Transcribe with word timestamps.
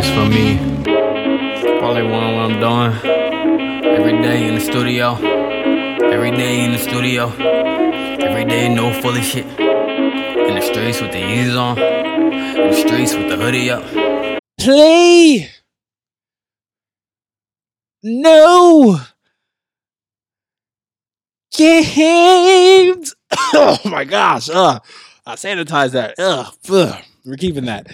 For 0.00 0.24
me. 0.24 0.56
Probably 1.78 2.02
one 2.04 2.34
what 2.34 2.50
I'm 2.50 2.58
doing. 2.58 3.84
Every 3.84 4.20
day 4.22 4.48
in 4.48 4.54
the 4.54 4.60
studio. 4.60 5.14
Every 5.14 6.30
day 6.30 6.64
in 6.64 6.72
the 6.72 6.78
studio. 6.78 7.28
Every 7.28 8.46
day 8.46 8.74
no 8.74 8.98
fully 9.02 9.20
shit. 9.20 9.44
In 9.44 10.54
the 10.54 10.62
streets 10.62 11.02
with 11.02 11.12
the 11.12 11.18
Yeezys 11.18 11.58
on. 11.58 11.78
In 11.78 12.70
the 12.70 12.76
streets 12.76 13.14
with 13.14 13.28
the 13.28 13.36
hoodie 13.36 13.70
up. 13.70 13.84
Play. 14.58 15.50
No. 18.02 19.00
Games. 21.54 23.14
oh 23.54 23.78
my 23.84 24.04
gosh. 24.04 24.48
Uh, 24.48 24.78
I 25.26 25.34
sanitized 25.34 25.92
that. 25.92 26.18
Ugh, 26.18 26.54
ugh. 26.70 27.04
We're 27.24 27.36
keeping 27.36 27.66
that. 27.66 27.86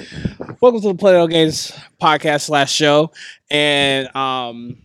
Welcome 0.61 0.81
to 0.83 0.89
the 0.89 0.95
Play 0.95 1.13
No 1.13 1.27
Games 1.27 1.73
podcast 2.01 2.43
slash 2.43 2.73
show. 2.73 3.11
And 3.51 4.15
um, 4.15 4.77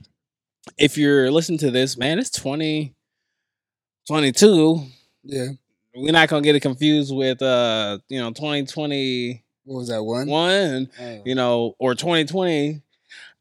if 0.77 0.97
you're 0.97 1.29
listening 1.31 1.59
to 1.59 1.71
this, 1.71 1.97
man, 1.97 2.19
it's 2.19 2.29
2022. 2.31 4.81
Yeah. 5.23 5.47
We're 5.93 6.11
not 6.13 6.29
gonna 6.29 6.41
get 6.41 6.55
it 6.55 6.61
confused 6.61 7.13
with 7.13 7.41
uh, 7.41 7.99
you 8.07 8.19
know, 8.19 8.29
2020. 8.31 9.43
What 9.65 9.77
was 9.77 9.89
that 9.89 10.03
one? 10.03 10.29
and, 10.29 10.89
Oh. 10.99 11.21
you 11.25 11.35
know, 11.35 11.75
or 11.79 11.93
2020. 11.95 12.81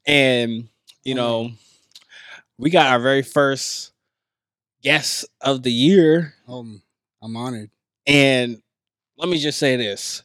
And, 0.07 0.69
you 1.05 1.15
Mhm. 1.15 1.16
know, 1.16 1.52
we 2.59 2.71
got 2.71 2.88
our 2.93 2.98
very 3.01 3.23
first 3.23 3.93
guest 4.82 5.24
of 5.41 5.62
the 5.62 5.73
year. 5.73 6.35
Um, 6.48 6.82
I'm 7.23 7.37
honored. 7.37 7.71
And 8.07 8.60
let 9.16 9.29
me 9.29 9.38
just 9.38 9.59
say 9.59 9.77
this. 9.77 10.23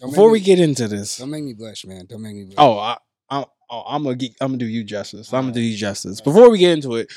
Don't 0.00 0.10
Before 0.10 0.30
we 0.30 0.40
get 0.40 0.60
into 0.60 0.86
this, 0.88 1.18
don't 1.18 1.30
make 1.30 1.42
me 1.44 1.54
blush, 1.54 1.84
man. 1.84 2.06
Don't 2.06 2.22
make 2.22 2.34
me 2.36 2.44
blush. 2.44 2.54
Oh, 2.58 2.78
I, 2.78 2.96
I, 3.30 3.44
oh, 3.70 3.82
I'm 3.86 4.04
gonna 4.04 4.14
get, 4.16 4.32
I'm 4.40 4.48
gonna 4.48 4.58
do 4.58 4.66
you 4.66 4.84
justice. 4.84 5.32
I'm 5.32 5.44
gonna 5.44 5.54
do 5.54 5.60
you 5.60 5.76
justice. 5.76 6.20
Before 6.20 6.50
we 6.50 6.58
get 6.58 6.72
into 6.72 6.94
it, 6.96 7.12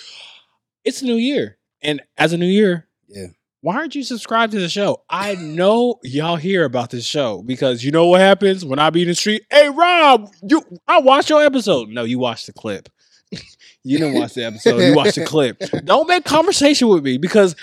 it's 0.84 1.02
a 1.02 1.06
new 1.06 1.16
year, 1.16 1.58
and 1.84 2.02
as 2.18 2.34
a 2.34 2.38
new 2.38 2.48
year, 2.48 2.88
Yeah. 3.08 3.28
Why 3.64 3.76
aren't 3.76 3.94
you 3.94 4.02
subscribed 4.02 4.54
to 4.54 4.60
the 4.60 4.68
show? 4.70 5.04
I 5.08 5.36
know 5.36 6.00
y'all 6.04 6.36
hear 6.36 6.64
about 6.66 6.90
this 6.90 7.06
show 7.06 7.44
because 7.44 7.84
you 7.84 7.92
know 7.92 8.08
what 8.08 8.20
happens 8.20 8.66
when 8.66 8.80
I 8.80 8.90
be 8.90 9.04
in 9.04 9.08
the 9.10 9.14
street. 9.14 9.44
Hey, 9.52 9.70
Rob, 9.70 10.32
you, 10.42 10.64
I 10.88 11.00
watched 11.02 11.30
your 11.30 11.44
episode. 11.44 11.90
No, 11.90 12.04
you 12.04 12.18
watched 12.18 12.48
the 12.48 12.54
clip. 12.54 12.90
you 13.84 14.00
didn't 14.00 14.16
watch 14.16 14.34
the 14.34 14.46
episode. 14.46 14.80
You 14.80 14.96
watched 14.96 15.14
the 15.14 15.26
clip. 15.28 15.60
Don't 15.86 16.08
make 16.08 16.26
conversation 16.26 16.88
with 16.88 17.04
me 17.04 17.20
because 17.20 17.56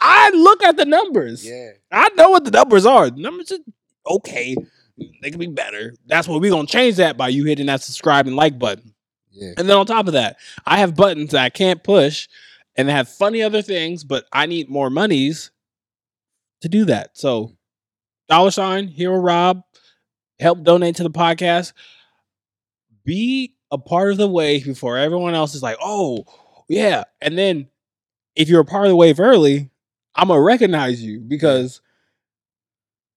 I 0.00 0.30
look 0.30 0.64
at 0.64 0.76
the 0.76 0.84
numbers. 0.84 1.46
yeah. 1.48 1.70
I 1.92 2.08
know 2.16 2.30
what 2.30 2.44
the 2.44 2.50
numbers 2.50 2.84
are. 2.84 3.08
The 3.08 3.20
numbers 3.22 3.52
are 3.52 3.58
okay. 4.08 4.56
They 5.22 5.30
can 5.30 5.38
be 5.38 5.46
better. 5.46 5.94
That's 6.06 6.26
what 6.26 6.40
we're 6.40 6.50
gonna 6.50 6.66
change 6.66 6.96
that 6.96 7.16
by 7.16 7.28
you 7.28 7.44
hitting 7.44 7.66
that 7.66 7.82
subscribe 7.82 8.26
and 8.26 8.36
like 8.36 8.58
button. 8.58 8.94
Yeah. 9.30 9.52
And 9.56 9.68
then 9.68 9.76
on 9.76 9.86
top 9.86 10.08
of 10.08 10.14
that, 10.14 10.36
I 10.66 10.78
have 10.78 10.96
buttons 10.96 11.30
that 11.30 11.44
I 11.44 11.50
can't 11.50 11.84
push 11.84 12.28
and 12.76 12.88
they 12.88 12.92
have 12.92 13.08
funny 13.08 13.42
other 13.42 13.62
things, 13.62 14.04
but 14.04 14.26
I 14.32 14.46
need 14.46 14.68
more 14.68 14.90
monies 14.90 15.50
to 16.62 16.68
do 16.68 16.84
that. 16.86 17.16
So 17.16 17.46
mm. 17.46 17.56
dollar 18.28 18.50
sign, 18.50 18.88
hero 18.88 19.16
Rob, 19.16 19.62
help 20.40 20.62
donate 20.62 20.96
to 20.96 21.02
the 21.02 21.10
podcast. 21.10 21.72
Be 23.04 23.54
a 23.70 23.78
part 23.78 24.12
of 24.12 24.18
the 24.18 24.28
wave 24.28 24.64
before 24.64 24.96
everyone 24.96 25.34
else 25.34 25.54
is 25.54 25.62
like, 25.62 25.76
oh, 25.82 26.24
yeah. 26.68 27.04
And 27.20 27.36
then 27.38 27.68
if 28.34 28.48
you're 28.48 28.60
a 28.60 28.64
part 28.64 28.86
of 28.86 28.90
the 28.90 28.96
wave 28.96 29.20
early, 29.20 29.70
I'm 30.14 30.28
gonna 30.28 30.40
recognize 30.40 31.02
you 31.02 31.20
because 31.20 31.80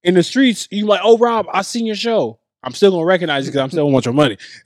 in 0.03 0.13
the 0.15 0.23
streets, 0.23 0.67
you 0.71 0.85
like, 0.85 1.01
oh 1.03 1.17
Rob, 1.17 1.47
I 1.53 1.61
seen 1.61 1.85
your 1.85 1.95
show. 1.95 2.39
I'm 2.63 2.73
still 2.73 2.91
gonna 2.91 3.05
recognize 3.05 3.45
you 3.45 3.51
because 3.51 3.61
I'm 3.63 3.69
still 3.69 3.85
gonna 3.85 3.93
want 3.93 4.05
your 4.05 4.13
money. 4.13 4.37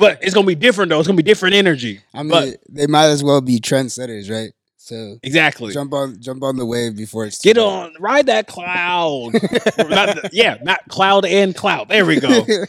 But 0.00 0.22
it's 0.22 0.34
gonna 0.34 0.46
be 0.46 0.54
different 0.54 0.88
though. 0.90 0.98
It's 0.98 1.06
gonna 1.06 1.16
be 1.16 1.22
different 1.22 1.54
energy. 1.54 2.00
I 2.14 2.22
mean, 2.22 2.30
But- 2.30 2.56
they 2.68 2.86
might 2.86 3.06
as 3.06 3.22
well 3.22 3.40
be 3.40 3.60
trendsetters, 3.60 4.30
right? 4.30 4.52
So 4.76 5.18
Exactly. 5.22 5.72
jump 5.72 5.94
on, 5.94 6.20
jump 6.20 6.42
on 6.42 6.56
the 6.56 6.66
wave 6.66 6.94
before 6.96 7.24
it's 7.24 7.40
Get 7.40 7.56
on, 7.56 7.94
ride 8.00 8.26
that 8.26 8.46
cloud. 8.46 9.32
Not 9.78 10.16
the- 10.16 10.30
yeah, 10.32 10.58
not 10.62 10.80
cloud 10.88 11.24
and 11.24 11.54
cloud. 11.54 11.88
There 11.88 12.04
we 12.06 12.20
go. 12.20 12.44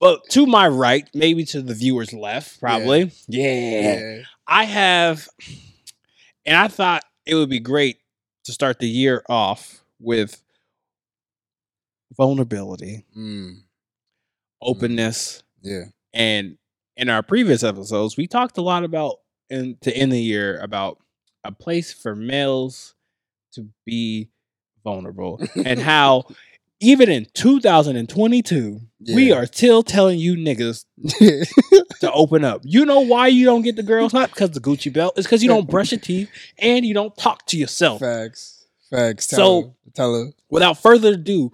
But 0.00 0.28
to 0.30 0.46
my 0.46 0.66
right, 0.66 1.08
maybe 1.14 1.44
to 1.44 1.62
the 1.62 1.74
viewer's 1.74 2.12
left, 2.12 2.58
probably. 2.58 3.12
Yeah. 3.28 3.80
yeah. 3.98 4.22
I 4.48 4.64
have, 4.64 5.28
and 6.44 6.56
I 6.56 6.66
thought 6.66 7.04
it 7.24 7.36
would 7.36 7.48
be 7.48 7.60
great 7.60 7.98
to 8.46 8.52
start 8.52 8.80
the 8.80 8.88
year 8.88 9.22
off 9.28 9.80
with 10.00 10.42
vulnerability, 12.16 13.04
Mm, 13.16 13.62
openness, 14.60 15.42
yeah. 15.62 15.84
and 16.12 16.56
in 16.96 17.08
our 17.08 17.22
previous 17.22 17.62
episodes, 17.62 18.16
we 18.16 18.26
talked 18.26 18.58
a 18.58 18.62
lot 18.62 18.84
about 18.84 19.16
in 19.50 19.76
to 19.82 19.94
end 19.96 20.12
the 20.12 20.20
year 20.20 20.58
about 20.60 20.98
a 21.44 21.52
place 21.52 21.92
for 21.92 22.14
males 22.14 22.94
to 23.54 23.66
be 23.84 24.30
vulnerable 24.84 25.40
and 25.64 25.78
how 25.80 26.24
even 26.80 27.08
in 27.10 27.26
2022 27.34 28.80
we 29.14 29.30
are 29.32 29.46
still 29.46 29.82
telling 29.82 30.18
you 30.18 30.34
niggas 30.36 30.84
to 32.00 32.12
open 32.12 32.44
up. 32.44 32.60
You 32.64 32.84
know 32.86 33.00
why 33.00 33.28
you 33.28 33.44
don't 33.46 33.62
get 33.62 33.76
the 33.76 33.82
girls? 33.82 34.12
Not 34.14 34.30
because 34.30 34.50
the 34.50 34.60
Gucci 34.60 34.92
belt. 34.92 35.14
It's 35.16 35.26
because 35.26 35.42
you 35.42 35.48
don't 35.48 35.68
brush 35.70 35.92
your 35.92 36.00
teeth 36.00 36.28
and 36.58 36.84
you 36.84 36.92
don't 36.94 37.16
talk 37.16 37.46
to 37.46 37.56
yourself. 37.56 38.00
Facts. 38.00 38.66
Facts. 38.90 39.26
Tell 39.28 39.38
So- 39.38 39.62
her. 39.62 39.90
tell 39.94 40.14
her. 40.24 40.32
Without 40.50 40.76
further 40.78 41.14
ado, 41.14 41.50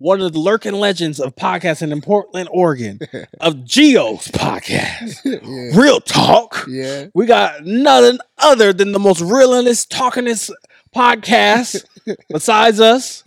one 0.00 0.22
of 0.22 0.32
the 0.32 0.38
lurking 0.38 0.72
legends 0.72 1.20
of 1.20 1.36
podcasting 1.36 1.92
in 1.92 2.00
Portland, 2.00 2.48
Oregon, 2.50 2.98
of 3.40 3.64
Geo's 3.66 4.28
podcast, 4.28 5.18
yeah. 5.26 5.78
Real 5.78 6.00
Talk. 6.00 6.64
Yeah. 6.68 7.08
We 7.14 7.26
got 7.26 7.64
nothing 7.66 8.18
other 8.38 8.72
than 8.72 8.92
the 8.92 8.98
most 8.98 9.20
realest, 9.20 9.90
talkingest 9.90 10.50
podcast 10.96 11.84
besides 12.30 12.80
us 12.80 13.22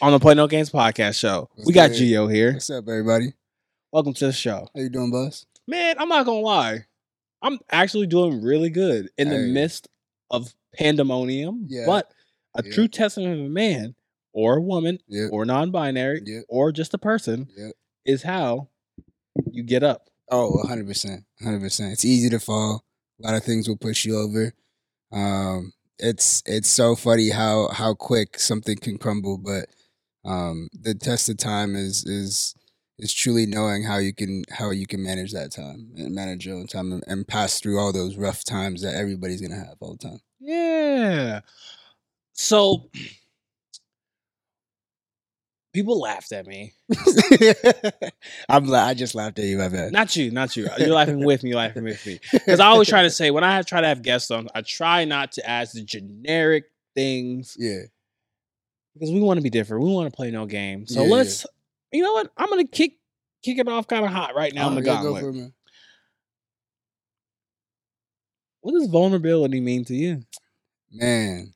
on 0.00 0.12
the 0.12 0.18
Play 0.18 0.32
No 0.34 0.46
Games 0.46 0.70
podcast 0.70 1.18
show. 1.18 1.50
Let's 1.58 1.66
We 1.66 1.74
got. 1.74 1.92
Geo 1.92 2.28
here. 2.28 2.54
What's 2.54 2.70
up, 2.70 2.88
everybody? 2.88 3.34
Welcome 3.92 4.14
to 4.14 4.26
the 4.28 4.32
show. 4.32 4.68
How 4.74 4.80
you 4.80 4.88
doing, 4.88 5.10
boss? 5.10 5.44
Man, 5.68 5.96
I'm 5.98 6.08
not 6.08 6.24
gonna 6.24 6.40
lie. 6.40 6.86
I'm 7.42 7.58
actually 7.70 8.06
doing 8.06 8.42
really 8.42 8.70
good 8.70 9.10
in 9.18 9.28
the 9.28 9.38
midst 9.38 9.86
of 10.30 10.54
pandemonium. 10.78 11.66
Yeah. 11.68 11.84
But 11.84 12.10
a 12.54 12.62
Yeah. 12.64 12.72
true 12.72 12.88
testament 12.88 13.38
of 13.38 13.44
a 13.46 13.50
man 13.50 13.94
or 14.36 14.58
a 14.58 14.62
woman 14.62 14.98
Yeah. 15.08 15.28
or 15.32 15.46
non-binary 15.46 16.20
Yeah. 16.26 16.40
or 16.48 16.70
just 16.70 16.92
a 16.92 16.98
person 16.98 17.48
Yeah. 17.56 17.70
is 18.04 18.22
how 18.22 18.68
you 19.50 19.62
get 19.62 19.82
up. 19.82 20.10
Oh, 20.30 20.58
100%. 20.62 21.24
100%. 21.40 21.92
It's 21.92 22.04
easy 22.04 22.28
to 22.28 22.38
fall. 22.38 22.84
A 23.18 23.26
lot 23.26 23.34
of 23.34 23.44
things 23.44 23.66
will 23.66 23.78
push 23.78 24.04
you 24.04 24.18
over. 24.18 24.52
Um, 25.10 25.72
it's 25.98 26.42
it's 26.44 26.68
so 26.68 26.94
funny 26.94 27.30
how 27.30 27.68
how 27.68 27.94
quick 27.94 28.38
something 28.38 28.76
can 28.76 28.98
crumble, 28.98 29.38
but 29.38 29.70
um, 30.24 30.68
the 30.78 30.94
test 30.94 31.30
of 31.30 31.38
time 31.38 31.74
is 31.74 32.04
is 32.04 32.54
is 32.98 33.14
truly 33.14 33.46
knowing 33.46 33.84
how 33.84 33.96
you 33.96 34.12
can 34.12 34.42
how 34.50 34.70
you 34.70 34.86
can 34.86 35.02
manage 35.02 35.32
that 35.32 35.52
time 35.52 35.92
and 35.96 36.14
manage 36.14 36.44
your 36.44 36.56
own 36.56 36.66
time 36.66 36.92
and, 36.92 37.02
and 37.06 37.26
pass 37.26 37.58
through 37.60 37.78
all 37.78 37.92
those 37.92 38.16
rough 38.16 38.44
times 38.44 38.82
that 38.82 38.94
everybody's 38.94 39.40
gonna 39.40 39.54
have 39.64 39.76
all 39.80 39.96
the 39.96 40.08
time. 40.08 40.20
Yeah. 40.40 41.40
So 42.34 42.90
people 45.76 46.00
laughed 46.00 46.32
at 46.32 46.46
me. 46.46 46.72
I'm 48.48 48.64
la- 48.66 48.84
I 48.86 48.94
just 48.94 49.14
laughed 49.14 49.38
at 49.38 49.44
you, 49.44 49.58
my 49.58 49.68
bad. 49.68 49.92
Not 49.92 50.16
you, 50.16 50.30
not 50.30 50.56
you. 50.56 50.68
You're 50.78 50.88
laughing 50.94 51.24
with 51.24 51.42
me, 51.42 51.50
you're 51.50 51.58
laughing 51.58 51.84
with 51.84 52.04
me. 52.06 52.18
Because 52.32 52.60
I 52.60 52.66
always 52.66 52.88
try 52.88 53.02
to 53.02 53.10
say 53.10 53.30
when 53.30 53.44
I 53.44 53.60
try 53.62 53.82
to 53.82 53.86
have 53.86 54.00
guests 54.02 54.30
on, 54.30 54.48
I 54.54 54.62
try 54.62 55.04
not 55.04 55.32
to 55.32 55.48
ask 55.48 55.72
the 55.74 55.82
generic 55.82 56.64
things 56.94 57.56
Yeah. 57.58 57.82
because 58.94 59.12
we 59.12 59.20
want 59.20 59.36
to 59.38 59.42
be 59.42 59.50
different. 59.50 59.84
We 59.84 59.92
want 59.92 60.10
to 60.10 60.16
play 60.16 60.30
no 60.30 60.46
game. 60.46 60.86
So 60.86 61.02
Yeah, 61.02 61.06
yeah. 61.08 61.14
let's, 61.14 61.46
you 61.92 62.02
know 62.02 62.14
what? 62.14 62.30
I'm 62.36 62.48
gonna 62.48 62.66
kick 62.66 62.94
kick 63.42 63.58
it 63.58 63.68
off 63.68 63.86
kind 63.86 64.04
of 64.04 64.10
hot 64.10 64.34
right 64.34 64.52
now 64.54 64.68
in 64.68 64.74
the 64.76 64.82
yeah, 64.82 65.02
go 65.02 65.14
for 65.14 65.28
it, 65.28 65.32
man. 65.34 65.52
What 68.62 68.72
does 68.72 68.88
vulnerability 68.88 69.60
mean 69.60 69.84
to 69.84 69.94
you? 69.94 70.22
man 70.92 71.52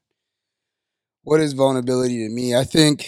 what 1.22 1.40
is 1.40 1.52
vulnerability 1.52 2.26
to 2.26 2.34
me 2.34 2.54
i 2.54 2.64
think 2.64 3.06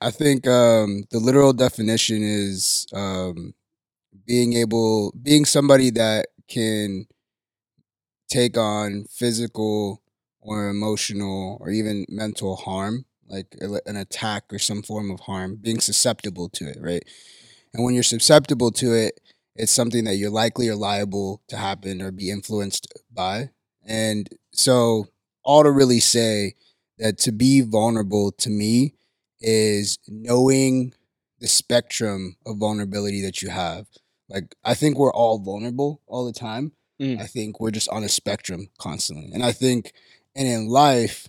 i 0.00 0.10
think 0.10 0.46
um 0.46 1.04
the 1.10 1.18
literal 1.18 1.52
definition 1.52 2.22
is 2.22 2.86
um 2.94 3.54
being 4.26 4.54
able 4.54 5.12
being 5.22 5.44
somebody 5.44 5.90
that 5.90 6.28
can 6.48 7.06
take 8.28 8.56
on 8.58 9.04
physical 9.10 10.02
or 10.40 10.68
emotional 10.68 11.58
or 11.60 11.70
even 11.70 12.04
mental 12.08 12.56
harm 12.56 13.04
like 13.28 13.56
an 13.86 13.96
attack 13.96 14.44
or 14.52 14.58
some 14.58 14.82
form 14.82 15.10
of 15.10 15.20
harm 15.20 15.56
being 15.56 15.80
susceptible 15.80 16.48
to 16.48 16.68
it 16.68 16.78
right? 16.80 17.02
And 17.74 17.84
when 17.84 17.94
you're 17.94 18.02
susceptible 18.02 18.72
to 18.72 18.94
it 18.94 19.20
it's 19.56 19.72
something 19.72 20.04
that 20.04 20.16
you're 20.16 20.30
likely 20.30 20.68
or 20.68 20.76
liable 20.76 21.42
to 21.48 21.56
happen 21.56 22.02
or 22.02 22.12
be 22.12 22.30
influenced 22.30 22.92
by. 23.12 23.50
And 23.86 24.28
so 24.52 25.06
all 25.44 25.62
to 25.64 25.70
really 25.70 26.00
say 26.00 26.54
that 26.98 27.18
to 27.20 27.32
be 27.32 27.62
vulnerable 27.62 28.32
to 28.32 28.50
me 28.50 28.95
is 29.46 29.98
knowing 30.08 30.92
the 31.38 31.46
spectrum 31.46 32.36
of 32.44 32.58
vulnerability 32.58 33.22
that 33.22 33.40
you 33.40 33.48
have. 33.48 33.86
Like 34.28 34.56
I 34.64 34.74
think 34.74 34.98
we're 34.98 35.12
all 35.12 35.38
vulnerable 35.38 36.02
all 36.06 36.26
the 36.26 36.32
time. 36.32 36.72
Mm. 37.00 37.20
I 37.20 37.26
think 37.26 37.60
we're 37.60 37.70
just 37.70 37.88
on 37.90 38.02
a 38.02 38.08
spectrum 38.08 38.68
constantly. 38.78 39.30
And 39.32 39.44
I 39.44 39.52
think 39.52 39.92
and 40.34 40.48
in 40.48 40.68
life 40.68 41.28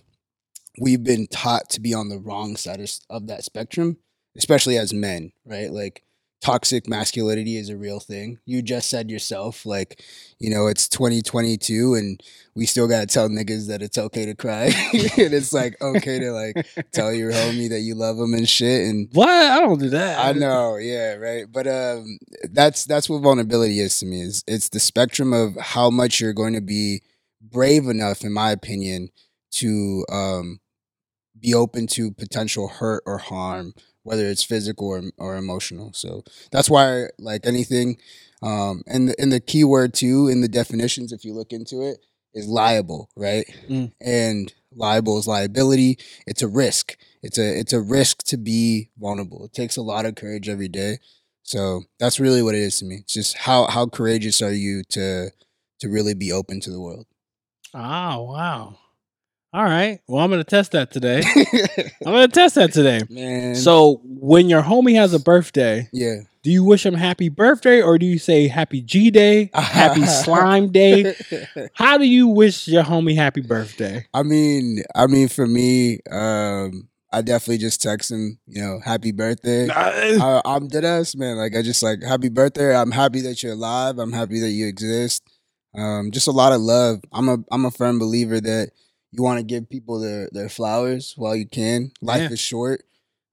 we've 0.80 1.04
been 1.04 1.28
taught 1.28 1.70
to 1.70 1.80
be 1.80 1.94
on 1.94 2.08
the 2.08 2.18
wrong 2.18 2.56
side 2.56 2.80
of, 2.80 2.90
of 3.08 3.26
that 3.28 3.44
spectrum, 3.44 3.98
especially 4.36 4.76
as 4.76 4.92
men, 4.92 5.32
right? 5.44 5.70
Like 5.70 6.02
toxic 6.40 6.88
masculinity 6.88 7.56
is 7.56 7.68
a 7.68 7.76
real 7.76 8.00
thing. 8.00 8.38
You 8.44 8.62
just 8.62 8.88
said 8.88 9.10
yourself, 9.10 9.66
like, 9.66 10.04
you 10.38 10.50
know, 10.50 10.66
it's 10.68 10.88
2022 10.88 11.94
and 11.94 12.22
we 12.54 12.64
still 12.66 12.86
got 12.86 13.00
to 13.00 13.06
tell 13.06 13.28
niggas 13.28 13.68
that 13.68 13.82
it's 13.82 13.98
okay 13.98 14.24
to 14.26 14.34
cry. 14.34 14.66
and 14.92 15.34
it's 15.34 15.52
like 15.52 15.80
okay 15.82 16.18
to 16.20 16.32
like 16.32 16.66
tell 16.92 17.12
your 17.12 17.32
homie 17.32 17.68
that 17.68 17.80
you 17.80 17.94
love 17.94 18.18
him 18.18 18.34
and 18.34 18.48
shit. 18.48 18.82
And 18.88 19.08
What? 19.12 19.28
I 19.28 19.60
don't 19.60 19.80
do 19.80 19.90
that. 19.90 20.18
I 20.18 20.32
know, 20.32 20.76
yeah, 20.76 21.14
right. 21.14 21.46
But 21.50 21.66
um, 21.66 22.18
that's 22.50 22.84
that's 22.84 23.08
what 23.08 23.22
vulnerability 23.22 23.80
is 23.80 23.98
to 24.00 24.06
me. 24.06 24.22
Is 24.22 24.44
it's 24.46 24.68
the 24.68 24.80
spectrum 24.80 25.32
of 25.32 25.56
how 25.56 25.90
much 25.90 26.20
you're 26.20 26.32
going 26.32 26.54
to 26.54 26.60
be 26.60 27.02
brave 27.40 27.86
enough, 27.86 28.22
in 28.22 28.32
my 28.32 28.50
opinion, 28.50 29.10
to 29.50 30.04
um, 30.10 30.60
be 31.38 31.54
open 31.54 31.86
to 31.88 32.10
potential 32.10 32.68
hurt 32.68 33.02
or 33.06 33.18
harm, 33.18 33.74
whether 34.08 34.26
it's 34.26 34.42
physical 34.42 34.88
or, 34.88 35.02
or 35.18 35.36
emotional. 35.36 35.92
So 35.92 36.24
that's 36.50 36.70
why, 36.70 37.08
like 37.18 37.44
anything, 37.44 37.98
um, 38.42 38.82
and 38.86 39.10
the, 39.10 39.20
and 39.20 39.30
the 39.30 39.40
key 39.40 39.64
word 39.64 39.92
too 39.92 40.28
in 40.28 40.40
the 40.40 40.48
definitions, 40.48 41.12
if 41.12 41.24
you 41.26 41.34
look 41.34 41.52
into 41.52 41.82
it, 41.82 41.98
is 42.32 42.48
liable, 42.48 43.10
right? 43.16 43.44
Mm. 43.68 43.92
And 44.00 44.52
liable 44.74 45.18
is 45.18 45.26
liability. 45.26 45.98
It's 46.26 46.40
a 46.40 46.48
risk. 46.48 46.96
It's 47.22 47.36
a 47.38 47.58
it's 47.58 47.74
a 47.74 47.82
risk 47.82 48.22
to 48.24 48.38
be 48.38 48.88
vulnerable. 48.98 49.44
It 49.44 49.52
takes 49.52 49.76
a 49.76 49.82
lot 49.82 50.06
of 50.06 50.14
courage 50.14 50.48
every 50.48 50.68
day. 50.68 50.98
So 51.42 51.82
that's 51.98 52.20
really 52.20 52.42
what 52.42 52.54
it 52.54 52.62
is 52.62 52.78
to 52.78 52.86
me. 52.86 52.96
It's 52.96 53.12
just 53.12 53.36
how 53.36 53.66
how 53.66 53.86
courageous 53.86 54.40
are 54.40 54.52
you 54.52 54.84
to 54.90 55.30
to 55.80 55.88
really 55.88 56.14
be 56.14 56.32
open 56.32 56.60
to 56.60 56.70
the 56.70 56.80
world. 56.80 57.06
Oh 57.74 58.22
wow. 58.22 58.78
All 59.52 59.64
right. 59.64 60.00
Well, 60.06 60.22
I'm 60.22 60.30
gonna 60.30 60.44
test 60.44 60.72
that 60.72 60.90
today. 60.90 61.22
I'm 62.06 62.12
gonna 62.12 62.28
test 62.28 62.56
that 62.56 62.72
today. 62.72 63.00
Man. 63.08 63.54
So 63.54 64.00
when 64.04 64.50
your 64.50 64.62
homie 64.62 64.94
has 64.96 65.14
a 65.14 65.18
birthday, 65.18 65.88
yeah. 65.90 66.16
do 66.42 66.50
you 66.50 66.62
wish 66.62 66.84
him 66.84 66.92
happy 66.92 67.30
birthday 67.30 67.80
or 67.80 67.96
do 67.98 68.04
you 68.04 68.18
say 68.18 68.46
happy 68.46 68.82
G 68.82 69.10
day, 69.10 69.50
happy 69.54 70.04
slime 70.06 70.70
day? 70.70 71.14
How 71.72 71.96
do 71.96 72.04
you 72.04 72.28
wish 72.28 72.68
your 72.68 72.84
homie 72.84 73.16
happy 73.16 73.40
birthday? 73.40 74.06
I 74.12 74.22
mean, 74.22 74.82
I 74.94 75.06
mean, 75.06 75.28
for 75.28 75.46
me, 75.46 76.00
um, 76.10 76.88
I 77.10 77.22
definitely 77.22 77.58
just 77.58 77.80
text 77.80 78.10
him, 78.10 78.38
you 78.46 78.60
know, 78.60 78.80
happy 78.84 79.12
birthday. 79.12 79.70
I, 79.70 80.42
I'm 80.44 80.68
dead 80.68 80.84
ass, 80.84 81.14
man. 81.16 81.38
Like 81.38 81.56
I 81.56 81.62
just 81.62 81.82
like 81.82 82.02
happy 82.02 82.28
birthday. 82.28 82.76
I'm 82.76 82.90
happy 82.90 83.22
that 83.22 83.42
you're 83.42 83.52
alive. 83.54 83.98
I'm 83.98 84.12
happy 84.12 84.40
that 84.40 84.50
you 84.50 84.66
exist. 84.66 85.22
Um, 85.74 86.10
just 86.10 86.28
a 86.28 86.32
lot 86.32 86.52
of 86.52 86.60
love. 86.60 87.00
I'm 87.12 87.30
a 87.30 87.38
I'm 87.50 87.64
a 87.64 87.70
firm 87.70 87.98
believer 87.98 88.42
that 88.42 88.72
you 89.12 89.22
want 89.22 89.38
to 89.38 89.44
give 89.44 89.68
people 89.70 89.98
their 90.00 90.28
their 90.32 90.48
flowers 90.48 91.14
while 91.16 91.34
you 91.36 91.46
can. 91.46 91.92
Life 92.02 92.22
Yeah. 92.22 92.28
is 92.30 92.40
short. 92.40 92.84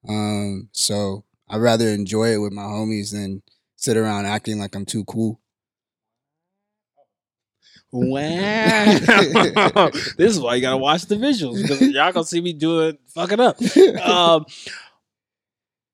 Um, 0.08 0.70
so 0.72 1.24
I'd 1.50 1.58
rather 1.62 1.90
enjoy 1.90 2.34
it 2.34 2.38
with 2.38 2.54
my 2.54 2.64
homies 2.64 3.12
than 3.12 3.42
sit 3.76 3.98
around 3.98 4.26
acting 4.26 4.58
like 4.60 4.76
I'm 4.76 4.86
too 4.86 5.04
cool. 5.06 5.40
Wow. 7.92 8.86
this 10.18 10.32
is 10.32 10.40
why 10.40 10.56
you 10.56 10.62
gotta 10.62 10.78
watch 10.78 11.06
the 11.06 11.16
visuals 11.16 11.62
because 11.62 11.82
y'all 11.82 12.12
gonna 12.12 12.26
see 12.26 12.42
me 12.42 12.54
doing 12.54 12.98
fucking 13.08 13.40
up. 13.40 13.58
Um, 14.02 14.46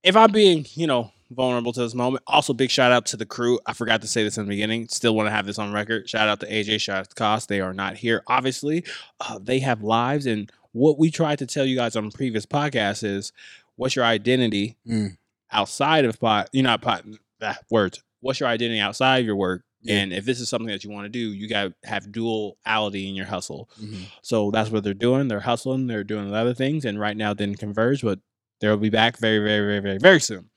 if 0.04 0.16
I'm 0.16 0.31
being, 0.31 0.66
you 0.74 0.88
know, 0.88 1.12
vulnerable 1.31 1.74
to 1.74 1.80
this 1.81 1.95
moment, 1.95 2.24
also 2.28 2.54
big 2.54 2.69
shout 2.69 2.92
out 2.92 3.06
to 3.07 3.18
the 3.18 3.25
crew. 3.25 3.60
I 3.66 3.74
forgot 3.74 4.01
to 4.01 4.07
say 4.07 4.24
this 4.24 4.38
in 4.38 4.45
the 4.45 4.50
beginning. 4.50 4.88
Still 4.89 5.16
want 5.16 5.28
to 5.28 5.31
have 5.31 5.45
this 5.45 5.57
on 5.60 5.72
record. 5.72 6.10
Shout 6.10 6.28
out 6.28 6.39
to 6.42 6.48
AJ, 6.51 6.81
shout 6.81 6.98
out 7.00 7.10
to 7.10 7.16
Cost. 7.16 7.50
They 7.50 7.62
are 7.62 7.74
not 7.74 7.98
here, 7.98 8.24
obviously. 8.28 8.83
Uh, 9.19 9.39
they 9.42 9.60
have 9.60 9.81
lives, 9.83 10.25
and 10.25 10.51
what 10.74 11.00
we 11.00 11.10
tried 11.12 11.39
to 11.39 11.45
tell 11.45 11.66
you 11.66 11.75
guys 11.75 11.95
on 11.95 12.12
previous 12.12 12.45
podcasts 12.45 13.04
is 13.04 13.31
what's 13.75 13.95
your 13.95 14.06
identity 14.06 14.78
Mm. 14.88 15.18
outside 15.51 16.06
of 16.06 16.19
pot. 16.19 16.50
You're 16.54 16.63
not 16.63 16.81
pot. 16.81 17.04
Ah, 17.42 17.57
words. 17.69 18.04
What's 18.19 18.39
your 18.39 18.48
identity 18.50 18.80
outside 18.80 19.18
of 19.19 19.25
your 19.25 19.36
work? 19.36 19.63
Yeah. 19.81 19.95
And 19.95 20.13
if 20.13 20.25
this 20.25 20.39
is 20.39 20.48
something 20.48 20.68
that 20.68 20.83
you 20.83 20.92
want 20.92 21.06
to 21.06 21.10
do, 21.10 21.19
you 21.33 21.50
got 21.50 21.63
to 21.63 21.89
have 21.89 22.12
duality 22.12 23.10
in 23.10 23.16
your 23.16 23.25
hustle. 23.25 23.68
Mhm. 23.81 24.04
So 24.22 24.51
that's 24.51 24.69
what 24.69 24.83
they're 24.83 24.94
doing. 24.94 25.28
They're 25.28 25.39
hustling. 25.39 25.88
They're 25.88 26.04
doing 26.04 26.31
other 26.31 26.54
things, 26.54 26.86
and 26.86 27.00
right 27.00 27.18
now 27.18 27.33
didn't 27.33 27.57
converge, 27.57 28.04
but 28.04 28.19
they'll 28.60 28.78
be 28.78 28.92
back 28.92 29.18
very, 29.18 29.39
very, 29.39 29.66
very, 29.66 29.80
very, 29.80 29.98
very 29.98 30.19
soon. 30.22 30.50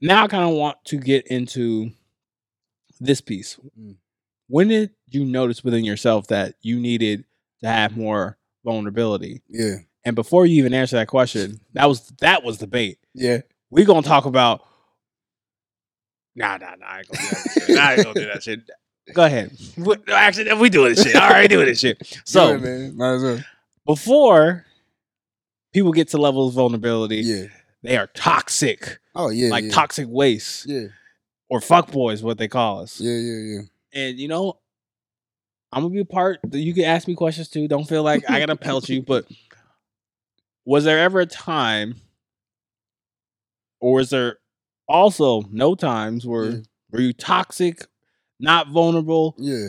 Now 0.00 0.24
I 0.24 0.28
kind 0.28 0.44
of 0.48 0.54
want 0.56 0.76
to 0.86 0.96
get 0.98 1.26
into 1.26 1.90
this 3.00 3.20
piece. 3.20 3.58
Mm. 3.78 3.96
When 4.48 4.68
did 4.68 4.90
you 5.10 5.24
notice 5.24 5.62
within 5.64 5.84
yourself 5.84 6.28
that 6.28 6.54
you 6.62 6.78
needed 6.80 7.24
to 7.62 7.68
have 7.68 7.96
more 7.96 8.38
vulnerability? 8.64 9.42
Yeah. 9.48 9.76
And 10.04 10.14
before 10.16 10.46
you 10.46 10.56
even 10.58 10.72
answer 10.72 10.96
that 10.96 11.08
question, 11.08 11.60
that 11.74 11.86
was 11.86 12.06
that 12.20 12.42
was 12.44 12.58
the 12.58 12.66
bait. 12.66 12.98
Yeah. 13.14 13.38
We're 13.70 13.84
gonna 13.86 14.02
talk 14.02 14.24
about. 14.24 14.62
Nah, 16.34 16.56
nah, 16.56 16.76
nah. 16.78 16.86
I 16.86 16.98
ain't 16.98 17.08
gonna 17.08 17.18
do 17.20 17.26
that 17.34 17.62
shit. 17.66 17.78
I 17.78 17.92
ain't 17.94 18.02
gonna 18.04 18.14
do 18.20 18.26
that 18.26 18.42
shit. 18.42 18.60
Go 19.14 19.24
ahead. 19.24 19.50
We- 19.76 19.96
Actually, 20.12 20.52
we 20.54 20.70
doing 20.70 20.94
this 20.94 21.02
shit. 21.04 21.16
All 21.16 21.28
right, 21.30 21.48
doing 21.50 21.66
this 21.66 21.80
shit. 21.80 22.20
So 22.24 22.54
it, 22.54 22.62
man. 22.62 22.96
Might 22.96 23.14
as 23.14 23.22
well. 23.22 23.38
before 23.86 24.64
people 25.72 25.92
get 25.92 26.08
to 26.08 26.18
levels 26.18 26.52
of 26.52 26.54
vulnerability, 26.56 27.16
Yeah. 27.16 27.46
They 27.82 27.96
are 27.96 28.06
toxic, 28.08 28.98
Oh 29.14 29.28
yeah. 29.30 29.48
like 29.50 29.64
yeah. 29.64 29.70
toxic 29.70 30.06
waste 30.08 30.66
Yeah. 30.68 30.86
or 31.48 31.60
fuck 31.60 31.90
boys, 31.92 32.22
what 32.22 32.38
they 32.38 32.48
call 32.48 32.80
us. 32.80 33.00
Yeah. 33.00 33.12
Yeah. 33.18 33.38
Yeah. 33.54 33.60
And 33.94 34.18
you 34.18 34.28
know, 34.28 34.58
I'm 35.72 35.82
gonna 35.82 35.92
be 35.94 36.00
a 36.00 36.04
part. 36.04 36.40
You 36.52 36.72
can 36.74 36.84
ask 36.84 37.06
me 37.08 37.14
questions 37.14 37.48
too. 37.48 37.68
Don't 37.68 37.88
feel 37.88 38.02
like 38.02 38.28
I 38.30 38.38
gotta 38.40 38.56
pelt 38.68 38.88
you. 38.88 39.02
But 39.02 39.26
was 40.64 40.84
there 40.84 40.98
ever 40.98 41.20
a 41.20 41.26
time, 41.26 41.96
or 43.80 43.94
was 43.94 44.10
there 44.10 44.38
also 44.88 45.42
no 45.50 45.74
times 45.74 46.26
where 46.26 46.50
Yeah. 46.50 46.56
were 46.90 47.00
you 47.00 47.12
toxic, 47.12 47.86
not 48.40 48.68
vulnerable? 48.68 49.34
Yeah. 49.38 49.68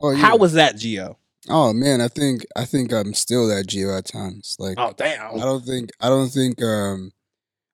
Oh 0.00 0.10
yeah. 0.12 0.18
How 0.18 0.36
was 0.36 0.54
that, 0.54 0.76
Geo? 0.76 1.18
Oh 1.50 1.72
man, 1.72 2.00
I 2.00 2.08
think 2.08 2.44
I 2.56 2.64
think 2.64 2.92
I'm 2.92 3.12
still 3.14 3.48
that 3.48 3.66
Geo 3.66 3.96
at 3.96 4.06
times. 4.06 4.56
Like 4.58 4.76
Oh 4.78 4.92
damn, 4.96 5.34
I 5.34 5.38
don't 5.44 5.64
think 5.64 5.90
I 6.00 6.08
don't 6.08 6.28
think 6.30 6.62
um 6.62 7.12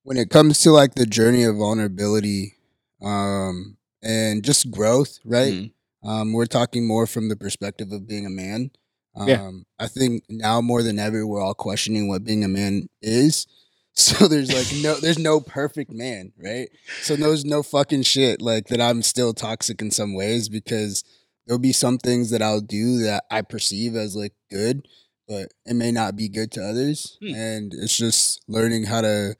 when 0.03 0.17
it 0.17 0.31
comes 0.31 0.61
to 0.63 0.71
like 0.71 0.95
the 0.95 1.07
journey 1.07 1.43
of 1.45 1.57
vulnerability 1.57 2.55
um 3.03 3.77
and 4.03 4.43
just 4.43 4.71
growth, 4.71 5.19
right? 5.25 5.53
Mhm. 5.53 5.73
Um 6.03 6.33
we're 6.33 6.47
talking 6.47 6.87
more 6.87 7.07
from 7.07 7.29
the 7.29 7.37
perspective 7.37 7.93
of 7.93 8.07
being 8.07 8.27
a 8.27 8.31
man. 8.31 8.71
Um 9.15 9.29
Yeah. 9.29 9.51
I 9.79 9.89
think 9.89 10.25
now 10.29 10.61
more 10.61 10.83
than 10.83 10.99
ever 10.99 11.27
we're 11.27 11.41
all 11.43 11.55
questioning 11.55 12.09
what 12.09 12.25
being 12.25 12.45
a 12.45 12.49
man 12.49 12.89
is. 13.03 13.47
So 13.99 14.29
there's 14.29 14.53
like 14.53 14.67
no 14.83 15.01
there's 15.01 15.19
no 15.19 15.41
perfect 15.41 15.91
man, 15.91 16.35
right? 16.39 16.69
So 17.01 17.17
there's 17.17 17.47
no 17.47 17.63
fucking 17.63 18.03
shit 18.03 18.43
like 18.43 18.67
that 18.67 18.79
I'm 18.79 19.01
still 19.01 19.33
toxic 19.33 19.81
in 19.81 19.91
some 19.91 20.13
ways 20.15 20.51
because 20.51 21.03
there'll 21.47 21.59
be 21.61 21.73
some 21.73 21.99
things 21.99 22.31
that 22.31 22.43
I'll 22.43 22.61
do 22.61 22.99
that 23.05 23.25
I 23.31 23.43
perceive 23.43 23.95
as 23.97 24.17
like 24.17 24.35
good, 24.51 24.87
but 25.29 25.53
it 25.65 25.75
may 25.75 25.93
not 25.93 26.17
be 26.17 26.29
good 26.29 26.51
to 26.53 26.65
others. 26.65 27.19
Hmm. 27.23 27.35
And 27.35 27.75
it's 27.75 27.97
just 27.97 28.41
learning 28.49 28.85
how 28.85 29.01
to 29.03 29.37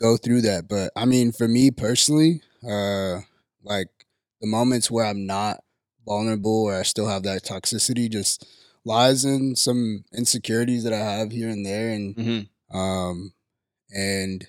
go 0.00 0.16
through 0.16 0.42
that. 0.42 0.68
But 0.68 0.92
I 0.96 1.04
mean, 1.04 1.32
for 1.32 1.48
me 1.48 1.70
personally, 1.70 2.42
uh, 2.68 3.20
like 3.62 3.88
the 4.40 4.46
moments 4.46 4.90
where 4.90 5.06
I'm 5.06 5.26
not 5.26 5.62
vulnerable 6.04 6.64
or 6.64 6.74
I 6.76 6.82
still 6.82 7.08
have 7.08 7.22
that 7.24 7.44
toxicity 7.44 8.10
just 8.10 8.46
lies 8.84 9.24
in 9.24 9.56
some 9.56 10.04
insecurities 10.14 10.84
that 10.84 10.92
I 10.92 10.98
have 10.98 11.32
here 11.32 11.48
and 11.48 11.64
there. 11.66 11.90
And 11.90 12.14
Mhm. 12.16 12.48
um, 12.76 13.32
and 13.94 14.46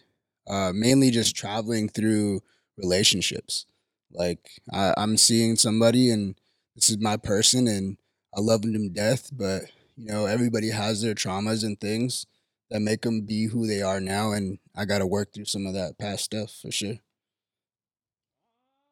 uh, 0.47 0.71
mainly 0.73 1.11
just 1.11 1.35
traveling 1.35 1.89
through 1.89 2.41
relationships. 2.77 3.65
Like 4.11 4.49
I, 4.71 4.93
I'm 4.97 5.17
seeing 5.17 5.55
somebody, 5.57 6.09
and 6.09 6.35
this 6.77 6.91
is 6.91 6.99
my 6.99 7.17
person, 7.17 7.67
and 7.67 7.97
I 8.35 8.39
love 8.39 8.61
them 8.61 8.73
to 8.73 8.89
death. 8.89 9.29
But 9.33 9.63
you 9.97 10.05
know, 10.05 10.27
everybody 10.27 10.69
has 10.69 11.01
their 11.01 11.15
traumas 11.15 11.65
and 11.65 11.77
things 11.77 12.25
that 12.69 12.81
make 12.81 13.01
them 13.01 13.21
be 13.21 13.47
who 13.47 13.67
they 13.67 13.81
are 13.81 13.99
now, 13.99 14.31
and 14.31 14.59
I 14.75 14.85
got 14.85 14.99
to 14.99 15.07
work 15.07 15.33
through 15.33 15.45
some 15.45 15.65
of 15.65 15.73
that 15.73 15.97
past 15.97 16.23
stuff 16.23 16.51
for 16.61 16.71
sure. 16.71 16.95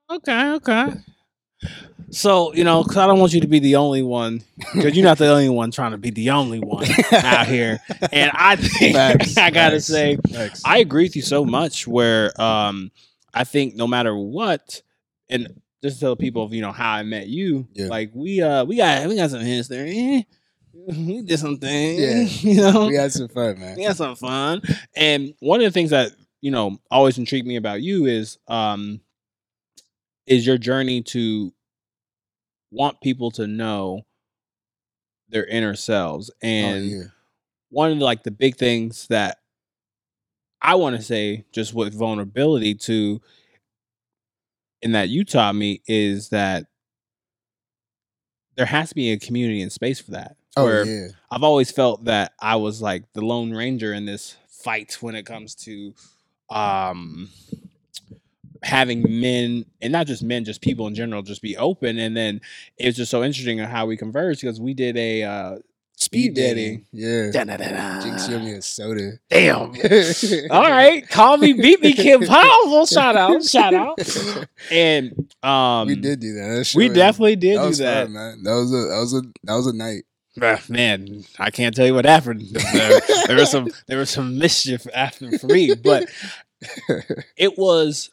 Okay, 0.10 0.52
okay. 0.54 0.94
So 2.10 2.54
you 2.56 2.64
know, 2.64 2.82
because 2.82 2.98
I 2.98 3.06
don't 3.06 3.20
want 3.20 3.34
you 3.34 3.42
to 3.42 3.48
be 3.48 3.60
the 3.60 3.76
only 3.76 4.02
one, 4.02 4.42
because 4.74 4.96
you're 4.96 5.06
not 5.06 5.20
the 5.20 5.30
only 5.30 5.50
one 5.50 5.70
trying 5.70 5.92
to 5.92 5.98
be 5.98 6.10
the 6.10 6.32
only 6.32 6.60
one 6.60 6.88
out 7.14 7.48
here. 7.48 7.80
And 8.12 8.32
I 8.34 8.56
think 8.56 8.96
Facts, 8.96 9.38
I 9.38 9.52
gotta 9.52 9.80
say, 9.80 10.18
facts. 10.32 10.64
I 10.66 10.80
agree 10.80 11.04
with 11.04 11.16
you 11.16 11.22
so 11.22 11.46
much. 11.46 11.88
Where 11.88 12.40
um, 12.42 12.92
I 13.34 13.44
think 13.44 13.76
no 13.76 13.86
matter 13.86 14.16
what, 14.16 14.82
and 15.30 15.62
just 15.86 15.98
to 16.00 16.06
tell 16.06 16.16
people, 16.16 16.54
you 16.54 16.62
know, 16.62 16.72
how 16.72 16.94
I 16.94 17.04
met 17.04 17.28
you. 17.28 17.68
Yeah. 17.74 17.88
Like 17.88 18.12
we 18.14 18.42
uh, 18.42 18.66
we 18.66 18.78
got 18.78 19.08
we 19.08 19.16
got 19.16 19.30
some 19.30 19.42
hints 19.42 19.68
there. 19.68 19.86
Eh, 19.88 20.24
we 20.88 21.22
did 21.22 21.40
some 21.40 21.58
things. 21.58 22.44
Yeah. 22.44 22.52
you 22.52 22.62
know, 22.62 22.88
we 22.88 22.96
had 22.96 23.12
some 23.12 23.28
fun, 23.28 23.60
man. 23.60 23.76
we 23.78 23.84
had 23.84 23.96
some 23.96 24.16
fun. 24.16 24.62
And 24.96 25.34
one 25.40 25.60
of 25.60 25.66
the 25.66 25.72
things 25.72 25.92
that 25.92 26.12
you 26.42 26.52
know 26.52 26.78
always 26.90 27.18
intrigued 27.18 27.48
me 27.48 27.56
about 27.56 27.82
you 27.82 28.06
is 28.06 28.38
um 28.48 29.00
is 30.28 30.46
your 30.46 30.58
journey 30.58 31.02
to 31.04 31.54
want 32.72 33.00
people 33.02 33.30
to 33.32 33.46
know 33.48 34.02
their 35.30 35.46
inner 35.46 35.76
selves 35.76 36.30
Oh, 36.34 36.48
and 36.48 36.86
yeah. 36.90 37.04
one 37.70 37.92
of 37.92 38.00
the, 38.00 38.06
like 38.06 38.24
the 38.24 38.32
big 38.32 38.56
things 38.58 39.08
that 39.08 39.38
I 40.62 40.76
want 40.76 40.96
to 40.96 41.02
say 41.02 41.46
just 41.52 41.74
with 41.74 41.94
vulnerability 41.94 42.74
to 42.76 43.22
and 44.86 44.94
that 44.94 45.10
you 45.10 45.26
taught 45.26 45.56
me 45.56 45.82
is 45.88 46.30
that 46.30 46.68
there 48.56 48.68
has 48.68 48.90
to 48.90 48.96
be 48.96 49.12
a 49.12 49.18
community 49.18 49.62
and 49.64 49.72
space 49.72 50.00
for 50.00 50.12
that. 50.12 50.38
Oh 50.56 50.64
where 50.64 50.86
yeah. 50.86 51.08
I've 51.30 51.44
always 51.44 51.72
felt 51.72 52.06
that 52.06 52.34
I 52.40 52.56
was 52.56 52.82
like 52.82 53.12
the 53.14 53.22
lone 53.22 53.52
ranger 53.52 53.94
in 53.94 54.06
this 54.06 54.38
fight 54.48 54.98
when 55.02 55.16
it 55.16 55.26
comes 55.26 55.56
to 55.56 55.94
um 56.50 57.30
having 58.64 59.04
men 59.20 59.66
and 59.82 59.92
not 59.92 60.08
just 60.08 60.24
men 60.24 60.46
just 60.46 60.62
people 60.62 60.88
in 60.88 60.96
general 60.96 61.24
just 61.24 61.42
be 61.42 61.58
open 61.58 61.98
and 62.00 62.16
then 62.16 62.40
it's 62.78 62.96
just 62.96 63.12
so 63.12 63.24
interesting 63.24 63.58
how 63.58 63.86
we 63.86 63.98
converged 63.98 64.42
because 64.42 64.62
we 64.62 64.74
did 64.74 64.96
a 64.98 65.24
uh 65.24 65.58
Speed 65.98 66.34
dating. 66.34 66.86
Yeah. 66.92 67.32
da-da-da-da. 67.32 68.02
Jinx 68.02 68.28
you 68.28 68.36
owe 68.36 68.40
me 68.40 68.52
a 68.54 68.62
soda. 68.62 69.14
damn 69.30 69.72
all 70.52 70.62
right 70.70 71.08
call 71.10 71.38
me 71.38 71.54
beat 71.54 71.82
me 71.82 71.94
kim 71.94 72.22
powell 72.28 72.86
shout 72.86 73.16
out 73.16 73.44
shout 73.44 73.74
out 73.74 73.98
and 74.72 75.14
um 75.42 75.88
we 75.88 75.96
did 75.96 76.20
do 76.20 76.34
that. 76.34 76.48
That 76.58 76.64
shit 76.66 76.78
we 76.78 76.90
definitely 76.90 77.38
did 77.38 77.58
that 77.60 77.70
do 77.70 77.76
that 77.84 78.04
fun, 78.06 78.14
man. 78.14 78.44
That 78.44 78.54
was 78.56 78.72
a 78.74 78.76
that 78.76 79.00
was 79.00 79.14
a 79.14 79.22
that 79.44 79.54
was 79.56 79.68
a 79.68 79.74
night. 79.74 80.04
Man, 80.68 81.24
I 81.40 81.50
can't 81.50 81.74
tell 81.74 81.86
you 81.86 81.94
what 81.94 82.04
happened. 82.04 82.42
There, 82.52 83.02
there 83.28 83.36
was 83.38 83.50
some 83.50 83.70
there 83.88 83.98
was 83.98 84.10
some 84.10 84.38
mischief 84.38 84.86
after 84.94 85.38
for 85.40 85.48
me, 85.48 85.74
but 85.76 86.10
it 87.38 87.58
was. 87.58 88.12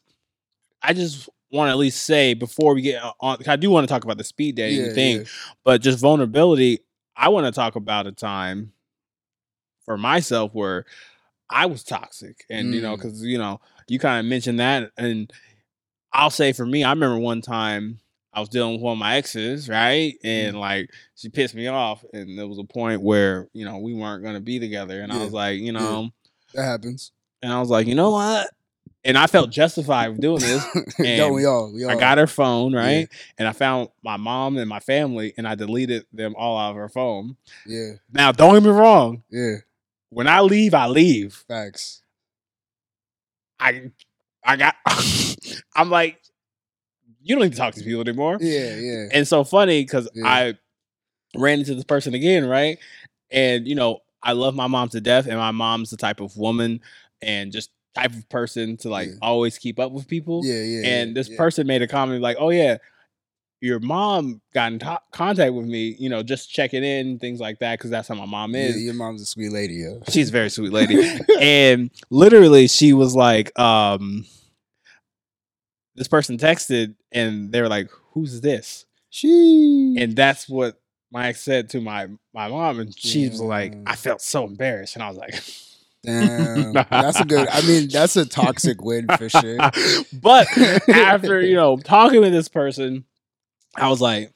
I 0.80 0.92
just 0.92 1.28
want 1.50 1.68
to 1.68 1.72
at 1.72 1.78
least 1.78 2.02
say 2.04 2.34
before 2.34 2.74
we 2.74 2.82
get 2.82 3.02
on 3.20 3.38
I 3.48 3.56
do 3.56 3.70
want 3.70 3.88
to 3.88 3.92
talk 3.92 4.04
about 4.04 4.18
the 4.18 4.24
speed 4.24 4.54
dating 4.54 4.86
Yeah, 4.86 4.92
thing, 4.92 5.16
yeah. 5.18 5.24
but 5.64 5.80
just 5.82 5.98
vulnerability. 5.98 6.80
I 7.16 7.28
want 7.28 7.46
to 7.46 7.52
talk 7.52 7.76
about 7.76 8.06
a 8.06 8.12
time 8.12 8.72
for 9.84 9.96
myself 9.98 10.52
where 10.54 10.84
I 11.50 11.66
was 11.66 11.84
toxic, 11.84 12.44
and 12.48 12.72
you 12.74 12.80
know, 12.80 12.94
Mm. 12.94 12.96
because 12.96 13.22
you 13.24 13.38
know, 13.38 13.60
you 13.88 13.98
kind 13.98 14.20
of 14.24 14.28
mentioned 14.30 14.60
that, 14.60 14.90
and 14.96 15.30
I'll 16.12 16.30
say 16.30 16.52
for 16.52 16.64
me, 16.66 16.84
I 16.84 16.90
remember 16.90 17.18
one 17.18 17.40
time 17.42 17.98
I 18.32 18.40
was 18.40 18.48
dealing 18.48 18.72
with 18.74 18.80
one 18.82 18.92
of 18.92 18.98
my 18.98 19.16
exes, 19.16 19.68
right? 19.68 20.14
Mm. 20.24 20.48
And 20.48 20.60
like 20.60 20.88
she 21.14 21.28
pissed 21.28 21.54
me 21.54 21.66
off, 21.66 22.04
and 22.14 22.38
there 22.38 22.46
was 22.48 22.58
a 22.58 22.64
point 22.64 23.02
where 23.02 23.48
you 23.52 23.64
know 23.64 23.78
we 23.78 23.92
weren't 23.94 24.24
gonna 24.24 24.40
be 24.40 24.58
together, 24.58 25.02
and 25.02 25.12
I 25.12 25.22
was 25.22 25.32
like, 25.32 25.60
you 25.60 25.72
know, 25.72 26.10
That 26.54 26.64
happens. 26.64 27.12
and 27.42 27.52
I 27.52 27.60
was 27.60 27.68
like, 27.68 27.86
you 27.86 27.94
know 27.94 28.12
what? 28.12 28.48
And 29.04 29.18
I 29.18 29.26
felt 29.26 29.50
justified 29.50 30.10
with 30.10 30.20
doing 30.20 30.38
this. 30.40 30.64
Don't 30.98 31.34
we 31.34 31.44
all? 31.44 31.72
We 31.74 31.84
all. 31.84 31.90
I 31.90 31.96
got 31.96 32.18
her 32.18 32.28
phone, 32.28 32.72
Yeah. 32.72 32.78
right? 32.78 33.08
And 33.36 33.48
I 33.48 33.52
found 33.52 33.88
my 34.04 34.16
mom 34.16 34.56
and 34.58 34.68
my 34.68 34.78
family, 34.78 35.34
and 35.36 35.46
I 35.48 35.56
deleted 35.56 36.06
them 36.12 36.34
all 36.36 36.56
out 36.56 36.70
of 36.70 36.76
her 36.76 36.88
phone. 36.88 37.36
Yeah. 37.66 37.94
Now, 38.12 38.30
don't 38.30 38.54
get 38.54 38.62
me 38.62 38.68
wrong. 38.70 39.24
Yeah. 39.28 39.56
When 40.10 40.28
I 40.28 40.40
leave, 40.40 40.72
I 40.74 40.86
leave. 40.86 41.34
Facts. 41.48 42.02
I, 43.58 43.90
I 44.44 44.56
got. 44.56 44.76
I'm 45.76 45.90
like, 45.90 46.20
you 47.22 47.34
don't 47.36 47.44
need 47.44 47.52
to 47.52 47.58
talk 47.58 47.74
to 47.74 47.82
people 47.82 48.00
anymore. 48.02 48.38
Yeah. 48.40 48.76
Yeah. 48.76 49.06
And 49.12 49.26
so 49.26 49.44
funny 49.44 49.82
because 49.82 50.08
Yeah. 50.14 50.26
I 50.26 50.54
ran 51.36 51.60
into 51.60 51.74
this 51.74 51.84
person 51.84 52.14
again, 52.14 52.46
right? 52.46 52.78
And 53.30 53.66
you 53.66 53.74
know, 53.74 54.00
I 54.22 54.32
love 54.32 54.54
my 54.54 54.66
mom 54.66 54.88
to 54.90 55.00
death, 55.00 55.26
and 55.26 55.38
my 55.38 55.50
mom's 55.50 55.90
the 55.90 55.96
type 55.96 56.20
of 56.20 56.36
woman 56.36 56.80
and 57.20 57.50
just 57.52 57.70
type 57.94 58.12
of 58.12 58.28
person 58.28 58.76
to 58.78 58.88
like 58.88 59.08
Yeah. 59.08 59.14
always 59.22 59.58
keep 59.58 59.78
up 59.78 59.92
with 59.92 60.08
people. 60.08 60.42
Yeah. 60.44 60.62
Yeah. 60.62 60.86
and 60.86 61.16
this 61.16 61.28
yeah. 61.28 61.36
person 61.36 61.66
made 61.66 61.82
a 61.82 61.86
comment 61.88 62.22
like, 62.22 62.36
"Oh 62.40 62.50
yeah, 62.50 62.78
your 63.60 63.78
mom 63.80 64.40
got 64.54 64.72
in 64.72 64.78
to- 64.80 65.00
contact 65.12 65.52
with 65.54 65.66
me, 65.66 65.94
you 65.98 66.08
know, 66.08 66.22
just 66.22 66.50
checking 66.50 66.82
in, 66.82 67.18
things 67.18 67.38
like 67.38 67.58
that, 67.60 67.78
because 67.78 67.90
that's 67.90 68.08
how 68.08 68.14
my 68.14 68.24
mom 68.26 68.54
Yeah, 68.54 68.62
is." 68.62 68.82
your 68.82 68.94
mom's 68.94 69.22
a 69.22 69.26
sweet 69.26 69.52
lady, 69.52 69.74
yo. 69.74 70.02
She's 70.08 70.30
a 70.30 70.32
very 70.32 70.48
sweet 70.50 70.72
lady, 70.72 71.00
and 71.40 71.90
literally, 72.10 72.66
she 72.68 72.92
was 72.92 73.14
like, 73.14 73.56
um, 73.58 74.24
"This 75.94 76.08
person 76.08 76.38
texted, 76.38 76.94
and 77.12 77.52
they 77.52 77.60
were 77.60 77.68
like, 77.68 77.90
who's 78.12 78.40
this?" 78.40 78.86
She. 79.10 79.94
And 79.98 80.16
that's 80.16 80.48
what 80.48 80.80
Mike 81.12 81.36
said 81.36 81.68
to 81.70 81.80
my 81.82 82.08
my 82.32 82.48
mom, 82.48 82.80
and 82.80 82.98
she 82.98 83.28
was 83.28 83.40
like, 83.40 83.74
"I 83.86 83.96
felt 83.96 84.22
so 84.22 84.46
embarrassed," 84.46 84.94
and 84.96 85.02
I 85.02 85.08
was 85.08 85.18
like. 85.18 85.34
Damn. 86.04 86.72
That's 86.90 87.20
a 87.20 87.24
good. 87.24 87.48
I 87.48 87.60
mean, 87.62 87.88
that's 87.88 88.16
a 88.16 88.26
toxic 88.26 88.82
win 88.82 89.06
for 89.16 89.28
sure. 89.28 89.56
but 90.12 90.46
after 90.88 91.40
you 91.40 91.54
know 91.54 91.76
talking 91.76 92.20
with 92.20 92.32
this 92.32 92.48
person, 92.48 93.04
I 93.76 93.88
was 93.88 94.00
like, 94.00 94.32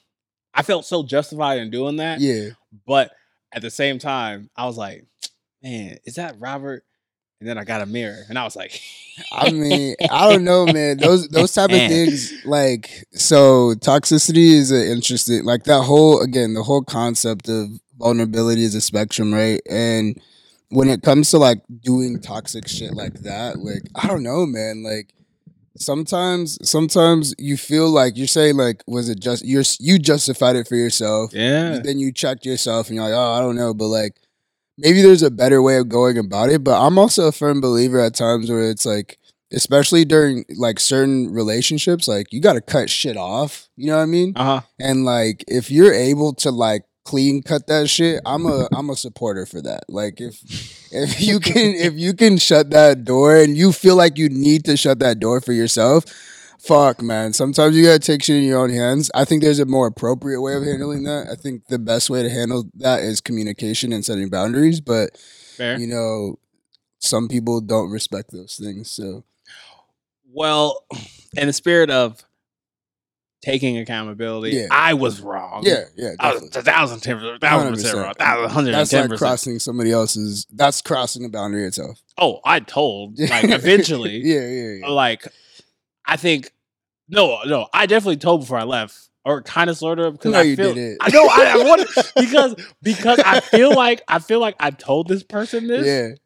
I 0.54 0.62
felt 0.62 0.84
so 0.84 1.02
justified 1.02 1.58
in 1.58 1.70
doing 1.70 1.96
that. 1.96 2.20
Yeah. 2.20 2.50
But 2.86 3.10
at 3.52 3.62
the 3.62 3.70
same 3.70 3.98
time, 3.98 4.50
I 4.56 4.66
was 4.66 4.76
like, 4.76 5.04
man, 5.62 5.98
is 6.04 6.14
that 6.16 6.36
Robert? 6.38 6.84
And 7.40 7.48
then 7.48 7.58
I 7.58 7.64
got 7.64 7.82
a 7.82 7.86
mirror, 7.86 8.22
and 8.30 8.38
I 8.38 8.44
was 8.44 8.56
like, 8.56 8.80
I 9.30 9.50
mean, 9.50 9.94
I 10.10 10.30
don't 10.30 10.44
know, 10.44 10.64
man. 10.72 10.96
Those 10.96 11.28
those 11.28 11.52
type 11.52 11.70
of 11.70 11.76
things, 11.76 12.32
like 12.46 13.04
so, 13.12 13.74
toxicity 13.74 14.52
is 14.52 14.70
an 14.70 14.82
interesting, 14.82 15.44
like 15.44 15.64
that 15.64 15.82
whole 15.82 16.22
again, 16.22 16.54
the 16.54 16.62
whole 16.62 16.82
concept 16.82 17.50
of 17.50 17.68
vulnerability 17.98 18.62
is 18.62 18.74
a 18.74 18.80
spectrum, 18.80 19.34
right? 19.34 19.60
And 19.68 20.18
when 20.70 20.88
it 20.88 21.02
comes 21.02 21.30
to 21.30 21.38
like 21.38 21.60
doing 21.80 22.20
toxic 22.20 22.66
shit 22.68 22.94
like 22.94 23.14
that, 23.22 23.58
like 23.58 23.82
I 23.94 24.06
don't 24.06 24.22
know, 24.22 24.46
man. 24.46 24.82
Like 24.82 25.12
sometimes, 25.76 26.58
sometimes 26.68 27.34
you 27.38 27.56
feel 27.56 27.88
like 27.90 28.16
you're 28.16 28.26
saying 28.26 28.56
like, 28.56 28.82
was 28.86 29.08
it 29.08 29.20
just 29.20 29.44
you're 29.44 29.64
you 29.78 29.98
justified 29.98 30.56
it 30.56 30.68
for 30.68 30.76
yourself? 30.76 31.32
yeah, 31.34 31.78
then 31.82 31.98
you 31.98 32.12
checked 32.12 32.46
yourself 32.46 32.88
and 32.88 32.96
you're 32.96 33.04
like, 33.04 33.14
oh, 33.14 33.32
I 33.32 33.40
don't 33.40 33.56
know, 33.56 33.74
but 33.74 33.86
like 33.88 34.16
maybe 34.78 35.02
there's 35.02 35.22
a 35.22 35.30
better 35.30 35.62
way 35.62 35.76
of 35.78 35.88
going 35.88 36.18
about 36.18 36.50
it. 36.50 36.62
But 36.64 36.80
I'm 36.84 36.98
also 36.98 37.28
a 37.28 37.32
firm 37.32 37.60
believer 37.60 38.00
at 38.00 38.14
times 38.14 38.50
where 38.50 38.68
it's 38.70 38.84
like, 38.86 39.18
especially 39.52 40.04
during 40.04 40.44
like 40.56 40.80
certain 40.80 41.32
relationships, 41.32 42.08
like 42.08 42.32
you 42.32 42.40
got 42.40 42.54
to 42.54 42.60
cut 42.60 42.90
shit 42.90 43.16
off. 43.16 43.68
You 43.76 43.86
know 43.88 43.96
what 43.96 44.02
I 44.02 44.06
mean? 44.06 44.32
uh 44.36 44.44
huh, 44.44 44.60
And 44.80 45.04
like 45.04 45.44
if 45.48 45.70
you're 45.70 45.92
able 45.94 46.34
to 46.34 46.50
like 46.50 46.82
clean 47.06 47.40
cut 47.40 47.68
that 47.68 47.88
shit, 47.88 48.20
I'm 48.26 48.44
a 48.46 48.68
I'm 48.72 48.90
a 48.90 48.96
supporter 48.96 49.46
for 49.46 49.62
that. 49.62 49.84
Like 49.88 50.20
if 50.20 50.42
if 50.92 51.20
you 51.20 51.40
can 51.40 51.74
if 51.74 51.94
you 51.94 52.12
can 52.12 52.36
shut 52.36 52.70
that 52.70 53.04
door 53.04 53.36
and 53.36 53.56
you 53.56 53.72
feel 53.72 53.96
like 53.96 54.18
you 54.18 54.28
need 54.28 54.64
to 54.66 54.76
shut 54.76 54.98
that 54.98 55.20
door 55.20 55.40
for 55.40 55.52
yourself, 55.52 56.04
fuck 56.58 57.00
man. 57.00 57.32
Sometimes 57.32 57.76
you 57.76 57.84
gotta 57.84 58.00
take 58.00 58.24
shit 58.24 58.36
in 58.36 58.42
your 58.42 58.58
own 58.58 58.70
hands. 58.70 59.10
I 59.14 59.24
think 59.24 59.42
there's 59.42 59.60
a 59.60 59.64
more 59.64 59.86
appropriate 59.86 60.42
way 60.42 60.54
of 60.54 60.64
handling 60.64 61.04
that. 61.04 61.28
I 61.30 61.36
think 61.36 61.68
the 61.68 61.78
best 61.78 62.10
way 62.10 62.22
to 62.22 62.28
handle 62.28 62.64
that 62.74 63.00
is 63.00 63.20
communication 63.20 63.92
and 63.92 64.04
setting 64.04 64.28
boundaries. 64.28 64.80
But 64.80 65.16
fair. 65.56 65.78
you 65.78 65.86
know, 65.86 66.38
some 66.98 67.28
people 67.28 67.60
don't 67.60 67.90
respect 67.90 68.32
those 68.32 68.56
things. 68.56 68.90
So 68.90 69.24
Well, 70.32 70.84
in 71.36 71.46
the 71.46 71.52
spirit 71.52 71.88
of 71.88 72.25
taking 73.46 73.78
accountability, 73.78 74.56
Yeah. 74.56 74.66
I 74.70 74.94
was 74.94 75.20
wrong. 75.20 75.62
yeah, 75.64 75.84
yeah. 75.96 76.10
I 76.18 76.32
was 76.32 76.42
definitely. 76.42 76.60
a 76.60 76.62
thousand, 76.64 77.00
ten, 77.00 77.38
thousand 77.40 77.74
percent 77.74 77.96
wrong. 77.96 78.12
A 78.18 78.48
hundred 78.48 78.74
and 78.74 78.86
That's 78.88 78.92
like 78.92 79.18
crossing 79.18 79.58
somebody 79.60 79.92
else's. 79.92 80.46
That's 80.52 80.82
crossing 80.82 81.24
a 81.24 81.28
boundary 81.28 81.64
itself. 81.64 82.02
Oh, 82.18 82.40
I 82.44 82.60
told. 82.60 83.18
Like 83.18 83.44
eventually, 83.50 84.16
yeah, 84.24 84.46
yeah, 84.46 84.72
yeah. 84.80 84.88
like 84.88 85.26
I 86.04 86.16
think 86.16 86.50
no, 87.08 87.38
no, 87.46 87.68
I 87.72 87.86
definitely 87.86 88.16
told 88.16 88.40
before 88.40 88.58
I 88.58 88.64
left, 88.64 88.96
or 89.24 89.42
kind 89.42 89.70
of 89.70 89.76
sort 89.76 90.00
of 90.00 90.14
because 90.14 90.32
No, 90.32 90.40
I 90.40 90.56
feel 90.56 90.74
didn't. 90.74 90.98
I 91.00 91.10
know 91.10 91.26
I, 91.30 91.52
I 91.54 91.56
want 91.64 91.88
because 92.16 92.56
because 92.82 93.20
I 93.20 93.38
feel 93.40 93.72
like 93.74 94.02
I 94.08 94.18
feel 94.18 94.40
like 94.40 94.56
I 94.58 94.70
told 94.70 95.06
this 95.08 95.22
person 95.22 95.68
this. 95.68 95.86
yeah. 95.86 96.16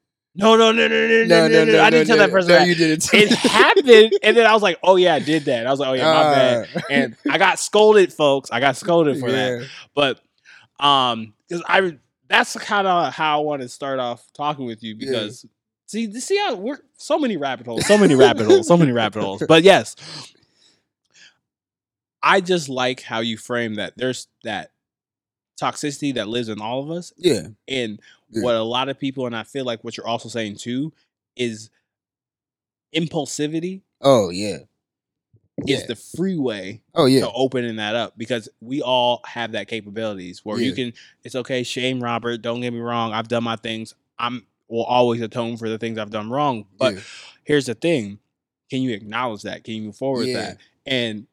No, 0.40 0.56
no, 0.56 0.73
no, 0.73 0.88
no, 0.88 1.06
no, 1.06 1.25
no, 1.25 1.49
no, 1.49 1.64
no, 1.64 1.82
I 1.82 1.90
didn't 1.90 2.06
tell 2.06 2.16
that 2.18 2.30
person 2.30 2.50
no, 2.50 2.64
you 2.64 2.75
didn't. 2.75 3.12
It 3.12 3.30
happened, 3.30 4.12
and 4.23 4.37
then 4.37 4.47
I 4.47 4.52
was 4.54 4.62
like, 4.62 4.78
"Oh 4.82 4.97
yeah, 4.97 5.14
I 5.14 5.18
did 5.20 5.44
that." 5.44 5.66
I 5.66 5.70
was 5.70 5.78
like, 5.80 5.88
"Oh 5.90 5.92
yeah, 5.92 6.12
my 6.12 6.23
bad." 6.23 6.68
Ah. 6.76 6.80
And 6.90 7.16
I 7.30 7.38
got 7.38 7.59
scolded, 7.59 8.12
folks. 8.12 8.50
I 8.50 8.61
got 8.61 8.76
scolded 8.76 9.18
for 9.20 9.30
that. 9.30 9.68
But 9.94 10.20
um, 10.85 11.35
because 11.49 11.62
I 11.68 11.99
that's 12.28 12.56
kind 12.59 12.87
of 12.87 13.12
how 13.12 13.40
I 13.40 13.44
want 13.44 13.62
to 13.62 13.68
start 13.68 13.99
off 13.99 14.25
talking 14.35 14.64
with 14.64 14.82
you 14.82 14.94
because 14.97 15.44
see, 15.87 16.12
see 16.20 16.37
how 16.38 16.54
we're 16.54 16.78
so 16.97 17.18
many 17.18 17.37
rabbit 17.37 17.66
holes, 17.66 17.87
so 17.87 17.99
many 17.99 18.14
rabbit 18.14 18.47
holes, 18.47 18.66
so 18.66 18.76
many 18.76 18.92
rabbit 18.92 19.23
holes. 19.23 19.42
But 19.47 19.62
yes, 19.62 19.97
I 22.23 22.40
just 22.40 22.68
like 22.68 23.02
how 23.02 23.20
you 23.20 23.37
frame 23.37 23.75
that. 23.75 23.94
There's 23.97 24.28
that 24.44 24.73
toxicity 25.61 26.14
that 26.14 26.28
lives 26.28 26.49
in 26.49 26.61
all 26.61 26.82
of 26.82 26.90
us, 26.90 27.12
Yeah. 27.18 27.49
and 27.68 28.00
Yeah. 28.30 28.42
what 28.42 28.56
a 28.56 28.62
lot 28.62 28.88
of 28.88 28.99
people, 28.99 29.26
and 29.26 29.37
I 29.37 29.44
feel 29.44 29.64
like 29.64 29.84
what 29.84 29.96
you're 29.96 30.08
also 30.08 30.28
saying 30.28 30.56
too, 30.56 30.92
is 31.37 31.70
impulsivity 32.96 33.82
Oh 34.02 34.30
yeah. 34.30 34.58
is 35.66 35.80
Yeah. 35.82 35.87
the 35.88 35.96
freeway 35.96 36.82
Oh 36.94 37.06
yeah. 37.06 37.20
to 37.22 37.32
opening 37.32 37.76
that 37.76 37.94
up 37.96 38.18
because 38.18 38.49
we 38.60 38.82
all 38.82 39.20
have 39.26 39.52
that 39.52 39.68
capabilities 39.68 40.44
where 40.44 40.58
you 40.60 40.72
can 40.75 40.92
it's 41.25 41.34
okay 41.37 41.62
shame 41.62 42.02
robert 42.02 42.42
don't 42.42 42.60
get 42.62 42.72
me 42.72 42.80
wrong 42.80 43.12
i've 43.12 43.28
done 43.28 43.44
my 43.44 43.56
things 43.56 43.94
i'm 44.18 44.46
will 44.68 44.84
always 44.84 45.20
atone 45.20 45.56
for 45.56 45.68
the 45.68 45.78
things 45.78 45.99
i've 45.99 46.10
done 46.10 46.30
wrong 46.30 46.66
but 46.78 46.94
Yeah. 46.94 47.00
here's 47.44 47.66
the 47.66 47.75
thing: 47.75 48.18
can 48.70 48.82
you 48.82 48.92
acknowledge 48.92 49.42
that? 49.42 49.64
Can 49.64 49.75
you 49.75 49.82
move 49.82 49.96
forward 49.96 50.26
Yeah. 50.26 50.37
with 50.38 50.44
that? 50.46 50.58
And 50.87 51.26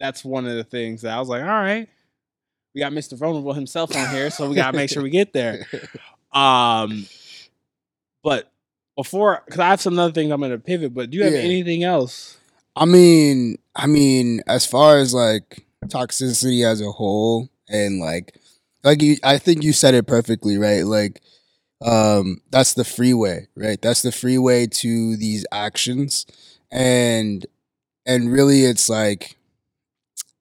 that's 0.00 0.24
one 0.24 0.46
of 0.46 0.54
the 0.56 0.64
things 0.64 1.02
that 1.02 1.14
I 1.16 1.20
was 1.20 1.28
like, 1.28 1.42
all 1.42 1.48
right, 1.48 1.88
we 2.74 2.80
got 2.80 2.92
Mr. 2.92 3.18
Vulnerable 3.18 3.52
himself 3.54 3.94
on 3.96 4.08
here, 4.10 4.30
so 4.30 4.48
we 4.48 4.56
gotta 4.56 4.76
make 4.76 4.90
sure 4.90 5.02
we 5.02 5.10
get 5.10 5.32
there. 5.32 5.66
Um, 6.34 7.06
but 8.22 8.50
before, 8.96 9.42
because 9.44 9.60
I 9.60 9.68
have 9.68 9.80
some 9.80 9.98
other 9.98 10.12
things 10.12 10.30
I'm 10.30 10.40
gonna 10.40 10.58
pivot. 10.58 10.94
But 10.94 11.10
do 11.10 11.18
you 11.18 11.24
have 11.24 11.34
Yeah. 11.34 11.40
anything 11.40 11.84
else? 11.84 12.36
I 12.76 12.84
mean, 12.86 13.58
I 13.76 13.86
mean, 13.86 14.42
as 14.46 14.66
far 14.66 14.98
as 14.98 15.14
like 15.14 15.64
toxicity 15.86 16.66
as 16.66 16.80
a 16.80 16.90
whole, 16.92 17.48
and 17.68 18.00
like, 18.00 18.36
like 18.82 19.02
you, 19.02 19.16
I 19.22 19.38
think 19.38 19.62
you 19.62 19.72
said 19.72 19.94
it 19.94 20.06
perfectly, 20.06 20.58
right? 20.58 20.84
Like, 20.84 21.20
um, 21.84 22.40
that's 22.50 22.74
the 22.74 22.84
freeway, 22.84 23.48
right? 23.56 23.80
That's 23.80 24.02
the 24.02 24.12
freeway 24.12 24.66
to 24.66 25.16
these 25.16 25.46
actions, 25.52 26.26
and 26.70 27.46
and 28.06 28.32
really, 28.32 28.64
it's 28.64 28.88
like 28.88 29.36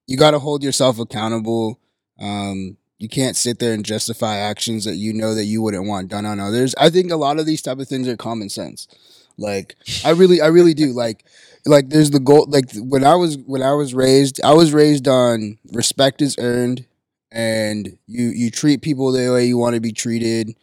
you 0.08 0.18
got 0.18 0.32
to 0.32 0.40
hold 0.40 0.64
yourself 0.64 1.00
accountable. 1.00 1.80
Um, 2.20 2.78
you 3.00 3.10
can't 3.10 3.36
sit 3.36 3.60
there 3.60 3.74
and 3.74 3.86
justify 3.86 4.38
actions 4.38 4.86
that 4.86 4.96
you 4.96 5.14
know 5.14 5.36
that 5.36 5.46
you 5.46 5.62
wouldn't 5.62 5.88
want 5.88 6.10
done 6.10 6.26
on 6.26 6.40
others. 6.40 6.74
I 6.78 6.90
think 6.90 7.12
a 7.12 7.16
lot 7.18 7.40
of 7.40 7.46
these 7.46 7.62
type 7.62 7.80
of 7.80 7.88
things 7.88 8.08
are 8.08 8.18
common 8.18 8.50
sense. 8.50 8.88
Like, 9.38 9.76
I 10.06 10.12
really, 10.12 10.42
I 10.42 10.48
really 10.48 10.74
do. 10.74 10.94
Like, 10.94 11.26
like 11.66 11.90
there's 11.90 12.12
the 12.12 12.20
goal 12.20 12.46
like 12.50 12.66
when 12.76 13.04
i 13.04 13.16
was 13.16 13.38
when 13.46 13.64
i 13.64 13.74
was 13.74 13.94
raised 13.94 14.42
i 14.44 14.54
was 14.54 14.74
raised 14.74 15.08
on 15.08 15.58
respect 15.72 16.22
is 16.22 16.36
earned 16.40 16.86
and 17.32 17.98
you 18.08 18.26
you 18.26 18.52
treat 18.52 18.82
people 18.82 19.12
the 19.12 19.32
way 19.32 19.46
you 19.46 19.58
want 19.58 19.76
to 19.76 19.82
be 19.82 19.92
treated 19.92 20.56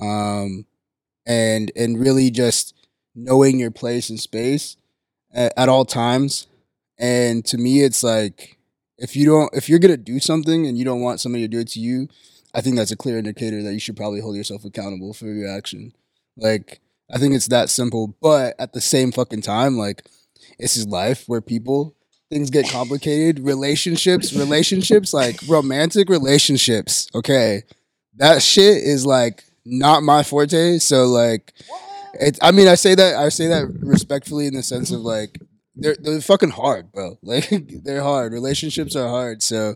um 0.00 0.64
and 1.26 1.70
and 1.76 2.00
really 2.00 2.30
just 2.30 2.74
knowing 3.14 3.58
your 3.58 3.70
place 3.70 4.10
and 4.10 4.20
space 4.20 4.76
at, 5.32 5.52
at 5.56 5.68
all 5.68 5.84
times 5.84 6.46
and 6.98 7.44
to 7.44 7.58
me 7.58 7.82
it's 7.82 8.02
like 8.02 8.57
if 8.98 9.16
you 9.16 9.26
don't 9.26 9.54
if 9.54 9.68
you're 9.68 9.78
gonna 9.78 9.96
do 9.96 10.20
something 10.20 10.66
and 10.66 10.76
you 10.76 10.84
don't 10.84 11.00
want 11.00 11.20
somebody 11.20 11.44
to 11.44 11.48
do 11.48 11.60
it 11.60 11.68
to 11.68 11.80
you 11.80 12.08
i 12.54 12.60
think 12.60 12.76
that's 12.76 12.90
a 12.90 12.96
clear 12.96 13.18
indicator 13.18 13.62
that 13.62 13.72
you 13.72 13.80
should 13.80 13.96
probably 13.96 14.20
hold 14.20 14.36
yourself 14.36 14.64
accountable 14.64 15.12
for 15.12 15.26
your 15.26 15.48
action. 15.48 15.92
Like 16.36 16.80
i 17.12 17.18
think 17.18 17.34
it's 17.34 17.48
that 17.48 17.70
simple 17.70 18.16
but 18.20 18.54
at 18.58 18.72
the 18.72 18.80
same 18.80 19.12
fucking 19.12 19.42
time 19.42 19.76
like 19.78 20.04
this 20.58 20.76
is 20.76 20.86
life 20.86 21.24
where 21.26 21.40
people 21.40 21.94
things 22.30 22.50
get 22.50 22.68
complicated. 22.68 23.40
Relationships 23.40 24.32
relationships 24.34 25.14
like 25.14 25.40
romantic 25.48 26.08
relationships 26.08 27.08
okay? 27.14 27.62
That 28.16 28.42
shit 28.42 28.78
is 28.78 29.06
like 29.06 29.44
not 29.64 30.02
my 30.02 30.22
forte 30.22 30.78
so 30.78 31.06
like 31.06 31.52
it's 32.14 32.38
i 32.42 32.50
mean 32.50 32.66
i 32.66 32.74
say 32.74 32.94
that 32.94 33.16
i 33.16 33.28
say 33.28 33.46
that 33.48 33.66
respectfully 33.80 34.46
in 34.46 34.54
the 34.54 34.62
sense 34.62 34.90
of 34.90 35.00
like 35.00 35.38
they're 35.78 35.96
they're 36.00 36.20
fucking 36.20 36.50
hard 36.50 36.92
bro 36.92 37.18
like 37.22 37.48
they're 37.84 38.02
hard 38.02 38.32
relationships 38.32 38.94
are 38.96 39.08
hard 39.08 39.42
so 39.42 39.74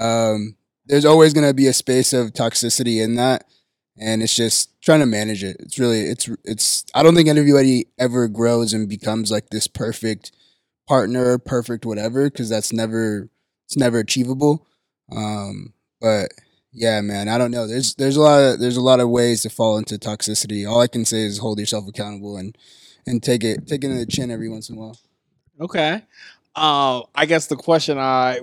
um 0.00 0.56
there's 0.86 1.04
always 1.04 1.32
to 1.32 1.54
be 1.54 1.66
a 1.66 1.72
space 1.72 2.12
of 2.12 2.32
toxicity 2.32 3.02
in 3.02 3.14
that 3.16 3.44
and 3.98 4.22
it's 4.22 4.34
just 4.34 4.70
trying 4.82 5.00
to 5.00 5.06
manage 5.06 5.44
it. 5.44 5.56
It's 5.60 5.78
really 5.78 6.02
it's 6.02 6.28
it's 6.44 6.84
I 6.94 7.02
don't 7.02 7.14
think 7.14 7.28
anybody 7.28 7.86
ever 7.98 8.28
grows 8.28 8.72
and 8.72 8.88
becomes 8.88 9.30
like 9.30 9.50
this 9.50 9.66
perfect 9.66 10.32
partner, 10.88 11.38
perfect 11.38 11.86
whatever 11.86 12.28
cuz 12.30 12.48
that's 12.48 12.72
never 12.72 13.30
it's 13.66 13.76
never 13.76 13.98
achievable. 13.98 14.66
Um 15.12 15.74
but 16.00 16.32
yeah, 16.72 17.00
man, 17.00 17.28
I 17.28 17.38
don't 17.38 17.52
know. 17.52 17.66
There's 17.66 17.94
there's 17.94 18.16
a 18.16 18.20
lot 18.20 18.42
of 18.42 18.60
there's 18.60 18.76
a 18.76 18.82
lot 18.82 19.00
of 19.00 19.08
ways 19.08 19.42
to 19.42 19.50
fall 19.50 19.78
into 19.78 19.96
toxicity. 19.96 20.68
All 20.68 20.80
I 20.80 20.88
can 20.88 21.04
say 21.04 21.22
is 21.22 21.38
hold 21.38 21.60
yourself 21.60 21.86
accountable 21.88 22.36
and 22.36 22.56
and 23.06 23.22
take 23.22 23.44
it 23.44 23.66
take 23.66 23.84
it 23.84 23.90
in 23.90 23.98
the 23.98 24.06
chin 24.06 24.30
every 24.30 24.48
once 24.48 24.68
in 24.68 24.76
a 24.76 24.80
while. 24.80 24.98
Okay. 25.60 26.02
Uh, 26.56 27.02
I 27.14 27.26
guess 27.26 27.46
the 27.46 27.56
question 27.56 27.98
I 27.98 28.40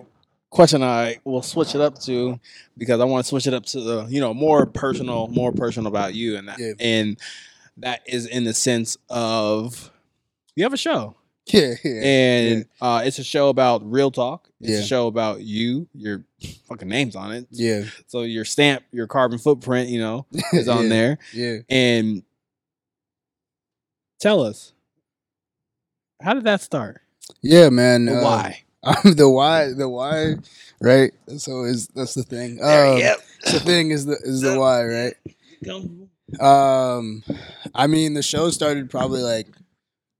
question 0.50 0.84
I 0.84 1.18
will 1.24 1.42
switch 1.42 1.76
it 1.76 1.82
up 1.82 1.98
to 2.00 2.40
because 2.78 3.00
I 3.00 3.06
want 3.06 3.24
to 3.26 3.30
switch 3.30 3.48
it 3.48 3.54
up 3.54 3.66
to 3.68 3.80
the 3.82 4.06
you 4.10 4.20
know 4.20 4.34
more 4.34 4.66
personal, 4.66 5.28
more 5.28 5.52
personal 5.52 5.88
about 5.88 6.14
you, 6.14 6.36
and 6.38 6.48
that 6.48 6.60
Yeah. 6.60 6.74
and 6.80 7.18
that 7.78 8.02
is 8.06 8.26
in 8.28 8.44
the 8.44 8.54
sense 8.54 8.98
of 9.10 9.92
you 10.56 10.64
have 10.64 10.74
a 10.74 10.78
show, 10.78 11.16
Yeah, 11.48 11.74
yeah. 11.84 12.02
and 12.04 12.66
uh, 12.82 13.02
it's 13.06 13.18
a 13.20 13.24
show 13.24 13.48
about 13.50 13.90
real 13.90 14.12
talk. 14.12 14.50
It's 14.60 14.70
Yeah. 14.72 14.80
a 14.80 14.84
show 14.84 15.08
about 15.08 15.42
you. 15.42 15.88
Your 15.94 16.26
fucking 16.68 16.90
name's 16.90 17.16
on 17.16 17.32
it. 17.32 17.48
yeah. 17.50 17.84
So 18.08 18.22
your 18.24 18.44
stamp, 18.46 18.84
your 18.92 19.08
carbon 19.08 19.40
footprint, 19.40 19.88
you 19.90 20.00
know, 20.00 20.26
is 20.54 20.68
on 20.68 20.84
yeah, 20.84 20.90
there. 20.90 21.18
Yeah. 21.34 21.58
And 21.70 22.24
tell 24.20 24.44
us, 24.44 24.74
how 26.22 26.34
did 26.34 26.44
that 26.44 26.62
start? 26.62 27.02
Yeah, 27.42 27.70
man. 27.70 28.06
The 28.06 28.20
uh, 28.20 28.24
why? 28.24 28.64
Um, 28.84 29.14
the 29.14 29.30
why, 29.30 29.74
the 29.74 29.88
why, 29.88 30.38
right? 30.82 31.12
So 31.38 31.66
is 31.66 31.88
that's 31.90 32.16
the 32.16 32.24
thing. 32.24 32.58
Um, 32.64 32.98
The 33.46 33.60
thing 33.60 33.92
is 33.92 34.06
the 34.06 34.18
is 34.24 34.42
the 34.42 34.60
why, 34.60 34.84
right? 34.86 35.14
Um, 36.40 37.24
I 37.76 37.86
mean, 37.88 38.16
the 38.16 38.24
show 38.24 38.50
started 38.50 38.90
probably 38.90 39.22
like 39.22 39.48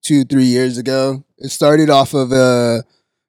two, 0.04 0.24
three 0.26 0.46
years 0.46 0.78
ago. 0.78 1.24
It 1.40 1.50
started 1.50 1.90
off 1.90 2.14
of 2.14 2.32
a 2.32 2.84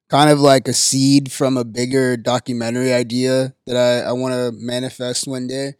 kind 0.09 0.29
of 0.29 0.39
like 0.39 0.67
a 0.67 0.73
seed 0.73 1.31
from 1.31 1.57
a 1.57 1.63
bigger 1.63 2.15
documentary 2.15 2.93
idea 2.93 3.55
that 3.65 3.75
I, 3.75 4.09
I 4.09 4.11
want 4.11 4.33
to 4.33 4.51
manifest 4.55 5.27
one 5.27 5.47
day. 5.47 5.73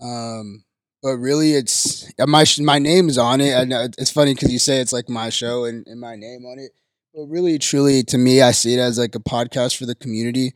Um, 0.00 0.64
but 1.02 1.16
really, 1.18 1.52
it's 1.54 2.10
my 2.18 2.44
my 2.60 2.78
name's 2.78 3.18
on 3.18 3.40
it. 3.40 3.54
I 3.54 3.64
know 3.64 3.86
it's 3.98 4.10
funny 4.10 4.34
because 4.34 4.52
you 4.52 4.58
say 4.58 4.80
it's 4.80 4.92
like 4.92 5.08
my 5.08 5.28
show 5.28 5.64
and, 5.64 5.86
and 5.86 6.00
my 6.00 6.16
name 6.16 6.44
on 6.46 6.58
it. 6.58 6.72
But 7.16 7.24
really, 7.28 7.58
truly, 7.58 8.04
to 8.04 8.18
me, 8.18 8.42
I 8.42 8.52
see 8.52 8.74
it 8.74 8.80
as 8.80 8.98
like 8.98 9.16
a 9.16 9.20
podcast 9.20 9.78
for 9.78 9.86
the 9.86 9.96
community. 9.96 10.54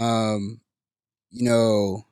Um, 0.00 0.60
you 1.30 1.44
know, 1.48 2.06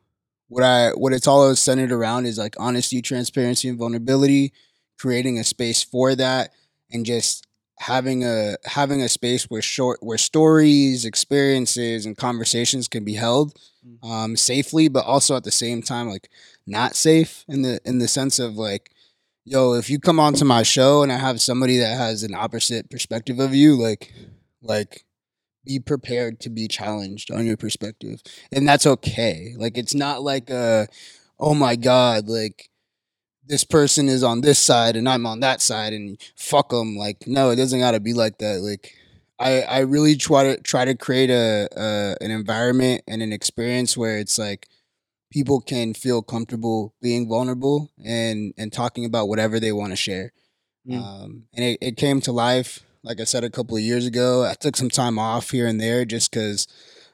what 0.48 0.64
I 0.64 0.90
what 0.90 1.14
it's 1.14 1.28
all 1.28 1.54
centered 1.56 1.92
around 1.92 2.26
is 2.26 2.38
like 2.38 2.56
honesty, 2.60 3.02
transparency, 3.02 3.68
and 3.68 3.78
vulnerability, 3.78 4.52
creating 5.00 5.38
a 5.38 5.44
space 5.44 5.82
for 5.84 6.16
that, 6.16 6.52
and 6.92 7.06
just 7.06 7.46
having 7.80 8.24
a 8.24 8.56
having 8.66 9.02
a 9.02 9.08
space 9.08 9.44
where 9.50 9.62
short 9.62 10.00
where 10.02 10.18
stories, 10.18 11.04
experiences, 11.04 12.06
and 12.06 12.16
conversations 12.16 12.88
can 12.88 13.04
be 13.04 13.14
held 13.14 13.54
Mm. 13.86 14.10
um, 14.10 14.36
safely, 14.36 14.88
but 14.88 15.06
also 15.06 15.36
at 15.36 15.44
the 15.44 15.52
same 15.52 15.82
time 15.82 16.08
like 16.08 16.30
not 16.66 16.96
safe 16.96 17.44
in 17.48 17.62
the 17.62 17.80
in 17.84 17.98
the 18.00 18.08
sense 18.08 18.38
of 18.40 18.56
like, 18.56 18.90
yo, 19.48 19.74
if 19.74 19.88
you 19.88 19.98
come 19.98 20.20
onto 20.20 20.44
my 20.44 20.62
show 20.62 21.02
and 21.02 21.10
I 21.10 21.16
have 21.16 21.40
somebody 21.40 21.78
that 21.78 21.96
has 21.96 22.22
an 22.22 22.34
opposite 22.34 22.90
perspective 22.90 23.38
of 23.38 23.54
you, 23.54 23.74
like 23.74 24.12
like 24.62 25.04
be 25.64 25.78
prepared 25.78 26.40
to 26.40 26.50
be 26.50 26.68
challenged 26.68 27.30
on 27.30 27.46
your 27.46 27.56
perspective. 27.56 28.22
And 28.52 28.68
that's 28.68 28.86
okay. 28.86 29.54
Like 29.56 29.78
it's 29.78 29.94
not 29.94 30.22
like 30.22 30.50
uh 30.50 30.86
oh 31.40 31.54
my 31.54 31.76
god 31.76 32.28
like 32.28 32.68
this 33.46 33.64
person 33.64 34.08
is 34.08 34.24
on 34.24 34.40
this 34.40 34.58
side 34.58 34.96
and 34.96 35.08
i'm 35.08 35.24
on 35.24 35.38
that 35.38 35.62
side 35.62 35.92
and 35.92 36.18
fuck 36.34 36.70
them 36.70 36.96
like 36.96 37.28
no 37.28 37.50
it 37.50 37.56
doesn't 37.56 37.80
gotta 37.80 38.00
be 38.00 38.12
like 38.12 38.38
that. 38.38 38.60
Like 38.60 38.94
i 39.38 39.62
i 39.62 39.78
really 39.80 40.16
try 40.16 40.42
to 40.44 40.60
try 40.62 40.84
to 40.84 40.94
create 40.94 41.30
a, 41.30 41.68
a 41.76 42.16
an 42.24 42.30
environment 42.30 43.02
and 43.06 43.22
an 43.22 43.32
experience 43.32 43.96
where 43.96 44.18
it's 44.18 44.38
like 44.38 44.68
people 45.30 45.60
can 45.60 45.94
feel 45.94 46.22
comfortable 46.22 46.94
being 47.02 47.28
vulnerable 47.28 47.90
and 48.04 48.54
and 48.56 48.72
talking 48.72 49.04
about 49.04 49.28
whatever 49.28 49.60
they 49.60 49.72
want 49.72 49.90
to 49.90 49.96
share. 49.96 50.32
Mm. 50.86 51.02
um 51.02 51.44
and 51.54 51.64
it, 51.64 51.78
it 51.82 51.96
came 51.96 52.20
to 52.22 52.32
life 52.32 52.80
like 53.02 53.20
i 53.20 53.24
said 53.24 53.44
a 53.44 53.50
couple 53.50 53.76
of 53.76 53.82
years 53.82 54.06
ago. 54.06 54.44
I 54.44 54.54
took 54.54 54.76
some 54.76 54.88
time 54.88 55.18
off 55.18 55.50
here 55.50 55.66
and 55.66 55.80
there 55.80 56.04
just 56.04 56.30
because 56.30 56.66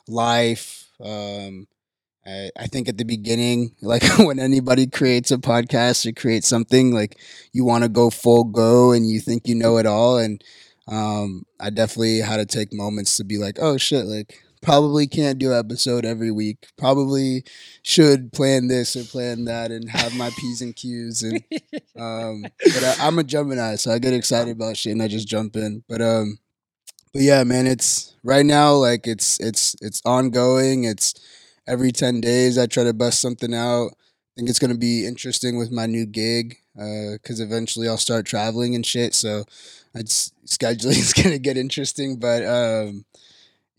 life 0.07 0.91
um 1.01 1.67
I, 2.27 2.51
I 2.59 2.67
think 2.67 2.89
at 2.89 2.97
the 2.99 3.05
beginning 3.05 3.75
like 3.83 4.05
when 4.19 4.39
anybody 4.39 4.87
creates 4.87 5.31
a 5.31 5.39
podcast 5.39 6.07
or 6.07 6.13
creates 6.13 6.49
something 6.49 6.93
like 6.95 7.19
you 7.53 7.65
want 7.65 7.85
to 7.85 7.89
go 7.89 8.11
full 8.11 8.45
go 8.45 8.93
and 8.93 9.09
you 9.09 9.21
think 9.21 9.49
you 9.49 9.55
know 9.55 9.79
it 9.79 9.87
all. 9.87 10.19
And 10.19 10.43
um 10.87 11.45
i 11.59 11.71
definitely 11.71 12.19
had 12.19 12.37
to 12.37 12.47
take 12.47 12.73
moments 12.73 13.17
to 13.17 13.25
be 13.25 13.39
like 13.39 13.57
oh 13.59 13.79
shit 13.79 14.05
like 14.05 14.44
probably 14.65 15.07
can't 15.07 15.39
do 15.39 15.55
episode 15.55 16.05
every 16.07 16.31
week. 16.31 16.69
Probably 16.79 17.45
should 17.83 18.33
plan 18.33 18.69
this 18.69 18.97
or 18.97 19.05
plan 19.05 19.45
that 19.45 19.71
and 19.71 19.89
have 19.91 20.17
my 20.17 20.31
p's 20.39 20.63
and 20.63 20.75
q's 20.75 21.23
and 21.23 21.45
um 21.99 22.43
but 22.59 22.83
I, 22.83 22.97
i'm 23.01 23.19
a 23.19 23.25
gemini 23.25 23.77
so 23.77 23.93
i 23.93 23.99
get 23.99 24.15
excited 24.15 24.51
about 24.57 24.77
shit 24.77 24.93
and 24.93 25.03
i 25.03 25.09
just 25.09 25.29
jump 25.29 25.55
in. 25.55 25.85
But 25.89 26.01
um 26.01 26.39
but 27.13 27.23
yeah 27.23 27.45
man 27.45 27.67
it's 27.67 28.15
right 28.25 28.47
now 28.47 28.73
like 28.73 29.07
it's 29.07 29.39
it's 29.39 29.77
it's 29.83 30.01
ongoing. 30.05 30.85
It's 30.85 31.15
every 31.67 31.93
10 31.93 32.21
days 32.21 32.59
i 32.59 32.67
try 32.67 32.85
to 32.85 32.95
bust 32.95 33.21
something 33.21 33.55
out. 33.55 33.91
I 33.93 34.33
think 34.37 34.49
it's 34.49 34.59
going 34.59 34.73
to 34.73 34.79
be 34.79 35.07
interesting 35.07 35.59
with 35.59 35.71
my 35.71 35.87
new 35.87 36.07
gig 36.07 36.57
because 36.75 37.39
eventually 37.39 37.87
i'll 37.87 37.97
start 37.97 38.27
traveling 38.27 38.75
and 38.75 38.85
shit 38.85 39.15
so 39.15 39.45
it's 39.95 40.33
scheduling 40.47 40.89
is 40.99 41.13
going 41.13 41.31
to 41.31 41.39
get 41.39 41.57
interesting. 41.57 42.17
But 42.17 42.45
um 42.45 43.05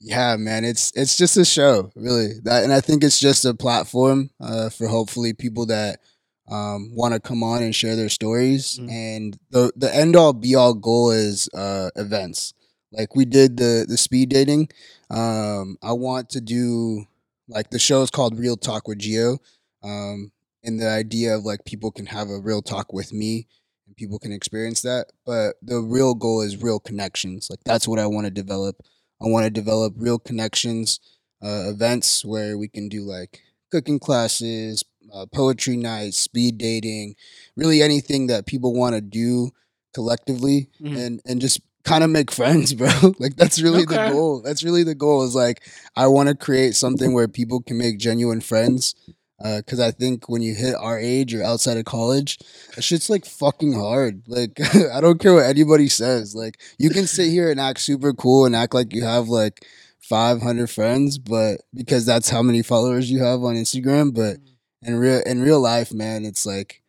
yeah 0.06 0.36
man 0.36 0.64
it's 0.64 0.92
it's 0.96 1.18
just 1.18 1.36
a 1.38 1.46
show 1.46 1.92
really 1.96 2.40
that 2.44 2.64
and 2.64 2.72
i 2.72 2.80
think 2.80 3.04
it's 3.04 3.20
just 3.20 3.44
a 3.46 3.54
platform 3.54 4.30
uh 4.40 4.70
for 4.70 4.88
hopefully 4.88 5.34
people 5.34 5.66
that 5.66 6.00
um, 6.48 6.92
want 6.94 7.14
to 7.14 7.20
come 7.20 7.44
on 7.44 7.64
and 7.64 7.76
share 7.76 7.96
their 7.96 8.10
stories. 8.10 8.78
Mm. 8.80 8.92
And 8.92 9.40
the 9.50 9.72
the 9.76 9.94
end 9.94 10.16
all 10.16 10.34
be 10.34 10.56
all 10.56 10.74
goal 10.74 11.12
is 11.12 11.50
uh, 11.54 11.90
events. 11.96 12.54
Like 12.92 13.16
we 13.16 13.26
did 13.26 13.58
the 13.58 13.86
the 13.88 13.98
speed 13.98 14.30
dating. 14.30 14.70
Um, 15.10 15.78
I 15.82 15.94
want 15.94 16.30
to 16.32 16.42
do 16.42 17.06
like 17.48 17.70
the 17.70 17.80
show 17.80 18.02
is 18.02 18.10
called 18.10 18.40
Real 18.40 18.58
Talk 18.58 18.88
with 18.88 19.00
Geo. 19.00 19.40
Um, 19.84 20.32
and 20.64 20.80
the 20.80 20.90
idea 20.90 21.36
of 21.36 21.46
like 21.46 21.66
people 21.66 21.92
can 21.92 22.08
have 22.08 22.30
a 22.30 22.40
real 22.40 22.62
talk 22.62 22.92
with 22.92 23.14
me 23.14 23.48
and 23.86 23.96
people 23.96 24.18
can 24.18 24.32
experience 24.32 24.82
that. 24.82 25.12
But 25.26 25.56
the 25.62 25.80
real 25.80 26.16
goal 26.16 26.42
is 26.42 26.62
real 26.62 26.80
connections. 26.80 27.50
Like 27.50 27.64
that's 27.66 27.88
what 27.88 28.00
I 28.00 28.08
want 28.08 28.26
to 28.26 28.32
develop. 28.32 28.78
I 29.22 29.28
want 29.28 29.46
to 29.46 29.50
develop 29.50 29.94
real 29.98 30.20
connections, 30.20 31.00
uh, 31.42 31.66
events 31.70 32.24
where 32.26 32.58
we 32.58 32.68
can 32.68 32.90
do 32.90 33.02
like 33.04 33.42
cooking 33.72 34.00
classes, 34.00 34.84
uh, 35.14 35.26
poetry 35.34 35.78
nights, 35.78 36.18
speed 36.18 36.58
dating, 36.58 37.16
really 37.56 37.82
anything 37.82 38.28
that 38.28 38.46
people 38.46 38.74
want 38.74 38.96
to 38.96 39.02
do 39.02 39.52
collectively 39.94 40.70
Mhm. 40.82 40.98
and 40.98 41.22
and 41.26 41.42
just 41.42 41.62
kind 41.84 42.04
of 42.04 42.10
make 42.10 42.32
friends, 42.32 42.74
bro. 42.80 42.90
like 43.20 43.36
that's 43.36 43.62
really 43.62 43.86
the 43.86 44.10
goal. 44.12 44.42
That's 44.42 44.64
really 44.64 44.84
the 44.84 44.96
goal. 44.96 45.24
Is 45.24 45.36
like 45.36 45.64
I 45.96 46.08
want 46.08 46.30
to 46.30 46.36
create 46.36 46.76
something 46.76 47.14
where 47.14 47.28
people 47.28 47.62
can 47.62 47.78
make 47.78 47.98
genuine 47.98 48.42
friends. 48.42 48.96
Uh, 49.44 49.58
because 49.58 49.82
I 49.82 49.92
think 49.92 50.30
when 50.30 50.42
you 50.42 50.56
hit 50.56 50.76
our 50.76 50.98
age 50.98 51.36
or 51.36 51.44
outside 51.44 51.78
of 51.78 51.86
college, 51.86 52.40
that 52.76 52.84
shit's 52.84 53.10
like 53.10 53.26
fucking 53.26 53.74
hard. 53.74 54.24
Like 54.28 54.58
I 54.94 55.02
don't 55.02 55.20
care 55.20 55.34
what 55.34 55.46
anybody 55.46 55.90
says. 55.90 56.34
Like 56.34 56.62
you 56.78 56.90
can 56.90 57.06
sit 57.06 57.30
here 57.30 57.52
and 57.52 57.60
act 57.60 57.82
super 57.82 58.14
cool 58.14 58.46
and 58.46 58.56
act 58.56 58.74
like 58.74 58.94
you 58.94 59.04
have 59.04 59.28
like 59.28 59.66
500 60.00 60.70
friends, 60.70 61.18
but 61.18 61.62
because 61.74 62.06
that's 62.06 62.30
how 62.30 62.42
many 62.42 62.62
followers 62.62 63.12
you 63.12 63.24
have 63.24 63.44
on 63.44 63.56
Instagram. 63.56 64.14
But 64.14 64.38
mm. 64.38 64.54
in 64.84 64.96
real 64.96 65.22
in 65.26 65.42
real 65.42 65.60
life, 65.60 65.94
man, 65.94 66.24
it's 66.24 66.46
like 66.46 66.82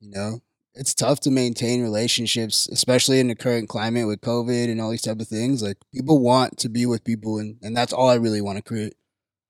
you 0.00 0.10
know 0.10 0.40
it's 0.74 0.94
tough 0.94 1.20
to 1.20 1.30
maintain 1.30 1.82
relationships, 1.82 2.68
especially 2.72 3.20
in 3.20 3.28
the 3.28 3.34
current 3.34 3.68
climate 3.68 4.06
with 4.06 4.20
COVID 4.20 4.70
and 4.70 4.80
all 4.80 4.90
these 4.90 5.02
type 5.02 5.20
of 5.20 5.28
things. 5.28 5.62
Like 5.62 5.76
people 5.92 6.20
want 6.20 6.58
to 6.58 6.70
be 6.70 6.86
with 6.86 7.04
people, 7.04 7.38
and 7.38 7.56
and 7.62 7.76
that's 7.76 7.92
all 7.92 8.08
I 8.08 8.14
really 8.14 8.40
want 8.40 8.56
to 8.56 8.62
create. 8.62 8.94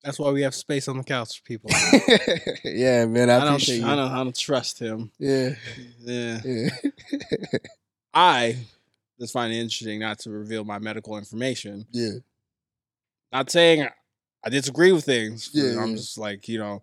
That's 0.02 0.18
why 0.18 0.30
we 0.30 0.42
have 0.42 0.54
space 0.54 0.88
on 0.88 0.96
the 0.96 1.04
couch 1.04 1.38
for 1.38 1.44
people. 1.44 1.70
yeah, 2.64 3.04
man, 3.06 3.28
I, 3.28 3.36
I 3.36 3.40
don't. 3.40 3.48
appreciate 3.48 3.82
I 3.84 3.90
you. 3.90 3.96
don't. 3.96 4.12
I 4.12 4.16
don't 4.16 4.36
trust 4.36 4.78
him. 4.78 5.10
Yeah, 5.18 5.50
Yeah. 6.00 6.40
yeah. 6.44 6.68
I 8.14 8.56
just 9.20 9.32
find 9.32 9.52
it 9.52 9.56
interesting 9.56 10.00
not 10.00 10.18
to 10.20 10.30
reveal 10.30 10.64
my 10.64 10.78
medical 10.78 11.16
information. 11.18 11.86
yeah. 11.92 12.12
Not 13.32 13.50
saying 13.50 13.86
I 14.44 14.48
disagree 14.48 14.90
with 14.92 15.04
things. 15.04 15.50
Yeah, 15.52 15.80
I'm 15.80 15.90
yeah. 15.90 15.96
just 15.96 16.18
like 16.18 16.48
you 16.48 16.58
know, 16.58 16.82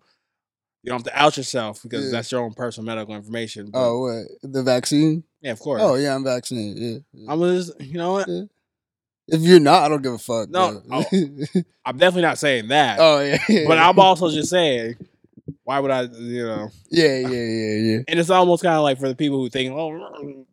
you 0.82 0.90
don't 0.90 1.00
have 1.04 1.12
to 1.12 1.20
out 1.20 1.36
yourself 1.36 1.82
because 1.82 2.06
Yeah. 2.06 2.10
that's 2.12 2.32
your 2.32 2.40
own 2.42 2.54
personal 2.54 2.86
medical 2.86 3.14
information. 3.14 3.70
But, 3.70 3.80
Oh, 3.86 4.00
what 4.00 4.52
the 4.52 4.62
vaccine? 4.62 5.24
yeah, 5.42 5.52
of 5.52 5.58
course. 5.58 5.82
Oh, 5.82 5.96
yeah, 5.96 6.14
I'm 6.14 6.24
vaccinated. 6.24 6.78
Yeah. 6.80 6.98
yeah. 7.12 7.32
I'm 7.32 7.40
just, 7.40 7.78
you 7.80 7.98
know 7.98 8.12
what? 8.12 8.28
If 9.28 9.42
you're 9.42 9.60
not, 9.60 9.82
I 9.84 9.88
don't 9.88 10.02
give 10.02 10.14
a 10.14 10.18
fuck. 10.18 10.48
No, 10.48 10.80
bro. 10.86 11.02
Oh, 11.12 11.60
I'm 11.84 11.98
definitely 11.98 12.22
not 12.22 12.38
saying 12.38 12.68
that. 12.68 12.98
oh 13.00 13.20
yeah, 13.20 13.38
yeah. 13.48 13.64
but 13.68 13.78
I'm 13.78 13.98
also 13.98 14.30
just 14.30 14.48
saying, 14.50 14.96
why 15.64 15.78
would 15.80 15.90
I? 15.90 16.02
You 16.02 16.46
know, 16.46 16.68
yeah, 16.90 17.18
yeah, 17.18 17.28
yeah, 17.28 17.74
yeah. 17.76 17.98
and 18.08 18.18
it's 18.18 18.30
almost 18.30 18.62
kind 18.62 18.76
of 18.76 18.82
like 18.82 18.98
for 18.98 19.08
the 19.08 19.14
people 19.14 19.38
who 19.38 19.48
think, 19.50 19.72
oh, 19.72 20.44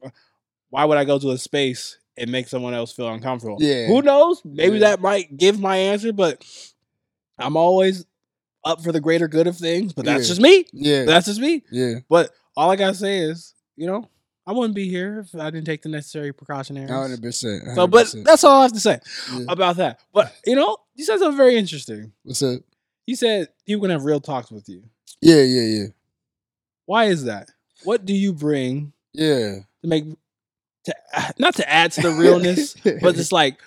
why 0.69 0.85
would 0.85 0.97
I 0.97 1.05
go 1.05 1.17
to 1.19 1.31
a 1.31 1.37
space 1.37 1.97
and 2.17 2.31
make 2.31 2.47
someone 2.47 2.73
else 2.73 2.91
feel 2.91 3.07
uncomfortable? 3.07 3.57
Yeah. 3.59 3.87
Who 3.87 4.01
knows? 4.01 4.41
Maybe 4.43 4.75
Yeah. 4.77 4.89
that 4.89 5.01
might 5.01 5.35
give 5.37 5.59
my 5.59 5.77
answer, 5.77 6.11
but 6.13 6.43
I'm 7.39 7.55
always 7.57 8.05
up 8.63 8.81
for 8.83 8.91
the 8.91 8.99
greater 8.99 9.27
good 9.27 9.47
of 9.47 9.55
things. 9.57 9.93
But 9.93 10.05
that's 10.05 10.27
just 10.27 10.41
me. 10.41 10.65
Yeah, 10.73 11.05
That's 11.05 11.27
just 11.27 11.39
me. 11.39 11.63
yeah. 11.71 11.95
But 12.09 12.31
all 12.57 12.71
I 12.71 12.75
gotta 12.75 12.95
say 12.95 13.19
is, 13.19 13.53
you 13.77 13.87
know, 13.87 14.09
I 14.47 14.51
wouldn't 14.51 14.75
be 14.75 14.87
here 14.89 15.19
if 15.19 15.39
I 15.39 15.49
didn't 15.49 15.65
take 15.65 15.81
the 15.81 15.89
necessary 15.89 16.31
precautionary. 16.31 16.87
Hundred 16.87 17.21
percent. 17.21 17.63
So, 17.73 17.87
but 17.87 18.13
that's 18.23 18.43
all 18.43 18.59
I 18.59 18.63
have 18.63 18.73
to 18.73 18.79
say 18.79 18.99
about 19.47 19.77
that. 19.77 20.01
But 20.13 20.33
you 20.45 20.55
know, 20.55 20.77
you 20.95 21.03
said 21.03 21.19
something 21.19 21.37
very 21.37 21.55
interesting. 21.55 22.11
What's 22.23 22.43
up? 22.43 22.61
You 23.07 23.15
said 23.15 23.49
people 23.65 23.81
can 23.81 23.91
have 23.91 24.05
real 24.05 24.19
talks 24.19 24.51
with 24.51 24.69
you. 24.69 24.83
Yeah, 25.21 25.41
yeah, 25.41 25.61
yeah, 25.61 25.85
Why 26.85 27.05
is 27.05 27.23
that? 27.23 27.49
What 27.83 28.05
do 28.05 28.13
you 28.13 28.33
bring 28.33 28.93
yeah. 29.13 29.59
to 29.81 29.87
make 29.87 30.05
to 30.85 30.95
not 31.39 31.55
to 31.55 31.69
add 31.69 31.91
to 31.93 32.01
the 32.01 32.11
realness, 32.11 32.75
but 33.01 33.15
just 33.15 33.31
like 33.31 33.59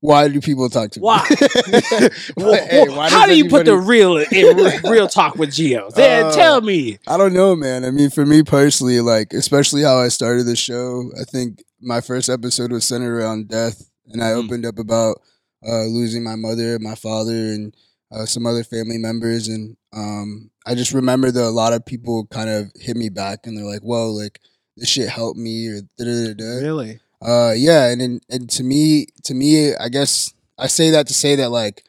why 0.00 0.28
do 0.28 0.40
people 0.40 0.68
talk 0.70 0.90
to 0.92 1.00
me? 1.00 1.04
Why? 1.04 1.26
Why- 2.34 2.56
hey, 2.58 2.88
why 2.88 3.10
how 3.10 3.26
do 3.26 3.36
you 3.36 3.48
put 3.48 3.66
the 3.66 3.76
real 3.76 4.16
in 4.18 4.56
real 4.84 5.08
talk 5.18 5.36
with 5.36 5.52
Geo? 5.52 5.90
Then 5.90 6.26
Uh, 6.26 6.32
tell 6.32 6.60
me. 6.60 6.98
I 7.06 7.16
don't 7.16 7.32
know, 7.34 7.54
man. 7.54 7.84
I 7.84 7.90
mean, 7.90 8.10
for 8.10 8.24
me 8.26 8.42
personally, 8.42 9.00
like 9.00 9.32
especially 9.32 9.82
how 9.82 9.98
I 9.98 10.08
started 10.08 10.44
the 10.44 10.56
show, 10.56 11.10
I 11.20 11.24
think 11.24 11.62
my 11.80 12.00
first 12.00 12.28
episode 12.28 12.72
was 12.72 12.84
centered 12.84 13.16
around 13.18 13.48
death, 13.48 13.90
and 14.08 14.22
I 14.22 14.28
Mm. 14.30 14.44
opened 14.44 14.66
up 14.66 14.78
about 14.78 15.20
uh, 15.66 15.84
losing 15.84 16.24
my 16.24 16.36
mother, 16.36 16.78
my 16.78 16.94
father, 16.94 17.32
and 17.52 17.74
uh, 18.10 18.24
some 18.26 18.46
other 18.46 18.64
family 18.64 18.96
members, 18.98 19.48
and 19.48 19.76
um, 19.92 20.50
I 20.66 20.74
just 20.74 20.92
remember 20.92 21.30
that 21.30 21.44
a 21.44 21.50
lot 21.50 21.72
of 21.74 21.84
people 21.84 22.26
kind 22.26 22.48
of 22.50 22.70
hit 22.76 22.96
me 22.96 23.08
back, 23.10 23.46
and 23.46 23.56
they're 23.56 23.64
like, 23.64 23.82
"Whoa, 23.82 24.10
like 24.10 24.40
this 24.76 24.88
shit 24.88 25.08
helped 25.10 25.38
me," 25.38 25.68
or 25.68 25.80
da 25.98 26.04
da 26.04 26.34
da. 26.34 26.44
Really? 26.64 27.00
Uh, 27.22 27.52
yeah, 27.56 27.88
and, 27.90 28.00
and 28.00 28.22
and 28.30 28.48
to 28.50 28.62
me, 28.62 29.06
to 29.24 29.34
me, 29.34 29.74
I 29.74 29.88
guess 29.88 30.32
I 30.58 30.66
say 30.68 30.90
that 30.90 31.06
to 31.08 31.14
say 31.14 31.36
that 31.36 31.50
like, 31.50 31.84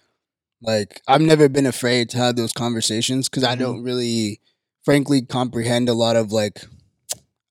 like 0.62 1.02
I've 1.08 1.22
never 1.22 1.50
been 1.50 1.66
afraid 1.68 2.10
to 2.12 2.18
have 2.18 2.36
those 2.36 2.54
conversations 2.54 3.30
because 3.30 3.44
I 3.44 3.56
Mhm. 3.56 3.60
don't 3.60 3.84
really, 3.84 4.42
frankly, 4.84 5.22
comprehend 5.22 5.90
a 5.90 5.94
lot 5.94 6.16
of 6.18 6.32
like, 6.32 6.62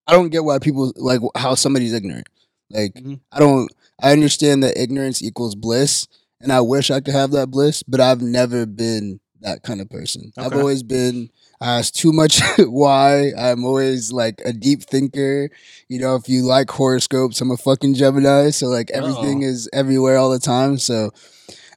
I 0.07 0.12
don't 0.12 0.31
get 0.31 0.45
why 0.45 0.59
people 0.59 0.93
like 0.97 1.21
how 1.37 1.55
somebody's 1.55 1.93
ignorant. 1.93 2.29
Like 2.71 2.95
Mhm. 2.95 3.21
I 3.33 3.38
don't, 3.40 3.71
I 4.03 4.12
understand 4.12 4.62
that 4.64 4.79
ignorance 4.81 5.23
equals 5.23 5.55
bliss, 5.55 6.07
and 6.40 6.53
I 6.53 6.61
wish 6.62 6.90
I 6.90 7.01
could 7.01 7.14
have 7.14 7.33
that 7.33 7.51
bliss, 7.51 7.83
but 7.85 8.01
I've 8.01 8.23
never 8.23 8.66
been 8.66 9.21
that 9.42 9.62
kind 9.62 9.81
of 9.81 9.88
person. 9.90 10.33
I've 10.37 10.53
always 10.53 10.83
been. 10.83 11.31
I 11.61 11.79
ask 11.79 11.92
too 11.92 12.12
much 12.12 12.40
why. 12.59 13.33
I'm 13.37 13.64
always 13.64 14.12
like 14.12 14.40
a 14.44 14.53
deep 14.53 14.83
thinker. 14.83 15.50
You 15.88 15.98
know, 16.00 16.14
if 16.16 16.29
you 16.29 16.42
like 16.42 16.70
horoscopes, 16.70 17.40
I'm 17.40 17.50
a 17.50 17.57
fucking 17.57 17.94
Gemini, 17.94 18.50
so 18.50 18.66
like 18.68 18.90
everything 18.90 19.42
is 19.42 19.68
everywhere 19.72 20.16
all 20.16 20.31
the 20.31 20.38
time. 20.38 20.79
So 20.79 21.11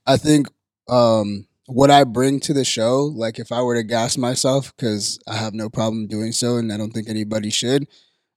I 0.05 0.17
think 0.17 0.47
um 0.87 1.47
what 1.67 1.89
I 1.91 2.03
bring 2.03 2.39
to 2.41 2.53
the 2.53 2.65
show, 2.65 3.03
like 3.15 3.39
if 3.39 3.51
I 3.51 3.61
were 3.61 3.75
to 3.75 3.83
gas 3.83 4.17
myself, 4.17 4.73
because 4.75 5.19
I 5.27 5.35
have 5.35 5.53
no 5.53 5.69
problem 5.69 6.07
doing 6.07 6.31
so, 6.33 6.57
and 6.57 6.71
I 6.71 6.77
don't 6.77 6.91
think 6.91 7.09
anybody 7.09 7.49
should, 7.49 7.87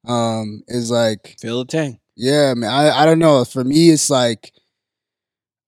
um, 0.07 0.63
is 0.69 0.91
like 0.91 1.37
Feel 1.41 1.61
the 1.61 1.67
tank. 1.67 2.01
yeah, 2.17 2.55
man. 2.55 2.71
I, 2.71 3.03
I 3.03 3.05
don't 3.05 3.19
know. 3.19 3.45
For 3.45 3.65
me, 3.65 3.91
it's 3.91 4.11
like, 4.11 4.53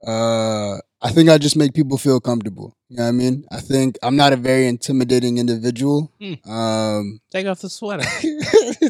uh, 0.07 0.79
I 1.01 1.11
think 1.13 1.29
I 1.29 1.39
just 1.39 1.57
make 1.57 1.75
people 1.75 1.97
feel 1.97 2.19
comfortable. 2.21 2.77
You 2.89 2.97
know 2.97 3.03
what 3.05 3.09
I 3.11 3.13
mean? 3.13 3.45
I 3.53 3.61
think 3.61 3.97
I'm 4.03 4.17
not 4.17 4.33
a 4.33 4.37
very 4.37 4.67
intimidating 4.67 5.39
individual. 5.39 6.11
Hmm. 6.21 6.51
Um, 6.51 7.21
Take 7.31 7.47
off 7.47 7.61
the 7.61 7.69
sweater. 7.71 8.03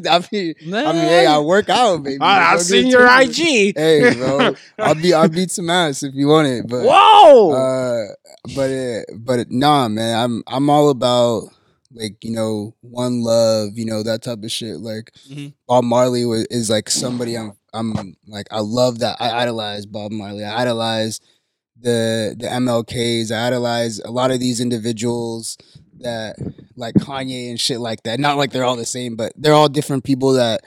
I 0.09 0.25
mean, 0.33 0.55
I 0.73 0.92
mean, 0.92 1.03
hey, 1.03 1.27
I 1.27 1.38
work 1.40 1.68
out, 1.68 2.03
baby. 2.03 2.18
I, 2.23 2.53
I've 2.53 2.59
Don't 2.59 2.64
seen 2.64 2.87
your. 2.87 3.07
IG. 3.07 3.77
Hey, 3.77 4.14
bro, 4.14 4.55
I'll 4.79 4.94
be 4.94 5.12
I'll 5.12 5.29
beat 5.29 5.51
some 5.51 5.68
ass 5.68 6.03
if 6.03 6.14
you 6.14 6.29
want 6.29 6.49
it, 6.49 6.66
but 6.66 6.85
Whoa! 6.87 7.53
uh, 7.53 8.07
but 8.55 8.71
it, 8.71 9.07
but 9.18 9.40
it, 9.40 9.51
nah, 9.51 9.88
man. 9.88 10.16
I'm 10.18 10.42
I'm 10.47 10.71
all 10.71 10.88
about 10.88 11.49
like 11.92 12.23
you 12.25 12.31
know 12.31 12.75
one 12.81 13.23
love, 13.23 13.71
you 13.77 13.85
know 13.85 14.03
that 14.03 14.23
type 14.23 14.42
of 14.42 14.51
shit. 14.51 14.79
Like 14.79 15.11
Mhm. 15.31 15.53
Bob 15.66 15.85
Marley 15.85 16.25
was, 16.25 16.47
is 16.51 16.71
like 16.71 16.88
somebody 16.88 17.37
I'm 17.37 17.53
I'm 17.75 18.14
like 18.27 18.47
I 18.51 18.61
love 18.61 19.01
that. 19.01 19.16
I 19.21 19.42
idolize 19.42 19.85
Bob 19.85 20.11
Marley. 20.12 20.44
I 20.44 20.62
idolize 20.62 21.21
the 21.81 22.37
the 22.38 22.47
MLKs. 22.47 23.31
I 23.31 23.49
idolize 23.49 23.99
a 24.01 24.11
lot 24.11 24.31
of 24.31 24.41
these 24.41 24.61
individuals 24.61 25.57
that 26.01 26.37
like 26.77 26.95
Kanye 26.95 27.51
and 27.51 27.61
shit 27.61 27.81
like 27.81 28.03
that. 28.05 28.21
Not 28.21 28.37
like 28.37 28.53
they're 28.53 28.64
all 28.64 28.77
the 28.77 28.87
same, 28.87 29.17
but 29.17 29.33
they're 29.37 29.55
all 29.55 29.69
different 29.69 30.05
people 30.05 30.33
that 30.33 30.62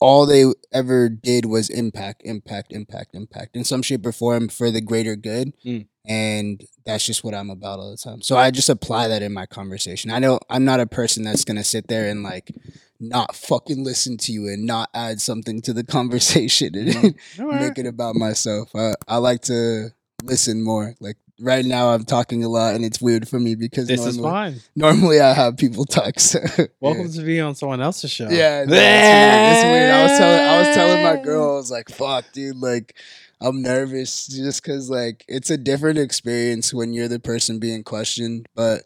all 0.00 0.26
they 0.26 0.44
ever 0.72 1.08
did 1.08 1.44
was 1.44 1.68
impact, 1.70 2.22
impact, 2.24 2.72
impact, 2.72 3.14
impact 3.14 3.56
in 3.56 3.64
some 3.64 3.82
shape 3.82 4.06
or 4.06 4.12
form 4.12 4.48
for 4.48 4.70
the 4.70 4.80
greater 4.80 5.16
good. 5.16 5.52
Mm. 5.64 5.88
And 6.06 6.64
that's 6.86 7.04
just 7.04 7.22
what 7.24 7.34
I'm 7.34 7.50
about 7.50 7.80
all 7.80 7.90
the 7.90 7.96
time. 7.96 8.22
So 8.22 8.36
I 8.36 8.50
just 8.50 8.68
apply 8.68 9.08
that 9.08 9.22
in 9.22 9.32
my 9.32 9.44
conversation. 9.44 10.10
I 10.10 10.20
know 10.20 10.38
I'm 10.48 10.64
not 10.64 10.80
a 10.80 10.86
person 10.86 11.24
that's 11.24 11.44
gonna 11.44 11.64
sit 11.64 11.88
there 11.88 12.08
and 12.08 12.22
like 12.22 12.54
not 13.00 13.34
fucking 13.34 13.84
listen 13.84 14.16
to 14.18 14.32
you 14.32 14.48
and 14.48 14.64
not 14.64 14.88
add 14.94 15.20
something 15.20 15.60
to 15.62 15.72
the 15.72 15.84
conversation 15.98 16.74
and 16.74 17.14
All 17.40 17.46
right. 17.46 17.60
make 17.60 17.78
it 17.78 17.86
about 17.86 18.14
myself. 18.14 18.70
I, 18.74 18.94
I 19.06 19.18
like 19.18 19.42
to 19.42 19.90
listen 20.22 20.62
more. 20.62 20.94
Like 21.00 21.16
right 21.40 21.64
now 21.64 21.90
I'm 21.90 22.04
talking 22.04 22.44
a 22.44 22.48
lot 22.48 22.74
and 22.74 22.84
it's 22.84 23.00
weird 23.00 23.28
for 23.28 23.38
me 23.38 23.54
because 23.54 23.86
This 23.86 24.04
is 24.04 24.18
normally, 24.18 24.52
fine. 24.52 24.60
normally 24.76 25.20
I 25.20 25.32
have 25.32 25.56
people 25.56 25.84
talk. 25.84 26.18
So 26.20 26.40
Welcome 26.80 27.10
to 27.12 27.22
be 27.22 27.40
on 27.40 27.54
someone 27.54 27.80
else's 27.80 28.10
show. 28.10 28.28
yeah, 28.28 28.64
no, 28.64 28.72
it's, 28.72 28.72
weird. 28.72 29.52
it's 29.52 29.64
weird. 29.64 29.90
I 29.90 30.02
was 30.02 30.18
telling 30.18 30.40
I 30.40 30.58
was 30.58 30.74
telling 30.76 31.02
my 31.04 31.24
girl, 31.24 31.52
I 31.52 31.54
was 31.54 31.70
like, 31.70 31.88
"Fuck, 31.90 32.26
dude, 32.32 32.56
like." 32.56 32.94
I'm 33.40 33.62
nervous 33.62 34.26
just 34.26 34.64
because, 34.64 34.90
like, 34.90 35.24
it's 35.28 35.48
a 35.48 35.56
different 35.56 35.96
experience 35.96 36.74
when 36.74 36.92
you're 36.92 37.06
the 37.06 37.20
person 37.20 37.60
being 37.60 37.84
questioned. 37.84 38.48
But 38.56 38.82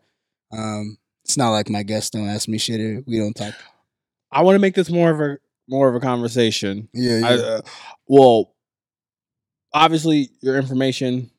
um, 0.53 0.99
it's 1.25 1.38
not 1.38 1.53
like 1.53 1.71
my 1.71 1.83
guests 1.83 2.11
don't 2.11 2.29
ask 2.29 2.47
me 2.51 2.59
shit 2.59 2.79
or 2.79 3.03
we 3.07 3.16
don't 3.16 3.33
talk. 3.33 3.55
I 4.31 4.42
want 4.42 4.57
to 4.57 4.59
make 4.59 4.75
this 4.75 4.90
more 4.90 5.11
of 5.11 5.21
a 5.23 5.38
more 5.71 5.88
of 5.88 5.95
a 5.95 6.01
conversation. 6.01 6.90
Yeah, 6.92 7.18
yeah. 7.21 7.27
I, 7.27 7.33
uh, 7.37 7.61
well, 8.09 8.55
obviously, 9.74 10.30
your 10.40 10.56
information 10.56 11.30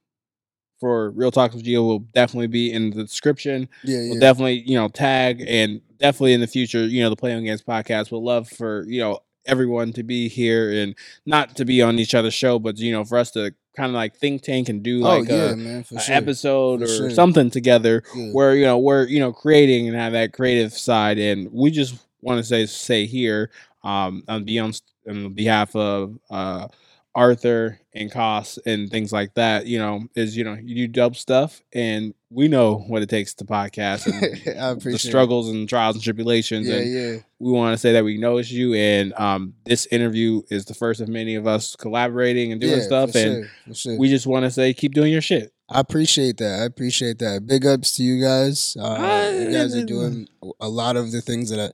for 0.80 1.12
Real 1.12 1.32
Talks 1.32 1.56
with 1.56 1.64
Gio 1.66 1.82
will 1.88 2.00
definitely 2.00 2.48
be 2.48 2.72
in 2.72 2.90
the 2.92 3.04
description. 3.04 3.70
yeah, 3.84 4.10
We'll 4.10 4.20
definitely, 4.20 4.64
you 4.66 4.76
know, 4.76 4.90
tag 4.90 5.44
and 5.48 5.82
definitely 5.98 6.34
in 6.34 6.42
the 6.42 6.48
future, 6.48 6.86
you 6.86 7.02
know, 7.02 7.10
the 7.10 7.16
Play 7.16 7.34
No 7.34 7.42
Games 7.42 7.62
podcast. 7.64 8.12
We'll 8.12 8.24
love 8.24 8.50
for 8.50 8.84
you 8.88 9.00
know 9.00 9.20
everyone 9.46 9.92
to 9.94 10.04
be 10.04 10.30
here 10.30 10.72
and 10.72 10.96
not 11.26 11.56
to 11.58 11.66
be 11.66 11.82
on 11.82 12.00
each 12.00 12.16
other's 12.16 12.34
show, 12.34 12.60
but 12.60 12.78
you 12.78 12.92
know, 12.92 13.04
for 13.06 13.18
us 13.18 13.32
to 13.32 13.54
kind 13.76 13.90
of 13.90 13.96
like 13.96 14.16
think 14.16 14.42
tank 14.44 14.70
and 14.70 14.84
do 14.84 15.00
oh 15.06 15.20
like 15.20 15.30
yeah, 15.30 15.52
a, 15.52 15.56
man, 15.56 15.86
a 15.96 16.00
sure. 16.00 16.16
episode 16.16 16.80
For 16.80 16.86
or 16.86 16.88
sure. 16.88 17.10
something 17.10 17.50
together 17.50 18.04
Yeah. 18.16 18.30
where 18.32 18.56
you 18.56 18.66
know 18.66 18.78
we're 18.78 19.08
you 19.08 19.20
know 19.20 19.34
creating 19.34 19.88
and 19.88 19.98
have 19.98 20.14
that 20.14 20.32
creative 20.32 20.74
side 20.74 21.18
and 21.18 21.52
we 21.52 21.72
just 21.72 21.96
want 22.22 22.38
to 22.38 22.44
say 22.44 22.68
say 22.68 23.08
here 23.08 23.50
um 23.84 24.24
on 24.28 24.44
beyond 24.44 24.80
on 25.10 25.34
behalf 25.34 25.76
of 25.76 26.20
uh 26.30 26.68
arthur 27.16 27.80
and 27.94 28.12
Koss 28.12 28.58
and 28.66 28.90
things 28.90 29.14
like 29.14 29.36
that 29.36 29.68
you 29.68 29.78
know 29.78 30.04
is 30.16 30.36
you 30.36 30.44
know 30.44 30.54
you 30.54 30.76
do 30.76 30.88
dope 30.88 31.16
stuff 31.16 31.62
and 31.72 32.14
we 32.32 32.48
know 32.48 32.78
what 32.88 33.04
it 33.04 33.10
takes 33.10 33.36
to 33.36 33.46
podcast 33.46 34.08
and 34.08 34.58
I 34.60 34.70
appreciate 34.70 34.84
the 35.02 35.08
it. 35.08 35.12
struggles 35.12 35.50
and 35.50 35.70
trials 35.70 35.96
and 35.96 36.04
tribulations 36.04 36.68
Yeah, 36.68 36.76
and 36.76 36.94
yeah. 36.94 37.20
we 37.38 37.52
want 37.52 37.74
to 37.74 37.78
say 37.78 37.92
that 37.94 38.04
we 38.04 38.18
notice 38.18 38.50
you 38.50 38.74
and 38.74 39.14
um 39.14 39.54
this 39.66 39.86
interview 39.88 40.42
is 40.50 40.66
the 40.66 40.74
first 40.74 41.02
of 41.02 41.08
many 41.08 41.36
of 41.36 41.46
us 41.46 41.76
collaborating 41.76 42.52
and 42.52 42.60
doing 42.60 42.80
yeah, 42.80 42.84
stuff 42.86 43.14
and 43.16 43.48
sure, 43.66 43.74
sure. 43.76 43.98
we 44.00 44.10
just 44.10 44.26
want 44.26 44.46
to 44.46 44.52
say 44.52 44.74
keep 44.74 44.94
doing 44.94 45.12
your 45.12 45.22
shit 45.22 45.54
I 45.70 45.80
appreciate 45.80 46.38
that. 46.38 46.60
I 46.60 46.66
appreciate 46.66 47.20
that. 47.20 47.48
Big 47.48 47.66
ups 47.66 47.96
to 47.96 48.04
you 48.04 48.22
guys. 48.22 48.76
Uh, 48.80 49.34
you 49.34 49.52
guys 49.52 49.74
are 49.76 49.86
doing 49.86 50.28
a 50.60 50.68
lot 50.68 50.98
of 50.98 51.12
the 51.12 51.22
things 51.22 51.50
that 51.50 51.74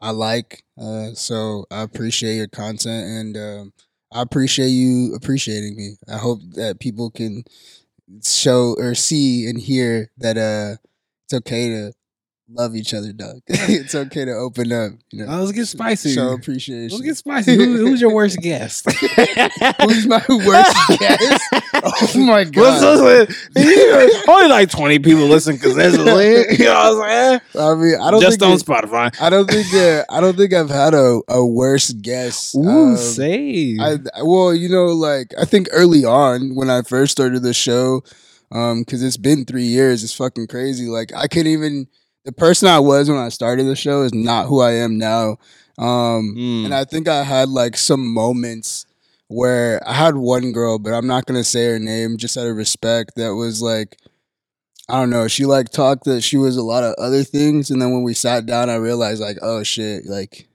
I, 0.00 0.08
I 0.08 0.10
like. 0.10 0.62
Uh, 0.80 1.14
so 1.14 1.64
I 1.70 1.80
appreciate 1.82 2.36
your 2.36 2.46
content 2.48 3.06
and 3.06 3.36
um, 3.36 3.72
I 4.12 4.22
appreciate 4.22 4.68
you 4.68 5.14
appreciating 5.14 5.76
me. 5.76 5.96
I 6.08 6.18
hope 6.18 6.40
that 6.54 6.80
people 6.80 7.10
can 7.10 7.44
show 8.24 8.74
or 8.78 8.94
see 8.94 9.48
and 9.48 9.60
hear 9.60 10.10
that 10.18 10.36
uh, 10.38 10.76
it's 11.24 11.34
okay 11.34 11.68
to 11.70 11.92
love 12.52 12.74
each 12.74 12.92
other, 12.94 13.12
Doug. 13.12 13.40
it's 13.46 13.94
okay 13.94 14.24
to 14.24 14.32
open 14.32 14.72
up. 14.72 14.92
You 15.12 15.24
know, 15.24 15.32
Uh, 15.32 15.38
let's 15.40 15.52
get 15.52 15.66
spicy. 15.66 16.14
Show 16.14 16.32
appreciation. 16.32 16.90
Let's 16.96 17.06
get 17.06 17.16
spicy. 17.16 17.54
Who, 17.56 17.76
who's 17.76 18.00
your 18.00 18.12
worst 18.12 18.38
guest? 18.38 18.86
Who's 19.82 20.06
my 20.06 20.22
worst 20.28 20.76
guest? 20.98 21.42
Oh 21.82 22.08
my 22.16 22.44
god! 22.56 23.28
Only 24.28 24.48
like 24.48 24.70
20 24.70 24.98
people 24.98 25.26
listen 25.26 25.56
because 25.56 25.74
there's 25.76 25.94
a 25.94 26.02
link. 26.04 26.58
You 26.58 26.66
know 26.66 26.74
what 26.74 27.08
I'm 27.08 27.08
saying? 27.08 27.40
I 27.58 27.74
mean, 27.74 28.00
I 28.00 28.10
don't 28.10 28.20
Just 28.20 28.38
think 28.40 28.50
on 28.50 28.56
it- 28.56 28.64
Spotify. 28.64 29.20
I 29.20 29.30
don't 29.30 29.50
think 29.50 29.72
uh, 29.74 30.04
I 30.10 30.20
don't 30.20 30.36
think 30.36 30.52
I've 30.52 30.70
had 30.70 30.94
a, 30.94 31.20
a 31.28 31.44
worse 31.46 31.92
guest. 31.92 32.54
Ooh, 32.56 32.68
Um, 32.68 32.96
save. 32.96 33.80
I 33.80 33.98
well, 34.22 34.54
you 34.54 34.68
know, 34.68 34.86
like 34.86 35.32
I 35.38 35.44
think 35.44 35.68
early 35.72 36.04
on 36.04 36.54
when 36.54 36.70
I 36.70 36.82
first 36.82 37.12
started 37.12 37.42
the 37.42 37.54
show, 37.54 38.02
um, 38.52 38.80
because 38.82 39.02
it's 39.02 39.16
been 39.16 39.44
three 39.44 39.64
years, 39.64 40.02
it's 40.04 40.14
fucking 40.14 40.48
crazy. 40.48 40.86
Like 40.86 41.12
I 41.14 41.28
couldn't 41.28 41.52
even 41.52 41.86
the 42.24 42.32
person 42.32 42.68
I 42.68 42.78
was 42.78 43.08
when 43.08 43.18
I 43.18 43.28
started 43.30 43.64
the 43.64 43.76
show 43.76 44.02
is 44.02 44.12
not 44.14 44.46
who 44.46 44.60
I 44.60 44.72
am 44.72 44.98
now. 44.98 45.38
Um, 45.78 46.34
Mm. 46.36 46.64
and 46.66 46.74
I 46.74 46.84
think 46.84 47.08
I 47.08 47.22
had 47.24 47.48
like 47.48 47.76
some 47.76 48.12
moments 48.12 48.86
where 49.28 49.80
I 49.88 49.94
had 49.94 50.16
one 50.16 50.52
girl, 50.52 50.78
but 50.78 50.92
I'm 50.92 51.06
not 51.06 51.24
gonna 51.26 51.44
say 51.44 51.66
her 51.66 51.78
name 51.78 52.16
just 52.18 52.36
out 52.36 52.46
of 52.46 52.56
respect. 52.56 53.12
That 53.16 53.34
was 53.34 53.62
like. 53.62 53.96
I 54.88 54.94
don't 54.94 55.10
know. 55.10 55.28
She 55.28 55.46
like 55.46 55.68
talked 55.70 56.02
that 56.06 56.22
she 56.22 56.36
was 56.36 56.56
a 56.56 56.64
lot 56.64 56.82
of 56.82 56.94
other 56.98 57.22
things, 57.22 57.70
and 57.70 57.80
then 57.80 57.92
when 57.92 58.02
we 58.02 58.12
sat 58.12 58.44
down, 58.44 58.68
I 58.68 58.74
realized 58.74 59.20
like, 59.20 59.38
oh 59.40 59.62
shit, 59.62 60.04
like 60.06 60.48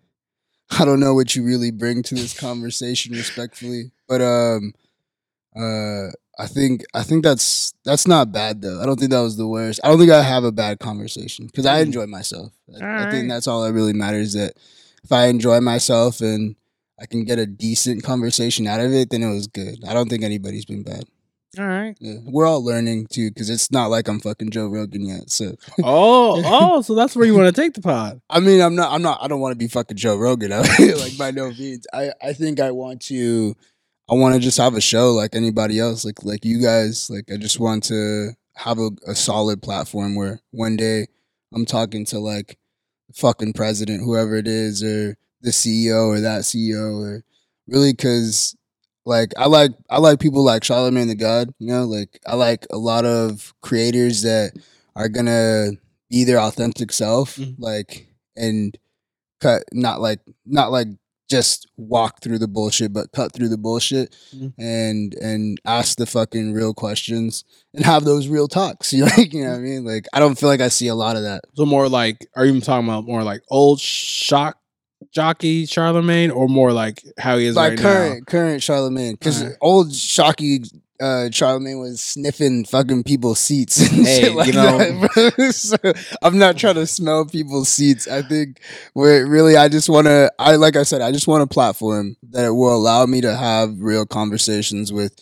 I 0.77 0.83
don't 0.83 0.99
know 0.99 1.13
what 1.13 1.37
you 1.37 1.43
really 1.45 1.71
bring 1.71 2.03
to 2.03 2.15
this 2.15 2.37
conversation, 2.37 3.13
respectfully. 3.13 3.91
But 4.09 4.21
um, 4.21 4.73
uh, 5.55 6.09
I 6.37 6.47
think 6.47 6.83
I 6.93 7.03
think 7.03 7.23
that's 7.23 7.73
that's 7.85 8.07
not 8.07 8.31
bad 8.31 8.61
though. 8.61 8.81
I 8.81 8.85
don't 8.85 8.99
think 8.99 9.11
that 9.11 9.21
was 9.21 9.37
the 9.37 9.47
worst. 9.47 9.79
I 9.83 9.87
don't 9.87 9.99
think 9.99 10.11
I 10.11 10.21
have 10.21 10.43
a 10.43 10.51
bad 10.51 10.79
conversation 10.79 11.45
because 11.47 11.65
I 11.65 11.79
Mm. 11.79 11.85
enjoy 11.87 12.05
myself. 12.07 12.51
I, 12.81 13.07
I 13.07 13.11
think 13.11 13.29
that's 13.29 13.47
all 13.47 13.63
that 13.63 13.73
really 13.73 13.93
matters. 13.93 14.33
That 14.33 14.53
if 15.03 15.11
I 15.11 15.27
enjoy 15.27 15.61
myself 15.61 16.19
and 16.21 16.55
I 16.99 17.05
can 17.05 17.23
get 17.25 17.39
a 17.39 17.45
decent 17.45 18.03
conversation 18.03 18.67
out 18.67 18.79
of 18.81 18.93
it, 18.93 19.09
then 19.11 19.23
it 19.23 19.33
was 19.33 19.47
good. 19.47 19.83
I 19.87 19.93
don't 19.93 20.09
think 20.09 20.23
anybody's 20.23 20.65
been 20.65 20.83
bad. 20.83 21.05
All 21.57 21.65
right. 21.65 21.95
Yeah. 22.01 22.15
We're 22.25 22.45
all 22.45 22.61
learning 22.63 23.07
too, 23.09 23.29
because 23.31 23.49
it's 23.49 23.71
not 23.71 23.87
like 23.89 24.09
I'm 24.09 24.19
fucking 24.19 24.49
Joe 24.49 24.67
Rogan 24.67 25.05
yet. 25.05 25.29
So 25.29 25.55
Oh, 25.81 26.41
oh, 26.45 26.81
so 26.81 26.95
that's 26.95 27.15
where 27.15 27.25
you 27.25 27.33
want 27.33 27.53
to 27.53 27.61
take 27.61 27.73
the 27.75 27.81
pod. 27.81 28.19
I 28.29 28.41
mean, 28.41 28.59
I'm 28.61 28.75
not. 28.75 28.91
I'm 28.91 29.01
not. 29.01 29.19
I 29.21 29.29
don't 29.29 29.39
want 29.39 29.53
to 29.53 29.57
be 29.57 29.69
fucking 29.69 29.95
Joe 29.95 30.17
Rogan. 30.17 30.49
like 30.79 31.17
by 31.17 31.31
no 31.31 31.49
means. 31.51 31.87
I. 31.93 32.11
I 32.21 32.33
think 32.33 32.59
I 32.59 32.71
want 32.71 33.01
to. 33.03 33.55
I 34.09 34.13
want 34.13 34.35
to 34.35 34.39
just 34.39 34.57
have 34.57 34.75
a 34.75 34.81
show 34.81 35.11
like 35.13 35.35
anybody 35.35 35.79
else. 35.79 36.05
Like 36.05 36.23
like 36.23 36.45
you 36.45 36.61
guys. 36.61 37.09
Like 37.09 37.31
I 37.31 37.37
just 37.37 37.59
want 37.59 37.83
to 37.85 38.31
have 38.55 38.79
a, 38.79 38.89
a 39.07 39.15
solid 39.15 39.61
platform 39.61 40.15
where 40.15 40.39
one 40.51 40.75
day 40.75 41.07
I'm 41.53 41.65
talking 41.65 42.05
to 42.07 42.19
like 42.19 42.57
the 43.07 43.13
fucking 43.13 43.53
president, 43.53 44.03
whoever 44.03 44.35
it 44.35 44.47
is, 44.47 44.83
or 44.83 45.17
the 45.41 45.51
CEO 45.51 46.07
or 46.07 46.19
that 46.21 46.41
CEO, 46.41 46.99
or 47.01 47.23
really 47.67 47.93
because 47.93 48.55
like 49.05 49.33
I 49.37 49.47
like 49.47 49.71
I 49.89 49.97
like 49.99 50.19
people 50.19 50.43
like 50.43 50.61
Charlamagne 50.63 51.07
the 51.07 51.15
God. 51.15 51.49
You 51.59 51.67
know, 51.67 51.85
like 51.85 52.19
I 52.27 52.35
like 52.35 52.65
a 52.71 52.77
lot 52.77 53.05
of 53.05 53.53
creators 53.61 54.21
that 54.21 54.51
are 54.95 55.09
gonna 55.09 55.71
be 56.09 56.23
their 56.23 56.39
authentic 56.39 56.91
self, 56.93 57.37
Mhm. 57.37 57.55
like 57.57 58.07
and 58.35 58.77
cut 59.41 59.63
not 59.73 59.99
like 59.99 60.19
not 60.45 60.71
like 60.71 60.87
just 61.29 61.67
walk 61.77 62.21
through 62.21 62.37
the 62.37 62.47
bullshit, 62.47 62.93
but 62.93 63.11
cut 63.11 63.33
through 63.33 63.49
the 63.49 63.57
bullshit 63.57 64.15
Mhm. 64.35 64.53
and 64.59 65.13
and 65.15 65.59
ask 65.65 65.97
the 65.97 66.05
fucking 66.05 66.53
real 66.53 66.73
questions 66.73 67.43
and 67.73 67.83
have 67.85 68.05
those 68.05 68.27
real 68.27 68.47
talks. 68.47 68.93
You 68.93 69.05
like 69.17 69.33
you 69.33 69.43
know 69.43 69.51
what 69.51 69.57
I 69.57 69.61
mean? 69.61 69.85
Like 69.85 70.05
I 70.13 70.19
don't 70.19 70.37
feel 70.37 70.49
like 70.49 70.61
I 70.61 70.67
see 70.67 70.87
a 70.87 70.95
lot 70.95 71.15
of 71.15 71.23
that. 71.23 71.41
So 71.55 71.65
more 71.65 71.89
like, 71.89 72.27
are 72.35 72.45
you 72.45 72.49
even 72.51 72.61
talking 72.61 72.87
about 72.87 73.05
more 73.05 73.23
like 73.23 73.41
old 73.49 73.79
shock 73.79 74.57
jockey 75.13 75.65
Charlamagne, 75.65 76.33
or 76.35 76.47
more 76.47 76.71
like 76.73 77.03
how 77.17 77.37
he 77.37 77.45
is 77.45 77.55
like 77.55 77.71
right 77.71 77.79
current 77.79 78.27
current 78.27 78.61
Charlamagne 78.61 79.13
because 79.19 79.41
Alright. 79.41 79.57
old 79.61 79.93
Shocky 79.93 80.63
uh 81.01 81.27
Charlamagne 81.29 81.79
was 81.79 82.01
sniffing 82.01 82.63
fucking 82.65 83.03
people's 83.03 83.39
seats 83.39 83.79
and 83.79 84.05
Hey, 84.05 84.21
shit 84.21 84.33
like 84.35 84.47
you 84.47 84.53
know- 84.53 84.77
that. 84.77 85.51
so 85.53 85.77
I'm 86.21 86.37
not 86.37 86.57
trying 86.57 86.75
to 86.75 86.87
smell 86.87 87.25
people's 87.25 87.69
seats. 87.69 88.07
I 88.07 88.21
think 88.21 88.59
where 88.93 89.27
really 89.27 89.57
I 89.57 89.67
just 89.67 89.89
want 89.89 90.07
to 90.07 90.31
I 90.39 90.55
like 90.55 90.75
I 90.75 90.83
said 90.83 91.01
I 91.01 91.11
just 91.11 91.27
want 91.27 91.43
a 91.43 91.47
platform 91.47 92.15
that 92.31 92.53
will 92.53 92.73
allow 92.75 93.05
me 93.05 93.19
to 93.21 93.35
have 93.35 93.79
real 93.79 94.05
conversations 94.05 94.93
with 94.93 95.13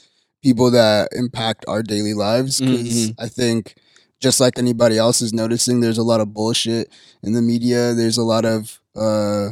people 0.44 0.70
that 0.72 1.10
impact 1.14 1.66
our 1.68 1.82
daily 1.82 2.14
lives 2.14 2.60
because 2.62 3.10
Mhm. 3.10 3.16
I 3.18 3.28
think 3.30 3.76
just 4.22 4.40
like 4.40 4.58
anybody 4.60 4.98
else 4.98 5.22
is 5.22 5.34
noticing 5.34 5.80
there's 5.80 5.98
a 5.98 6.04
lot 6.04 6.22
of 6.22 6.34
bullshit 6.34 6.90
in 7.24 7.34
the 7.34 7.42
media 7.42 7.94
there's 7.94 8.18
a 8.18 8.24
lot 8.24 8.46
of 8.46 8.80
uh 8.96 9.50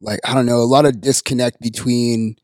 like 0.00 0.18
I 0.24 0.34
don't 0.34 0.46
know, 0.46 0.58
a 0.58 0.64
lot 0.64 0.86
of 0.86 1.00
disconnect 1.00 1.60
between 1.60 2.36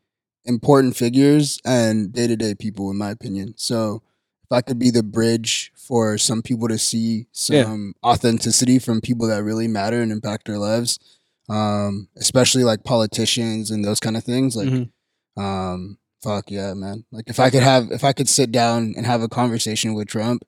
important 0.49 0.97
figures 0.97 1.61
and 1.65 2.13
day 2.13 2.27
to 2.27 2.35
day 2.37 2.55
people, 2.55 2.91
in 2.91 2.97
my 2.97 3.11
opinion. 3.11 3.55
So 3.57 4.03
if 4.45 4.51
I 4.51 4.63
could 4.63 4.79
be 4.79 4.91
the 4.91 5.03
bridge 5.03 5.73
for 5.77 6.17
some 6.19 6.43
people 6.43 6.69
to 6.69 6.79
see 6.79 7.27
Yeah. 7.49 7.65
some 7.65 7.95
authenticity 8.05 8.79
from 8.79 9.01
people 9.01 9.29
that 9.29 9.45
really 9.45 9.69
matter 9.69 10.01
and 10.01 10.11
impact 10.11 10.47
their 10.47 10.59
lives, 10.59 10.99
um, 11.51 12.09
especially 12.17 12.65
like 12.65 12.83
politicians 12.83 13.71
and 13.71 13.85
those 13.85 14.01
kind 14.01 14.17
of 14.17 14.25
things, 14.25 14.57
like 14.57 14.69
Mhm. 14.69 14.91
um, 15.37 15.99
fuck 16.23 16.51
yeah, 16.51 16.75
man. 16.75 17.05
Like 17.13 17.29
if 17.29 17.39
I 17.39 17.51
could 17.51 17.63
have, 17.63 17.91
if 17.93 18.03
I 18.05 18.13
could 18.13 18.29
sit 18.29 18.51
down 18.51 18.95
and 18.97 19.07
have 19.07 19.23
a 19.23 19.29
conversation 19.29 19.95
with 19.95 20.09
Trump, 20.09 20.43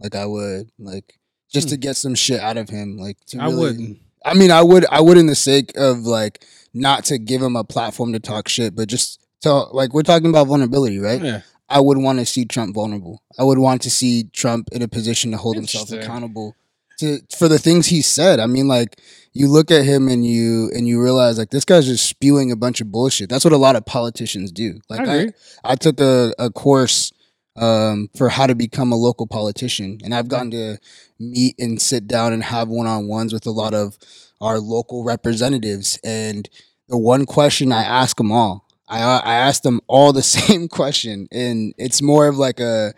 like 0.00 0.14
I 0.14 0.26
would, 0.26 0.70
like 0.78 1.18
just 1.52 1.68
Hmm. 1.68 1.70
to 1.70 1.76
get 1.78 1.96
some 1.96 2.14
shit 2.14 2.40
out 2.40 2.56
of 2.58 2.68
him, 2.68 2.98
like 2.98 3.16
to 3.28 3.38
I 3.40 3.48
wouldn't. 3.48 3.98
I 4.24 4.34
mean, 4.34 4.50
I 4.50 4.62
would, 4.62 4.84
I 4.90 5.00
would, 5.00 5.16
in 5.16 5.26
the 5.26 5.34
sake 5.34 5.72
of 5.76 6.00
like 6.00 6.44
not 6.74 7.04
to 7.06 7.18
give 7.18 7.40
him 7.42 7.56
a 7.56 7.64
platform 7.64 8.12
to 8.12 8.20
talk 8.20 8.48
shit, 8.48 8.74
but 8.74 8.88
just 8.88 9.20
to 9.42 9.52
like 9.52 9.92
we're 9.92 10.02
talking 10.02 10.30
about 10.30 10.46
vulnerability, 10.46 10.98
right? 10.98 11.22
Yeah. 11.22 11.40
I 11.68 11.80
would 11.80 11.98
want 11.98 12.18
to 12.18 12.26
see 12.26 12.44
Trump 12.44 12.74
vulnerable. 12.74 13.22
I 13.38 13.44
would 13.44 13.58
want 13.58 13.82
to 13.82 13.90
see 13.90 14.24
Trump 14.32 14.68
in 14.72 14.82
a 14.82 14.88
position 14.88 15.32
to 15.32 15.36
hold 15.36 15.56
himself 15.56 15.92
accountable 15.92 16.54
to 16.98 17.20
for 17.36 17.48
the 17.48 17.58
things 17.58 17.86
he 17.86 18.02
said. 18.02 18.40
I 18.40 18.46
mean, 18.46 18.68
like 18.68 19.00
you 19.32 19.48
look 19.48 19.70
at 19.70 19.84
him 19.84 20.08
and 20.08 20.24
you 20.24 20.70
and 20.74 20.88
you 20.88 21.02
realize 21.02 21.38
like 21.38 21.50
this 21.50 21.64
guy's 21.64 21.86
just 21.86 22.06
spewing 22.06 22.50
a 22.50 22.56
bunch 22.56 22.80
of 22.80 22.90
bullshit. 22.90 23.28
That's 23.28 23.44
what 23.44 23.52
a 23.52 23.58
lot 23.58 23.76
of 23.76 23.84
politicians 23.84 24.50
do. 24.50 24.80
Like 24.88 25.00
I 25.00 25.04
I, 25.04 25.14
agree. 25.14 25.32
I 25.64 25.74
took 25.76 26.00
a, 26.00 26.32
a 26.38 26.50
course 26.50 27.12
um, 27.56 28.08
for 28.16 28.28
how 28.28 28.46
to 28.46 28.54
become 28.54 28.92
a 28.92 28.96
local 28.96 29.26
politician, 29.26 29.98
and 30.04 30.14
I've 30.14 30.28
gotten 30.28 30.50
to 30.52 30.78
meet 31.18 31.56
and 31.58 31.80
sit 31.80 32.06
down 32.06 32.32
and 32.32 32.42
have 32.44 32.68
one 32.68 32.86
on 32.86 33.08
ones 33.08 33.32
with 33.32 33.46
a 33.46 33.50
lot 33.50 33.74
of 33.74 33.98
our 34.40 34.58
local 34.58 35.04
representatives. 35.04 35.98
And 36.04 36.48
the 36.88 36.98
one 36.98 37.26
question 37.26 37.72
I 37.72 37.82
ask 37.82 38.16
them 38.16 38.32
all, 38.32 38.67
I 38.88 39.00
I 39.00 39.34
ask 39.34 39.62
them 39.62 39.80
all 39.86 40.12
the 40.12 40.22
same 40.38 40.68
question, 40.68 41.28
and 41.30 41.74
it's 41.78 42.02
more 42.02 42.28
of 42.28 42.36
like 42.36 42.60
a 42.60 42.94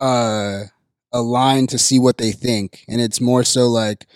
uh, 0.00 0.64
a 1.12 1.22
line 1.22 1.66
to 1.68 1.78
see 1.78 1.98
what 1.98 2.18
they 2.18 2.32
think, 2.32 2.84
and 2.88 3.00
it's 3.00 3.20
more 3.20 3.44
so 3.44 3.68
like 3.68 4.06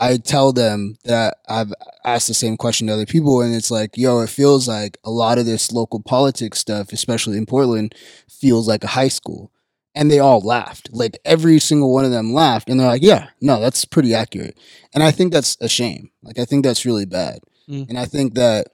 I 0.00 0.16
tell 0.16 0.52
them 0.52 0.96
that 1.04 1.36
I've 1.46 1.74
asked 2.04 2.26
the 2.26 2.34
same 2.34 2.56
question 2.56 2.86
to 2.86 2.94
other 2.94 3.06
people, 3.06 3.42
and 3.42 3.54
it's 3.54 3.70
like, 3.70 3.98
yo, 3.98 4.20
it 4.22 4.30
feels 4.30 4.66
like 4.66 4.96
a 5.04 5.10
lot 5.10 5.36
of 5.36 5.44
this 5.44 5.72
local 5.72 6.00
politics 6.00 6.58
stuff, 6.58 6.90
especially 6.92 7.36
in 7.36 7.44
Portland, 7.44 7.94
feels 8.26 8.66
like 8.66 8.82
a 8.82 8.88
high 8.88 9.08
school. 9.08 9.52
And 9.94 10.10
they 10.10 10.20
all 10.20 10.40
laughed. 10.40 10.88
Like 10.92 11.18
every 11.24 11.58
single 11.58 11.92
one 11.92 12.06
of 12.06 12.12
them 12.12 12.32
laughed, 12.32 12.70
and 12.70 12.80
they're 12.80 12.86
like, 12.86 13.02
yeah, 13.02 13.28
no, 13.42 13.60
that's 13.60 13.84
pretty 13.84 14.14
accurate. 14.14 14.56
And 14.94 15.02
I 15.02 15.10
think 15.10 15.32
that's 15.32 15.58
a 15.60 15.68
shame. 15.68 16.10
Like, 16.22 16.38
I 16.38 16.46
think 16.46 16.64
that's 16.64 16.86
really 16.86 17.06
bad. 17.06 17.40
Mm. 17.68 17.90
And 17.90 17.98
I 17.98 18.06
think 18.06 18.34
that 18.34 18.68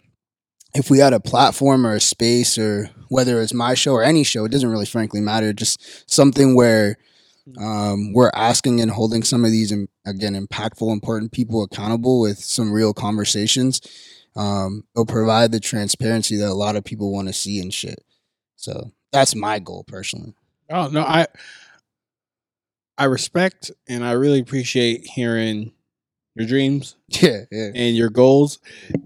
if 0.74 0.90
we 0.90 0.98
had 0.98 1.12
a 1.12 1.20
platform 1.20 1.86
or 1.86 1.94
a 1.94 2.00
space, 2.00 2.58
or 2.58 2.90
whether 3.08 3.40
it's 3.40 3.54
my 3.54 3.74
show 3.74 3.92
or 3.92 4.02
any 4.02 4.24
show, 4.24 4.44
it 4.44 4.52
doesn't 4.52 4.70
really 4.70 4.86
frankly 4.86 5.20
matter, 5.20 5.52
just 5.52 6.10
something 6.10 6.54
where 6.54 6.98
um, 7.58 8.12
we're 8.12 8.32
asking 8.34 8.80
and 8.80 8.90
holding 8.90 9.22
some 9.22 9.44
of 9.44 9.52
these 9.52 9.72
again 10.04 10.34
impactful 10.34 10.92
important 10.92 11.30
people 11.30 11.62
accountable 11.62 12.20
with 12.20 12.38
some 12.38 12.72
real 12.72 12.92
conversations 12.92 13.80
um, 14.36 14.84
it'll 14.94 15.06
provide 15.06 15.50
the 15.50 15.60
transparency 15.60 16.36
that 16.36 16.48
a 16.48 16.54
lot 16.54 16.76
of 16.76 16.84
people 16.84 17.10
want 17.10 17.28
to 17.28 17.34
see 17.34 17.58
and 17.58 17.72
shit. 17.72 18.04
So 18.56 18.92
that's 19.10 19.34
my 19.34 19.58
goal 19.58 19.84
personally. 19.88 20.34
Oh 20.70 20.88
no, 20.88 21.00
I 21.02 21.26
I 22.98 23.04
respect 23.04 23.70
and 23.88 24.04
I 24.04 24.12
really 24.12 24.40
appreciate 24.40 25.06
hearing 25.06 25.72
your 26.36 26.46
dreams 26.46 26.96
yeah 27.08 27.40
yeah 27.50 27.70
and 27.74 27.96
your 27.96 28.10
goals. 28.10 28.58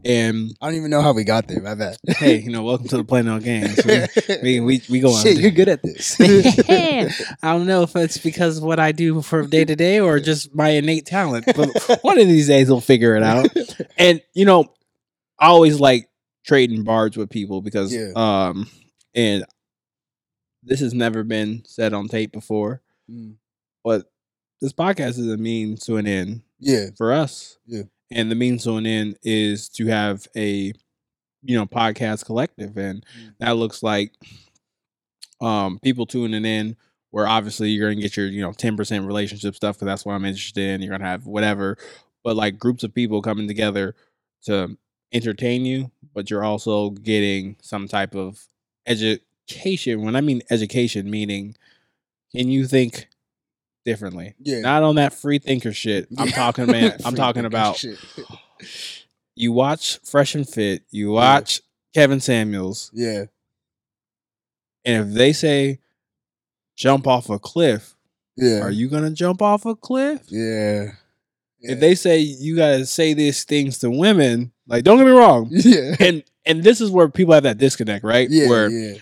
And 0.05 0.53
i 0.61 0.66
don't 0.66 0.75
even 0.77 0.90
know 0.90 1.01
how 1.01 1.12
we 1.12 1.23
got 1.25 1.47
there 1.49 1.61
my 1.62 1.75
bad 1.75 1.97
hey, 2.19 2.38
you 2.40 2.51
know, 2.51 2.62
welcome 2.64 2.88
to 2.88 2.97
the 2.97 3.05
Play 3.05 3.23
No 3.23 3.38
Games. 3.38 3.79
We 3.85 4.37
we 4.43 4.61
we, 4.61 4.83
we 4.90 5.01
go 5.01 5.12
on. 5.12 5.23
shit 5.23 5.38
you're 5.38 5.51
good 5.53 5.69
at 5.69 5.83
this 5.83 6.16
I 6.21 7.53
don't 7.53 7.66
know 7.66 7.83
if 7.83 7.95
it's 7.97 8.19
because 8.19 8.59
of 8.59 8.64
what 8.64 8.81
I 8.81 8.93
do 8.93 9.23
for 9.23 9.47
day 9.47 9.64
to 9.64 9.77
day 9.77 10.01
or 10.01 10.19
just 10.21 10.55
my 10.55 10.71
innate 10.71 11.07
talent, 11.07 11.47
but 11.57 11.99
one 12.03 12.19
of 12.19 12.27
these 12.27 12.49
days 12.49 12.69
we'll 12.69 12.81
figure 12.81 13.14
it 13.16 13.23
out. 13.23 13.49
And 13.97 14.21
you 14.35 14.45
know, 14.45 14.73
I 15.38 15.47
always 15.47 15.79
like 15.81 16.09
trading 16.45 16.83
bars 16.85 17.16
with 17.16 17.31
people 17.31 17.61
because 17.62 17.95
Yeah. 17.95 18.11
um 18.16 18.69
and 19.14 19.45
this 20.62 20.81
has 20.81 20.93
never 20.95 21.23
been 21.23 21.62
said 21.64 21.93
on 21.95 22.09
tape 22.09 22.33
before, 22.33 22.83
Mm. 23.11 23.35
but 23.85 24.11
this 24.61 24.73
podcast 24.73 25.19
is 25.19 25.27
a 25.29 25.37
means 25.37 25.85
to 25.87 25.97
an 25.97 26.07
end 26.07 26.43
yeah 26.61 26.87
for 26.96 27.12
us. 27.12 27.59
Yeah. 27.66 27.83
And 28.12 28.31
the 28.31 28.35
means 28.35 28.64
to 28.64 28.77
an 28.77 28.87
end 28.87 29.16
is 29.23 29.68
to 29.70 29.87
have 29.87 30.27
a 30.37 30.73
you 31.42 31.57
know 31.57 31.66
podcast 31.66 32.25
collective 32.27 32.77
and 32.77 33.05
Mm. 33.18 33.35
that 33.40 33.53
looks 33.57 33.83
like 33.83 34.12
um 35.40 35.79
people 35.83 36.07
tuning 36.07 36.44
in 36.44 36.77
where 37.11 37.27
obviously 37.27 37.70
you're 37.70 37.90
gonna 37.90 38.01
get 38.01 38.16
your 38.16 38.27
you 38.27 38.40
know 38.42 38.53
10% 38.53 39.07
relationship 39.07 39.55
stuff 39.55 39.77
because 39.77 39.87
that's 39.87 40.05
what 40.05 40.14
i'm 40.14 40.25
interested 40.25 40.62
in 40.68 40.83
you're 40.83 40.90
gonna 40.96 41.09
have 41.09 41.27
whatever 41.27 41.77
but 42.23 42.37
like 42.37 42.59
groups 42.59 42.85
of 42.85 42.94
people 42.94 43.23
coming 43.23 43.49
together 43.49 43.94
to 44.44 44.77
entertain 45.12 45.64
you 45.64 45.90
but 46.14 46.31
you're 46.31 46.44
also 46.44 46.90
getting 46.90 47.57
some 47.62 47.88
type 47.88 48.14
of 48.14 48.46
education 48.87 50.03
when 50.03 50.16
i 50.16 50.20
mean 50.20 50.42
education 50.51 51.11
meaning 51.11 51.55
can 52.35 52.49
you 52.49 52.66
think 52.66 53.09
differently. 53.90 54.35
Yeah. 54.40 54.61
Not 54.61 54.83
on 54.83 54.94
that 54.96 55.12
free 55.12 55.38
thinker 55.38 55.72
shit 55.72 56.07
i'm 56.18 56.29
Yeah. 56.29 56.33
talking 56.35 56.66
man 56.66 56.96
i'm 57.05 57.14
talking 57.14 57.44
about 57.44 57.76
shit. 57.76 57.98
you 59.35 59.53
watch 59.53 59.98
fresh 60.05 60.35
and 60.35 60.48
fit 60.48 60.83
you 60.90 61.11
watch 61.11 61.61
kevin 61.94 62.20
samuels. 62.20 62.90
Yeah. 62.94 63.24
And 64.85 65.09
if 65.09 65.14
they 65.14 65.33
say 65.33 65.79
jump 66.76 67.07
off 67.07 67.29
a 67.31 67.38
cliff 67.38 67.94
yeah. 68.37 68.61
Are 68.61 68.70
you 68.70 68.88
gonna 68.88 69.11
jump 69.11 69.42
off 69.42 69.66
a 69.66 69.74
cliff? 69.74 70.22
yeah. 70.29 70.92
If 71.62 71.79
they 71.79 71.94
say 71.94 72.20
you 72.20 72.57
gotta 72.57 72.87
say 72.87 73.12
these 73.12 73.44
things 73.44 73.79
to 73.81 73.90
women, 73.90 74.50
like 74.66 74.83
don't 74.85 74.96
get 74.96 75.05
me 75.05 75.11
wrong, 75.12 75.48
yeah. 75.50 75.94
And 76.00 76.24
and 76.46 76.62
this 76.64 76.81
is 76.81 76.90
where 76.90 77.09
people 77.11 77.35
have 77.35 77.42
that 77.42 77.59
disconnect, 77.59 78.03
right? 78.03 78.29
yeah 78.31 78.48
where 78.48 78.70
yeah. 78.70 78.94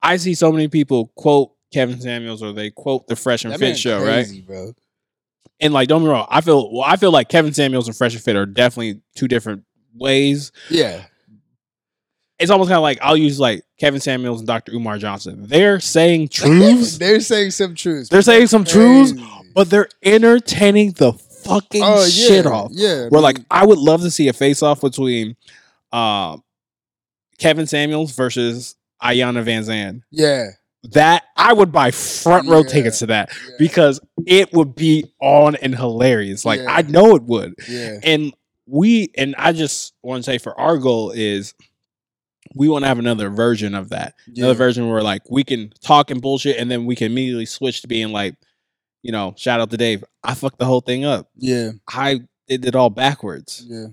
I 0.00 0.16
see 0.16 0.32
so 0.32 0.50
many 0.50 0.68
people 0.68 1.08
quote 1.16 1.52
Kevin 1.72 2.00
Samuels 2.00 2.42
or 2.42 2.52
they 2.52 2.70
quote 2.70 3.06
the 3.08 3.16
Fresh 3.16 3.44
and 3.44 3.52
That 3.52 3.60
Fit 3.60 3.78
show, 3.78 4.00
crazy, 4.02 4.38
right? 4.40 4.46
bro 4.46 4.72
And 5.60 5.72
like 5.74 5.88
don't 5.88 6.02
be 6.02 6.08
wrong, 6.08 6.26
I 6.30 6.40
feel 6.40 6.72
well, 6.72 6.84
I 6.84 6.96
feel 6.96 7.10
like 7.10 7.28
Kevin 7.28 7.52
Samuels 7.52 7.86
and 7.88 7.96
Fresh 7.96 8.14
and 8.14 8.22
Fit 8.22 8.36
are 8.36 8.46
definitely 8.46 9.00
two 9.14 9.28
different 9.28 9.64
ways. 9.94 10.52
yeah 10.70 11.04
It's 12.38 12.50
almost 12.50 12.68
kind 12.68 12.78
of 12.78 12.82
like 12.82 12.98
I'll 13.02 13.16
use 13.16 13.38
like 13.40 13.64
Kevin 13.78 14.00
Samuels 14.00 14.40
and 14.40 14.46
Dr. 14.46 14.72
Umar 14.72 14.98
Johnson. 14.98 15.46
They're 15.46 15.80
saying 15.80 16.28
truths. 16.32 16.98
They're 16.98 17.20
saying 17.20 17.50
some 17.52 17.74
truths. 17.74 18.08
They're 18.08 18.22
saying 18.22 18.46
some 18.48 18.64
truths, 18.64 19.12
but 19.54 19.70
they're 19.70 19.88
entertaining 20.02 20.92
the 20.92 21.12
fucking 21.12 21.82
oh, 21.84 22.02
yeah, 22.02 22.08
shit 22.08 22.46
off. 22.46 22.70
Yeah. 22.72 23.08
We're 23.10 23.20
like 23.20 23.38
I 23.50 23.66
would 23.66 23.78
love 23.78 24.02
to 24.02 24.10
see 24.10 24.28
a 24.28 24.32
face 24.32 24.62
off 24.62 24.80
between 24.80 25.36
um 25.92 26.42
Kevin 27.38 27.66
Samuels 27.66 28.12
versus 28.12 28.74
Iyanla 29.02 29.44
Vanzant. 29.44 30.02
yeah, 30.10 30.48
That 30.92 31.24
I 31.36 31.52
would 31.52 31.72
buy 31.72 31.90
front 31.90 32.48
row 32.48 32.60
Yeah. 32.62 32.68
tickets 32.68 33.00
to 33.00 33.06
that 33.06 33.30
yeah, 33.48 33.56
because 33.58 34.00
it 34.26 34.52
would 34.52 34.74
be 34.74 35.12
on 35.20 35.56
and 35.56 35.74
hilarious. 35.74 36.44
Like 36.44 36.60
Yeah. 36.60 36.70
I 36.72 36.82
know 36.82 37.16
it 37.16 37.24
would. 37.24 37.54
yeah, 37.68 37.98
And 38.02 38.32
we 38.66 39.10
and 39.16 39.34
I 39.36 39.52
just 39.52 39.94
want 40.02 40.22
to 40.24 40.30
say 40.30 40.38
for 40.38 40.58
our 40.58 40.78
goal 40.78 41.10
is 41.10 41.54
we 42.54 42.68
want 42.68 42.84
to 42.84 42.88
have 42.88 42.98
another 42.98 43.28
version 43.28 43.74
of 43.74 43.88
that. 43.90 44.14
Another 44.36 44.54
version 44.54 44.88
where 44.88 45.02
like 45.02 45.22
we 45.30 45.42
can 45.44 45.72
talk 45.82 46.10
and 46.10 46.22
bullshit 46.22 46.56
and 46.58 46.70
then 46.70 46.86
we 46.86 46.94
can 46.96 47.10
immediately 47.12 47.46
switch 47.46 47.82
to 47.82 47.88
being 47.88 48.10
like, 48.12 48.36
you 49.02 49.10
know, 49.12 49.34
shout 49.36 49.60
out 49.60 49.70
to 49.70 49.76
Dave. 49.76 50.04
I 50.22 50.34
fucked 50.34 50.58
the 50.58 50.64
whole 50.64 50.80
thing 50.80 51.04
up. 51.04 51.28
Yeah, 51.36 51.72
I 51.88 52.20
did 52.46 52.64
it 52.64 52.74
all 52.76 52.90
backwards. 52.90 53.64
yeah, 53.68 53.86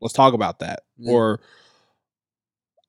Let's 0.00 0.12
talk 0.14 0.34
about 0.34 0.58
that. 0.58 0.80
Or 1.06 1.40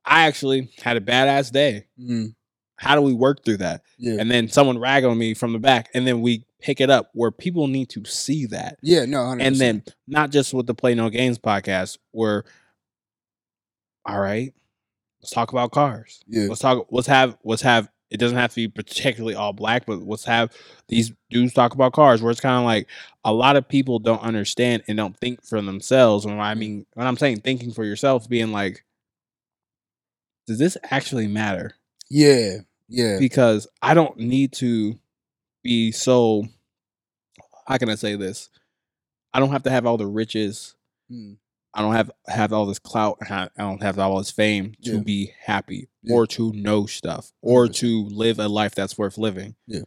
I 0.05 0.27
actually 0.27 0.71
had 0.81 0.97
a 0.97 1.01
badass 1.01 1.51
day. 1.51 1.85
mm, 1.99 2.33
How 2.79 2.95
do 2.95 3.01
we 3.01 3.13
work 3.13 3.43
through 3.43 3.57
that? 3.57 3.83
yeah, 3.97 4.15
And 4.19 4.31
then 4.31 4.47
someone 4.47 4.79
rag 4.79 5.03
on 5.03 5.17
me 5.17 5.33
from 5.33 5.53
the 5.53 5.59
back, 5.59 5.89
and 5.93 6.07
then 6.07 6.21
we 6.21 6.45
pick 6.61 6.81
it 6.81 6.89
up 6.89 7.09
where 7.13 7.29
people 7.31 7.67
need 7.67 7.89
to 7.89 8.03
see 8.05 8.45
that. 8.47 8.77
yeah. 8.81 9.05
No, 9.05 9.17
100%. 9.19 9.41
And 9.41 9.55
then 9.57 9.83
not 10.07 10.31
just 10.31 10.53
with 10.53 10.65
the 10.67 10.73
Play 10.73 10.95
No 10.95 11.09
Games 11.09 11.37
podcast, 11.37 11.97
where 12.11 12.43
all 14.05 14.19
right, 14.19 14.53
let's 15.21 15.31
talk 15.31 15.51
about 15.51 15.71
cars. 15.71 16.21
yeah, 16.27 16.47
Let's 16.47 16.61
talk. 16.61 16.87
Let's 16.89 17.07
have. 17.07 17.37
Let's 17.43 17.61
have. 17.61 17.89
It 18.09 18.17
doesn't 18.19 18.37
have 18.37 18.49
to 18.51 18.55
be 18.55 18.67
particularly 18.67 19.35
all 19.35 19.53
black, 19.53 19.85
but 19.85 19.99
let's 19.99 20.25
have 20.25 20.51
these 20.87 21.11
dudes 21.29 21.53
talk 21.53 21.75
about 21.75 21.93
cars. 21.93 22.21
Where 22.23 22.31
it's 22.31 22.39
kind 22.41 22.57
of 22.57 22.63
like 22.63 22.87
a 23.23 23.31
lot 23.31 23.55
of 23.55 23.67
people 23.67 23.99
don't 23.99 24.21
understand 24.23 24.83
and 24.87 24.97
don't 24.97 25.15
think 25.17 25.43
for 25.45 25.61
themselves. 25.61 26.25
When 26.25 26.39
I 26.39 26.55
mean, 26.55 26.85
when 26.95 27.05
I'm 27.05 27.17
saying 27.17 27.41
thinking 27.41 27.71
for 27.71 27.83
yourself, 27.83 28.27
being 28.27 28.51
like, 28.51 28.83
does 30.47 30.57
this 30.57 30.77
actually 30.89 31.27
matter? 31.27 31.73
yeah, 32.09 32.57
yeah, 32.89 33.17
Because 33.19 33.67
I 33.81 33.93
don't 33.93 34.17
need 34.17 34.51
to 34.53 34.99
be 35.63 35.91
so. 35.91 36.45
How 37.67 37.77
can 37.77 37.89
I 37.89 37.95
say 37.95 38.15
this? 38.15 38.49
I 39.33 39.39
don't 39.39 39.51
have 39.51 39.63
to 39.63 39.69
have 39.69 39.85
all 39.85 39.97
the 39.97 40.07
riches. 40.07 40.75
mm, 41.11 41.37
I 41.73 41.81
don't 41.81 41.93
have 41.93 42.09
have 42.27 42.51
all 42.51 42.65
this 42.65 42.79
clout. 42.79 43.19
I 43.29 43.47
don't 43.57 43.81
have 43.83 43.99
all 43.99 44.17
this 44.17 44.31
fame 44.31 44.73
to 44.85 44.93
Yeah. 44.97 44.99
be 45.03 45.33
happy 45.39 45.87
Yeah. 46.01 46.15
or 46.15 46.25
to 46.27 46.51
know 46.53 46.87
stuff 46.87 47.31
or 47.41 47.67
to 47.67 48.05
live 48.07 48.39
a 48.39 48.47
life 48.47 48.73
that's 48.73 48.97
worth 48.97 49.17
living. 49.19 49.55
Yeah. 49.67 49.81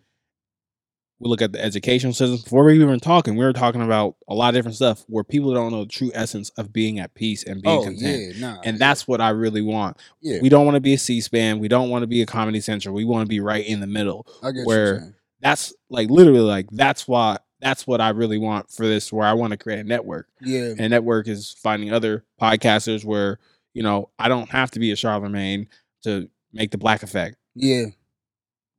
We 1.23 1.29
look 1.29 1.41
at 1.41 1.53
the 1.53 1.63
educational 1.65 2.13
system. 2.13 2.39
Before 2.43 2.65
we 2.65 2.75
even 2.75 2.99
talking, 2.99 3.37
we 3.37 3.45
were 3.45 3.53
talking 3.53 3.81
about 3.81 4.17
a 4.29 4.35
lot 4.35 4.49
of 4.49 4.55
different 4.55 4.75
stuff 4.77 5.05
where 5.07 5.23
people 5.25 5.55
don't 5.55 5.71
know 5.71 5.85
the 5.85 5.91
true 5.91 6.11
essence 6.15 6.51
of 6.57 6.73
being 6.73 6.99
at 6.99 7.15
peace 7.15 7.45
and 7.45 7.63
being 7.63 7.79
oh 7.79 7.85
content. 7.85 8.35
yeah, 8.37 8.41
nah, 8.41 8.61
And 8.65 8.79
that's 8.79 9.07
what 9.07 9.21
I 9.21 9.31
really 9.31 9.63
want. 9.63 9.99
yeah. 10.21 10.39
We 10.43 10.49
don't 10.49 10.65
want 10.67 10.75
to 10.75 10.81
be 10.81 10.95
a 10.95 10.99
C-SPAN. 10.99 11.61
We 11.61 11.69
don't 11.69 11.91
want 11.91 12.03
to 12.03 12.07
be 12.09 12.23
a 12.23 12.27
Comedy 12.27 12.61
Central. 12.61 12.95
We 12.95 13.05
want 13.05 13.25
to 13.25 13.29
be 13.29 13.41
right 13.41 13.65
in 13.65 13.81
the 13.81 13.87
middle. 13.87 14.27
I 14.43 14.51
get 14.51 14.67
where-. 14.67 15.15
That's 15.41 15.73
like 15.91 16.09
literally 16.11 16.41
like 16.41 16.69
that's 16.71 17.07
why 17.09 17.39
that's 17.61 17.87
what 17.87 18.01
I 18.01 18.11
really 18.11 18.39
want 18.39 18.71
for 18.71 18.87
this. 18.87 19.13
Where 19.13 19.27
I 19.27 19.33
want 19.33 19.51
to 19.53 19.57
create 19.57 19.81
a 19.81 19.85
network 19.85 20.29
Yeah, 20.41 20.75
and 20.79 20.91
network 20.91 21.27
is 21.29 21.53
finding 21.63 21.93
other 21.93 22.25
podcasters 22.41 23.05
where 23.05 23.39
you 23.75 23.83
know 23.83 24.11
I 24.21 24.29
don't 24.29 24.49
have 24.51 24.71
to 24.73 24.79
be 24.81 24.93
a 24.93 24.95
Charlamagne 24.97 25.67
to 26.05 26.29
make 26.53 26.71
the 26.71 26.79
black 26.79 27.03
effect. 27.03 27.37
yeah, 27.55 27.87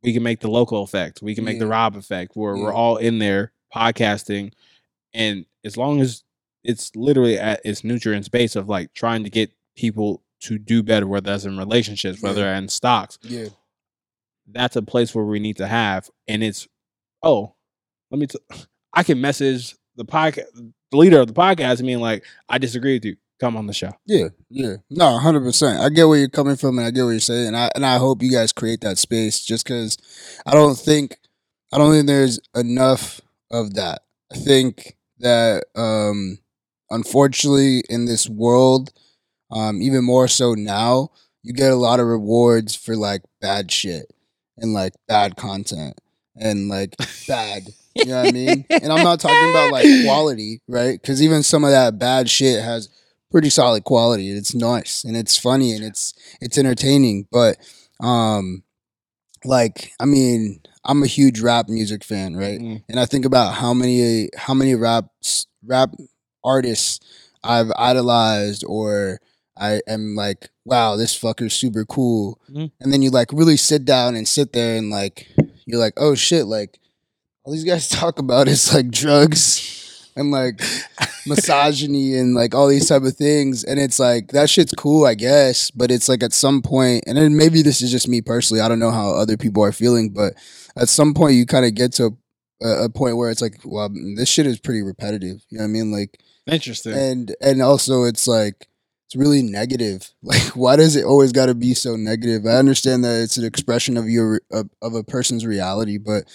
We 0.03 0.13
can 0.13 0.23
make 0.23 0.41
the 0.41 0.49
local 0.49 0.83
effect. 0.83 1.21
We 1.21 1.35
can 1.35 1.45
make 1.45 1.59
the 1.59 1.67
Rob 1.67 1.95
effect, 1.95 2.35
where 2.35 2.55
we're 2.55 2.73
all 2.73 2.97
in 2.97 3.19
there 3.19 3.53
podcasting, 3.73 4.51
and 5.13 5.45
as 5.63 5.77
long 5.77 6.01
as 6.01 6.23
it's 6.63 6.95
literally 6.95 7.37
at 7.37 7.61
its 7.65 7.83
nutrients 7.83 8.29
base 8.29 8.55
of 8.55 8.69
like 8.69 8.93
trying 8.93 9.23
to 9.23 9.29
get 9.29 9.51
people 9.75 10.23
to 10.41 10.57
do 10.57 10.83
better, 10.83 11.07
whether 11.07 11.31
that's 11.31 11.45
in 11.45 11.57
relationships, 11.57 12.21
whether 12.21 12.45
in 12.47 12.67
stocks, 12.67 13.17
yeah, 13.23 13.47
that's 14.47 14.75
a 14.75 14.81
place 14.81 15.15
where 15.15 15.25
we 15.25 15.39
need 15.39 15.57
to 15.57 15.67
have, 15.67 16.09
and 16.27 16.43
it's 16.43 16.67
oh, 17.21 17.55
let 18.11 18.19
me. 18.19 18.27
T- 18.27 18.39
I 18.95 19.01
can 19.01 19.19
message 19.19 19.75
the 19.95 20.05
podcast, 20.05 20.45
the 20.91 20.97
leader 20.97 21.19
of 21.19 21.27
the 21.27 21.33
podcast, 21.33 21.79
and 21.79 21.87
mean, 21.87 21.99
like, 21.99 22.23
I 22.47 22.59
disagree 22.59 22.93
with 22.93 23.05
you. 23.05 23.15
Come 23.43 23.57
on 23.57 23.67
the 23.67 23.73
show. 23.73 23.91
yeah, 24.05 24.29
yeah. 24.49 24.77
No, 24.89 25.17
hundred 25.17 25.41
percent. 25.41 25.77
I 25.81 25.89
get 25.89 26.05
where 26.05 26.17
you're 26.17 26.29
coming 26.29 26.55
from, 26.55 26.77
and 26.77 26.87
I 26.87 26.91
get 26.91 27.03
what 27.03 27.09
you're 27.09 27.19
saying. 27.19 27.47
And 27.47 27.57
I 27.57 27.69
and 27.75 27.85
I 27.85 27.97
hope 27.97 28.23
you 28.23 28.31
guys 28.31 28.53
create 28.53 28.79
that 28.81 28.97
space. 28.97 29.43
Just 29.43 29.65
because 29.65 29.97
I 30.45 30.53
don't 30.53 30.77
think 30.77 31.17
I 31.73 31.77
don't 31.77 31.91
think 31.91 32.07
there's 32.07 32.39
enough 32.55 33.19
of 33.51 33.73
that. 33.73 34.03
I 34.31 34.37
think 34.37 34.95
that 35.19 35.65
um 35.75 36.39
unfortunately 36.89 37.83
in 37.89 38.05
this 38.05 38.29
world, 38.29 38.93
um, 39.51 39.81
even 39.81 40.05
more 40.05 40.29
so 40.29 40.53
now, 40.53 41.09
you 41.41 41.51
get 41.51 41.73
a 41.73 41.75
lot 41.75 41.99
of 41.99 42.07
rewards 42.07 42.77
for 42.77 42.95
like 42.95 43.23
bad 43.41 43.73
shit 43.73 44.05
and 44.57 44.71
like 44.71 44.93
bad 45.09 45.35
content 45.35 45.99
and 46.37 46.69
like 46.69 46.95
bad. 47.27 47.67
You 47.93 48.05
know 48.05 48.21
what 48.21 48.29
I 48.29 48.31
mean? 48.31 48.65
And 48.69 48.93
I'm 48.93 49.03
not 49.03 49.19
talking 49.19 49.49
about 49.49 49.73
like 49.73 49.85
quality, 50.05 50.61
right? 50.65 50.97
Because 50.99 51.21
even 51.21 51.43
some 51.43 51.65
of 51.65 51.71
that 51.71 51.99
bad 51.99 52.29
shit 52.29 52.63
has 52.63 52.87
pretty 53.33 53.49
solid 53.49 53.83
quality. 53.83 54.29
It's 54.29 54.53
nice 54.53 55.03
and 55.03 55.17
it's 55.17 55.37
funny 55.37 55.73
and 55.73 55.83
it's 55.83 56.13
it's 56.39 56.57
entertaining. 56.57 57.27
But 57.31 57.57
um, 57.99 58.63
like 59.43 59.91
I 59.99 60.05
mean, 60.05 60.61
I'm 60.85 61.01
a 61.03 61.07
huge 61.07 61.41
rap 61.41 61.67
music 61.67 62.03
fan, 62.03 62.35
right? 62.35 62.61
Mm. 62.61 62.83
And 62.87 62.99
I 62.99 63.05
think 63.05 63.25
about 63.25 63.55
how 63.55 63.73
many 63.73 64.29
how 64.37 64.53
many 64.53 64.75
rap 64.75 65.05
rap 65.65 65.95
artists 66.43 66.99
I've 67.43 67.71
idolized 67.75 68.63
or 68.65 69.19
I 69.57 69.81
am 69.87 70.15
like, 70.15 70.49
wow, 70.63 70.95
this 70.95 71.17
fucker's 71.19 71.53
super 71.53 71.85
cool. 71.85 72.39
Mhm. 72.49 72.71
And 72.79 72.93
then 72.93 73.01
you 73.01 73.09
like 73.09 73.33
really 73.33 73.57
sit 73.57 73.83
down 73.83 74.15
and 74.15 74.27
sit 74.27 74.53
there 74.53 74.77
and 74.77 74.91
like 74.91 75.27
you're 75.65 75.79
like, 75.79 75.93
oh 75.97 76.13
shit, 76.13 76.45
like 76.45 76.79
all 77.43 77.51
these 77.51 77.63
guys 77.63 77.89
talk 77.89 78.19
about 78.19 78.47
is 78.47 78.71
like 78.71 78.91
drugs 78.91 80.07
and 80.15 80.29
like 80.29 80.61
misogyny 81.25 82.17
and 82.17 82.35
like 82.35 82.53
all 82.55 82.67
these 82.67 82.87
type 82.89 83.03
of 83.03 83.15
things. 83.15 83.63
And 83.63 83.79
it's 83.79 83.99
like 83.99 84.29
that 84.29 84.49
shit's 84.49 84.73
cool, 84.73 85.05
I 85.05 85.15
guess. 85.15 85.71
But 85.71 85.91
it's 85.91 86.09
like 86.09 86.23
at 86.23 86.33
some 86.33 86.61
point, 86.61 87.03
and 87.07 87.17
then 87.17 87.35
maybe 87.37 87.61
this 87.61 87.81
is 87.81 87.91
just 87.91 88.07
me 88.07 88.21
personally. 88.21 88.61
I 88.61 88.67
don't 88.67 88.79
know 88.79 88.91
how 88.91 89.11
other 89.11 89.37
people 89.37 89.63
are 89.63 89.71
feeling, 89.71 90.09
but 90.11 90.33
at 90.77 90.89
some 90.89 91.13
point 91.13 91.35
you 91.35 91.45
kind 91.45 91.65
of 91.65 91.73
get 91.75 91.93
to 91.93 92.17
a, 92.61 92.85
a 92.85 92.89
point 92.89 93.17
where 93.17 93.29
it's 93.29 93.41
like, 93.41 93.59
well, 93.63 93.89
this 94.15 94.29
shit 94.29 94.45
is 94.47 94.59
pretty 94.59 94.81
repetitive. 94.81 95.43
You 95.49 95.57
know 95.59 95.63
what 95.63 95.69
I 95.69 95.71
mean? 95.71 95.91
Like 95.91 96.19
Interesting. 96.47 96.93
and 96.93 97.35
and 97.41 97.61
also 97.61 98.03
it's 98.03 98.27
like 98.27 98.67
it's 99.05 99.15
really 99.15 99.41
negative 99.41 100.11
like 100.23 100.41
why 100.55 100.75
does 100.75 100.95
it 100.97 101.05
always 101.05 101.31
got 101.31 101.45
to 101.45 101.55
be 101.55 101.73
so 101.73 101.95
negative 101.95 102.45
i 102.45 102.55
understand 102.57 103.05
that 103.05 103.21
it's 103.21 103.37
an 103.37 103.45
expression 103.45 103.95
of 103.95 104.09
your 104.09 104.41
of, 104.51 104.69
of 104.81 104.93
a 104.93 105.03
person's 105.05 105.45
reality 105.45 105.97
but 105.97 106.25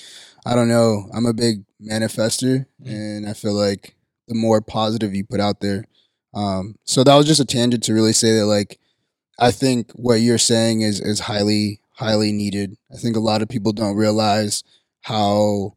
i 0.47 0.55
don't 0.55 0.68
know 0.68 1.11
i'm 1.12 1.26
a 1.26 1.34
big 1.34 1.62
manifester 1.82 2.64
Mm. 2.82 2.91
and 2.91 3.28
i 3.28 3.34
feel 3.34 3.53
like 3.53 3.97
the 4.29 4.35
more 4.35 4.61
positive 4.61 5.14
you 5.14 5.24
put 5.24 5.41
out 5.41 5.61
there. 5.61 5.85
Um 6.35 6.76
so 6.85 7.03
that 7.05 7.16
was 7.16 7.26
just 7.26 7.41
a 7.41 7.45
tangent 7.45 7.83
to 7.85 7.95
really 7.95 8.12
say 8.12 8.37
that 8.37 8.47
like 8.47 8.79
i 9.41 9.51
think 9.51 9.93
what 9.93 10.16
you're 10.16 10.39
saying 10.39 10.83
is 10.83 11.01
is 11.01 11.20
highly 11.20 11.81
highly 11.99 12.31
needed. 12.31 12.76
I 12.93 12.97
think 12.97 13.16
a 13.16 13.20
lot 13.20 13.43
of 13.43 13.49
people 13.49 13.72
don't 13.72 13.97
realize 13.97 14.62
how 15.03 15.74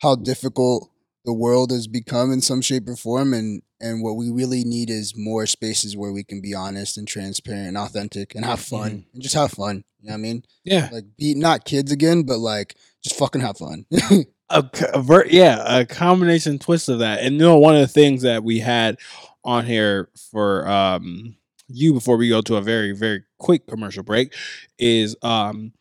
how 0.00 0.16
difficult 0.16 0.90
the 1.24 1.34
world 1.34 1.70
has 1.70 1.86
become 1.86 2.32
in 2.32 2.40
some 2.40 2.62
shape 2.62 2.88
or 2.88 2.96
form 2.96 3.34
and 3.34 3.62
and 3.80 4.02
what 4.02 4.16
we 4.16 4.30
really 4.30 4.64
need 4.64 4.90
is 4.90 5.16
more 5.16 5.46
spaces 5.46 5.96
where 5.96 6.12
we 6.12 6.24
can 6.24 6.40
be 6.40 6.54
honest 6.54 6.96
and 6.96 7.06
transparent 7.06 7.68
and 7.68 7.76
authentic 7.78 8.34
and 8.34 8.44
have 8.44 8.60
fun 8.60 9.04
and 9.12 9.22
just 9.22 9.34
have 9.34 9.52
fun 9.52 9.84
you 10.00 10.08
know 10.08 10.12
what 10.12 10.18
i 10.18 10.20
mean? 10.20 10.42
Yeah. 10.64 10.88
like 10.90 11.04
be 11.16 11.34
not 11.34 11.64
kids 11.64 11.92
again 11.92 12.22
but 12.22 12.38
like 12.38 12.76
just 13.02 13.16
fucking 13.16 13.40
have 13.40 13.58
fun 13.58 13.86
a, 14.50 14.64
a 14.94 15.02
ver- 15.02 15.26
yeah, 15.26 15.78
a 15.80 15.84
combination 15.86 16.58
twist 16.58 16.88
of 16.88 17.00
that. 17.00 17.20
And 17.20 17.34
you 17.34 17.40
know, 17.40 17.58
one 17.58 17.74
of 17.74 17.80
the 17.80 17.88
things 17.88 18.22
that 18.22 18.42
we 18.44 18.60
had 18.60 18.98
on 19.44 19.64
here 19.64 20.08
for 20.30 20.66
um 20.68 21.36
you 21.68 21.92
before 21.92 22.16
we 22.16 22.28
go 22.28 22.40
to 22.40 22.56
a 22.56 22.60
very 22.60 22.92
very 22.92 23.22
quick 23.38 23.66
commercial 23.66 24.02
break 24.02 24.34
is 24.78 25.16
um 25.22 25.72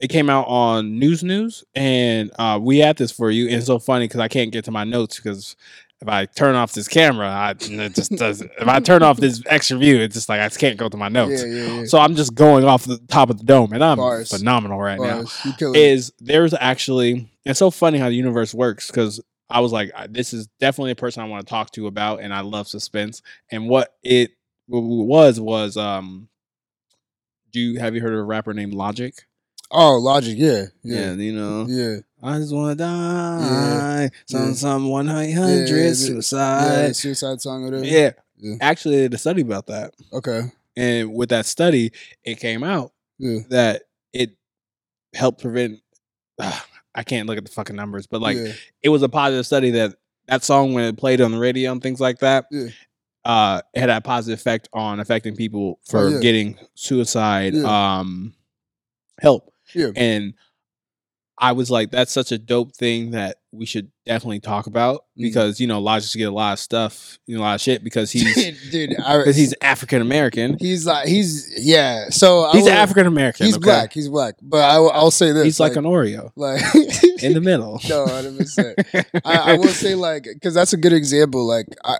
it 0.00 0.08
came 0.08 0.30
out 0.30 0.46
on 0.48 0.98
News 0.98 1.22
News 1.22 1.64
and 1.74 2.30
uh 2.38 2.58
we 2.60 2.78
had 2.78 2.96
this 2.96 3.12
for 3.12 3.30
you 3.30 3.46
and 3.46 3.56
it's 3.56 3.66
so 3.66 3.78
funny 3.78 4.06
because 4.06 4.20
I 4.20 4.28
can't 4.28 4.50
get 4.52 4.64
to 4.64 4.70
my 4.70 4.84
notes 4.84 5.16
because 5.16 5.54
if 6.00 6.08
I 6.08 6.26
turn 6.26 6.56
off 6.56 6.72
this 6.72 6.88
camera, 6.88 7.28
I 7.28 7.50
it 7.60 7.94
just 7.94 8.10
does. 8.10 8.40
If 8.40 8.66
I 8.66 8.80
turn 8.80 9.04
off 9.04 9.18
this 9.18 9.40
extra 9.46 9.78
view, 9.78 10.00
it's 10.00 10.14
just 10.16 10.28
like 10.28 10.40
I 10.40 10.46
just 10.46 10.58
can't 10.58 10.76
go 10.76 10.88
to 10.88 10.96
my 10.96 11.08
notes. 11.08 11.44
yeah 11.44 11.48
yeah 11.48 11.66
yeah 11.78 11.84
So 11.84 11.98
I'm 11.98 12.16
just 12.16 12.34
going 12.34 12.64
off 12.64 12.84
the 12.84 12.98
top 13.06 13.30
of 13.30 13.38
the 13.38 13.44
dome, 13.44 13.72
and 13.72 13.84
I'm 13.84 13.98
Bars. 13.98 14.36
phenomenal 14.36 14.80
right 14.80 14.98
now 14.98 15.18
Bars. 15.18 15.38
It. 15.44 15.76
is 15.76 16.12
there's 16.18 16.54
actually 16.54 17.31
it's 17.44 17.58
so 17.58 17.70
funny 17.70 17.98
how 17.98 18.08
the 18.08 18.14
universe 18.14 18.54
works 18.54 18.86
because 18.88 19.20
I 19.50 19.60
was 19.60 19.72
like, 19.72 19.90
this 20.10 20.32
is 20.32 20.48
definitely 20.60 20.92
a 20.92 20.96
person 20.96 21.22
I 21.22 21.26
want 21.26 21.46
to 21.46 21.50
talk 21.50 21.70
to 21.72 21.86
about, 21.86 22.20
and 22.20 22.32
I 22.32 22.40
love 22.40 22.68
suspense. 22.68 23.20
And 23.50 23.68
what 23.68 23.94
it 24.02 24.30
was 24.68 25.38
was, 25.40 25.76
um, 25.76 26.28
do 27.52 27.60
you 27.60 27.78
have 27.80 27.94
you 27.94 28.00
heard 28.00 28.12
of 28.14 28.20
a 28.20 28.24
rapper 28.24 28.54
named 28.54 28.74
Logic? 28.74 29.14
oh 29.74 29.96
logic 29.96 30.34
yeah 30.36 30.64
yeah 30.84 31.12
you 31.14 31.32
know, 31.32 31.64
yeah 31.66 31.96
I 32.22 32.36
just 32.38 32.52
want 32.54 32.76
to 32.78 32.84
die. 32.84 34.10
Some 34.26 34.48
yeah. 34.48 34.52
some 34.52 34.88
one 34.90 35.06
Yeah, 35.06 35.14
hundred 35.40 35.68
yeah, 35.70 35.76
yeah, 35.86 35.92
suicide. 35.94 36.94
suicide 36.96 37.40
song 37.40 37.62
or 37.62 37.64
whatever 37.66 37.84
Yeah. 37.86 38.10
Yeah. 38.36 38.56
Actually, 38.60 38.96
they 38.96 39.02
did 39.04 39.14
a 39.14 39.18
study 39.18 39.40
about 39.40 39.68
that, 39.68 39.94
okay 40.12 40.42
and 40.76 41.14
with 41.14 41.30
that 41.30 41.46
study, 41.46 41.92
it 42.24 42.38
came 42.38 42.62
out 42.62 42.92
yeah 43.18 43.38
that 43.48 43.84
it 44.12 44.32
helped 45.14 45.40
prevent. 45.40 45.80
I 46.94 47.02
can't 47.02 47.26
look 47.28 47.38
at 47.38 47.44
the 47.44 47.50
fucking 47.50 47.76
numbers, 47.76 48.06
but 48.06 48.20
like 48.20 48.36
yeah. 48.36 48.52
it 48.82 48.88
was 48.90 49.02
a 49.02 49.08
positive 49.08 49.46
study 49.46 49.70
that 49.72 49.94
that 50.28 50.44
song 50.44 50.72
when 50.74 50.84
it 50.84 50.96
played 50.96 51.20
on 51.20 51.32
the 51.32 51.38
radio 51.38 51.72
and 51.72 51.82
things 51.82 52.00
like 52.00 52.18
that 52.20 52.46
Yeah. 52.50 52.68
uh 53.24 53.60
it 53.74 53.80
had 53.80 53.90
a 53.90 54.00
positive 54.00 54.38
effect 54.38 54.68
on 54.72 55.00
affecting 55.00 55.34
people 55.34 55.80
for 55.84 56.00
Oh, 56.00 56.08
yeah. 56.08 56.20
getting 56.20 56.58
suicide 56.74 57.54
um 57.56 58.34
help 59.20 59.52
Yeah. 59.74 59.90
and 59.96 60.34
i 61.42 61.52
was 61.52 61.70
like 61.70 61.90
that's 61.90 62.12
such 62.12 62.32
a 62.32 62.38
dope 62.38 62.74
thing 62.74 63.10
that 63.10 63.36
we 63.52 63.66
should 63.66 63.90
definitely 64.06 64.40
talk 64.40 64.66
about 64.66 65.02
Mhm. 65.18 65.22
because 65.24 65.60
you 65.60 65.66
know 65.66 65.78
Logic's 65.80 66.14
get 66.16 66.24
a 66.28 66.30
lot 66.30 66.54
of 66.54 66.58
stuff 66.58 67.18
you 67.26 67.36
know 67.36 67.42
a 67.42 67.44
lot 67.44 67.54
of 67.56 67.60
shit 67.60 67.84
because 67.84 68.10
he's 68.16 68.70
dude 68.70 68.90
because 68.90 69.36
he's 69.36 69.54
african 69.60 70.00
american 70.00 70.56
he's 70.58 70.86
like 70.86 71.06
he's 71.06 71.52
yeah 71.62 72.06
so 72.08 72.44
I 72.44 72.52
he's 72.52 72.62
will- 72.64 72.70
african 72.72 73.06
american 73.06 73.44
he's 73.46 73.58
black 73.58 73.92
he's 73.92 74.08
black 74.08 74.36
but 74.40 74.62
I, 74.64 74.78
will- 74.78 74.92
i'll 74.92 75.10
say 75.10 75.32
this 75.32 75.44
he's 75.44 75.60
like, 75.60 75.76
an 75.76 75.84
oreo 75.84 76.30
like 76.36 76.62
in 77.22 77.34
the 77.34 77.40
middle. 77.42 77.78
No 77.88 78.06
100% 78.06 79.22
I, 79.24 79.52
I 79.52 79.56
will 79.58 79.68
say 79.68 79.94
like 79.94 80.24
because 80.32 80.54
that's 80.54 80.72
a 80.72 80.76
good 80.78 80.92
example 80.94 81.46
like 81.46 81.66
I, 81.84 81.96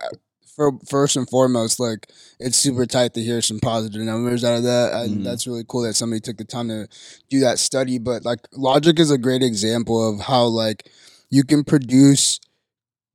for 0.55 0.71
first 0.87 1.15
and 1.15 1.29
foremost 1.29 1.79
like 1.79 2.07
it's 2.39 2.57
super 2.57 2.85
tight 2.85 3.13
to 3.13 3.21
hear 3.21 3.41
some 3.41 3.59
positive 3.59 4.01
numbers 4.01 4.43
out 4.43 4.57
of 4.57 4.63
that 4.63 4.93
and 4.93 5.17
Mhm. 5.19 5.23
that's 5.23 5.47
really 5.47 5.63
cool 5.67 5.81
that 5.81 5.95
somebody 5.95 6.19
took 6.19 6.37
the 6.37 6.43
time 6.45 6.67
to 6.67 6.87
do 7.29 7.39
that 7.39 7.57
study 7.59 7.97
but 7.97 8.23
like 8.23 8.39
logic 8.53 8.99
is 8.99 9.09
a 9.11 9.17
great 9.17 9.41
example 9.43 10.07
of 10.07 10.21
how 10.21 10.45
like 10.45 10.89
you 11.29 11.43
can 11.43 11.63
produce 11.63 12.39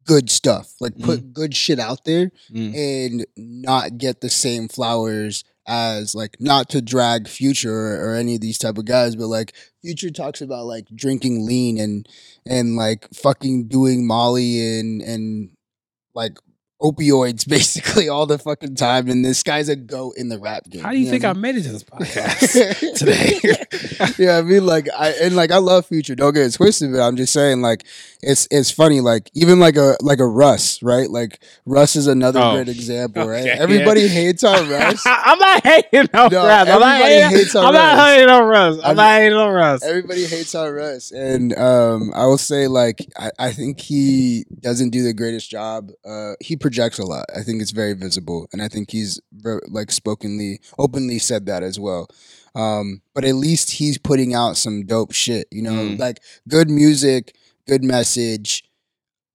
good 0.04 0.30
stuff 0.30 0.72
like 0.80 0.98
put 0.98 1.32
good 1.32 1.54
shit 1.54 1.78
out 1.78 2.04
there 2.04 2.30
Mm. 2.52 2.74
and 2.74 3.26
not 3.36 3.98
get 3.98 4.20
the 4.20 4.30
same 4.30 4.66
flowers 4.68 5.44
as 5.66 6.14
like 6.14 6.36
not 6.40 6.70
to 6.70 6.80
drag 6.80 7.28
future 7.28 7.70
or, 7.70 8.10
or 8.10 8.14
any 8.14 8.36
of 8.36 8.40
these 8.40 8.56
type 8.56 8.78
of 8.78 8.86
guys 8.86 9.14
but 9.16 9.26
like 9.26 9.52
future 9.82 10.10
talks 10.10 10.40
about 10.40 10.64
like 10.64 10.86
drinking 10.94 11.44
lean 11.46 11.78
and 11.78 12.08
and 12.46 12.74
like 12.74 13.06
fucking 13.14 13.68
doing 13.68 14.06
molly 14.06 14.78
and 14.78 15.02
and 15.02 15.50
like 16.14 16.38
opioids 16.80 17.48
basically 17.48 18.08
all 18.08 18.26
the 18.26 18.38
fucking 18.38 18.74
time 18.74 19.08
and 19.08 19.24
this 19.24 19.42
guy's 19.42 19.68
a 19.68 19.76
goat 19.76 20.14
in 20.16 20.28
the 20.28 20.38
rap 20.38 20.62
game 20.70 20.82
how 20.82 20.90
do 20.92 20.98
you 20.98 21.06
know 21.06 21.10
think 21.10 21.24
what 21.24 21.36
i 21.36 21.38
made 21.40 21.56
it 21.56 21.62
to 21.62 21.72
this 21.72 21.82
podcast 21.84 22.94
today 22.96 23.40
yeah, 24.18 24.38
I 24.38 24.42
mean, 24.42 24.64
like, 24.64 24.88
I 24.96 25.10
and 25.22 25.34
like, 25.36 25.50
I 25.50 25.58
love 25.58 25.86
Future. 25.86 26.14
Don't 26.14 26.32
get 26.34 26.46
it 26.46 26.52
twisted, 26.54 26.92
but 26.92 27.00
I'm 27.00 27.16
just 27.16 27.32
saying, 27.32 27.62
like, 27.62 27.84
it's 28.22 28.46
it's 28.50 28.70
funny, 28.70 29.00
like, 29.00 29.30
even 29.34 29.58
like 29.60 29.76
a 29.76 29.96
like 30.00 30.20
a 30.20 30.26
Russ, 30.26 30.82
right? 30.82 31.08
Like, 31.10 31.40
Russ 31.66 31.96
is 31.96 32.06
another 32.06 32.40
Oh, 32.40 32.54
great 32.54 32.68
example, 32.68 33.26
right? 33.28 33.40
okay, 33.40 33.50
Everybody 33.50 34.06
hates 34.08 34.44
on 34.44 34.68
Russ. 34.68 35.02
I'm 35.06 35.38
not 35.38 35.64
hating 35.64 36.08
on 36.14 36.30
No, 36.32 36.46
Russ. 36.46 36.68
I'm 36.68 36.80
not 36.80 37.00
everybody 37.00 37.14
hating, 37.14 37.38
hates 37.38 37.54
on 37.56 37.66
I'm 37.66 37.74
not 37.74 37.96
Russ. 37.96 38.08
hating 38.14 38.28
on 38.30 38.44
Russ. 38.44 38.76
I'm, 38.78 38.84
I'm- 38.84 38.96
not 38.96 39.18
hating 39.20 39.38
on 39.38 39.52
Russ. 39.52 39.82
Everybody 39.84 40.26
hates 40.26 40.54
on 40.54 40.70
Russ, 40.72 41.10
and 41.12 41.58
um, 41.58 42.12
I 42.14 42.26
will 42.26 42.38
say, 42.38 42.66
like, 42.68 43.04
I, 43.18 43.30
I 43.38 43.52
think 43.52 43.80
he 43.80 44.44
doesn't 44.60 44.90
do 44.90 45.02
the 45.02 45.14
greatest 45.14 45.50
job. 45.50 45.90
Uh, 46.04 46.34
he 46.40 46.56
projects 46.68 46.98
a 46.98 47.06
lot. 47.06 47.24
I 47.34 47.42
think 47.42 47.62
it's 47.62 47.70
very 47.70 47.94
visible, 47.94 48.46
and 48.52 48.60
I 48.62 48.68
think 48.68 48.90
he's 48.90 49.20
like 49.68 49.88
spokenly, 49.88 50.58
openly 50.78 51.18
said 51.18 51.46
that 51.46 51.62
as 51.62 51.78
well. 51.80 52.08
Um, 52.54 53.02
but 53.14 53.24
at 53.24 53.34
least 53.34 53.70
he's 53.72 53.98
putting 53.98 54.34
out 54.34 54.56
some 54.56 54.84
dope 54.84 55.12
shit, 55.12 55.46
you 55.50 55.62
know, 55.62 55.72
Mm. 55.72 55.98
like 55.98 56.20
good 56.48 56.68
music, 56.70 57.34
good 57.66 57.84
message, 57.84 58.64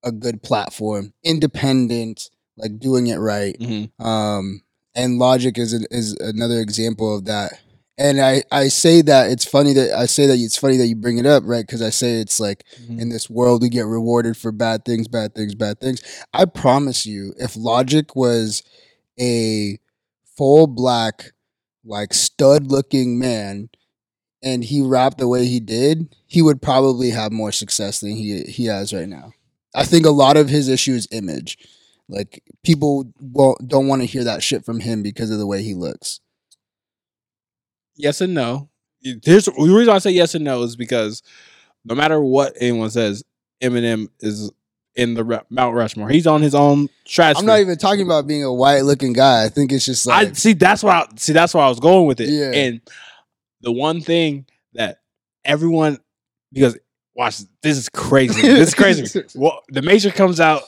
a 0.03 0.11
good 0.11 0.41
platform, 0.43 1.13
independent, 1.23 2.29
like 2.57 2.79
doing 2.79 3.07
it 3.07 3.17
right. 3.17 3.57
Mhm. 3.59 3.89
Um, 4.03 4.61
and 4.95 5.17
Logic 5.17 5.57
is 5.57 5.73
an, 5.73 5.85
is 5.89 6.13
another 6.19 6.59
example 6.59 7.15
of 7.15 7.25
that. 7.25 7.53
And 7.97 8.19
I, 8.19 8.43
I 8.51 8.69
say 8.69 9.01
that 9.03 9.29
it's 9.29 9.45
funny 9.45 9.73
that 9.73 9.95
I 9.95 10.07
say 10.07 10.25
that 10.25 10.37
it's 10.39 10.57
funny 10.57 10.77
that 10.77 10.87
you 10.87 10.95
bring 10.95 11.19
it 11.19 11.25
up, 11.27 11.43
right? 11.45 11.65
Because 11.65 11.81
I 11.81 11.89
say 11.91 12.15
it's 12.19 12.39
like 12.39 12.63
Mm-hmm. 12.81 12.99
in 12.99 13.09
this 13.09 13.29
world 13.29 13.61
we 13.61 13.69
get 13.69 13.85
rewarded 13.85 14.35
for 14.35 14.51
bad 14.51 14.83
things, 14.83 15.07
bad 15.07 15.35
things, 15.35 15.53
bad 15.55 15.79
things. 15.79 16.01
I 16.33 16.45
promise 16.45 17.05
you, 17.05 17.33
if 17.37 17.55
Logic 17.55 18.15
was 18.15 18.63
a 19.19 19.77
full 20.37 20.65
black, 20.67 21.31
like 21.85 22.13
stud 22.13 22.71
looking 22.71 23.19
man, 23.19 23.69
and 24.41 24.63
he 24.63 24.81
rapped 24.81 25.19
the 25.19 25.27
way 25.27 25.45
he 25.45 25.59
did, 25.59 26.15
he 26.27 26.41
would 26.41 26.61
probably 26.61 27.11
have 27.11 27.31
more 27.31 27.51
success 27.51 27.99
than 27.99 28.11
he 28.11 28.41
he 28.43 28.65
has 28.65 28.91
right 28.93 29.07
now. 29.07 29.33
I 29.75 29.85
think 29.85 30.05
a 30.05 30.09
lot 30.11 30.35
of 30.37 30.49
his 30.49 30.67
issue 30.67 30.93
is 30.93 31.07
image. 31.11 31.57
Like 32.09 32.43
people 32.63 33.11
won't, 33.21 33.67
don't 33.67 33.87
want 33.87 34.01
to 34.01 34.05
hear 34.07 34.23
that 34.23 34.43
shit 34.43 34.65
from 34.65 34.79
him 34.81 35.01
because 35.03 35.29
of 35.29 35.37
the 35.39 35.47
way 35.47 35.63
he 35.63 35.73
looks. 35.73 36.19
Yes 37.95 38.21
and 38.21 38.33
no. 38.33 38.69
Here's 39.01 39.45
the 39.45 39.53
reason 39.57 39.93
I 39.93 39.97
say 39.99 40.11
yes 40.11 40.33
and 40.35 40.45
no 40.45 40.63
is 40.63 40.75
because 40.75 41.21
no 41.85 41.95
matter 41.95 42.21
what 42.21 42.53
anyone 42.59 42.89
says, 42.89 43.23
Eminem 43.61 44.07
is 44.19 44.51
in 44.95 45.13
the 45.15 45.23
Re- 45.23 45.41
Mount 45.49 45.75
Rushmore. 45.75 46.09
He's 46.09 46.27
on 46.27 46.41
his 46.41 46.55
own 46.55 46.89
stratosphere. 47.05 47.41
I'm 47.41 47.45
not 47.45 47.59
even 47.59 47.77
talking 47.77 48.05
about 48.05 48.27
being 48.27 48.43
a 48.43 48.53
white 48.53 48.81
looking 48.81 49.13
guy. 49.13 49.43
I 49.43 49.49
think 49.49 49.71
it's 49.71 49.85
just 49.85 50.07
I 50.07 50.23
like 50.23 50.35
see. 50.35 50.53
That's 50.53 50.83
why. 50.83 50.99
I, 51.01 51.07
see, 51.15 51.33
that's 51.33 51.53
why 51.53 51.65
I 51.65 51.69
was 51.69 51.79
going 51.79 52.07
with 52.07 52.21
it. 52.21 52.29
Yeah. 52.29 52.51
And 52.51 52.81
the 53.61 53.71
one 53.71 54.01
thing 54.01 54.45
that 54.73 54.99
everyone, 55.43 55.99
because 56.51 56.77
watch, 57.15 57.41
this 57.61 57.77
is 57.77 57.89
crazy. 57.89 58.41
This 58.41 58.69
is 58.69 58.75
crazy. 58.75 59.23
well, 59.35 59.61
the 59.69 59.81
Matrix 59.81 60.15
comes 60.15 60.39
out 60.39 60.61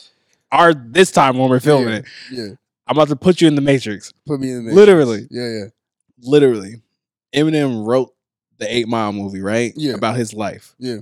our 0.51 0.73
this 0.73 1.11
time 1.11 1.37
when 1.37 1.49
we're 1.49 1.59
filming 1.59 1.89
yeah, 1.89 1.95
it. 1.95 2.05
Yeah, 2.31 2.47
I'm 2.87 2.97
about 2.97 3.09
to 3.09 3.15
put 3.15 3.41
you 3.41 3.47
in 3.47 3.55
the 3.55 3.61
Matrix. 3.61 4.13
put 4.25 4.39
me 4.39 4.49
in 4.51 4.57
the 4.57 4.63
mix. 4.63 4.75
Literally, 4.75 5.27
Yeah, 5.29 5.47
yeah, 5.47 5.65
literally. 6.21 6.81
Eminem 7.35 7.85
wrote 7.85 8.13
the 8.57 8.73
Eight 8.73 8.87
Mile 8.87 9.11
movie, 9.11 9.41
right? 9.41 9.73
Yeah. 9.75 9.93
About 9.93 10.15
his 10.15 10.33
life. 10.33 10.75
Yeah. 10.79 10.99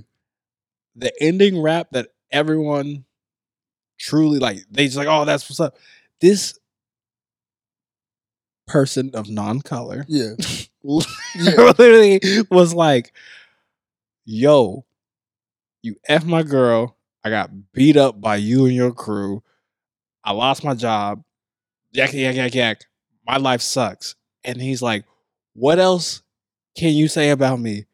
The 0.96 1.12
ending 1.22 1.60
rap 1.60 1.88
that 1.92 2.08
everyone 2.30 3.04
truly 3.98 4.38
like, 4.38 4.58
they 4.70 4.86
just 4.86 4.96
like, 4.96 5.08
oh, 5.08 5.24
that's 5.24 5.48
what's 5.48 5.60
up. 5.60 5.76
This 6.20 6.58
person 8.66 9.10
of 9.14 9.28
non-color 9.28 10.06
yeah. 10.08 10.30
literally 10.82 12.20
was 12.50 12.74
like, 12.74 13.12
yo, 14.24 14.84
you 15.82 15.96
F 16.08 16.24
my 16.24 16.42
girl. 16.42 16.96
I 17.22 17.30
got 17.30 17.50
beat 17.72 17.96
up 17.96 18.20
by 18.20 18.36
you 18.36 18.66
and 18.66 18.74
your 18.74 18.92
crew. 18.92 19.42
I 20.22 20.32
lost 20.32 20.64
my 20.64 20.74
job. 20.74 21.22
Yak, 21.92 22.12
yak, 22.12 22.36
yak, 22.36 22.54
yak. 22.54 22.84
My 23.26 23.38
life 23.38 23.62
sucks. 23.62 24.14
And 24.44 24.60
he's 24.60 24.82
like, 24.82 25.04
what 25.54 25.78
else 25.78 26.22
can 26.76 26.92
you 26.92 27.08
say 27.08 27.30
about 27.30 27.60
me 27.60 27.84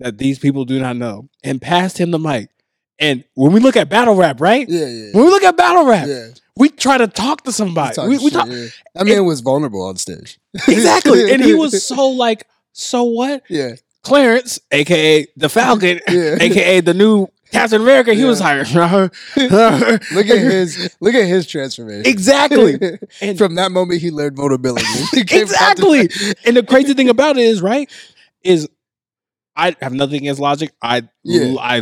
that 0.00 0.18
these 0.18 0.38
people 0.38 0.64
do 0.64 0.78
not 0.80 0.96
know? 0.96 1.28
And 1.44 1.60
passed 1.60 1.98
him 1.98 2.10
the 2.10 2.18
mic. 2.18 2.50
And 2.98 3.24
when 3.34 3.52
we 3.52 3.60
look 3.60 3.76
at 3.76 3.88
battle 3.88 4.14
rap, 4.16 4.40
right? 4.40 4.68
Yeah, 4.68 4.86
yeah. 4.86 5.10
When 5.12 5.24
we 5.24 5.30
look 5.30 5.44
at 5.44 5.56
battle 5.56 5.86
rap, 5.86 6.08
Yeah. 6.08 6.28
we 6.56 6.68
try 6.68 6.98
to 6.98 7.06
talk 7.06 7.44
to 7.44 7.52
somebody. 7.52 7.94
We, 8.02 8.08
we 8.08 8.18
shit, 8.18 8.32
talk 8.32 8.48
yeah. 8.48 8.66
That 8.94 9.06
man 9.06 9.24
was 9.24 9.40
vulnerable 9.40 9.82
on 9.86 9.96
stage. 9.96 10.38
exactly, 10.66 11.32
and 11.32 11.42
he 11.42 11.54
was 11.54 11.86
so 11.86 12.08
like, 12.08 12.46
so 12.72 13.04
what? 13.04 13.44
Yeah. 13.48 13.76
Clarence, 14.02 14.58
aka 14.72 15.26
the 15.36 15.48
Falcon, 15.48 16.00
Yeah. 16.08 16.38
aka 16.40 16.80
the 16.80 16.94
new 16.94 17.28
Captain 17.52 17.80
America, 17.80 18.12
he 18.14 18.24
was 18.24 18.40
Yeah. 18.40 18.86
hired. 18.86 19.12
Look 19.36 20.26
at 20.26 20.38
his 20.38 20.96
look 21.00 21.14
at 21.14 21.24
his 21.26 21.46
transformation. 21.46 22.06
exactly, 22.06 22.78
and 23.20 23.38
From 23.38 23.54
that 23.56 23.72
moment 23.72 24.00
he 24.02 24.10
learned 24.10 24.36
vulnerability. 24.36 24.84
He 25.12 25.20
exactly. 25.20 26.08
and 26.44 26.56
the 26.56 26.62
crazy 26.62 26.94
thing 26.94 27.08
about 27.08 27.36
it 27.38 27.42
is, 27.44 27.62
right, 27.62 27.90
is 28.42 28.68
I 29.56 29.74
have 29.80 29.92
nothing 29.92 30.16
against 30.18 30.40
Logic. 30.40 30.70
I 30.82 31.08
Yeah. 31.24 31.54
I 31.58 31.80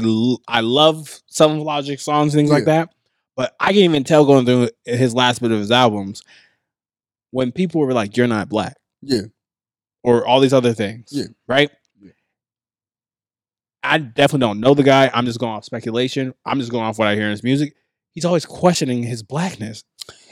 I 0.49 0.61
love 0.61 1.21
some 1.27 1.53
of 1.53 1.59
Logic 1.59 1.99
songs, 2.01 2.35
and 2.35 2.41
things 2.41 2.51
like 2.51 2.65
that. 2.67 2.91
But 3.37 3.55
I 3.61 3.73
can 3.73 3.83
even 3.83 4.05
tell 4.05 4.25
going 4.25 4.47
through 4.47 4.71
his 4.85 5.15
last 5.15 5.43
bit 5.43 5.51
of 5.53 5.59
his 5.59 5.71
albums 5.71 6.23
when 7.33 7.53
people 7.53 7.81
were 7.83 7.93
like, 7.93 8.17
"You're 8.17 8.27
not 8.29 8.49
black," 8.49 8.77
Yeah. 9.03 9.23
or 10.03 10.27
all 10.27 10.41
these 10.41 10.55
other 10.55 10.73
things, 10.73 11.09
Yeah. 11.11 11.27
right? 11.47 11.71
I 13.87 13.99
definitely 13.99 14.41
don't 14.47 14.61
know 14.61 14.75
the 14.75 14.83
guy. 14.83 15.11
I'm 15.15 15.25
just 15.27 15.39
going 15.39 15.53
off 15.53 15.65
speculation. 15.65 16.35
I'm 16.45 16.59
just 16.59 16.71
going 16.71 16.85
off 16.85 16.99
what 16.99 17.09
I 17.09 17.15
hear 17.15 17.25
in 17.25 17.31
his 17.31 17.43
music. 17.43 17.75
He's 18.13 18.25
always 18.25 18.47
questioning 18.47 19.03
his 19.03 19.23
blackness, 19.23 19.85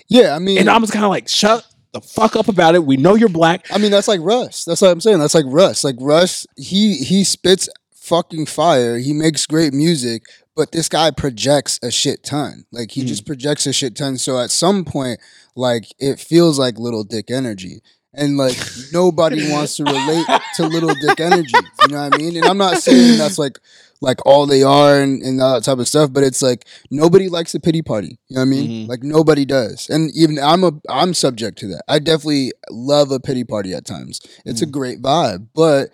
Yeah, 0.08 0.34
I 0.34 0.38
mean 0.38 0.58
and 0.58 0.70
I'm 0.70 0.80
just 0.82 0.92
kind 0.92 1.04
of 1.04 1.10
like, 1.10 1.28
"Shut 1.28 1.66
the 1.92 2.00
fuck 2.00 2.34
up 2.36 2.48
about 2.48 2.74
it. 2.74 2.84
We 2.84 2.96
know 2.96 3.14
you're 3.14 3.28
black." 3.28 3.66
I 3.70 3.78
mean, 3.78 3.90
that's 3.90 4.08
like 4.08 4.20
Russ. 4.22 4.64
That's 4.64 4.80
what 4.80 4.90
I'm 4.90 5.00
saying. 5.00 5.18
That's 5.18 5.34
like 5.34 5.44
Russ. 5.48 5.84
Like 5.84 5.96
Russ, 6.00 6.46
he 6.56 6.96
he 6.98 7.24
spits 7.24 7.68
fucking 7.94 8.46
fire. 8.46 8.98
He 8.98 9.12
makes 9.12 9.46
great 9.46 9.72
music, 9.72 10.24
but 10.56 10.72
this 10.72 10.88
guy 10.88 11.10
projects 11.10 11.78
a 11.82 11.90
shit 11.90 12.22
ton. 12.22 12.64
Like 12.72 12.90
he 12.92 13.02
Mhm. 13.02 13.06
just 13.06 13.26
projects 13.26 13.66
a 13.66 13.72
shit 13.72 13.96
ton. 13.96 14.18
So 14.18 14.38
at 14.38 14.50
some 14.50 14.84
point, 14.84 15.20
like 15.56 15.86
it 15.98 16.18
feels 16.18 16.58
like 16.58 16.78
little 16.78 17.04
dick 17.04 17.30
energy. 17.30 17.80
And 18.16 18.36
like 18.36 18.56
nobody 18.92 19.50
wants 19.50 19.76
to 19.76 19.84
relate 19.84 20.26
to 20.54 20.64
little 20.64 20.94
dick 20.94 21.20
energy. 21.20 21.72
You 21.82 21.88
know 21.88 22.00
what 22.00 22.14
I 22.14 22.18
mean? 22.18 22.36
And 22.36 22.46
I'm 22.46 22.58
not 22.58 22.78
saying 22.78 23.18
that's 23.18 23.38
like 23.38 23.58
like 24.00 24.24
all 24.26 24.44
they 24.46 24.62
are 24.62 25.00
and, 25.00 25.22
and 25.22 25.40
all 25.40 25.54
that 25.54 25.64
type 25.64 25.78
of 25.78 25.88
stuff, 25.88 26.12
but 26.12 26.22
it's 26.22 26.42
like 26.42 26.66
nobody 26.90 27.28
likes 27.28 27.54
a 27.54 27.60
pity 27.60 27.80
party. 27.82 28.18
You 28.28 28.36
know 28.36 28.40
what 28.42 28.46
I 28.46 28.50
mean? 28.50 28.86
Mhm. 28.86 28.88
Like 28.88 29.02
nobody 29.02 29.44
does. 29.44 29.88
And 29.88 30.10
even 30.14 30.38
I'm 30.38 30.62
a 30.64 30.72
I'm 30.88 31.14
subject 31.14 31.58
to 31.58 31.68
that. 31.68 31.82
I 31.88 31.98
definitely 32.00 32.52
love 32.70 33.10
a 33.10 33.18
pity 33.20 33.44
party 33.44 33.72
at 33.74 33.84
times. 33.86 34.20
It's 34.44 34.62
a 34.62 34.66
Mhm. 34.66 34.70
great 34.72 35.02
vibe, 35.02 35.46
but 35.54 35.90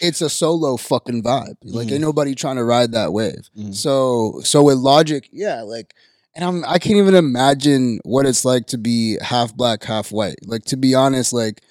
it's 0.00 0.20
a 0.20 0.28
solo 0.30 0.76
fucking 0.76 1.22
vibe. 1.22 1.56
Like 1.64 1.88
Mhm. 1.88 1.92
ain't 1.92 2.00
nobody 2.02 2.34
trying 2.34 2.56
to 2.56 2.64
ride 2.64 2.92
that 2.92 3.12
wave. 3.12 3.48
Mhm. 3.58 3.74
So 3.74 4.40
so 4.44 4.62
with 4.64 4.78
logic, 4.78 5.28
yeah, 5.32 5.62
like 5.62 5.94
and 6.34 6.44
I'm 6.44 6.64
I 6.64 6.78
can't 6.78 6.96
even 6.98 7.14
imagine 7.14 8.00
what 8.04 8.26
it's 8.26 8.44
like 8.44 8.66
to 8.68 8.78
be 8.78 9.18
half 9.20 9.54
black, 9.56 9.84
half 9.84 10.10
white. 10.12 10.36
Like 10.46 10.64
to 10.66 10.76
be 10.76 10.94
honest, 10.94 11.32
like 11.32 11.62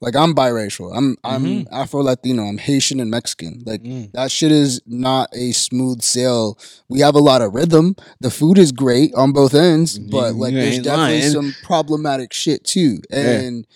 like 0.00 0.16
I'm 0.16 0.34
biracial. 0.34 0.96
I'm 0.96 1.16
I'm 1.24 1.66
Afro 1.70 2.02
Latino. 2.02 2.44
I'm 2.44 2.56
Haitian 2.58 3.00
and 3.00 3.10
Mexican. 3.10 3.62
Like 3.66 3.82
Mm. 3.82 4.12
that 4.12 4.30
shit 4.30 4.50
is 4.50 4.80
not 4.86 5.28
a 5.34 5.52
smooth 5.52 6.00
sail. 6.02 6.58
We 6.88 7.00
have 7.00 7.14
a 7.14 7.18
lot 7.20 7.42
of 7.42 7.54
rhythm. 7.54 7.96
The 8.20 8.30
food 8.30 8.56
is 8.58 8.72
great 8.72 9.14
on 9.14 9.32
both 9.32 9.54
ends, 9.54 9.98
but 9.98 10.34
like 10.34 10.54
there's 10.54 10.78
definitely 10.78 11.20
lying. 11.20 11.32
some 11.32 11.54
problematic 11.62 12.32
shit 12.32 12.64
too. 12.64 13.00
Yeah. 13.10 13.40
And 13.40 13.66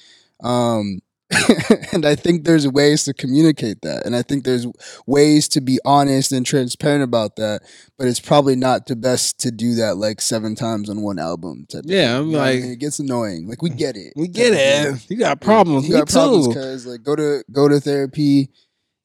um 0.43 1.01
and 1.93 2.05
I 2.07 2.15
think 2.15 2.45
there's 2.45 2.67
ways 2.69 3.05
to 3.05 3.15
communicate 3.15 3.83
that. 3.83 4.05
And 4.07 4.15
I 4.17 4.23
think 4.23 4.45
there's 4.45 4.67
ways 5.07 5.49
to 5.49 5.61
be 5.61 5.79
honest 5.85 6.33
and 6.33 6.45
transparent 6.45 7.03
about 7.03 7.37
that. 7.37 7.63
But 7.99 8.09
it's 8.09 8.21
probably 8.21 8.57
not 8.57 8.87
the 8.87 8.97
best 8.97 9.39
to 9.41 9.51
do 9.51 9.75
that 9.77 9.97
like 9.97 10.21
seven 10.21 10.55
times 10.55 10.89
on 10.91 11.03
one 11.03 11.19
album. 11.19 11.67
Yeah. 11.85 12.19
I'm 12.19 12.27
You 12.29 12.33
know 12.33 12.39
I 12.41 12.53
like- 12.53 12.63
mean? 12.63 12.73
it 12.73 12.79
gets 12.79 12.99
annoying. 12.99 13.49
Like 13.49 13.63
we 13.63 13.71
get 13.71 13.97
it. 13.97 14.13
We 14.17 14.29
get 14.29 14.53
it. 14.55 15.11
You 15.11 15.17
got 15.17 15.41
problems. 15.41 15.89
You 15.89 15.95
Me 15.95 16.01
got 16.01 16.09
problems 16.11 16.49
because 16.49 16.87
like 16.87 17.03
go 17.03 17.17
to 17.17 17.43
go 17.53 17.69
to 17.69 17.81
therapy 17.81 18.51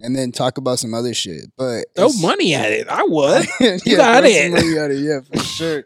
and 0.02 0.16
then 0.16 0.32
talk 0.32 0.58
about 0.58 0.80
some 0.80 0.94
other 0.94 1.14
shit. 1.14 1.46
But 1.58 1.86
Throw 1.96 2.10
money 2.22 2.54
at 2.56 2.72
it. 2.72 2.88
I 2.88 3.04
would. 3.04 3.46
yeah, 3.60 3.98
got 3.98 4.22
throw 4.24 4.30
it. 4.32 4.52
money 4.52 4.78
at 4.78 4.92
it, 4.92 5.00
yeah, 5.00 5.20
for 5.22 5.44
sure. 5.44 5.84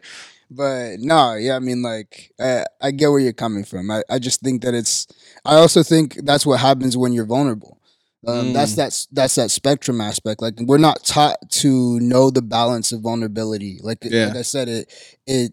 But 0.50 1.00
no, 1.00 1.34
yeah, 1.34 1.56
I 1.56 1.58
mean, 1.58 1.82
like, 1.82 2.30
I, 2.38 2.64
I 2.80 2.90
get 2.92 3.08
where 3.08 3.18
you're 3.18 3.32
coming 3.32 3.64
from. 3.64 3.90
I, 3.90 4.02
I 4.08 4.20
just 4.20 4.40
think 4.40 4.62
that 4.62 4.72
it's. 4.74 5.08
I 5.44 5.56
also 5.56 5.82
think 5.82 6.18
that's 6.24 6.46
what 6.46 6.60
happens 6.60 6.96
when 6.96 7.12
you're 7.12 7.26
vulnerable. 7.26 7.78
Um, 8.26 8.54
That's 8.54 8.72
Mm. 8.72 8.76
that's 8.76 9.06
that's 9.12 9.34
that 9.34 9.50
spectrum 9.50 10.00
aspect. 10.00 10.40
Like 10.40 10.54
we're 10.60 10.78
not 10.78 11.04
taught 11.04 11.36
to 11.62 12.00
know 12.00 12.30
the 12.30 12.40
balance 12.40 12.90
of 12.90 13.02
vulnerability. 13.02 13.78
Like 13.82 13.98
Yeah. 14.02 14.28
like 14.28 14.36
I 14.36 14.42
said, 14.42 14.68
it 14.68 14.90
it 15.26 15.52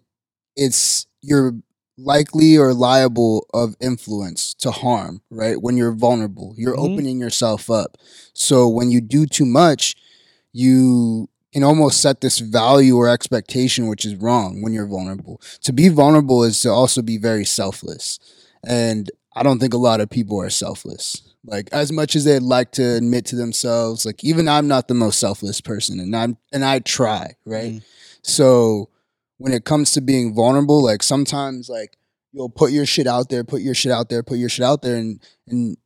it's 0.56 1.06
you're 1.22 1.56
likely 1.98 2.58
or 2.58 2.74
liable 2.74 3.46
of 3.54 3.76
influence 3.82 4.54
to 4.60 4.72
harm. 4.72 5.22
Right 5.30 5.62
when 5.62 5.76
you're 5.76 5.92
vulnerable, 5.92 6.54
you're 6.58 6.76
Mhm. 6.78 6.92
opening 6.94 7.20
yourself 7.20 7.70
up. 7.70 7.98
So 8.34 8.70
when 8.70 8.90
you 8.90 9.02
do 9.02 9.26
too 9.26 9.46
much, 9.46 9.96
you 10.54 11.28
can 11.54 11.64
almost 11.64 12.00
set 12.00 12.22
this 12.22 12.40
value 12.40 12.96
or 12.96 13.10
expectation 13.10 13.88
which 13.88 14.06
is 14.06 14.16
wrong 14.16 14.62
when 14.62 14.72
you're 14.72 14.88
vulnerable. 14.88 15.42
To 15.64 15.74
be 15.74 15.90
vulnerable 15.90 16.44
is 16.46 16.62
to 16.62 16.70
also 16.70 17.02
be 17.02 17.18
very 17.18 17.44
selfless. 17.46 18.18
And 18.64 19.12
I 19.34 19.44
don't 19.44 19.60
think 19.60 19.74
a 19.74 19.78
lot 19.78 20.02
of 20.02 20.10
people 20.10 20.42
are 20.42 20.50
selfless. 20.50 21.22
Like 21.46 21.70
as 21.72 21.92
much 21.92 22.16
as 22.16 22.26
they'd 22.26 22.42
like 22.44 22.72
to 22.74 22.84
admit 22.96 23.26
to 23.28 23.36
themselves, 23.36 24.06
like 24.06 24.24
even 24.24 24.48
I'm 24.48 24.68
not 24.68 24.88
the 24.88 24.94
most 24.94 25.20
selfless 25.20 25.60
person 25.62 26.00
and 26.00 26.16
I'm 26.16 26.38
and 26.52 26.64
I 26.64 26.80
try, 26.80 27.36
right? 27.46 27.74
Mm. 27.74 27.84
So 28.22 28.90
when 29.38 29.54
it 29.54 29.66
comes 29.66 29.92
to 29.94 30.02
being 30.02 30.36
vulnerable, 30.36 30.84
like 30.84 31.02
sometimes 31.02 31.68
like 31.70 31.98
you'll 32.32 32.50
put 32.50 32.72
your 32.72 32.86
shit 32.86 33.08
out 33.08 33.30
there, 33.30 33.44
put 33.44 33.62
your 33.62 33.74
shit 33.74 33.92
out 33.92 34.10
there, 34.10 34.22
put 34.22 34.38
your 34.38 34.50
shit 34.50 34.66
out 34.66 34.82
there 34.84 34.98
and 34.98 35.20
and 35.48 35.78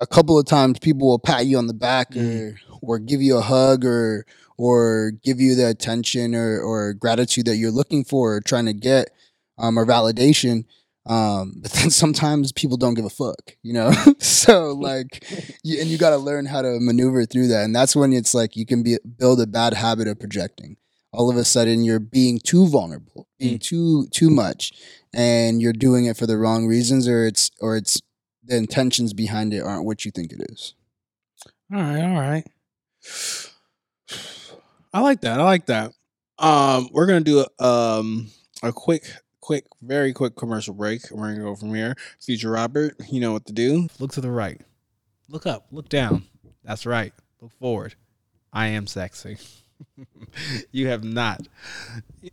a 0.00 0.06
couple 0.06 0.38
of 0.38 0.46
times 0.46 0.78
people 0.78 1.06
will 1.08 1.18
pat 1.18 1.46
you 1.46 1.58
on 1.58 1.66
the 1.66 1.74
back 1.74 2.12
Mm. 2.12 2.54
or 2.54 2.58
or 2.80 2.98
give 2.98 3.20
you 3.20 3.36
a 3.36 3.42
hug 3.42 3.84
or 3.84 4.24
or 4.56 5.12
give 5.22 5.40
you 5.40 5.54
the 5.54 5.68
attention 5.68 6.34
or 6.34 6.60
or 6.60 6.94
gratitude 6.94 7.44
that 7.46 7.56
you're 7.56 7.70
looking 7.70 8.04
for 8.04 8.36
or 8.36 8.40
trying 8.40 8.66
to 8.66 8.72
get 8.72 9.10
um 9.58 9.78
or 9.78 9.84
validation 9.84 10.64
um 11.06 11.52
but 11.62 11.70
then 11.72 11.90
sometimes 12.02 12.52
people 12.52 12.76
don't 12.76 12.94
give 12.94 13.04
a 13.04 13.10
fuck 13.10 13.56
you 13.62 13.72
know 13.72 13.92
so 14.18 14.72
like 14.72 15.24
you, 15.62 15.80
and 15.80 15.88
you 15.88 15.98
got 15.98 16.10
to 16.10 16.16
learn 16.16 16.46
how 16.46 16.62
to 16.62 16.78
maneuver 16.80 17.24
through 17.26 17.46
that 17.48 17.64
and 17.64 17.74
that's 17.74 17.94
when 17.94 18.12
it's 18.12 18.34
like 18.34 18.56
you 18.56 18.64
can 18.64 18.82
be 18.82 18.96
build 19.18 19.40
a 19.40 19.46
bad 19.46 19.74
habit 19.74 20.08
of 20.08 20.18
projecting 20.18 20.76
all 21.12 21.30
of 21.30 21.36
a 21.36 21.44
sudden 21.44 21.84
you're 21.84 22.00
being 22.00 22.38
too 22.38 22.66
vulnerable 22.66 23.28
being 23.38 23.58
too 23.58 24.06
too 24.08 24.30
much 24.30 24.72
and 25.12 25.60
you're 25.60 25.72
doing 25.72 26.06
it 26.06 26.16
for 26.16 26.26
the 26.26 26.38
wrong 26.38 26.66
reasons 26.66 27.06
or 27.06 27.26
it's 27.26 27.50
or 27.60 27.76
it's 27.76 28.00
the 28.42 28.56
intentions 28.56 29.12
behind 29.12 29.52
it 29.54 29.60
aren't 29.60 29.84
what 29.84 30.04
you 30.04 30.10
think 30.10 30.32
it 30.32 30.40
is 30.50 30.74
All 31.72 31.80
right, 31.80 32.02
all 32.02 32.20
right. 32.20 32.44
I 34.92 35.00
like 35.00 35.22
that. 35.22 35.40
I 35.40 35.42
like 35.42 35.66
that. 35.66 35.92
Um, 36.38 36.88
we're 36.92 37.06
gonna 37.06 37.20
do 37.20 37.44
a, 37.58 37.64
um 37.64 38.28
a 38.62 38.72
quick, 38.72 39.04
quick, 39.44 39.66
very 39.82 40.14
quick 40.14 40.34
commercial 40.36 40.72
break. 40.72 41.02
We're 41.10 41.28
gonna 41.34 41.44
go 41.44 41.54
from 41.54 41.74
here. 41.74 41.96
Future 42.18 42.50
Robert, 42.50 42.96
you 43.10 43.20
know 43.20 43.32
what 43.32 43.44
to 43.46 43.52
do. 43.52 43.88
Look 43.98 44.12
to 44.12 44.22
the 44.22 44.30
right. 44.30 44.58
Look 45.28 45.46
up. 45.46 45.66
Look 45.70 45.90
down. 45.90 46.24
That's 46.64 46.86
right. 46.86 47.12
Look 47.42 47.52
forward. 47.60 47.94
I 48.54 48.68
am 48.68 48.86
sexy. 48.86 49.36
you 50.72 50.88
have 50.88 51.04
not. 51.04 51.46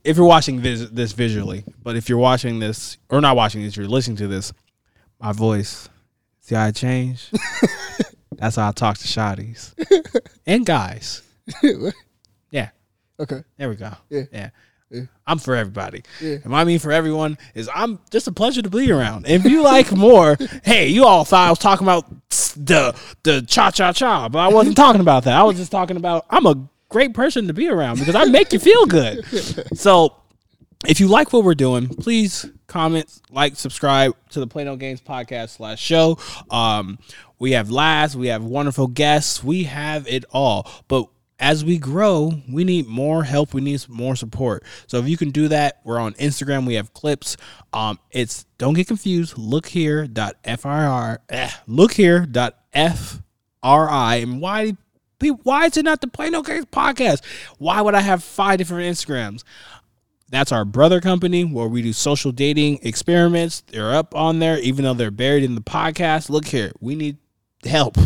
If 0.06 0.16
you're 0.16 0.26
watching 0.26 0.62
this, 0.62 0.90
this 0.90 1.12
visually, 1.12 1.66
but 1.84 1.98
if 1.98 2.08
you're 2.08 2.18
watching 2.18 2.60
this 2.60 2.98
or 3.10 3.20
not 3.20 3.36
watching 3.36 3.62
this, 3.62 3.76
you're 3.76 3.88
listening 3.88 4.18
to 4.18 4.28
this. 4.28 4.54
My 5.20 5.34
voice. 5.34 5.90
See 6.40 6.56
how 6.56 6.68
I 6.68 6.72
changed? 6.72 7.38
That's 8.38 8.56
how 8.56 8.70
I 8.70 8.72
talk 8.72 8.98
to 9.00 9.08
shotties 9.08 9.74
and 10.48 10.66
guys. 10.66 11.22
Yeah. 12.52 12.72
okay. 13.18 13.44
There 13.58 13.70
we 13.70 13.76
go. 13.78 13.94
Yeah. 14.10 14.24
Yeah. 14.32 14.50
Yeah. 14.92 15.04
I'm 15.26 15.40
for 15.40 15.56
everybody. 15.56 16.04
Yeah. 16.20 16.38
And 16.44 16.52
what 16.52 16.60
I 16.60 16.64
mean 16.66 16.80
for 16.80 16.92
everyone 16.92 17.38
is 17.56 17.70
I'm 17.74 18.00
just 18.10 18.28
a 18.28 18.32
pleasure 18.32 18.62
to 18.62 18.70
be 18.70 18.92
around. 18.92 19.26
If 19.28 19.46
you 19.46 19.64
like 19.64 19.92
more, 19.92 20.38
hey, 20.64 20.88
you 20.88 21.06
all 21.06 21.24
thought 21.24 21.48
I 21.48 21.50
was 21.50 21.60
talking 21.60 21.86
about 21.86 22.10
the 22.58 22.96
the 23.24 23.42
cha 23.44 23.72
cha 23.72 23.94
cha, 23.94 24.28
but 24.30 24.40
I 24.40 24.50
wasn't 24.50 24.76
talking 24.76 25.02
about 25.02 25.24
that. 25.24 25.36
I 25.40 25.44
was 25.44 25.58
just 25.58 25.72
talking 25.72 25.98
about 25.98 26.26
I'm 26.30 26.46
a 26.46 26.68
great 26.90 27.14
person 27.14 27.48
to 27.48 27.54
be 27.54 27.70
around 27.70 28.00
because 28.00 28.16
I 28.16 28.26
make 28.26 28.52
you 28.54 28.60
feel 28.60 28.86
good. 28.86 29.26
So 29.74 30.16
if 30.88 31.00
you 31.00 31.08
like 31.08 31.32
what 31.32 31.44
we're 31.44 31.56
doing, 31.56 31.88
please 31.88 32.46
comment, 32.68 33.22
like, 33.30 33.56
subscribe 33.56 34.16
to 34.32 34.40
the 34.40 34.48
Play 34.48 34.64
No 34.64 34.76
Games 34.76 35.02
podcast 35.02 35.50
slash 35.50 35.80
show. 35.80 36.18
Um, 36.50 37.00
we 37.40 37.52
have 37.52 37.70
laughs, 37.70 38.16
we 38.16 38.28
have 38.28 38.44
wonderful 38.44 38.88
guests, 38.88 39.44
we 39.44 39.64
have 39.66 40.08
it 40.08 40.26
all. 40.32 40.70
But 40.88 41.08
as 41.42 41.66
we 41.66 41.80
grow, 41.80 42.32
we 42.48 42.64
need 42.64 42.88
more 42.88 43.24
help. 43.24 43.56
We 43.56 43.62
need 43.62 43.84
more 43.90 44.16
support. 44.16 44.64
So 44.86 45.00
if 45.00 45.10
you 45.10 45.18
can 45.18 45.32
do 45.32 45.48
that, 45.48 45.82
we're 45.84 46.00
on 46.00 46.14
Instagram. 46.14 46.68
We 46.68 46.76
have 46.76 46.94
clips. 46.94 47.36
Um, 47.74 48.00
it's 48.12 48.46
don't 48.60 48.76
get 48.76 48.88
confused. 48.88 49.38
Look 49.40 49.66
here. 49.66 50.06
Dot 50.06 50.36
fir. 50.60 51.18
Eh, 51.30 51.50
look 51.66 51.94
here. 51.94 52.28
Dot 52.28 52.60
fri. 52.74 53.20
And 53.64 54.40
why? 54.40 54.78
Why 55.44 55.66
is 55.66 55.78
it 55.78 55.86
not 55.86 56.02
the 56.02 56.08
Play 56.08 56.30
No 56.30 56.42
Games 56.42 56.66
podcast? 56.66 57.24
Why 57.58 57.82
would 57.82 57.96
I 57.96 58.02
have 58.02 58.24
five 58.24 58.58
different 58.58 58.92
Instagrams? 58.96 59.44
That's 60.30 60.52
our 60.52 60.66
brother 60.66 61.02
company 61.02 61.44
where 61.44 61.68
we 61.68 61.82
do 61.82 61.94
social 61.94 62.32
dating 62.32 62.80
experiments. 62.84 63.62
They're 63.68 63.94
up 63.94 64.16
on 64.16 64.40
there, 64.40 64.58
even 64.60 64.86
though 64.86 64.94
they're 64.94 65.12
buried 65.12 65.44
in 65.44 65.56
the 65.56 65.62
podcast. 65.62 66.30
Look 66.30 66.46
here, 66.46 66.72
we 66.80 66.96
need 66.96 67.18
help. 67.64 67.98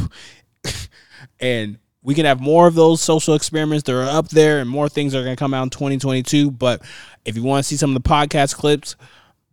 and 1.40 1.78
we 2.06 2.14
can 2.14 2.26
have 2.26 2.40
more 2.40 2.68
of 2.68 2.76
those 2.76 3.02
social 3.02 3.34
experiments. 3.34 3.84
that 3.84 3.96
are 3.96 4.04
up 4.04 4.30
there, 4.30 4.60
and 4.60 4.70
more 4.70 4.88
things 4.88 5.16
are 5.16 5.24
going 5.24 5.36
to 5.36 5.40
come 5.40 5.56
out 5.56 5.64
in 5.64 5.70
2022. 5.72 6.52
But 6.52 6.84
if 7.26 7.36
you 7.36 7.42
want 7.42 7.64
to 7.64 7.68
see 7.68 7.76
some 7.76 7.96
of 7.96 8.02
the 8.02 8.08
podcast 8.08 8.56
clips, 8.56 8.96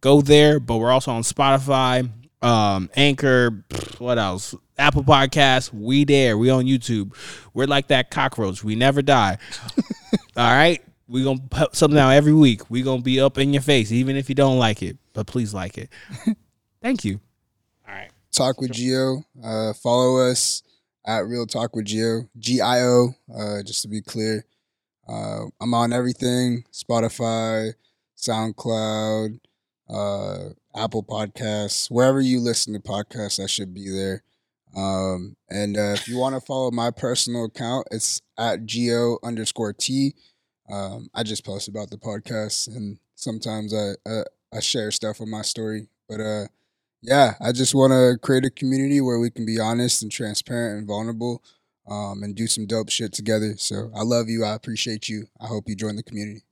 go 0.02 0.20
there. 0.20 0.60
But 0.60 0.76
we're 0.76 0.90
also 0.90 1.12
on 1.12 1.22
Spotify, 1.22 2.10
um, 2.42 2.90
Anchor, 2.94 3.64
what 3.98 4.18
else? 4.18 4.54
Apple 4.76 5.02
Podcasts. 5.02 5.72
We 5.72 6.04
there. 6.04 6.36
We 6.36 6.50
on 6.50 6.66
YouTube. 6.66 7.16
We're 7.54 7.66
like 7.66 7.88
that 7.88 8.10
cockroach. 8.10 8.62
We 8.62 8.76
never 8.76 9.00
die. 9.00 9.38
All 10.36 10.52
right. 10.52 10.82
We 11.08 11.24
gonna 11.24 11.40
put 11.50 11.74
something 11.74 11.98
out 11.98 12.10
every 12.10 12.32
week. 12.34 12.70
We 12.70 12.82
gonna 12.82 13.02
be 13.02 13.18
up 13.20 13.38
in 13.38 13.52
your 13.52 13.62
face, 13.62 13.92
even 13.92 14.16
if 14.16 14.28
you 14.28 14.34
don't 14.34 14.58
like 14.58 14.82
it. 14.82 14.98
But 15.14 15.26
please 15.26 15.52
like 15.54 15.78
it. 15.78 15.90
Thank 16.82 17.04
you. 17.04 17.20
All 17.88 17.94
right. 17.94 18.10
Talk 18.30 18.60
with 18.60 18.72
Gio. 18.72 19.24
Uh, 19.42 19.72
follow 19.74 20.30
us 20.30 20.62
at 21.06 21.26
Real 21.26 21.46
Talk 21.46 21.74
with 21.74 21.86
Gio. 21.86 22.28
G 22.38 22.60
I 22.60 22.80
O. 22.82 23.14
Uh, 23.34 23.62
just 23.62 23.82
to 23.82 23.88
be 23.88 24.00
clear. 24.00 24.44
Uh, 25.08 25.46
I'm 25.60 25.74
on 25.74 25.92
everything: 25.92 26.64
Spotify, 26.72 27.74
SoundCloud, 28.16 29.40
uh, 29.88 30.48
Apple 30.74 31.02
Podcasts, 31.02 31.90
wherever 31.90 32.20
you 32.20 32.40
listen 32.40 32.72
to 32.72 32.80
podcasts. 32.80 33.42
I 33.42 33.46
should 33.46 33.74
be 33.74 33.88
there. 33.90 34.22
Um, 34.74 35.36
and 35.50 35.76
uh, 35.76 35.94
if 35.96 36.08
you 36.08 36.16
want 36.16 36.34
to 36.34 36.40
follow 36.40 36.70
my 36.70 36.90
personal 36.90 37.44
account, 37.44 37.88
it's 37.90 38.22
at 38.38 38.64
gio 38.64 39.18
underscore 39.22 39.72
t. 39.72 40.14
Um, 40.70 41.10
I 41.14 41.22
just 41.24 41.44
post 41.44 41.68
about 41.68 41.90
the 41.90 41.98
podcast, 41.98 42.68
and 42.74 42.98
sometimes 43.14 43.74
I 43.74 43.94
I, 44.06 44.22
I 44.52 44.60
share 44.60 44.90
stuff 44.90 45.20
on 45.20 45.30
my 45.30 45.42
story. 45.42 45.88
But 46.08 46.20
uh, 46.20 46.46
yeah, 47.02 47.34
I 47.40 47.52
just 47.52 47.74
want 47.74 47.92
to 47.92 48.16
create 48.22 48.44
a 48.44 48.50
community 48.50 49.00
where 49.00 49.18
we 49.18 49.30
can 49.30 49.44
be 49.44 49.58
honest 49.58 50.02
and 50.02 50.10
transparent 50.10 50.78
and 50.78 50.86
vulnerable, 50.86 51.42
um, 51.88 52.22
and 52.22 52.34
do 52.34 52.46
some 52.46 52.66
dope 52.66 52.90
shit 52.90 53.12
together. 53.12 53.54
So 53.56 53.90
I 53.94 54.02
love 54.02 54.28
you. 54.28 54.44
I 54.44 54.54
appreciate 54.54 55.08
you. 55.08 55.26
I 55.40 55.48
hope 55.48 55.68
you 55.68 55.74
join 55.74 55.96
the 55.96 56.02
community. 56.02 56.42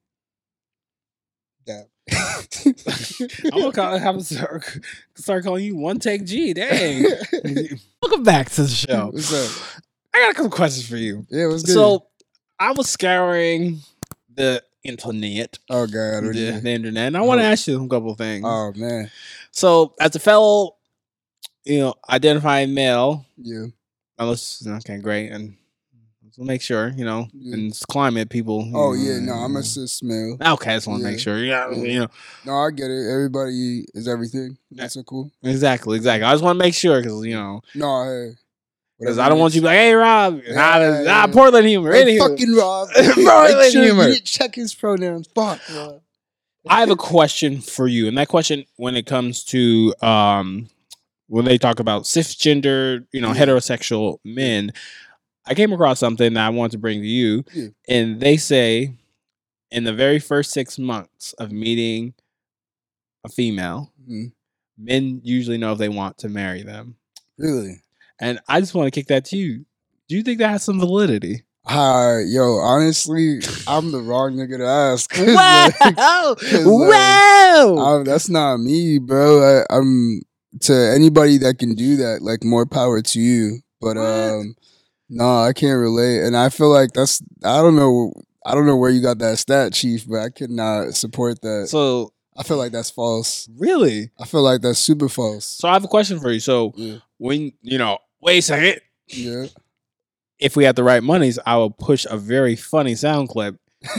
Dab. 1.65 1.87
I'm 2.13 3.61
gonna 3.61 3.73
call, 3.73 3.97
have 3.97 4.19
to 4.19 4.25
start, 4.25 4.79
start 5.15 5.45
calling 5.45 5.65
you 5.65 5.77
One 5.77 6.01
Take 6.01 6.25
G. 6.25 6.53
Dang. 6.53 7.05
Welcome 8.03 8.25
back 8.25 8.51
to 8.51 8.63
the 8.63 8.69
show. 8.69 9.11
What's 9.13 9.33
up? 9.33 9.83
I 10.13 10.19
got 10.19 10.33
a 10.33 10.35
couple 10.35 10.51
questions 10.51 10.89
for 10.89 10.97
you. 10.97 11.25
Yeah, 11.31 11.47
what's 11.47 11.63
good? 11.63 11.75
So 11.75 12.07
I 12.59 12.73
was 12.73 12.91
scouring 12.91 13.79
the 14.35 14.65
internet, 14.85 15.59
oh 15.68 15.87
god, 15.87 16.24
the, 16.24 16.39
you- 16.39 16.61
the 16.61 16.70
internet, 16.70 17.09
and 17.09 17.16
I 17.16 17.20
want 17.22 17.41
to 17.41 17.47
Oh. 17.47 17.51
ask 17.51 17.66
you 17.68 17.83
a 17.85 17.89
couple 17.89 18.14
things. 18.14 18.45
oh 18.47 18.72
man, 18.76 19.11
so, 19.51 19.95
as 20.01 20.14
a 20.16 20.18
fellow, 20.18 20.76
you 21.64 21.81
know, 21.81 21.95
identifying 22.09 22.72
male, 22.74 23.24
yeah, 23.37 23.66
unless 24.18 24.66
okay, 24.66 24.99
great, 24.99 25.31
and 25.31 25.57
we'll 26.39 26.47
make 26.47 26.62
sure, 26.62 26.89
you 26.97 27.05
know, 27.05 27.28
Yeah. 27.35 27.55
in 27.55 27.68
this 27.68 27.85
climate, 27.85 28.31
people. 28.31 28.61
oh 28.74 28.93
know, 28.93 28.93
yeah. 28.95 29.18
No, 29.20 29.33
I'm 29.35 29.57
a 29.57 29.59
uh, 29.59 29.62
cis 29.62 30.03
male. 30.03 30.39
Okay, 30.41 30.72
I 30.72 30.76
just 30.76 30.87
want 30.87 31.01
to 31.01 31.07
Yeah. 31.07 31.11
make 31.12 31.20
sure. 31.20 31.39
Yeah, 31.45 31.70
Yeah. 31.70 31.76
you 31.85 32.01
know, 32.01 32.07
No, 32.47 32.55
I 32.57 32.70
get 32.70 32.91
it. 32.91 33.11
Everybody 33.12 33.85
is 33.95 34.09
everything. 34.09 34.57
Eh, 34.72 34.76
That's 34.76 34.95
so 34.95 35.03
cool. 35.03 35.31
exactly, 35.43 35.97
exactly. 35.99 36.24
I 36.24 36.33
just 36.33 36.43
want 36.43 36.59
to 36.59 36.64
make 36.64 36.74
sure 36.74 37.01
because 37.03 37.24
you 37.26 37.35
know, 37.35 37.61
No, 37.74 38.05
hey. 38.05 38.37
Because 39.01 39.19
I 39.19 39.29
don't 39.29 39.39
want 39.39 39.55
you 39.55 39.61
to 39.61 39.65
be 39.65 39.67
like, 39.69 39.77
hey, 39.79 39.93
Rob, 39.95 40.41
Yeah, 40.47 40.55
nah, 40.55 40.79
yeah, 40.79 40.91
nah, 40.91 41.01
yeah. 41.03 41.27
Portland 41.27 41.67
humor, 41.67 41.93
Hey, 41.93 42.19
fucking 42.19 42.55
Rob. 42.55 42.89
Portland 42.95 43.59
Make 43.59 43.73
sure 43.73 43.83
humor. 43.85 44.07
you 44.09 44.15
didn't 44.15 44.27
check 44.27 44.55
his 44.55 44.75
pronouns. 44.75 45.27
Fuck. 45.35 45.61
Rob. 45.75 46.01
I 46.69 46.81
have 46.81 46.91
a 46.91 46.97
question 46.97 47.61
for 47.61 47.89
you, 47.89 48.07
and 48.07 48.19
that 48.19 48.29
question, 48.29 48.65
when 48.77 48.95
it 48.95 49.07
comes 49.07 49.43
to 49.45 49.95
um, 50.03 50.69
when 51.29 51.47
they 51.47 51.57
talk 51.57 51.81
about 51.81 52.03
cisgender, 52.05 53.07
you 53.13 53.21
know, 53.23 53.31
heterosexual 53.33 54.19
men, 54.25 54.73
I 55.47 55.55
came 55.55 55.73
across 55.73 55.99
something 55.99 56.35
that 56.35 56.45
I 56.47 56.51
want 56.51 56.73
to 56.73 56.79
bring 56.79 57.01
to 57.01 57.07
you, 57.07 57.45
and 57.89 58.21
they 58.21 58.37
say 58.37 58.93
in 59.71 59.85
the 59.85 59.95
very 59.95 60.19
first 60.19 60.51
six 60.51 60.79
months 60.79 61.33
of 61.35 61.51
meeting 61.51 62.13
a 63.25 63.29
female, 63.31 63.91
Mhm. 64.09 64.33
men 64.77 65.21
usually 65.25 65.57
know 65.57 65.73
if 65.73 65.79
they 65.79 65.89
want 65.89 66.19
to 66.19 66.29
marry 66.29 66.63
them, 66.63 66.97
Really? 67.39 67.81
And 68.21 68.41
I 68.49 68.61
just 68.61 68.75
want 68.75 68.87
to 68.87 68.91
kick 68.91 69.09
that 69.09 69.25
to 69.27 69.37
you. 69.37 69.64
Do 70.09 70.16
you 70.16 70.23
think 70.23 70.39
that 70.39 70.49
has 70.51 70.62
some 70.64 70.79
validity? 70.81 71.45
Hi, 71.66 72.21
yo, 72.27 72.57
honestly, 72.57 73.41
I'm 73.68 73.93
the 73.93 74.01
wrong 74.01 74.33
nigga 74.35 74.59
to 74.59 74.66
ask. 74.66 75.11
'cause, 75.11 75.27
like, 75.27 75.97
Wow! 75.97 76.35
'cause, 76.39 76.53
like, 76.64 76.64
wow! 76.66 77.77
I'm- 77.79 78.05
that's 78.05 78.29
not 78.29 78.59
me, 78.59 78.99
bro. 78.99 79.43
I, 79.43 79.64
I'm 79.75 80.23
to 80.62 80.73
anybody 80.75 81.39
that 81.39 81.59
can 81.59 81.75
do 81.75 81.97
that. 81.97 82.23
Like, 82.23 82.43
more 82.43 82.66
power 82.66 83.03
to 83.03 83.21
you. 83.21 83.61
But 83.81 83.97
What? 83.97 84.05
um, 84.07 84.55
no, 85.09 85.43
I 85.43 85.53
can't 85.53 85.79
relate, 85.79 86.23
and 86.23 86.37
I 86.37 86.49
feel 86.49 86.71
like 86.71 86.93
that's. 86.93 87.23
I 87.45 87.59
don't 87.62 87.77
know. 87.77 88.12
I 88.45 88.55
don't 88.55 88.66
know 88.66 88.77
where 88.77 88.91
you 88.91 89.03
got 89.03 89.18
that 89.18 89.39
stat, 89.39 89.73
Chief, 89.75 90.09
but 90.09 90.21
I 90.21 90.31
could 90.31 90.51
not 90.51 90.95
support 90.95 91.43
that. 91.43 91.68
So 91.68 92.12
I 92.37 92.43
feel 92.43 92.57
like 92.57 92.73
that's 92.73 92.91
false. 92.91 93.49
really, 93.59 94.11
I 94.18 94.25
feel 94.25 94.43
like 94.43 94.62
that's 94.62 94.79
super 94.79 95.09
false. 95.11 95.45
So 95.45 95.68
I 95.68 95.75
have 95.75 95.85
a 95.85 95.89
question 95.89 96.18
for 96.21 96.31
you. 96.33 96.41
So 96.41 96.73
Yeah. 96.77 96.97
when 97.18 97.53
you 97.62 97.77
know, 97.79 97.99
wait 98.21 98.39
a 98.39 98.43
second. 98.43 98.81
Yeah. 99.09 99.47
If 100.39 100.57
we 100.57 100.64
had 100.64 100.77
the 100.77 100.85
right 100.85 101.03
monies, 101.03 101.39
I 101.45 101.57
will 101.57 101.71
push 101.71 102.07
a 102.09 102.16
very 102.16 102.57
funny 102.57 102.95
sound 102.95 103.29
clip. 103.29 103.57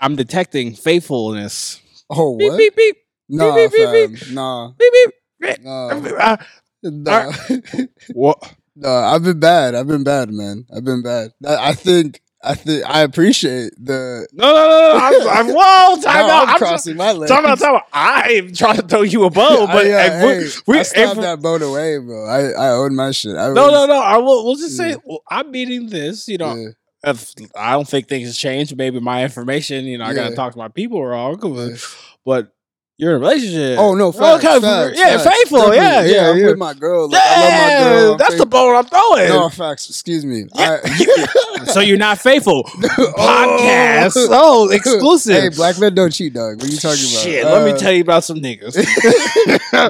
I'm 0.00 0.16
detecting 0.16 0.74
faithfulness. 0.74 1.80
oh, 2.10 2.36
Beep 2.36 2.50
what? 2.50 2.58
beep 2.58 2.76
beep 2.76 2.96
Nah, 3.30 3.54
beep, 3.54 3.72
beep, 3.72 3.90
beep, 4.10 4.18
fam. 4.18 4.34
Nah. 4.34 4.72
beep 4.78 4.92
beep. 5.40 5.64
Nah. 5.64 5.88
Uh, 5.88 6.36
Nah. 6.82 7.32
what? 8.14 8.54
no, 8.76 8.88
I've 8.88 9.24
been 9.24 9.40
bad. 9.40 9.74
I've 9.74 9.88
been 9.88 10.04
bad, 10.04 10.30
man. 10.30 10.64
I've 10.74 10.84
been 10.84 11.02
bad. 11.02 11.32
I 11.44 11.70
I 11.70 11.74
think. 11.74 12.20
I 12.42 12.54
think 12.54 12.84
I 12.88 13.00
appreciate 13.00 13.72
the. 13.76 14.28
No, 14.32 14.46
no, 14.46 14.54
no, 14.54 14.92
no. 15.24 15.30
I'm, 15.30 15.48
I'm, 15.48 15.54
whoa, 15.54 16.00
time 16.02 16.26
No, 16.26 16.32
out. 16.32 16.42
I'm 16.44 16.48
I'm 16.50 16.58
crossing 16.58 16.96
my 16.96 17.10
legs. 17.12 17.30
Time 17.32 17.44
out, 17.44 17.58
time 17.58 17.74
out. 17.74 17.82
I 17.92 18.32
am 18.34 18.52
trying 18.54 18.76
to 18.76 18.82
throw 18.82 19.02
you 19.02 19.24
a 19.24 19.30
bone, 19.30 19.66
but 19.66 19.86
I, 19.86 19.88
yeah, 19.88 20.24
we, 20.24 20.44
hey, 20.44 20.50
we, 20.68 20.78
I 20.78 20.82
stopped 20.84 21.20
that 21.20 21.40
boat 21.42 21.62
away, 21.62 21.98
bro. 21.98 22.26
I, 22.26 22.50
I 22.50 22.70
own 22.70 22.94
my 22.94 23.10
shit. 23.10 23.34
I 23.36 23.48
no, 23.52 23.64
was- 23.64 23.72
no, 23.72 23.86
no. 23.86 24.00
I 24.00 24.18
will. 24.18 24.44
We'll 24.44 24.54
just 24.56 24.76
say 24.76 24.90
Yeah. 24.90 24.96
well, 25.04 25.22
I'm 25.28 25.50
meeting 25.50 25.88
this. 25.88 26.28
You 26.28 26.38
know, 26.38 26.54
yeah, 26.54 26.68
if 27.10 27.32
I 27.56 27.72
don't 27.72 27.88
think 27.88 28.06
things 28.08 28.28
have 28.28 28.36
changed, 28.36 28.76
maybe 28.76 29.00
my 29.00 29.24
information, 29.24 29.84
you 29.86 29.98
know, 29.98 30.04
I 30.04 30.14
gotta 30.14 30.36
talk 30.36 30.52
to 30.52 30.58
my 30.58 30.68
people 30.68 31.04
wrong. 31.04 31.40
yeah. 31.42 31.76
But 32.24 32.52
You're 33.00 33.12
in 33.14 33.16
a 33.16 33.20
relationship. 33.20 33.78
Oh 33.78 33.94
no, 33.94 34.10
facts, 34.10 34.44
okay, 34.44 34.60
facts, 34.60 34.98
yeah, 34.98 35.18
facts. 35.18 35.36
faithful. 35.36 35.58
Definitely. 35.70 35.76
Yeah, 35.78 36.02
yeah, 36.24 36.30
I'm 36.30 36.36
yeah. 36.38 36.46
with 36.48 36.58
my 36.58 36.74
girl. 36.74 37.08
Like, 37.08 37.22
I 37.22 37.40
love 37.40 37.42
my 37.52 37.68
Yeah, 37.68 37.78
girl. 38.00 38.16
That's 38.16 38.30
the 38.30 38.38
faithful. 38.38 38.46
bone 38.46 38.74
I'm 38.74 38.84
throwing. 38.86 39.28
No 39.28 39.48
facts. 39.50 39.88
Excuse 39.88 40.24
me. 40.26 40.46
Yeah. 40.56 40.78
I- 40.84 41.64
so 41.72 41.78
you're 41.80 41.96
not 41.96 42.18
faithful. 42.18 42.68
Oh. 42.98 43.12
Podcast. 43.16 44.26
Oh, 44.30 44.68
exclusive. 44.70 45.34
Hey, 45.42 45.48
black 45.50 45.78
men 45.78 45.94
don't 45.94 46.10
cheat, 46.12 46.34
dog. 46.34 46.56
What 46.56 46.64
are 46.64 46.72
you 46.72 46.76
talking 46.78 46.98
about? 47.04 47.22
Shit, 47.22 47.44
let 47.44 47.64
me 47.64 47.70
Uh, 47.72 47.76
tell 47.78 47.92
you 47.92 48.02
about 48.02 48.24
some 48.24 48.38
niggas. 48.38 48.76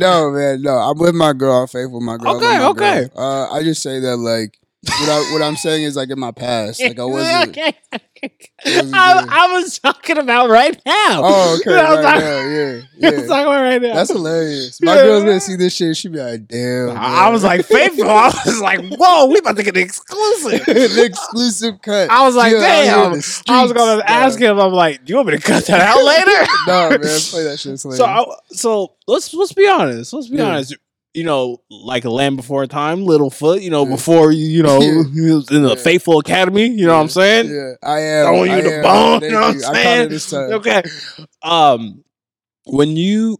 no, 0.00 0.30
man, 0.30 0.62
no. 0.62 0.72
I'm 0.76 0.98
with 0.98 1.14
my 1.14 1.32
girl. 1.32 1.62
I'm 1.62 1.66
faithful 1.68 2.00
my 2.00 2.16
girl. 2.18 2.36
Okay, 2.36 2.59
my 2.59 2.66
okay. 2.68 3.09
girl. 3.14 3.22
Uh, 3.24 3.50
I 3.52 3.62
just 3.62 3.82
say 3.82 4.00
that 4.00 4.16
like 4.16 4.59
what 4.85 5.09
I 5.09 5.33
what 5.33 5.43
I'm 5.43 5.57
saying 5.57 5.83
is 5.85 5.97
like 5.97 6.11
in 6.11 6.20
my 6.20 6.31
past, 6.31 6.81
like 6.81 6.99
I 6.99 7.05
wasn't. 7.05 7.49
okay. 7.51 7.74
wasn't 8.64 8.95
I. 8.95 9.26
I 9.29 9.53
was 9.61 9.79
talking 9.81 10.18
about 10.18 10.51
right 10.51 10.74
now. 10.87 11.20
Oh, 11.24 11.59
okay, 11.61 11.74
right 11.74 12.01
talking- 12.03 12.20
now, 12.20 12.47
yeah, 12.47 12.66
I 12.70 12.76
was 12.76 12.85
yeah. 12.97 13.11
talking 13.11 13.26
about 13.47 13.62
right 13.62 13.83
now. 13.83 13.95
That's 13.95 14.11
hilarious. 14.12 14.81
My 14.81 14.95
Yeah. 14.95 15.03
girl's 15.03 15.24
gonna 15.24 15.41
see 15.41 15.57
this 15.57 15.74
shit. 15.74 15.97
She 15.97 16.09
be 16.09 16.18
like, 16.20 16.47
"Damn." 16.47 16.91
I 16.97 17.26
I 17.26 17.31
was 17.31 17.43
like 17.43 17.64
faithful. 17.66 18.09
I 18.09 18.26
was 18.47 18.61
like, 18.62 18.81
whoa, 18.97 19.26
we 19.26 19.39
about 19.39 19.57
to 19.57 19.62
get 19.64 19.76
an 19.76 19.83
exclusive. 19.83 20.64
the 20.66 21.05
exclusive 21.05 21.83
cut. 21.83 22.09
I 22.11 22.24
was 22.24 22.37
like, 22.37 22.51
She 22.53 22.57
out 22.57 22.62
here 22.62 22.81
in 22.83 22.87
damn. 22.87 23.12
the 23.12 23.45
I 23.49 23.62
was 23.64 23.72
gonna 23.72 23.93
streets, 24.01 24.11
ask 24.12 24.39
him. 24.41 24.61
I'm 24.61 24.72
like, 24.72 25.05
do 25.05 25.11
you 25.12 25.16
want 25.16 25.29
me 25.29 25.37
to 25.37 25.43
cut 25.43 25.66
that 25.66 25.81
out 25.81 26.05
later? 26.05 26.51
No, 26.68 26.91
man, 26.91 27.01
play 27.01 27.45
that 27.45 27.59
shit. 27.59 27.72
It's 27.72 27.83
So. 27.83 28.05
I, 28.05 28.24
so 28.51 28.95
let's 29.09 29.35
let's 29.35 29.53
be 29.53 29.66
honest. 29.68 30.12
Let's 30.12 30.29
be 30.29 30.37
Yeah. 30.37 30.51
honest. 30.51 30.76
You 31.19 31.25
know, 31.25 31.59
like 31.69 32.05
a 32.05 32.11
land 32.11 32.37
before 32.37 32.64
time, 32.69 33.01
Littlefoot. 33.05 33.61
You 33.61 33.71
know, 33.71 33.85
Yeah. 33.85 33.91
before 33.97 34.31
you, 34.31 34.47
you 34.47 34.62
know, 34.62 34.81
Yeah. 35.12 35.35
was 35.35 35.51
in 35.51 35.62
the 35.62 35.71
Yeah. 35.71 35.75
Faithful 35.75 36.19
Academy. 36.21 36.69
You 36.69 36.87
know 36.87 36.95
what 36.95 37.01
I'm 37.03 37.09
saying? 37.09 37.51
yeah, 37.51 37.73
I 37.83 37.99
am. 38.01 38.27
Throwing 38.27 38.51
you 38.53 38.62
the 38.62 38.81
bone, 38.83 39.23
you 39.23 39.31
know 39.33 39.41
what 39.41 39.66
I'm 39.66 39.75
saying? 39.75 40.09
this 40.11 40.31
time. 40.31 40.53
Okay. 40.59 40.83
Um, 41.43 42.05
when 42.66 42.97
you, 42.97 43.39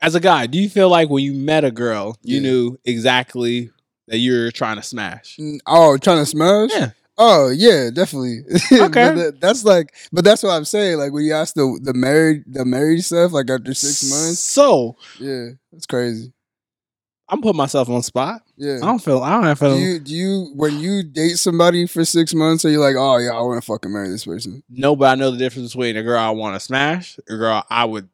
as 0.00 0.14
a 0.14 0.20
guy, 0.20 0.46
do 0.46 0.58
you 0.58 0.68
feel 0.70 0.88
like 0.88 1.10
when 1.10 1.22
you 1.22 1.34
met 1.34 1.64
a 1.64 1.70
girl, 1.70 2.16
you 2.22 2.40
knew 2.40 2.78
exactly 2.84 3.70
that 4.08 4.18
you're 4.18 4.50
trying 4.50 4.76
to 4.76 4.82
smash? 4.82 5.36
Mm, 5.38 5.58
Oh, 5.66 5.96
trying 5.98 6.18
to 6.18 6.26
smash? 6.26 6.70
Yeah. 6.72 6.90
Oh 7.18 7.50
yeah, 7.50 7.90
definitely. 7.92 8.38
Okay. 8.72 9.14
that- 9.14 9.36
that's 9.38 9.64
like, 9.64 9.94
but 10.12 10.24
that's 10.24 10.42
what 10.42 10.52
I'm 10.52 10.64
saying. 10.64 10.96
Like 10.96 11.12
when 11.12 11.24
you 11.24 11.34
ask 11.34 11.54
the 11.54 11.78
the 11.82 11.92
married 11.92 12.44
the 12.46 12.64
married 12.64 13.04
stuff, 13.04 13.32
like 13.32 13.50
after 13.50 13.74
six 13.74 14.08
months, 14.10 14.38
So 14.40 14.96
yeah, 15.20 15.50
that's 15.70 15.84
crazy. 15.84 16.32
I'm 17.32 17.40
putting 17.40 17.56
myself 17.56 17.88
on 17.88 18.02
spot. 18.02 18.42
Yeah. 18.58 18.76
I 18.76 18.86
don't 18.86 18.98
feel. 18.98 19.22
I 19.22 19.30
don't 19.32 19.44
have 19.44 19.58
Do 19.58 19.78
you 19.78 19.98
do 19.98 20.14
you 20.14 20.52
when 20.54 20.78
you 20.78 21.02
date 21.02 21.38
somebody 21.38 21.86
for 21.86 22.04
six 22.04 22.34
months, 22.34 22.64
are 22.66 22.68
you 22.70 22.78
like, 22.78 22.94
oh 22.96 23.16
yeah, 23.16 23.30
I 23.30 23.40
want 23.40 23.60
to 23.60 23.66
fucking 23.66 23.90
marry 23.90 24.10
this 24.10 24.26
person? 24.26 24.62
No, 24.68 24.94
but 24.94 25.06
I 25.06 25.14
know 25.14 25.30
the 25.30 25.38
difference 25.38 25.72
between 25.72 25.96
a 25.96 26.02
girl 26.02 26.18
I 26.20 26.30
want 26.30 26.54
to 26.56 26.60
smash, 26.60 27.18
a 27.28 27.36
girl 27.36 27.64
I 27.70 27.86
would 27.86 28.08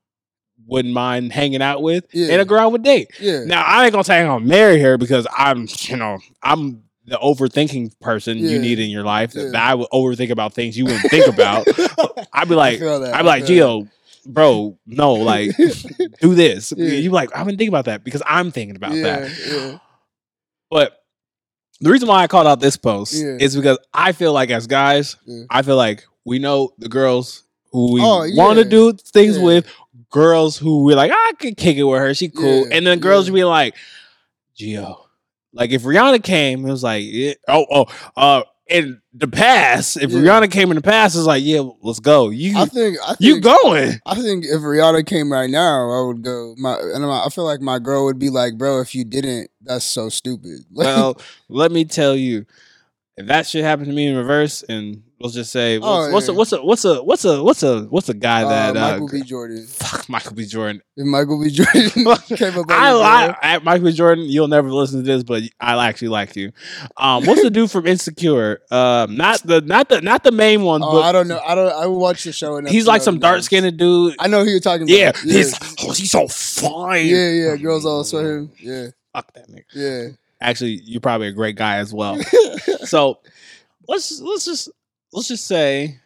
wouldn't 0.66 0.95
mind 0.95 1.33
hanging 1.33 1.62
out 1.62 1.83
with, 1.83 2.05
Yeah. 2.12 2.29
and 2.33 2.41
a 2.41 2.45
girl 2.45 2.61
I 2.61 2.66
would 2.66 2.83
date. 2.85 3.11
Yeah. 3.21 3.43
Now 3.45 3.62
I 3.66 3.85
ain't 3.85 3.93
gonna 3.93 4.05
say 4.05 4.21
I'm 4.21 4.27
gonna 4.27 4.45
marry 4.45 4.81
her 4.81 4.97
because 4.99 5.27
I'm, 5.37 5.66
you 5.81 5.97
know, 5.97 6.19
I'm 6.43 6.85
the 7.07 7.16
overthinking 7.16 7.99
person 8.01 8.39
you 8.39 8.59
need 8.61 8.79
in 8.79 8.91
your 8.91 9.03
life. 9.03 9.33
Yeah. 9.35 9.47
That 9.53 9.66
I 9.66 9.75
would 9.75 9.89
overthink 9.93 10.31
about 10.31 10.53
things 10.55 10.77
you 10.79 10.85
wouldn't 10.85 11.11
think 11.11 11.27
about. 11.27 11.66
I'd 12.33 12.49
be 12.49 12.55
like. 12.55 12.81
I'd 12.81 13.19
be 13.23 13.23
like, 13.25 13.47
feel 13.47 13.85
Gio, 13.85 13.91
bro, 14.29 14.79
no, 14.87 15.14
like, 15.14 15.57
do 16.20 16.35
this. 16.35 16.72
Yeah. 16.76 16.91
You 16.91 17.11
like, 17.11 17.35
I 17.35 17.43
wouldn't 17.43 17.59
think 17.59 17.68
about 17.68 17.87
that 17.87 18.05
because 18.05 18.22
I'm 18.26 18.53
thinking 18.53 18.76
about 18.76 18.93
yeah, 18.93 19.03
that. 19.03 19.47
Yeah. 19.49 19.79
But 20.70 21.03
the 21.81 21.91
reason 21.91 22.09
why 22.09 22.22
I 22.22 22.26
called 22.26 22.47
out 22.47 22.61
this 22.61 22.76
post 22.76 23.14
is 23.14 23.57
because 23.57 23.79
I 23.93 24.12
feel 24.12 24.33
like 24.33 24.51
as 24.51 24.66
guys. 24.66 25.16
I 25.51 25.62
feel 25.62 25.76
like 25.76 26.05
we 26.24 26.39
know 26.39 26.74
the 26.79 26.89
girls 26.89 27.45
who 27.72 27.95
we 27.95 28.01
Oh, 28.03 28.26
want 28.35 28.59
to 28.59 28.64
do 28.64 28.93
things 28.93 29.39
with, 29.39 29.66
girls 30.11 30.57
who 30.57 30.85
we're 30.85 30.97
like, 30.97 31.12
I 31.14 31.33
could 31.39 31.57
kick 31.57 31.76
it 31.76 31.85
with 31.85 32.01
her, 32.01 32.14
she 32.14 32.29
cool, 32.29 32.66
and 32.70 32.87
then 32.87 32.99
girls 32.99 33.29
be 33.31 33.45
like, 33.45 33.74
Gio, 34.59 34.97
like 35.53 35.70
if 35.70 35.83
Rihanna 35.83 36.22
came, 36.22 36.66
it 36.66 36.70
was 36.70 36.83
like, 36.83 37.05
yeah, 37.07 37.35
oh, 37.47 37.66
oh, 37.70 37.87
uh, 38.16 38.43
in 38.69 39.01
the 39.14 39.29
past, 39.29 39.97
if 39.97 40.11
Yeah. 40.11 40.21
Rihanna 40.21 40.51
came 40.51 40.71
in 40.71 40.77
the 40.77 40.83
past, 40.83 41.16
it's 41.16 41.25
like, 41.25 41.43
yeah, 41.45 41.62
let's 41.83 42.01
go. 42.01 42.29
You, 42.29 42.59
I 42.59 42.66
think 42.66 42.99
I 43.03 43.14
think 43.14 43.21
you 43.21 43.41
going? 43.41 43.99
I 44.05 44.14
think 44.14 44.45
if 44.45 44.61
Rihanna 44.61 45.07
came 45.07 45.33
right 45.33 45.49
now, 45.51 45.91
I 45.91 46.07
would 46.07 46.23
go. 46.23 46.55
My 46.59 46.79
and 46.79 47.05
I 47.05 47.25
I 47.27 47.29
feel 47.31 47.45
like 47.45 47.61
my 47.61 47.79
girl 47.79 48.05
would 48.05 48.19
be 48.19 48.31
like, 48.31 48.59
bro, 48.59 48.81
if 48.81 48.95
you 48.95 49.05
didn't, 49.05 49.51
that's 49.62 49.85
so 49.85 50.09
stupid. 50.09 50.61
Well, 50.71 51.21
let 51.49 51.73
me 51.73 51.85
tell 51.85 52.14
you, 52.14 52.47
if 53.16 53.27
that 53.27 53.47
shit 53.47 53.64
happened 53.64 53.89
to 53.89 53.93
me 53.95 54.07
in 54.07 54.16
reverse, 54.16 54.62
and 54.69 55.03
let's 55.21 55.35
just 55.35 55.51
say, 55.51 55.79
what's, 55.79 56.09
Oh, 56.09 56.12
what's 56.12 56.29
a 56.29 56.35
what's 56.35 56.53
a 56.53 56.62
what's 56.62 56.85
a 56.85 57.03
what's 57.03 57.25
a 57.25 57.43
what's 57.43 57.62
a 57.62 57.81
what's 57.83 58.09
a 58.09 58.14
guy 58.14 58.43
uh, 58.43 58.49
that 58.49 58.77
uh, 58.77 58.91
Michael 58.93 59.09
B. 59.09 59.23
Jordan. 59.23 59.66
fuck 59.66 60.09
Michael 60.09 60.35
B. 60.35 60.47
Jordan. 60.47 60.83
If 60.97 61.07
Michael 61.07 61.43
B. 61.43 61.51
Jordan 61.51 61.91
came 62.37 62.59
up, 62.59 62.71
I, 62.71 62.93
I, 62.93 63.37
I 63.55 63.59
Michael 63.61 63.87
B. 63.87 63.93
Jordan. 63.93 64.25
You'll 64.25 64.49
never 64.49 64.71
listen 64.71 65.01
to 65.01 65.07
this, 65.07 65.23
but 65.23 65.43
I 65.61 65.89
actually 65.89 66.09
like 66.09 66.37
you. 66.37 66.53
Um, 66.97 67.25
what's 67.25 67.43
the 67.43 67.51
dude 67.51 67.71
from 67.71 67.87
Insecure? 67.87 68.61
Um, 68.71 69.16
not 69.16 69.43
the 69.43 69.61
not 69.61 69.89
the 69.89 70.01
not 70.01 70.25
the 70.25 70.33
main 70.33 70.62
one, 70.62 70.83
oh, 70.83 71.03
I 71.03 71.12
don't 71.12 71.29
know. 71.29 71.41
I 71.45 71.55
don't. 71.55 71.73
I 71.73 71.87
watched 71.87 72.25
the 72.25 72.33
show. 72.33 72.57
And 72.57 72.69
he's 72.69 72.87
like 72.87 73.03
some 73.03 73.19
dark 73.19 73.43
skinned 73.43 73.77
dude. 73.77 74.14
I 74.19 74.29
know 74.29 74.45
who 74.45 74.51
you're 74.51 74.61
talking 74.61 74.83
about. 74.83 74.97
Yeah, 74.97 75.12
yeah, 75.25 75.37
he's 75.37 75.55
oh, 75.81 75.93
he's 75.93 76.11
so 76.11 76.29
fine. 76.29 77.07
yeah, 77.07 77.31
yeah. 77.31 77.57
Girls 77.57 77.85
all 77.85 78.05
saw 78.05 78.21
him. 78.21 78.51
Yeah, 78.61 78.89
Fuck 79.12 79.33
that 79.35 79.49
nigga. 79.49 79.64
yeah. 79.75 80.09
Actually, 80.41 80.81
you're 80.85 81.01
probably 81.01 81.27
a 81.27 81.33
great 81.33 81.57
guy 81.57 81.77
as 81.77 81.93
well. 81.93 82.16
so 82.85 83.19
let's 83.89 84.21
let's 84.21 84.45
just 84.45 84.71
let's 85.13 85.29
just 85.29 85.47
say 85.47 85.99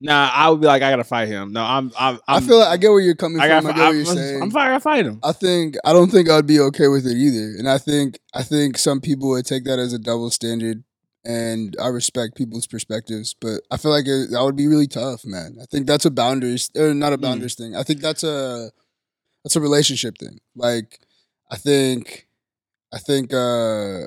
nah 0.00 0.30
i 0.32 0.48
would 0.48 0.60
be 0.60 0.66
like 0.66 0.82
i 0.82 0.90
gotta 0.90 1.04
fight 1.04 1.28
him 1.28 1.52
no 1.52 1.62
i'm 1.62 1.90
i'm, 1.98 2.18
I 2.28 2.36
I'm 2.36 2.46
feel 2.46 2.58
like 2.58 2.68
I 2.68 2.76
get 2.76 2.90
where 2.90 3.00
you're 3.00 3.14
coming 3.14 3.40
i 3.40 3.46
from. 3.48 3.64
gotta 3.64 3.68
I 3.68 3.72
get 3.72 3.78
what 3.82 3.88
I'm, 3.88 3.96
you're 3.96 4.06
I'm, 4.06 4.16
saying. 4.16 4.42
I'm 4.42 4.50
fine 4.50 4.70
i 4.72 4.78
fight 4.78 5.06
him 5.06 5.20
I 5.22 5.32
think 5.32 5.76
I 5.84 5.92
don't 5.92 6.10
think 6.10 6.28
I'd 6.28 6.46
be 6.46 6.60
okay 6.60 6.88
with 6.88 7.06
it 7.06 7.16
either, 7.16 7.54
and 7.58 7.68
I 7.68 7.78
think 7.78 8.18
I 8.34 8.42
think 8.42 8.76
some 8.78 9.00
people 9.00 9.28
would 9.30 9.46
take 9.46 9.64
that 9.64 9.78
as 9.78 9.92
a 9.92 9.98
double 9.98 10.30
standard, 10.30 10.82
and 11.24 11.74
I 11.80 11.86
respect 11.88 12.36
people's 12.36 12.66
perspectives, 12.66 13.34
but 13.40 13.60
I 13.70 13.76
feel 13.78 13.90
like 13.92 14.06
it, 14.06 14.30
that 14.32 14.42
would 14.42 14.56
be 14.56 14.66
really 14.66 14.86
tough, 14.88 15.24
man. 15.24 15.56
I 15.62 15.66
think 15.66 15.86
that's 15.86 16.04
a 16.04 16.10
boundaries, 16.10 16.70
or 16.76 16.92
not 16.92 17.12
a 17.12 17.16
Mm. 17.18 17.22
boundaries 17.22 17.54
thing. 17.54 17.74
I 17.76 17.82
think 17.84 18.00
that's 18.00 18.22
a 18.24 18.70
that's 19.44 19.56
a 19.56 19.60
relationship 19.60 20.18
thing. 20.18 20.40
Like, 20.56 21.00
I 21.50 21.56
think, 21.56 22.26
I 22.92 22.98
think, 22.98 23.32
uh 23.32 24.04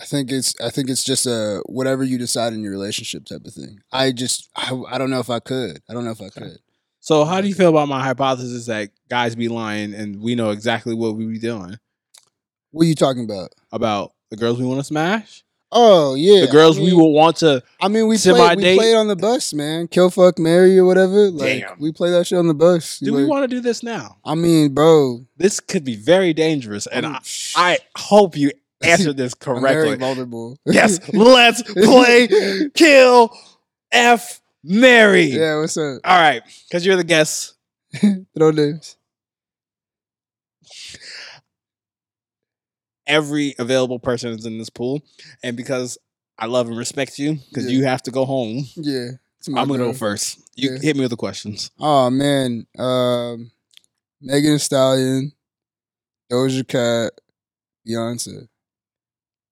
I 0.00 0.04
think 0.04 0.30
it's 0.30 0.54
I 0.60 0.70
think 0.70 0.90
it's 0.90 1.04
just 1.04 1.26
a 1.26 1.62
whatever 1.66 2.04
you 2.04 2.18
decide 2.18 2.52
in 2.52 2.62
your 2.62 2.72
relationship 2.72 3.24
type 3.24 3.44
of 3.46 3.54
thing. 3.54 3.80
I 3.92 4.12
just 4.12 4.48
I, 4.54 4.78
I 4.90 4.98
don't 4.98 5.10
know 5.10 5.20
if 5.20 5.30
I 5.30 5.40
could. 5.40 5.80
I 5.88 5.94
don't 5.94 6.04
know 6.04 6.10
if 6.10 6.20
I 6.20 6.28
could. 6.28 6.58
so 7.00 7.24
how 7.24 7.40
do 7.40 7.48
you 7.48 7.54
feel 7.54 7.70
about 7.70 7.88
my 7.88 8.02
hypothesis 8.02 8.66
that 8.66 8.90
guys 9.08 9.34
be 9.36 9.48
lying 9.48 9.94
and 9.94 10.20
we 10.20 10.34
know 10.34 10.50
exactly 10.50 10.94
what 10.94 11.16
we 11.16 11.26
be 11.26 11.38
doing 11.38 11.76
What 12.72 12.82
are 12.82 12.88
you 12.88 12.94
talking 12.94 13.24
about? 13.24 13.50
about 13.72 14.12
the 14.30 14.36
girls 14.36 14.58
we 14.58 14.66
want 14.66 14.80
to 14.80 14.84
smash 14.84 15.42
Oh 15.72 16.14
yeah, 16.14 16.42
the 16.46 16.52
girls 16.52 16.78
I 16.78 16.80
we 16.82 16.86
mean- 16.90 17.00
will 17.00 17.12
want 17.12 17.38
to 17.38 17.62
I 17.80 17.88
mean, 17.88 18.06
we 18.06 18.16
played, 18.18 18.56
we 18.58 18.76
played 18.76 18.94
on 18.96 19.08
the 19.08 19.16
bus, 19.16 19.52
man. 19.52 19.88
Kill, 19.88 20.10
fuck, 20.10 20.38
marry, 20.38 20.78
or 20.78 20.84
whatever. 20.84 21.28
Like 21.30 21.62
Damn. 21.62 21.80
we 21.80 21.90
play 21.92 22.10
that 22.10 22.26
shit 22.26 22.38
on 22.38 22.46
the 22.46 22.54
bus. 22.54 22.98
do 23.00 23.10
Like, 23.10 23.16
we 23.18 23.24
want 23.24 23.42
to 23.44 23.48
do 23.48 23.60
this 23.60 23.82
now 23.82 24.18
I 24.24 24.34
mean, 24.34 24.74
bro. 24.74 25.26
this 25.38 25.58
could 25.58 25.84
be 25.84 25.96
very 25.96 26.32
dangerous 26.34 26.86
and 26.86 27.06
I, 27.06 27.20
I 27.56 27.78
hope 27.96 28.36
you 28.36 28.52
answer 28.88 29.12
this 29.12 29.34
correctly 29.34 29.96
yes 30.66 31.00
let's 31.12 31.62
play 31.62 32.28
kill 32.74 33.36
f 33.92 34.40
mary 34.62 35.22
yeah, 35.24 35.58
what's 35.58 35.76
up? 35.76 36.00
All 36.04 36.18
right, 36.18 36.42
because 36.68 36.84
you're 36.84 36.96
the 36.96 37.04
guest. 37.04 37.54
Throw 38.36 38.50
names. 38.50 38.96
Every 43.06 43.54
available 43.60 44.00
person 44.00 44.30
is 44.32 44.44
in 44.44 44.58
this 44.58 44.68
pool, 44.70 45.02
and 45.44 45.56
because 45.56 45.96
I 46.38 46.46
love 46.46 46.66
and 46.66 46.76
respect 46.76 47.18
you, 47.20 47.34
because 47.48 47.66
Yeah. 47.66 47.78
you 47.78 47.84
have 47.84 48.02
to 48.02 48.10
go 48.10 48.24
home, 48.24 48.66
Yeah, 48.74 49.10
I'm 49.46 49.68
gonna 49.68 49.78
girl. 49.78 49.92
go 49.92 49.92
first. 49.92 50.40
You 50.56 50.72
Yeah. 50.72 50.78
hit 50.80 50.96
me 50.96 51.02
with 51.02 51.10
the 51.10 51.16
questions. 51.16 51.70
Oh 51.78 52.10
man, 52.10 52.66
um, 52.76 53.52
Megan 54.20 54.58
Stallion, 54.58 55.32
Doja 56.30 56.66
Cat, 56.66 57.12
Beyonce. 57.88 58.48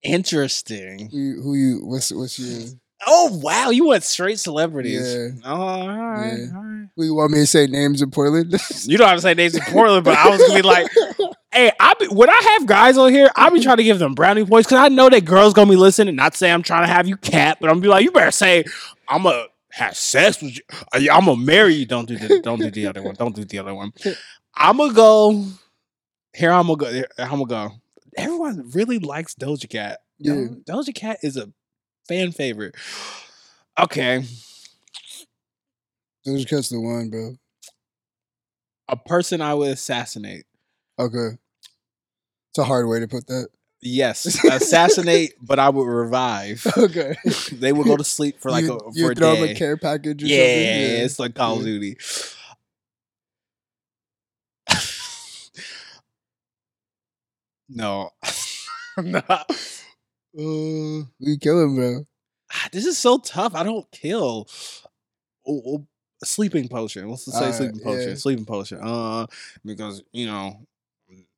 Interesting. 0.05 1.09
Who, 1.11 1.19
you- 1.19 1.43
who 1.43 1.55
you? 1.55 1.87
What's 1.87 2.13
what's 2.13 2.39
your? 2.39 2.69
Oh 3.07 3.39
wow, 3.43 3.71
you 3.71 3.89
went 3.89 4.03
straight 4.05 4.39
celebrities. 4.39 5.15
Yeah. 5.15 5.29
Oh, 5.45 5.61
all 5.63 5.89
right, 5.89 6.37
Yeah. 6.39 6.57
all 6.57 6.63
right. 6.63 6.87
Who 6.97 7.05
you 7.05 7.15
want 7.15 7.33
me 7.33 7.39
to 7.41 7.47
say 7.47 7.67
names 7.67 8.01
in 8.01 8.11
Portland? 8.11 8.55
You 8.85 8.97
don't 8.97 9.09
have 9.09 9.19
to 9.19 9.23
say 9.23 9.35
names 9.35 9.55
in 9.55 9.63
Portland, 9.65 10.05
but 10.05 10.17
I 10.17 10.29
was 10.31 10.41
gonna 10.41 10.55
be 10.55 10.63
like, 10.63 10.89
hey, 11.53 11.73
I 11.81 11.95
be, 11.99 12.07
when 12.07 12.31
I 12.31 12.57
have 12.59 12.67
guys 12.67 12.97
on 12.97 13.13
here, 13.13 13.31
I'll 13.37 13.51
be 13.51 13.61
trying 13.61 13.79
to 13.79 13.83
give 13.85 13.99
them 13.99 14.15
brownie 14.15 14.45
points 14.45 14.69
because 14.69 14.79
I 14.83 14.89
know 14.89 15.11
that 15.11 15.25
girls 15.25 15.53
gonna 15.55 15.69
be 15.71 15.77
listening. 15.77 16.15
Not 16.17 16.35
say 16.35 16.51
I'm 16.53 16.63
trying 16.63 16.87
to 16.87 16.93
have 16.93 17.07
you 17.09 17.17
cat, 17.17 17.59
but 17.61 17.69
I'm 17.69 17.75
gonna 17.77 17.83
be 17.83 17.89
like, 17.89 18.05
you 18.05 18.11
better 18.11 18.31
say 18.31 18.65
I'm 19.09 19.25
gonna 19.25 19.45
have 19.73 19.97
sex 19.97 20.41
with 20.41 20.57
you. 20.57 21.11
I'm 21.11 21.25
gonna 21.27 21.37
marry 21.37 21.75
you. 21.75 21.85
Don't 21.87 22.07
do 22.09 22.17
the 22.17 22.41
don't 22.41 22.59
do 22.61 22.71
the 22.71 22.87
other 22.87 23.03
one. 23.03 23.15
Don't 23.17 23.35
do 23.35 23.45
the 23.45 23.59
other 23.59 23.75
one. 23.75 23.93
I'm 24.55 24.77
gonna 24.79 24.93
go. 24.95 25.45
Here 26.33 26.51
I'm 26.53 26.67
gonna 26.69 26.77
go. 26.77 26.91
here, 26.93 27.09
I'm 27.19 27.31
gonna 27.31 27.47
go. 27.47 27.73
Everyone 28.17 28.71
really 28.75 28.99
likes 28.99 29.35
Doja 29.35 29.69
Cat. 29.69 30.01
Yeah. 30.19 30.35
Do- 30.35 30.63
Doja 30.69 30.95
Cat 30.95 31.19
is 31.23 31.37
a 31.37 31.53
fan 32.09 32.33
favorite. 32.33 32.75
Okay. 33.81 34.25
Doja 36.27 36.49
Cat's 36.49 36.69
the 36.71 36.81
one, 36.81 37.11
bro. 37.11 37.37
a 38.89 38.97
person 38.97 39.41
I 39.41 39.55
would 39.55 39.71
assassinate. 39.73 40.45
Okay. 40.99 41.37
It's 42.51 42.59
a 42.59 42.65
hard 42.65 42.87
way 42.89 43.01
to 43.01 43.09
put 43.09 43.27
that. 43.27 43.49
Yes, 43.87 44.43
assassinate, 44.51 45.33
but 45.43 45.59
I 45.59 45.69
would 45.69 45.85
revive. 45.87 46.67
Okay. 46.79 47.17
they 47.53 47.71
would 47.73 47.87
go 47.87 47.97
to 47.99 48.05
sleep 48.05 48.41
for 48.41 48.51
like 48.51 48.65
you, 48.65 48.73
a, 48.79 48.91
you 48.95 49.07
for 49.07 49.13
a 49.13 49.15
throw 49.15 49.35
day. 49.35 49.41
them 49.43 49.51
a 49.51 49.55
care 49.55 49.77
package 49.77 50.23
or 50.23 50.27
yeah, 50.27 50.37
something. 50.39 51.05
it's 51.05 51.19
like 51.19 51.35
Call 51.35 51.57
of 51.57 51.67
Yeah. 51.67 51.73
Duty. 51.73 51.97
No, 57.69 58.11
no. 58.99 59.19
Uh, 59.29 61.05
we 61.21 61.39
kill 61.41 61.63
him, 61.63 61.77
bro. 61.77 62.05
Ah, 62.53 62.69
This 62.73 62.87
is 62.87 62.99
so 62.99 63.19
tough. 63.19 63.55
I 63.55 63.63
don't 63.63 63.91
kill. 63.93 64.49
Oh, 65.47 65.63
oh, 65.67 65.87
sleeping 66.25 66.69
potion. 66.69 67.09
Let's 67.09 67.25
say 67.25 67.37
Alright, 67.39 67.55
sleeping 67.55 67.81
potion. 67.81 68.09
yeah. 68.09 68.15
Sleeping 68.17 68.45
potion. 68.45 68.79
Uh, 68.83 69.27
because 69.65 70.03
you 70.13 70.27
know, 70.27 70.59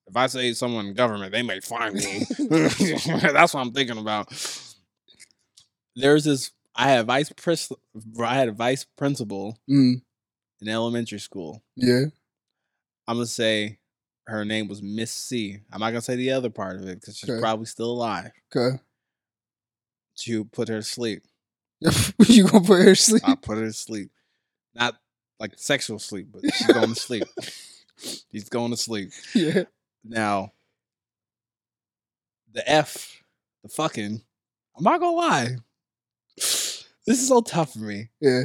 if 0.06 0.16
I 0.16 0.26
say 0.28 0.52
someone 0.52 0.86
in 0.86 0.94
government, 0.94 1.32
they 1.32 1.42
may 1.42 1.60
find 1.60 1.94
me. 1.94 2.24
That's 2.48 3.54
what 3.54 3.60
I'm 3.60 3.72
thinking 3.72 3.98
about. 3.98 4.28
There's 5.94 6.24
this. 6.24 6.52
I 6.74 6.90
had 6.90 7.06
vice 7.06 7.32
pres. 7.36 7.72
I 8.22 8.34
had 8.34 8.48
a 8.48 8.52
vice 8.52 8.84
principal 8.96 9.58
Mm, 9.68 10.02
in 10.60 10.68
elementary 10.68 11.18
school. 11.20 11.62
yeah. 11.74 12.04
I'm 13.08 13.16
gonna 13.16 13.26
say 13.26 13.78
her 14.26 14.44
name 14.44 14.68
was 14.68 14.82
Miss 14.82 15.12
C. 15.12 15.58
I'm 15.72 15.80
not 15.80 15.90
gonna 15.90 16.00
say 16.02 16.16
the 16.16 16.32
other 16.32 16.50
part 16.50 16.76
of 16.76 16.82
it 16.88 17.00
because 17.00 17.16
she's 17.16 17.28
Okay. 17.30 17.40
probably 17.40 17.66
still 17.66 17.90
alive. 17.90 18.30
Okay. 18.54 18.78
To 20.20 20.44
put 20.46 20.68
her 20.68 20.76
to 20.76 20.82
sleep. 20.82 21.22
you 22.26 22.48
gonna 22.48 22.64
put 22.64 22.78
her 22.82 22.94
to 22.94 22.96
sleep? 22.96 23.22
I 23.26 23.34
put 23.34 23.58
her 23.58 23.66
to 23.66 23.72
sleep. 23.72 24.10
Not 24.74 24.96
like 25.38 25.52
sexual 25.56 25.98
sleep, 25.98 26.28
but 26.32 26.42
she's 26.54 26.66
going 26.66 26.88
to 26.88 26.94
sleep. 26.94 27.24
She's 28.30 28.50
going 28.50 28.70
to 28.72 28.76
sleep. 28.76 29.08
yeah. 29.34 29.62
Now, 30.04 30.52
the 32.52 32.68
F, 32.70 33.22
the 33.62 33.70
fucking, 33.70 34.20
I'm 34.76 34.84
not 34.84 35.00
gonna 35.00 35.16
lie. 35.16 35.56
This 36.36 36.84
is 37.06 37.28
so 37.28 37.40
tough 37.40 37.72
for 37.72 37.78
me. 37.78 38.10
Yeah. 38.20 38.44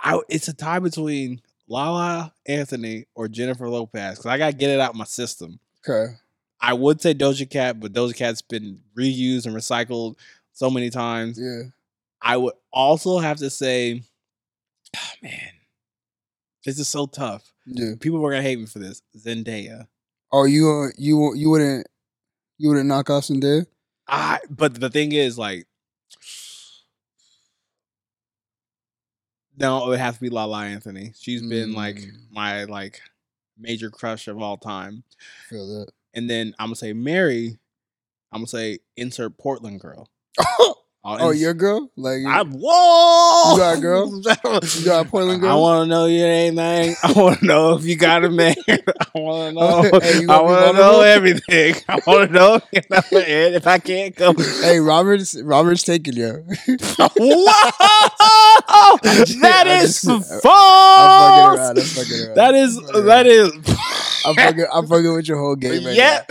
I 0.00 0.20
it's 0.28 0.48
a 0.48 0.52
tie 0.52 0.78
between 0.80 1.40
Lala 1.70 2.34
Anthony 2.46 3.06
or 3.14 3.28
Jennifer 3.28 3.68
Lopez 3.68 4.18
because 4.18 4.26
I 4.26 4.36
gotta 4.36 4.56
get 4.56 4.70
it 4.70 4.80
out 4.80 4.96
my 4.96 5.04
system. 5.04 5.60
Okay. 5.88 6.14
I 6.60 6.74
would 6.74 7.00
say 7.00 7.14
Doja 7.14 7.48
Cat, 7.48 7.80
but 7.80 7.92
Doja 7.92 8.14
Cat's 8.14 8.42
been 8.42 8.80
reused 8.98 9.46
and 9.46 9.54
recycled 9.56 10.16
so 10.52 10.68
many 10.68 10.90
times. 10.90 11.38
Yeah. 11.40 11.70
I 12.20 12.36
would 12.36 12.54
also 12.70 13.18
have 13.18 13.38
to 13.38 13.48
say, 13.48 14.02
oh, 14.94 15.12
man, 15.22 15.50
this 16.64 16.78
is 16.78 16.88
so 16.88 17.06
tough. 17.06 17.50
Yeah. 17.66 17.94
People 18.00 18.18
were 18.18 18.30
gonna 18.30 18.42
hate 18.42 18.58
me 18.58 18.66
for 18.66 18.80
this. 18.80 19.00
Zendaya. 19.16 19.86
Oh, 20.32 20.44
you 20.44 20.68
uh, 20.68 20.88
you 20.98 21.34
you 21.34 21.50
wouldn't 21.50 21.86
you 22.58 22.68
wouldn't 22.68 22.88
knock 22.88 23.10
off 23.10 23.24
Zendaya? 23.24 23.66
I 24.08 24.40
but 24.50 24.80
the 24.80 24.90
thing 24.90 25.12
is, 25.12 25.38
like, 25.38 25.66
no, 29.58 29.84
it 29.84 29.88
would 29.88 29.98
have 30.00 30.14
to 30.14 30.20
be 30.20 30.30
Lala 30.30 30.64
Anthony. 30.64 31.12
She's 31.18 31.42
been 31.42 31.72
like 31.74 31.96
Mm. 31.96 32.12
my 32.30 32.64
like 32.64 33.00
major 33.58 33.90
crush 33.90 34.28
of 34.28 34.40
all 34.40 34.56
time. 34.56 35.04
Feel 35.48 35.66
that. 35.78 35.92
And 36.14 36.28
then 36.28 36.54
I'm 36.58 36.68
gonna 36.68 36.76
say 36.76 36.92
Mary. 36.92 37.58
I'm 38.32 38.40
gonna 38.40 38.46
say 38.48 38.78
insert 38.96 39.36
Portland 39.38 39.80
girl. 39.80 40.08
I'll 41.02 41.14
oh, 41.14 41.28
oh 41.28 41.30
your 41.30 41.54
girl? 41.54 41.90
Like 41.96 42.26
I, 42.26 42.42
whoa! 42.42 43.52
You 43.52 43.58
got 43.58 43.78
a 43.78 43.80
girl? 43.80 44.14
you 44.22 44.84
got 44.84 45.06
a 45.06 45.08
Portland 45.08 45.40
girl? 45.40 45.50
I 45.50 45.54
want 45.54 45.86
to 45.86 45.88
know 45.88 46.04
your 46.04 46.28
anything. 46.28 46.94
I 47.02 47.12
want 47.12 47.38
to 47.40 47.46
know 47.46 47.72
if 47.72 47.86
you 47.86 47.96
got 47.96 48.22
a 48.22 48.28
man. 48.28 48.54
I 48.68 48.74
want 49.14 49.48
to 49.48 49.60
know. 49.60 49.98
Hey, 49.98 50.26
I 50.28 50.40
want 50.42 50.66
to 50.66 50.72
know 50.74 51.00
everything. 51.00 51.76
I 51.88 52.00
want 52.06 52.28
to 52.28 52.34
know. 52.34 52.60
if 52.72 53.66
I 53.66 53.78
can't 53.78 54.14
come. 54.14 54.36
hey, 54.36 54.78
Robert's 54.78 55.40
Robert's 55.40 55.84
taking 55.84 56.16
you. 56.16 56.44
Whoa! 56.68 57.50
Just, 59.02 59.40
that 59.40 59.66
is 59.66 60.02
just, 60.02 60.42
false. 60.42 61.58
I'm 61.58 61.76
fucking 61.76 61.78
around. 61.78 61.78
I'm 61.78 61.84
fucking 61.84 62.26
around. 62.26 62.36
That 62.36 62.54
is, 62.54 62.76
that 62.76 63.26
is. 63.26 63.52
I'm 64.26 64.34
fucking, 64.34 64.66
I'm 64.70 64.86
fucking 64.86 65.14
with 65.14 65.28
your 65.28 65.38
whole 65.38 65.56
game 65.56 65.86
right 65.86 65.96
Yeah. 65.96 66.24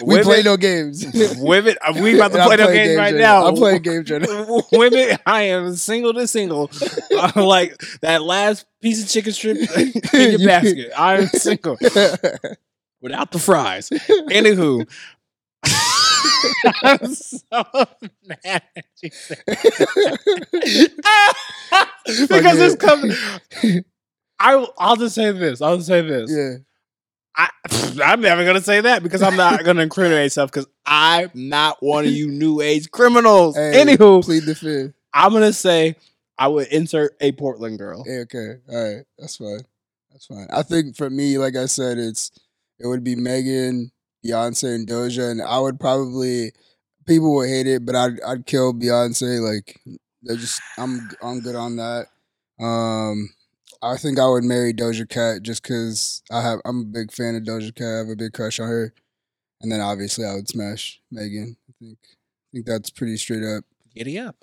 We 0.00 0.06
Women- 0.14 0.24
play 0.24 0.42
no 0.42 0.56
games. 0.56 1.04
Women, 1.38 1.76
uh, 1.82 1.92
we 2.00 2.14
about 2.16 2.32
to 2.32 2.44
play 2.44 2.56
no 2.56 2.72
games 2.72 2.96
right 2.96 3.14
now. 3.14 3.46
I'm 3.46 3.54
playing 3.54 3.82
games 3.82 4.10
right 4.10 4.22
now. 4.22 4.62
Women, 4.72 5.16
I 5.26 5.42
am 5.42 5.74
single 5.76 6.14
to 6.14 6.26
single. 6.26 6.70
Uh, 7.14 7.30
like 7.44 7.78
that 8.00 8.22
last 8.22 8.64
piece 8.80 9.02
of 9.02 9.08
chicken 9.08 9.32
strip 9.32 9.56
in 9.76 10.30
your 10.30 10.38
basket. 10.48 10.90
I 10.96 11.18
am 11.18 11.26
single 11.28 11.76
without 13.00 13.30
the 13.30 13.38
fries. 13.38 13.90
Anywho. 13.90 14.88
I'm 16.82 17.14
so 17.14 17.64
mad 18.26 18.62
at 18.74 18.84
you. 19.02 19.10
because 22.28 22.58
it's 22.60 22.76
coming. 22.76 23.12
I, 24.40 24.66
I'll 24.78 24.96
just 24.96 25.14
say 25.14 25.30
this. 25.32 25.60
I'll 25.62 25.76
just 25.76 25.88
say 25.88 26.00
this. 26.02 26.30
yeah. 26.32 26.56
I, 27.36 27.48
I'm 28.04 28.20
never 28.20 28.44
gonna 28.44 28.60
say 28.60 28.80
that 28.82 29.02
because 29.02 29.22
I'm 29.22 29.36
not 29.36 29.64
gonna 29.64 29.82
incriminate 29.82 30.24
myself 30.24 30.50
because 30.50 30.66
I'm 30.84 31.30
not 31.34 31.82
one 31.82 32.04
of 32.04 32.10
you 32.10 32.28
new 32.28 32.60
age 32.60 32.90
criminals. 32.90 33.56
Hey, 33.56 33.72
Anywho, 33.74 34.22
plead 34.24 34.44
the 34.44 34.54
fifth. 34.54 34.94
I'm 35.14 35.32
gonna 35.32 35.52
say 35.52 35.96
I 36.38 36.48
would 36.48 36.68
insert 36.68 37.16
a 37.20 37.32
Portland 37.32 37.78
girl. 37.78 38.04
Hey, 38.04 38.20
okay. 38.20 38.56
All 38.70 38.94
right. 38.94 39.04
That's 39.18 39.36
fine. 39.36 39.60
That's 40.10 40.26
fine. 40.26 40.46
I 40.50 40.62
think 40.62 40.96
for 40.96 41.08
me, 41.08 41.38
like 41.38 41.56
I 41.56 41.66
said, 41.66 41.98
it's 41.98 42.30
it 42.78 42.86
would 42.86 43.04
be 43.04 43.16
Megan, 43.16 43.92
Beyonce, 44.24 44.74
and 44.74 44.88
Doja, 44.88 45.30
and 45.30 45.40
I 45.42 45.58
would 45.58 45.78
probably 45.78 46.52
people 47.06 47.34
would 47.36 47.48
hate 47.48 47.66
it, 47.66 47.84
but 47.86 47.94
I'd 47.94 48.20
I'd 48.22 48.46
kill 48.46 48.74
Beyonce. 48.74 49.40
Like 49.40 49.80
just 50.26 50.60
I'm 50.78 51.10
I'm 51.22 51.40
good 51.40 51.56
on 51.56 51.76
that. 51.76 52.06
Um, 52.60 53.30
I 53.82 53.96
think 53.96 54.18
I 54.18 54.28
would 54.28 54.44
marry 54.44 54.72
Doja 54.72 55.08
Cat 55.08 55.42
just 55.42 55.62
because 55.62 56.22
I 56.30 56.40
have 56.42 56.60
I'm 56.64 56.80
a 56.80 56.84
big 56.84 57.12
fan 57.12 57.34
of 57.34 57.42
Doja 57.42 57.74
Cat. 57.74 57.86
I 57.86 57.98
have 57.98 58.08
a 58.08 58.16
big 58.16 58.32
crush 58.32 58.60
on 58.60 58.68
her, 58.68 58.94
and 59.60 59.72
then 59.72 59.80
obviously 59.80 60.24
I 60.24 60.34
would 60.34 60.48
smash 60.48 61.00
Megan. 61.10 61.56
I 61.68 61.72
think 61.80 61.98
I 62.02 62.48
think 62.52 62.66
that's 62.66 62.90
pretty 62.90 63.16
straight 63.16 63.44
up. 63.44 63.64
Giddy 63.94 64.18
up. 64.18 64.36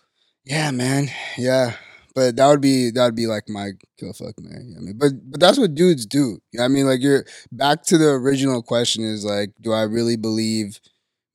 Yeah, 0.46 0.72
man. 0.72 1.10
Yeah. 1.38 1.76
But 2.16 2.36
that 2.36 2.48
would 2.48 2.60
be 2.60 2.90
that 2.92 3.06
would 3.06 3.16
be 3.16 3.28
like 3.28 3.48
my 3.48 3.72
kill 3.98 4.14
fuck 4.14 4.40
man. 4.40 4.66
You 4.68 4.76
know 4.76 4.82
I 4.82 4.84
mean, 4.84 4.98
but 4.98 5.12
but 5.32 5.40
that's 5.40 5.58
what 5.58 5.76
dudes 5.76 6.06
do. 6.06 6.42
You 6.52 6.58
know 6.58 6.64
what 6.64 6.66
I 6.66 6.68
mean, 6.70 6.86
like 6.86 7.02
you're 7.02 7.26
back 7.52 7.84
to 7.84 7.98
the 7.98 8.10
original 8.10 8.62
question 8.62 9.04
is 9.04 9.24
like, 9.24 9.52
do 9.62 9.72
I 9.72 9.84
really 9.84 10.18
believe 10.18 10.80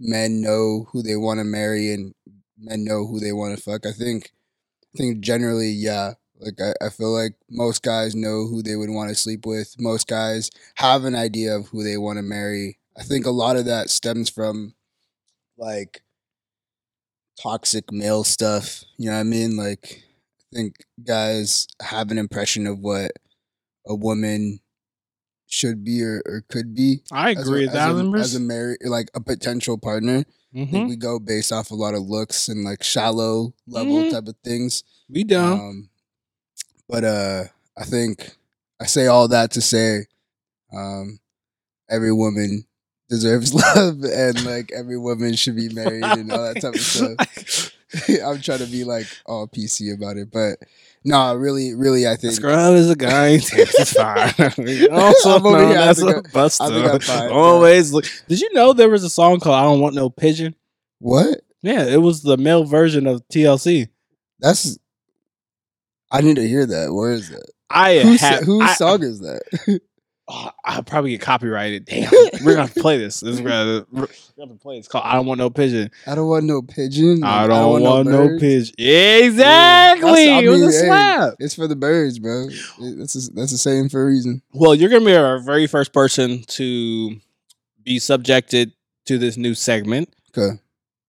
men 0.00 0.42
know 0.42 0.88
who 0.90 1.02
they 1.02 1.16
want 1.16 1.38
to 1.38 1.44
marry 1.44 1.92
and 1.92 2.12
men 2.58 2.84
know 2.84 3.06
who 3.06 3.20
they 3.20 3.32
want 3.32 3.56
to 3.56 3.62
fuck? 3.62 3.86
I 3.86 3.92
think 3.92 4.32
I 4.94 4.98
think 4.98 5.20
generally, 5.20 5.70
yeah. 5.70 6.14
Like 6.40 6.60
I, 6.60 6.86
I 6.86 6.88
feel 6.90 7.10
like 7.12 7.34
most 7.50 7.82
guys 7.82 8.14
know 8.14 8.46
who 8.46 8.62
they 8.62 8.76
would 8.76 8.90
want 8.90 9.08
to 9.10 9.14
sleep 9.14 9.46
with. 9.46 9.74
Most 9.78 10.06
guys 10.08 10.50
have 10.76 11.04
an 11.04 11.14
idea 11.14 11.54
of 11.56 11.68
who 11.68 11.82
they 11.84 11.96
want 11.96 12.18
to 12.18 12.22
marry. 12.22 12.78
I 12.96 13.02
think 13.02 13.26
a 13.26 13.30
lot 13.30 13.56
of 13.56 13.64
that 13.66 13.90
stems 13.90 14.28
from 14.28 14.74
like 15.56 16.02
toxic 17.40 17.92
male 17.92 18.24
stuff. 18.24 18.84
You 18.96 19.06
know 19.10 19.14
what 19.14 19.20
I 19.20 19.24
mean? 19.24 19.56
Like 19.56 20.02
I 20.52 20.56
think 20.56 20.76
guys 21.04 21.66
have 21.82 22.10
an 22.10 22.18
impression 22.18 22.66
of 22.66 22.78
what 22.80 23.12
a 23.86 23.94
woman 23.94 24.60
should 25.46 25.84
be 25.84 26.02
or, 26.02 26.22
or 26.26 26.44
could 26.48 26.74
be. 26.74 27.02
I 27.12 27.30
as 27.32 27.46
agree 27.48 27.66
a, 27.66 27.70
a 27.70 27.74
as 27.74 27.86
a, 28.00 28.12
as 28.16 28.34
a 28.34 28.40
married 28.40 28.78
like 28.84 29.10
a 29.14 29.20
potential 29.20 29.78
partner. 29.78 30.24
I 30.54 30.58
Mhm. 30.58 30.70
think 30.70 30.88
we 30.88 30.96
go 30.96 31.18
based 31.18 31.50
off 31.50 31.72
a 31.72 31.74
lot 31.74 31.94
of 31.94 32.02
looks 32.02 32.48
and 32.48 32.64
like 32.64 32.84
shallow 32.84 33.54
level 33.66 34.04
Mhm. 34.04 34.10
type 34.10 34.28
of 34.28 34.36
things. 34.44 34.84
We 35.08 35.24
don't. 35.24 35.58
Um, 35.58 35.90
but 36.88 37.04
uh, 37.04 37.44
I 37.76 37.84
think 37.84 38.30
I 38.80 38.86
say 38.86 39.06
all 39.06 39.28
that 39.28 39.52
to 39.52 39.60
say, 39.60 40.06
um, 40.72 41.18
every 41.88 42.12
woman 42.12 42.64
deserves 43.08 43.54
love, 43.76 44.02
and 44.04 44.44
like 44.44 44.72
every 44.72 44.98
woman 44.98 45.34
should 45.34 45.56
be 45.56 45.68
married 45.68 46.04
and 46.04 46.30
all 46.32 46.52
that 46.52 46.60
type 46.60 46.74
of 46.74 46.80
stuff. 46.80 47.70
I'm 48.24 48.40
trying 48.40 48.58
to 48.58 48.66
be 48.66 48.84
like 48.84 49.06
all 49.26 49.46
PC 49.46 49.94
about 49.94 50.16
it, 50.16 50.30
but 50.32 50.58
no, 51.04 51.34
really, 51.34 51.74
really, 51.74 52.08
I 52.08 52.16
think 52.16 52.34
Scrub 52.34 52.74
is 52.74 52.90
a 52.90 52.96
guy. 52.96 53.38
It's 53.40 53.92
fine. 53.92 54.32
also 54.90 55.36
I'm 55.36 55.46
over 55.46 55.66
here, 55.66 55.78
I 55.78 55.88
as 55.88 56.00
think 56.00 56.32
buster. 56.32 56.64
I 56.64 56.68
think 56.68 56.92
I'm 56.92 57.00
fine. 57.00 57.30
Always 57.30 57.92
look. 57.92 58.06
Did 58.26 58.40
you 58.40 58.52
know 58.52 58.72
there 58.72 58.88
was 58.88 59.04
a 59.04 59.10
song 59.10 59.38
called 59.38 59.56
"I 59.56 59.62
Don't 59.62 59.80
Want 59.80 59.94
No 59.94 60.10
Pigeon"? 60.10 60.54
what 60.98 61.42
Yeah, 61.62 61.84
it 61.84 62.00
was 62.00 62.22
the 62.22 62.36
male 62.36 62.64
version 62.64 63.06
of 63.06 63.26
TLC. 63.28 63.88
that's. 64.38 64.78
I 66.14 66.20
need 66.20 66.36
to 66.36 66.46
hear 66.48 66.64
that. 66.66 66.92
Where 66.94 67.12
is 67.12 67.28
that? 67.30 67.44
I 67.70 67.98
Whose 68.00 68.20
have 68.20 68.44
whose 68.44 68.62
I- 68.62 68.74
song 68.74 69.02
is 69.02 69.20
that? 69.20 69.80
Oh, 70.26 70.50
I'll 70.64 70.82
probably 70.82 71.10
get 71.10 71.20
copyrighted. 71.20 71.84
Damn, 71.90 72.10
we're 72.42 72.52
gonna 72.54 72.62
have 72.62 72.72
to 72.72 72.80
play 72.80 72.96
this. 72.96 73.20
This 73.20 73.34
is 73.34 73.40
gonna, 73.42 73.84
we're 73.92 74.06
gonna 74.06 74.08
have 74.38 74.48
to 74.48 74.54
play. 74.54 74.78
It's 74.78 74.88
called 74.88 75.04
"I 75.04 75.16
Don't 75.16 75.26
Want 75.26 75.36
No 75.36 75.50
Pigeon." 75.50 75.90
I 76.06 76.14
don't 76.14 76.28
want 76.28 76.46
no 76.46 76.62
pigeon. 76.62 77.22
I 77.22 77.40
like, 77.42 77.50
don't, 77.50 77.82
want, 77.82 78.08
no, 78.08 78.28
birds. 78.28 78.40
pigeon. 78.40 78.74
Exactly. 78.78 80.30
I 80.32 80.40
it 80.40 80.48
was 80.48 80.60
mean, 80.60 80.68
a 80.70 80.72
hey, 80.72 80.86
slap. 80.86 81.34
It's 81.40 81.54
for 81.54 81.68
the 81.68 81.76
birds, 81.76 82.18
bro. 82.18 82.46
It- 82.48 82.98
That's 82.98 83.14
a, 83.28 83.32
that's 83.34 83.52
the 83.52 83.58
same 83.58 83.90
for 83.90 84.02
a 84.02 84.06
reason. 84.06 84.40
Well, 84.54 84.74
you're 84.74 84.88
gonna 84.88 85.04
be 85.04 85.14
our 85.14 85.40
very 85.40 85.66
first 85.66 85.92
person 85.92 86.42
to 86.44 87.16
be 87.82 87.98
subjected 87.98 88.72
to 89.04 89.18
this 89.18 89.36
new 89.36 89.54
segment, 89.54 90.08
Okay. 90.34 90.58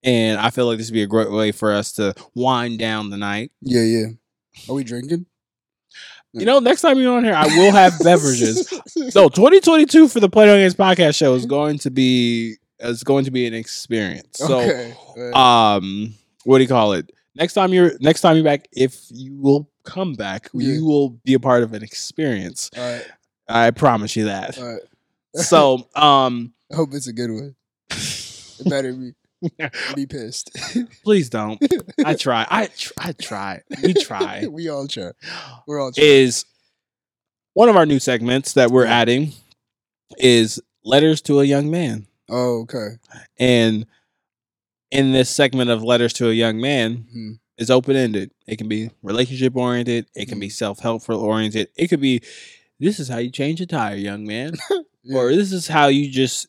and 0.04 0.38
I 0.42 0.50
feel 0.50 0.66
like 0.66 0.78
this 0.78 0.88
would 0.90 0.94
be 0.94 1.04
a 1.04 1.08
great 1.08 1.32
way 1.32 1.54
for 1.54 1.72
us 1.72 1.94
to 1.94 2.14
wind 2.34 2.80
down 2.80 3.12
the 3.12 3.18
night. 3.18 3.52
Yeah, 3.62 3.84
yeah. 3.84 4.06
Are 4.70 4.76
we 4.76 4.84
drinking? 4.84 5.26
You 6.34 6.46
know, 6.46 6.60
next 6.60 6.82
time 6.82 6.98
you're 7.00 7.16
on 7.16 7.24
here, 7.24 7.34
I 7.34 7.46
will 7.48 7.72
have 7.72 7.94
beverages. 8.04 8.70
No, 9.16 9.30
2022 9.30 10.10
for 10.10 10.20
the 10.20 10.28
Play 10.30 10.46
No 10.48 10.58
Games 10.58 10.76
podcast 10.76 11.16
show 11.16 11.34
is 11.36 11.46
going 11.46 11.78
to 11.80 11.90
be 11.92 12.56
is 12.80 13.04
going 13.04 13.24
to 13.26 13.32
be 13.32 13.46
an 13.48 13.54
experience. 13.54 14.38
So, 14.38 14.60
okay. 14.60 14.94
Um, 15.34 16.14
what 16.44 16.58
do 16.58 16.64
you 16.64 16.68
call 16.68 16.92
it? 16.94 17.10
Next 17.36 17.54
time 17.54 17.72
you're 17.74 17.92
next 18.00 18.22
time 18.22 18.36
you're 18.36 18.44
back, 18.44 18.68
if 18.74 19.06
you 19.10 19.38
will 19.40 19.70
come 19.84 20.14
back, 20.14 20.50
Yeah. 20.54 20.74
you 20.74 20.86
will 20.86 21.10
be 21.24 21.34
a 21.36 21.40
part 21.40 21.64
of 21.64 21.74
an 21.74 21.84
experience. 21.84 22.70
all 22.78 22.84
right. 22.84 23.06
I 23.48 23.72
promise 23.72 24.16
you 24.16 24.26
that. 24.26 24.58
All 24.58 24.66
right. 24.74 24.82
So, 25.36 25.88
um, 25.96 26.54
I 26.72 26.76
hope 26.76 26.94
it's 26.94 27.08
a 27.08 27.14
good 27.14 27.32
one. 27.32 27.56
It 28.58 28.70
better 28.70 28.94
be. 28.94 29.14
Be 29.96 30.06
pissed. 30.06 30.52
please 31.04 31.30
don't. 31.30 31.62
I 32.06 32.14
try. 32.16 32.46
I 32.50 32.68
tr- 32.68 32.94
I 32.98 33.12
try. 33.14 33.62
We 33.84 33.94
try. 33.94 34.48
we 34.50 34.70
all 34.70 34.88
try. 34.88 35.12
We're 35.68 35.80
all 35.80 35.92
trying. 35.92 36.08
Is 36.08 36.46
one 37.54 37.70
of 37.70 37.76
our 37.76 37.86
new 37.86 38.00
segments 38.00 38.54
that 38.54 38.72
we're 38.72 38.86
adding 38.86 39.32
is 40.18 40.62
letters 40.84 41.22
to 41.24 41.40
a 41.40 41.44
young 41.46 41.70
man. 41.72 42.08
oh, 42.30 42.62
okay. 42.62 42.98
And 43.40 43.86
in 44.92 45.12
this 45.14 45.30
segment 45.30 45.70
of 45.70 45.84
letters 45.84 46.14
to 46.14 46.30
a 46.30 46.34
young 46.34 46.60
man, 46.62 47.06
Hmm. 47.12 47.32
is 47.58 47.72
open 47.72 47.96
ended. 47.96 48.32
It 48.48 48.58
can 48.58 48.68
be 48.68 48.92
relationship 49.02 49.56
oriented. 49.56 50.06
It 50.16 50.28
can 50.28 50.40
be 50.40 50.50
self 50.50 50.80
helpful 50.80 51.18
oriented. 51.20 51.70
It 51.76 51.88
could 51.88 52.02
be 52.02 52.22
this 52.80 53.00
is 53.00 53.08
how 53.08 53.18
you 53.18 53.30
change 53.32 53.62
a 53.62 53.66
tire, 53.66 53.96
young 53.96 54.26
man, 54.26 54.54
Yeah. 55.04 55.18
or 55.20 55.34
this 55.36 55.52
is 55.54 55.68
how 55.68 55.88
you 55.88 56.10
just 56.12 56.48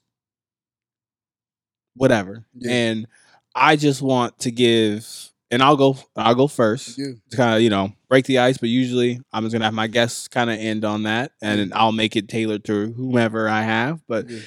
whatever. 1.97 2.44
Yeah. 2.55 2.70
And 2.72 3.07
I 3.55 3.76
just 3.76 4.03
want 4.03 4.38
to 4.40 4.51
give, 4.51 5.07
and 5.51 5.62
I'll 5.62 5.76
go. 5.76 5.97
I'll 6.16 6.34
go 6.34 6.47
first 6.47 6.99
Yeah. 6.99 7.12
to 7.30 7.36
kind 7.36 7.55
of 7.57 7.62
you 7.62 7.70
know 7.70 7.92
break 8.09 8.26
the 8.26 8.38
ice. 8.38 8.59
But 8.59 8.68
usually 8.68 9.20
I'm 9.32 9.42
just 9.44 9.53
gonna 9.53 9.64
have 9.64 9.74
my 9.74 9.86
guests 9.86 10.28
kind 10.28 10.51
of 10.51 10.59
end 10.59 10.84
on 10.84 11.05
that, 11.05 11.32
and 11.42 11.72
I'll 11.74 11.92
make 11.92 12.16
it 12.16 12.28
tailored 12.28 12.64
to 12.64 12.92
whomever 12.92 13.49
I 13.49 13.62
have. 13.62 14.01
But 14.07 14.28
Yeah. 14.28 14.40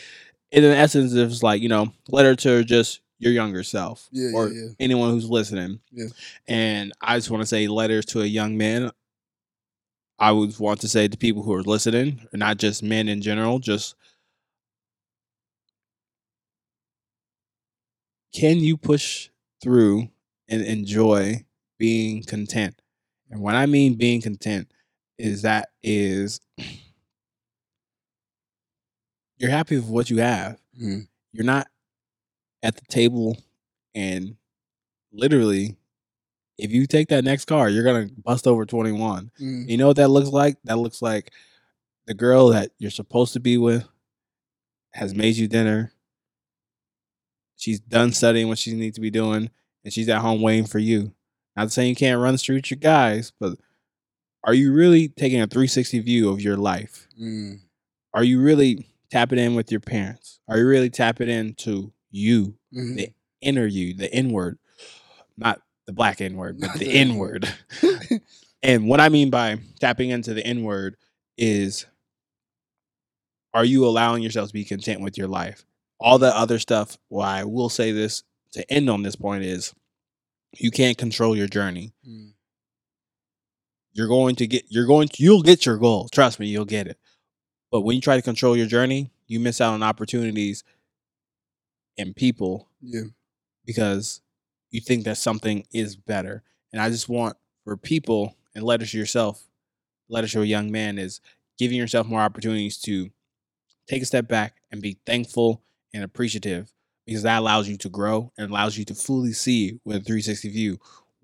in 0.52 0.64
essence, 0.66 1.14
it's 1.14 1.43
like 1.43 1.62
you 1.62 1.70
know, 1.70 1.91
letter 2.10 2.36
to 2.38 2.64
just 2.64 3.00
your 3.22 3.34
younger 3.34 3.64
self 3.64 4.08
Yeah, 4.12 4.32
or 4.34 4.50
anyone 4.80 5.10
who's 5.10 5.30
listening. 5.30 5.80
Yeah. 5.91 6.06
And 6.47 6.93
I 7.02 7.18
just 7.18 7.30
want 7.30 7.41
to 7.43 7.47
say 7.47 7.68
letters 7.68 8.06
to 8.08 8.22
a 8.22 8.26
young 8.26 8.58
man. 8.58 8.91
I 10.20 10.32
would 10.32 10.58
want 10.60 10.82
to 10.82 10.88
say 10.89 11.08
to 11.08 11.18
people 11.18 11.43
who 11.43 11.54
are 11.54 11.64
listening, 11.64 12.28
not 12.34 12.58
just 12.58 12.84
men 12.84 13.08
in 13.08 13.22
general, 13.22 13.60
just 13.60 13.95
can 18.34 18.60
you 18.60 18.78
push 18.78 19.30
through 19.62 20.10
and 20.48 20.62
enjoy 20.62 21.46
being 21.78 22.24
content? 22.24 22.82
And 23.30 23.42
when 23.42 23.56
I 23.56 23.66
mean 23.66 23.96
being 23.96 24.22
content, 24.22 24.72
is 25.18 25.42
that 25.44 25.70
is 25.84 26.40
you're 29.38 29.52
happy 29.52 29.76
with 29.76 29.86
what 29.88 30.10
you 30.10 30.18
have. 30.18 30.60
Mhm. 30.80 31.08
You're 31.32 31.46
not 31.46 31.68
at 32.64 32.76
the 32.76 32.86
table 32.90 33.38
and 33.96 34.36
literally 35.12 35.76
if 36.58 36.72
you 36.72 36.86
take 36.86 37.08
that 37.08 37.24
next 37.24 37.46
car, 37.46 37.70
you're 37.70 37.86
gonna 37.86 38.10
bust 38.24 38.46
over 38.46 38.66
21. 38.66 39.32
Mm. 39.40 39.70
You 39.70 39.78
know 39.78 39.88
what 39.88 39.96
that 39.96 40.10
looks 40.10 40.30
like? 40.30 40.58
That 40.66 40.78
looks 40.78 41.02
like 41.02 41.32
the 42.06 42.14
girl 42.14 42.50
that 42.50 42.72
you're 42.80 42.92
supposed 42.92 43.32
to 43.34 43.40
be 43.40 43.58
with 43.58 43.88
has 44.94 45.16
made 45.16 45.38
you 45.38 45.48
dinner. 45.48 45.94
She's 47.60 47.80
done 47.82 48.14
studying 48.14 48.47
what 48.47 48.57
she 48.57 48.74
needs 48.74 48.95
to 48.95 49.01
be 49.01 49.10
doing, 49.12 49.49
and 49.84 49.93
she's 49.93 50.07
at 50.07 50.22
home 50.22 50.41
waiting 50.41 50.66
for 50.66 50.80
you. 50.80 51.14
Not 51.57 51.72
saying 51.74 51.89
you 51.89 51.95
can't 51.95 52.22
run 52.22 52.34
the 52.34 52.38
street 52.38 52.55
with 52.55 52.72
your 52.72 52.80
guys, 52.80 53.34
but 53.38 53.57
are 54.45 54.53
you 54.53 54.72
really 54.74 55.10
taking 55.10 55.41
a 55.41 55.45
360 55.47 55.99
view 55.99 56.30
of 56.30 56.39
your 56.41 56.55
life? 56.55 57.05
Mm. 57.22 57.60
Are 58.14 58.24
you 58.24 58.41
really 58.41 58.88
tapping 59.12 59.39
in 59.39 59.55
with 59.55 59.72
your 59.72 59.82
parents? 59.82 60.39
Are 60.47 60.57
you 60.57 60.66
really 60.66 60.89
tapping 60.89 61.28
into 61.28 61.91
you, 62.12 62.55
Mhm. 62.74 62.95
the 62.95 63.10
inner 63.41 63.66
you, 63.66 63.93
the 63.93 64.14
inward, 64.16 64.57
not 65.36 65.62
the 65.86 65.91
black 65.91 66.22
inward, 66.22 66.60
but 66.62 66.72
the 66.74 66.80
the 66.80 66.91
inward? 66.91 67.53
And 68.64 68.88
what 68.88 68.99
I 69.01 69.10
mean 69.10 69.30
by 69.30 69.60
tapping 69.82 70.10
into 70.12 70.34
the 70.34 70.45
inward 70.47 70.95
is 71.38 71.86
are 73.53 73.66
you 73.66 73.86
allowing 73.86 74.22
yourself 74.24 74.47
to 74.49 74.53
be 74.53 74.64
content 74.64 75.01
with 75.01 75.18
your 75.18 75.28
life? 75.28 75.66
All 76.00 76.18
the 76.18 76.36
other 76.36 76.60
stuff, 76.60 76.97
well, 77.10 77.28
I 77.28 77.43
will 77.43 77.70
say 77.70 77.91
this 77.91 78.24
to 78.54 78.70
end 78.72 78.89
on 78.89 79.04
this 79.04 79.16
point 79.16 79.43
is 79.43 79.74
you 80.58 80.72
can't 80.72 80.97
control 80.97 81.36
your 81.36 81.47
journey. 81.47 81.93
Mm. 82.08 82.32
You're 83.93 84.08
going 84.08 84.36
to 84.38 84.47
get 84.47 84.66
you're 84.70 84.86
going 84.88 85.08
to 85.10 85.24
you'll 85.24 85.41
get 85.43 85.66
your 85.66 85.78
goal. 85.78 86.08
Trust 86.10 86.39
me, 86.39 86.47
you'll 86.47 86.66
get 86.66 86.88
it. 86.88 86.97
But 87.72 87.82
when 87.82 87.95
you 87.95 88.02
try 88.02 88.16
to 88.16 88.22
control 88.22 88.56
your 88.56 88.66
journey, 88.68 89.12
you 89.28 89.39
miss 89.39 89.62
out 89.62 89.74
on 89.74 89.84
opportunities 89.84 90.64
and 91.97 92.16
people 92.16 92.68
Yeah. 92.82 93.02
because 93.66 94.22
you 94.72 94.80
think 94.82 95.04
that 95.04 95.18
something 95.18 95.66
is 95.74 95.95
better. 95.95 96.43
And 96.72 96.82
I 96.82 96.89
just 96.89 97.10
want 97.10 97.36
for 97.64 97.76
people 97.76 98.36
and 98.56 98.64
letters 98.64 98.91
to 98.91 98.97
yourself, 98.97 99.47
letters 100.08 100.32
to 100.32 100.41
a 100.41 100.45
young 100.45 100.72
man 100.72 100.97
is 100.97 101.20
giving 101.58 101.78
yourself 101.78 102.08
more 102.08 102.22
opportunities 102.22 102.78
to 102.80 103.10
take 103.88 104.02
a 104.02 104.06
step 104.06 104.28
back 104.28 104.62
and 104.72 104.82
be 104.82 104.97
thankful 105.06 105.62
and 105.94 106.04
appreciative 106.04 106.74
because 107.06 107.24
that 107.24 107.40
allows 107.40 107.68
you 107.68 107.78
to 107.78 107.90
grow 107.90 108.32
and 108.38 108.50
allows 108.50 108.78
you 108.78 108.86
to 108.86 108.94
fully 108.94 109.34
see 109.34 109.80
with 109.84 109.98
a 109.98 110.00
360 110.02 110.50
view 110.50 110.78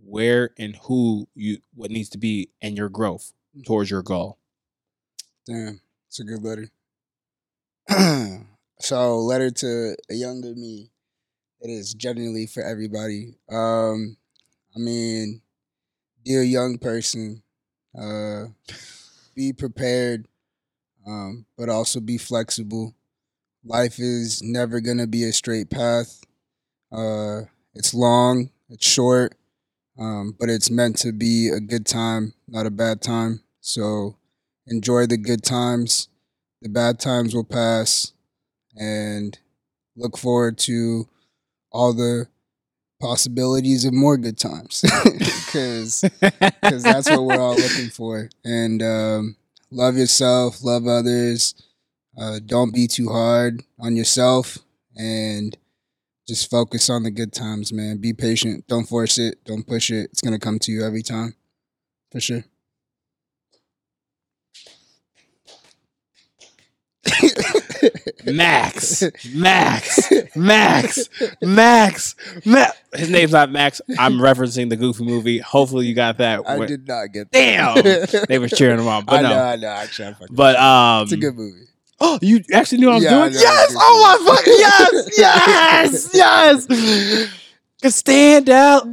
where 0.03 0.51
and 0.57 0.75
who 0.83 1.27
you 1.35 1.57
what 1.73 1.91
needs 1.91 2.09
to 2.09 2.17
be 2.17 2.49
and 2.61 2.77
your 2.77 2.89
growth 2.89 3.33
towards 3.65 3.89
your 3.89 4.01
goal. 4.01 4.37
Damn, 5.45 5.79
it's 6.07 6.19
a 6.19 6.23
good 6.23 6.43
letter. 6.43 6.69
so, 8.79 9.19
letter 9.19 9.51
to 9.51 9.95
a 10.09 10.13
younger 10.13 10.55
me. 10.55 10.89
It 11.61 11.69
is 11.69 11.93
generally 11.93 12.47
for 12.47 12.63
everybody. 12.63 13.35
Um, 13.49 14.17
I 14.75 14.79
mean, 14.79 15.41
be 16.23 16.35
a 16.35 16.43
young 16.43 16.77
person, 16.77 17.43
uh, 17.97 18.45
be 19.35 19.53
prepared, 19.53 20.27
um, 21.07 21.45
but 21.57 21.69
also 21.69 21.99
be 21.99 22.17
flexible. 22.17 22.95
Life 23.65 23.99
is 23.99 24.41
never 24.43 24.79
gonna 24.79 25.07
be 25.07 25.23
a 25.23 25.33
straight 25.33 25.69
path. 25.69 26.21
Uh, 26.91 27.43
it's 27.73 27.93
long, 27.93 28.51
it's 28.69 28.87
short, 28.87 29.35
um, 29.97 30.35
but 30.39 30.49
it's 30.49 30.69
meant 30.69 30.97
to 30.99 31.11
be 31.11 31.49
a 31.49 31.59
good 31.59 31.85
time, 31.85 32.33
not 32.47 32.65
a 32.67 32.71
bad 32.71 33.01
time. 33.01 33.41
So 33.61 34.17
enjoy 34.67 35.07
the 35.07 35.17
good 35.17 35.43
times. 35.43 36.09
The 36.61 36.69
bad 36.69 36.99
times 36.99 37.33
will 37.35 37.43
pass, 37.43 38.13
and 38.75 39.37
look 39.95 40.17
forward 40.17 40.57
to 40.59 41.07
all 41.71 41.93
the 41.93 42.27
possibilities 43.01 43.85
of 43.85 43.93
more 43.93 44.17
good 44.17 44.37
times 44.37 44.83
because 45.03 46.01
because 46.61 46.83
that's 46.83 47.09
what 47.09 47.23
we're 47.23 47.39
all 47.39 47.55
looking 47.55 47.89
for. 47.89 48.29
And 48.43 48.81
um, 48.83 49.35
love 49.71 49.97
yourself, 49.97 50.63
love 50.63 50.87
others. 50.87 51.55
Uh, 52.17 52.39
don't 52.45 52.73
be 52.73 52.87
too 52.87 53.09
hard 53.09 53.63
on 53.79 53.95
yourself, 53.95 54.57
and 54.95 55.57
just 56.27 56.49
focus 56.49 56.89
on 56.89 57.03
the 57.03 57.11
good 57.11 57.33
times, 57.33 57.73
man. 57.73 57.97
Be 57.97 58.13
patient. 58.13 58.65
Don't 58.67 58.85
force 58.87 59.17
it. 59.17 59.43
Don't 59.45 59.65
push 59.67 59.89
it. 59.91 60.09
It's 60.11 60.21
gonna 60.21 60.39
come 60.39 60.59
to 60.59 60.71
you 60.71 60.83
every 60.85 61.03
time, 61.03 61.35
for 62.11 62.19
sure. 62.19 62.43
Max, 68.25 69.03
Max, 69.35 70.11
Max, 70.35 71.09
Max, 71.41 72.15
Max. 72.45 72.77
His 72.93 73.09
name's 73.09 73.31
not 73.31 73.51
Max. 73.51 73.81
I'm 73.99 74.13
referencing 74.13 74.69
the 74.69 74.75
Goofy 74.75 75.03
movie. 75.03 75.39
Hopefully, 75.39 75.85
you 75.85 75.93
got 75.93 76.17
that. 76.17 76.41
I 76.47 76.57
When- 76.57 76.67
did 76.67 76.87
not 76.87 77.11
get. 77.13 77.31
That. 77.31 78.09
Damn, 78.11 78.23
they 78.27 78.39
were 78.39 78.47
cheering 78.47 78.79
him 78.79 78.87
on, 78.87 79.05
but 79.05 79.15
I 79.19 79.21
no. 79.21 79.29
know, 79.29 79.43
I 79.43 79.55
know. 79.57 79.67
Actually. 79.69 80.15
But 80.31 80.55
um, 80.57 81.03
it's 81.03 81.11
a 81.11 81.17
good 81.17 81.35
movie. 81.35 81.65
Oh, 81.99 82.19
you 82.23 82.41
actually 82.53 82.79
knew 82.79 82.87
what 82.87 82.93
I 82.93 82.95
was 82.95 83.03
Yeah, 83.03 83.09
doing? 83.11 83.33
know, 83.33 83.39
Yes! 83.39 83.75
Oh 83.77 84.17
my 84.19 84.33
fucking 84.35 84.53
yes! 84.57 86.09
Yes! 86.13 86.67
Yes! 86.67 87.31
Can 87.81 87.91
stand 87.91 88.49
out. 88.49 88.87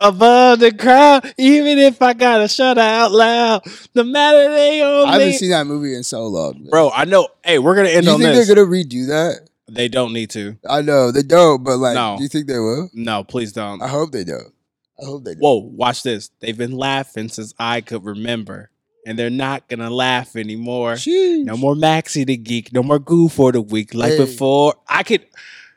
above 0.00 0.60
the 0.60 0.72
crowd, 0.72 1.34
even 1.38 1.78
if 1.78 2.00
I 2.00 2.12
gotta 2.14 2.46
shut 2.48 2.78
out 2.78 3.10
loud. 3.12 3.62
No 3.94 4.04
matter 4.04 4.48
they 4.54 4.80
I 4.82 4.86
haven't 5.10 5.20
only. 5.22 5.32
seen 5.32 5.50
that 5.50 5.66
movie 5.66 5.94
in 5.94 6.04
so 6.04 6.26
long. 6.26 6.54
man. 6.54 6.70
Bro, 6.70 6.90
I 6.94 7.04
know. 7.04 7.28
Hey, 7.44 7.58
we're 7.58 7.74
gonna 7.74 7.88
end 7.88 8.06
you 8.06 8.12
on 8.12 8.20
think 8.20 8.34
this. 8.34 8.46
they're 8.46 8.54
gonna 8.56 8.68
redo 8.68 9.08
that? 9.08 9.48
They 9.70 9.88
don't 9.88 10.12
need 10.12 10.30
to. 10.30 10.56
I 10.68 10.80
know 10.82 11.10
they 11.10 11.22
don't, 11.22 11.62
but 11.64 11.76
like, 11.78 11.94
No. 11.94 12.16
do 12.16 12.22
you 12.22 12.28
think 12.28 12.46
they 12.46 12.58
will? 12.58 12.88
No, 12.94 13.22
please 13.24 13.52
don't. 13.52 13.82
I 13.82 13.88
hope 13.88 14.12
they 14.12 14.24
don't. 14.24 14.52
I 15.00 15.04
hope 15.04 15.24
they 15.24 15.32
don't. 15.34 15.42
Whoa, 15.42 15.56
watch 15.74 16.02
this. 16.04 16.30
They've 16.40 16.56
been 16.56 16.72
laughing 16.76 17.28
since 17.28 17.52
I 17.58 17.80
could 17.82 18.04
remember, 18.04 18.70
and 19.08 19.18
they're 19.18 19.30
not 19.30 19.66
gonna 19.68 19.88
laugh 19.88 20.36
anymore. 20.36 20.94
Sheesh. 20.94 21.42
No 21.44 21.56
more 21.56 21.74
Maxie 21.74 22.24
the 22.24 22.36
geek. 22.36 22.72
No 22.74 22.82
more 22.82 22.98
Goo 22.98 23.28
for 23.30 23.50
the 23.52 23.60
week 23.62 23.94
like 23.94 24.12
Hey. 24.12 24.18
before. 24.18 24.74
I 24.86 25.02
could. 25.02 25.24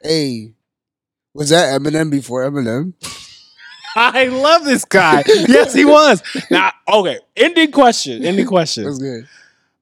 Hey, 0.01 0.53
was 1.33 1.49
that 1.49 1.79
Eminem 1.79 2.11
before 2.11 2.43
Eminem? 2.43 2.93
I 3.95 4.25
love 4.25 4.65
this 4.65 4.83
guy. 4.85 5.23
yes, 5.27 5.73
he 5.73 5.85
was. 5.85 6.21
Now, 6.49 6.71
okay. 6.87 7.19
Ending 7.37 7.71
question. 7.71 8.23
Ending 8.25 8.45
That's 8.45 8.49
question. 8.49 8.97
good. 8.97 9.27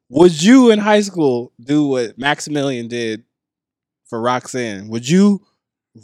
Would 0.09 0.41
you 0.41 0.71
in 0.71 0.79
high 0.79 1.01
school 1.01 1.51
do 1.59 1.87
what 1.87 2.17
Maximilian 2.17 2.87
did 2.87 3.23
for 4.07 4.19
Roxanne? 4.21 4.89
Would 4.89 5.07
you 5.09 5.45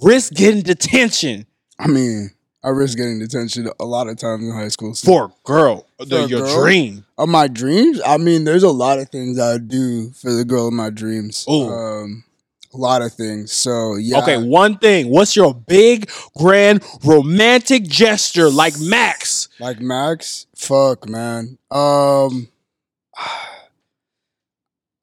risk 0.01 0.33
getting 0.33 0.61
detention 0.61 1.45
I 1.79 1.87
mean, 1.87 2.31
I 2.65 2.69
risk 2.69 2.97
getting 2.97 3.19
detention 3.19 3.69
a 3.79 3.85
lot 3.85 4.07
of 4.07 4.17
times 4.17 4.43
in 4.43 4.51
high 4.51 4.69
school. 4.69 4.95
So. 4.95 5.05
for 5.05 5.25
a 5.25 5.31
girl? 5.43 5.85
The, 5.99 6.05
For 6.07 6.15
a 6.15 6.25
your 6.25 6.39
girl? 6.39 6.63
dream. 6.63 7.05
Of 7.15 7.29
my 7.29 7.47
dreams, 7.47 8.01
I 8.03 8.17
mean, 8.17 8.43
there's 8.43 8.63
a 8.63 8.71
lot 8.71 8.97
of 8.97 9.09
things 9.09 9.37
I 9.39 9.59
do 9.59 10.09
for 10.11 10.33
the 10.33 10.43
girl 10.43 10.67
of 10.67 10.73
my 10.73 10.89
dreams. 10.89 11.45
Ooh. 11.47 11.69
Um, 11.69 12.23
a 12.73 12.77
lot 12.77 13.03
of 13.03 13.13
things. 13.13 13.51
So 13.51 13.95
yeah. 13.95 14.17
Okay, 14.19 14.37
one 14.37 14.79
thing. 14.79 15.09
What's 15.09 15.35
your 15.35 15.53
big, 15.53 16.09
grand, 16.35 16.83
romantic 17.03 17.83
gesture 17.83 18.49
like 18.49 18.73
Max? 18.79 19.47
Like 19.59 19.79
Max, 19.79 20.47
fuck 20.55 21.07
man. 21.07 21.59
Um, 21.69 22.47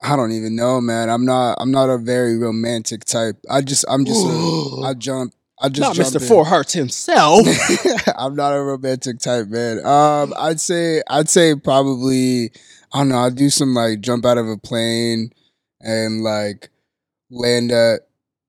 I 0.05 0.17
don't 0.17 0.33
even 0.33 0.57
know, 0.57 0.81
man. 0.81 1.09
I'm 1.09 1.25
not. 1.25 1.59
I'm 1.61 1.71
not 1.71 1.89
a 1.89 1.97
very 1.97 2.37
romantic 2.37 3.05
type. 3.05 3.37
I 3.49 3.61
just. 3.63 3.85
I'm 3.89 4.05
just. 4.05 4.27
A, 4.27 4.81
I 4.85 4.95
jump. 4.95 5.33
I 5.63 5.69
just. 5.69 5.97
Not 5.97 6.07
Mr. 6.07 6.21
in. 6.21 6.29
Four 6.29 6.45
Hearts 6.45 6.73
himself. 6.73 7.47
I'm 8.19 8.35
not 8.35 8.53
a 8.53 8.61
romantic 8.63 9.21
type, 9.21 9.49
man. 9.49 9.85
Um, 9.87 10.35
I'd 10.37 10.61
say. 10.61 11.03
I'd 11.09 11.29
say 11.29 11.55
probably. 11.55 12.51
I 12.93 12.99
don't 12.99 13.09
know. 13.09 13.19
I'd 13.19 13.37
do 13.37 13.49
some 13.49 13.73
like 13.75 14.01
jump 14.01 14.27
out 14.27 14.39
of 14.39 14.49
a 14.49 14.59
plane 14.59 15.31
and 15.81 16.23
like 16.23 16.71
land 17.31 17.71
at 17.73 18.03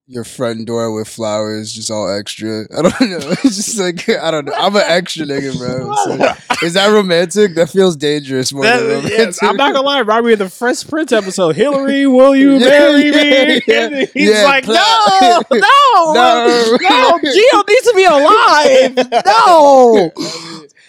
your 0.05 0.25
front 0.25 0.67
door 0.67 0.91
with 0.93 1.07
flowers, 1.07 1.71
just 1.73 1.89
all 1.89 2.09
extra. 2.13 2.63
I 2.77 2.81
don't 2.81 3.01
know. 3.01 3.17
It's 3.43 3.55
just 3.55 3.79
like 3.79 4.07
I 4.09 4.31
don't 4.31 4.45
know. 4.45 4.53
I'm 4.53 4.75
an 4.75 4.81
extra 4.85 5.25
nigga, 5.25 5.57
bro. 5.57 5.93
So- 5.93 6.65
is 6.65 6.73
that 6.73 6.89
romantic? 6.91 7.55
That 7.55 7.69
feels 7.69 7.95
dangerous 7.95 8.51
more 8.53 8.63
than 8.65 8.81
romantic. 8.83 9.11
yes, 9.11 9.41
I'm 9.41 9.55
not 9.55 9.73
gonna 9.73 9.85
lie, 9.85 10.01
Robbie 10.01 10.33
in 10.33 10.39
the 10.39 10.49
Fresh 10.49 10.87
Prince 10.87 11.11
episode, 11.13 11.55
Hillary, 11.55 12.05
will 12.07 12.35
you 12.35 12.53
Yeah, 12.57 12.69
marry 12.69 13.11
me? 13.11 13.61
yeah. 13.67 14.05
He's 14.13 14.43
like, 14.43 14.67
no, 14.67 14.73
no, 14.73 15.41
No. 15.51 16.77
no, 16.81 17.19
Gio 17.23 17.63
needs 17.67 17.87
to 17.87 17.93
be 17.95 18.03
alive. 18.05 19.23
No. 19.25 20.11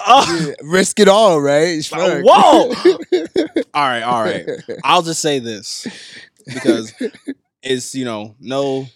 Uh, 0.07 0.47
risk 0.65 0.99
it 1.01 1.09
all, 1.09 1.41
right? 1.41 1.83
Fuck. 1.85 2.23
whoa. 2.25 2.75
all 3.73 3.89
right, 3.89 4.03
all 4.03 4.23
right. 4.23 4.47
I'll 4.83 5.03
just 5.03 5.21
say 5.21 5.39
this 5.39 5.87
because 6.47 6.93
it's 7.63 7.95
you 7.95 8.05
know 8.05 8.35
no. 8.41 8.87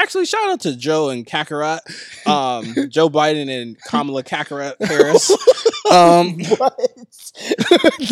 Actually, 0.00 0.26
shout 0.26 0.48
out 0.48 0.60
to 0.60 0.76
Joe 0.76 1.10
and 1.10 1.26
Kakarot, 1.26 1.80
um, 2.26 2.88
Joe 2.88 3.10
Biden 3.10 3.48
and 3.50 3.76
Kamala 3.82 4.22
Kakarot 4.22 4.74
Harris. 4.80 5.30
Um, 5.90 6.36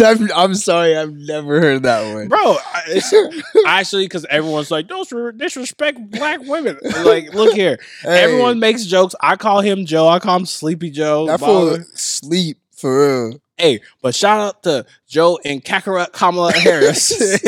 I'm, 0.02 0.30
I'm 0.34 0.54
sorry, 0.54 0.96
I've 0.96 1.12
never 1.12 1.60
heard 1.60 1.82
that 1.82 2.14
one. 2.14 2.28
bro, 2.28 2.38
I- 2.38 3.42
actually 3.66 4.06
because 4.06 4.24
everyone's 4.30 4.70
like, 4.70 4.88
"Don't 4.88 5.36
disrespect 5.36 6.10
black 6.10 6.40
women." 6.44 6.78
Like, 7.04 7.34
look 7.34 7.52
here, 7.54 7.78
Hey, 8.00 8.22
everyone 8.24 8.60
makes 8.60 8.86
jokes. 8.86 9.14
I 9.20 9.36
call 9.36 9.60
him 9.60 9.84
Joe. 9.84 10.08
I 10.08 10.20
call 10.20 10.36
him 10.36 10.46
Sleepy 10.46 10.90
Joe. 10.90 11.26
that 11.26 11.38
blah, 11.38 11.48
blah. 11.48 11.74
fool 11.76 11.84
sleep 11.94 12.58
for 12.74 13.28
real. 13.28 13.40
Hey, 13.58 13.80
but 14.02 14.14
shout 14.14 14.40
out 14.40 14.62
to 14.64 14.84
Joe 15.08 15.38
and 15.44 15.64
Kakarot 15.64 16.12
Kamala 16.12 16.52
Harris 16.56 17.40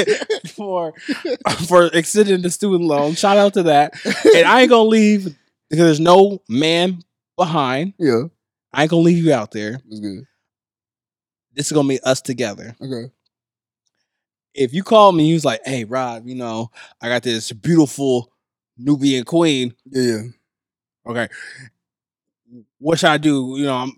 for 0.54 0.94
for 1.66 1.86
extending 1.92 2.40
the 2.42 2.50
student 2.50 2.84
loan. 2.84 3.14
Shout 3.14 3.36
out 3.36 3.54
to 3.54 3.64
that. 3.64 3.94
And 4.34 4.46
I 4.46 4.62
ain't 4.62 4.70
gonna 4.70 4.88
leave 4.88 5.36
because 5.68 5.84
there's 5.84 6.00
no 6.00 6.40
man 6.48 7.02
behind. 7.36 7.92
Yeah, 7.98 8.22
I 8.72 8.82
ain't 8.82 8.90
gonna 8.90 9.02
leave 9.02 9.22
you 9.22 9.32
out 9.34 9.50
there. 9.50 9.72
that's 9.72 10.00
good. 10.00 10.24
This 11.52 11.66
is 11.66 11.72
gonna 11.72 11.88
be 11.88 12.00
us 12.00 12.22
together. 12.22 12.74
Okay. 12.80 13.12
If 14.54 14.72
you 14.72 14.82
call 14.82 15.12
me, 15.12 15.26
you 15.26 15.34
was 15.34 15.44
like, 15.44 15.60
"Hey, 15.64 15.84
Rob, 15.84 16.26
you 16.26 16.34
know, 16.34 16.70
I 17.02 17.08
got 17.08 17.22
this 17.22 17.52
beautiful 17.52 18.32
Nubian 18.78 19.24
queen. 19.24 19.74
Yeah, 19.90 20.02
yeah. 20.02 20.22
Okay, 21.06 21.28
what 22.78 22.98
should 22.98 23.10
I 23.10 23.18
do? 23.18 23.54
You 23.56 23.64
know, 23.64 23.76
I'm, 23.76 23.92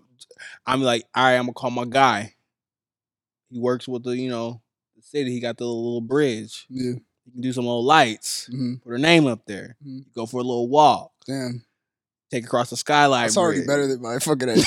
I'm 0.65 0.81
like, 0.81 1.03
all 1.15 1.23
right, 1.23 1.35
I'm 1.35 1.43
gonna 1.43 1.53
call 1.53 1.71
my 1.71 1.85
guy. 1.85 2.35
He 3.49 3.59
works 3.59 3.87
with 3.87 4.03
the, 4.03 4.11
you 4.15 4.29
know, 4.29 4.61
the 4.95 5.01
city. 5.01 5.31
He 5.31 5.39
got 5.39 5.57
the 5.57 5.65
little 5.65 6.01
bridge. 6.01 6.65
Yeah. 6.69 6.93
You 7.25 7.31
can 7.33 7.41
do 7.41 7.53
some 7.53 7.65
little 7.65 7.83
lights. 7.83 8.47
hmm 8.51 8.75
Put 8.83 8.91
her 8.91 8.97
name 8.97 9.27
up 9.27 9.45
there. 9.45 9.75
Mhm. 9.85 10.05
Go 10.15 10.25
for 10.25 10.37
a 10.37 10.43
little 10.43 10.67
walk. 10.69 11.11
Damn. 11.27 11.63
Take 12.31 12.45
across 12.45 12.69
the 12.69 12.77
skyline. 12.77 13.23
That's 13.23 13.35
already 13.37 13.65
better 13.65 13.87
than 13.87 14.01
my 14.01 14.17
fucking 14.19 14.49
idea. 14.49 14.63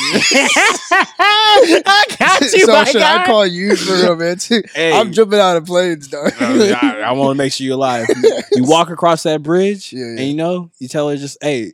I 0.97 2.05
got 2.19 2.41
you, 2.43 2.49
so 2.67 2.73
my 2.73 2.85
should 2.85 3.01
guy. 3.01 3.23
I 3.23 3.27
call 3.27 3.47
you 3.47 3.75
for 3.77 4.07
romantic? 4.09 4.71
Hey, 4.75 4.93
I'm 4.93 5.13
jumping 5.13 5.39
out 5.41 5.57
of 5.57 5.65
planes, 5.65 6.09
dog. 6.09 6.33
uh, 6.41 6.75
I, 7.03 7.13
want 7.13 7.35
to 7.37 7.39
make 7.43 7.53
sure 7.53 7.65
you're 7.65 7.75
alive. 7.77 8.07
You 8.53 8.65
walk 8.65 8.91
across 8.91 9.23
that 9.23 9.43
bridge, 9.43 9.93
Yeah, 9.93 10.01
yeah. 10.05 10.11
and 10.21 10.29
you 10.29 10.35
know, 10.35 10.71
you 10.79 10.89
tell 10.89 11.09
her 11.09 11.17
just, 11.17 11.39
hey, 11.41 11.73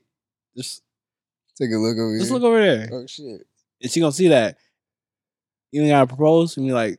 just, 0.56 0.82
Take 1.56 1.70
a 1.72 1.76
look 1.76 1.98
over 1.98 2.10
here. 2.10 2.18
just 2.20 2.30
here. 2.30 2.38
look 2.38 2.46
over 2.48 2.60
there, 2.60 2.88
Oh 2.92 3.06
shit. 3.06 3.46
And 3.82 3.90
she 3.90 4.00
gonna 4.00 4.12
see 4.12 4.28
that. 4.28 4.56
You 5.72 5.82
ain't 5.82 5.90
gotta 5.90 6.06
propose, 6.06 6.56
and 6.56 6.66
be 6.66 6.72
like, 6.72 6.98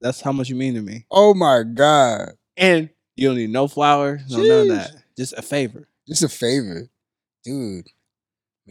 that's 0.00 0.20
how 0.20 0.32
much 0.32 0.48
you 0.48 0.56
mean 0.56 0.74
to 0.74 0.82
me. 0.82 1.06
Oh 1.10 1.34
my 1.34 1.62
god. 1.62 2.32
And 2.56 2.90
you 3.16 3.28
don't 3.28 3.36
need 3.36 3.50
no 3.50 3.68
flowers, 3.68 4.22
no 4.30 4.38
none 4.42 4.60
of 4.62 4.68
that. 4.68 4.90
Just 5.16 5.34
a 5.34 5.42
favor. 5.42 5.88
Just 6.08 6.22
a 6.22 6.28
favor, 6.28 6.88
dude. 7.44 7.86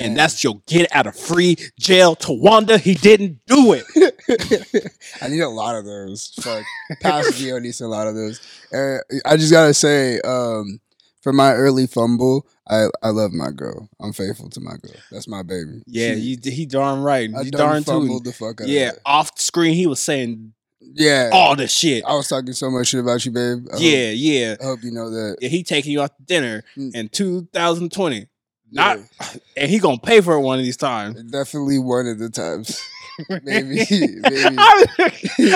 And 0.01 0.17
that's 0.17 0.43
your 0.43 0.61
get 0.65 0.95
out 0.95 1.07
of 1.07 1.15
free 1.15 1.57
jail 1.77 2.15
to 2.15 2.31
Wanda. 2.31 2.77
He 2.77 2.93
didn't 2.93 3.41
do 3.45 3.73
it. 3.73 4.93
I 5.21 5.27
need 5.27 5.41
a 5.41 5.49
lot 5.49 5.75
of 5.75 5.83
those. 5.85 6.33
Fuck. 6.39 6.63
Past 7.01 7.33
Gio 7.33 7.61
needs 7.61 7.81
a 7.81 7.87
lot 7.87 8.07
of 8.07 8.15
those. 8.15 8.39
I 8.73 9.35
just 9.35 9.51
gotta 9.51 9.73
say, 9.73 10.21
um, 10.21 10.79
for 11.21 11.33
my 11.33 11.53
early 11.53 11.85
fumble, 11.87 12.47
I, 12.67 12.87
I 13.03 13.09
love 13.09 13.31
my 13.33 13.51
girl. 13.51 13.89
I'm 13.99 14.13
faithful 14.13 14.49
to 14.51 14.59
my 14.61 14.77
girl. 14.81 14.93
That's 15.11 15.27
my 15.27 15.43
baby. 15.43 15.81
Yeah, 15.85 16.13
She- 16.15 16.19
you, 16.19 16.37
he 16.51 16.65
darn 16.65 17.01
right. 17.01 17.29
I 17.35 17.43
He 17.43 17.51
darn 17.51 17.83
fumbled 17.83 18.23
too. 18.23 18.29
the 18.29 18.35
fuck 18.35 18.61
out 18.61 18.67
Yeah, 18.67 18.91
off 19.05 19.37
screen, 19.39 19.73
he 19.73 19.85
was 19.87 19.99
saying 19.99 20.53
Yeah. 20.81 21.29
all 21.33 21.55
the 21.55 21.67
shit. 21.67 22.03
I 22.05 22.13
was 22.15 22.27
talking 22.27 22.53
so 22.53 22.69
much 22.71 22.87
shit 22.87 22.99
about 23.01 23.25
you, 23.25 23.31
babe. 23.31 23.67
I 23.69 23.73
hope- 23.73 23.81
yeah, 23.83 24.09
yeah. 24.11 24.55
I 24.61 24.65
hope 24.65 24.83
you 24.83 24.91
know 24.91 25.09
that. 25.09 25.37
Yeah, 25.41 25.49
he 25.49 25.63
taking 25.63 25.91
you 25.91 26.01
out 26.01 26.15
to 26.17 26.23
dinner 26.23 26.63
Mm. 26.77 26.95
in 26.95 27.09
2020. 27.09 28.27
Not, 28.71 28.99
Yeah. 28.99 29.27
and 29.57 29.69
he 29.69 29.79
gonna 29.79 29.97
pay 29.99 30.21
for 30.21 30.35
it 30.35 30.41
one 30.41 30.59
of 30.59 30.63
these 30.65 30.77
times. 30.77 31.21
Definitely 31.23 31.79
one 31.79 32.07
of 32.07 32.19
the 32.19 32.29
times. 32.29 32.79
maybe, 33.43 33.85
maybe. 33.89 34.55
I'm, 34.57 34.85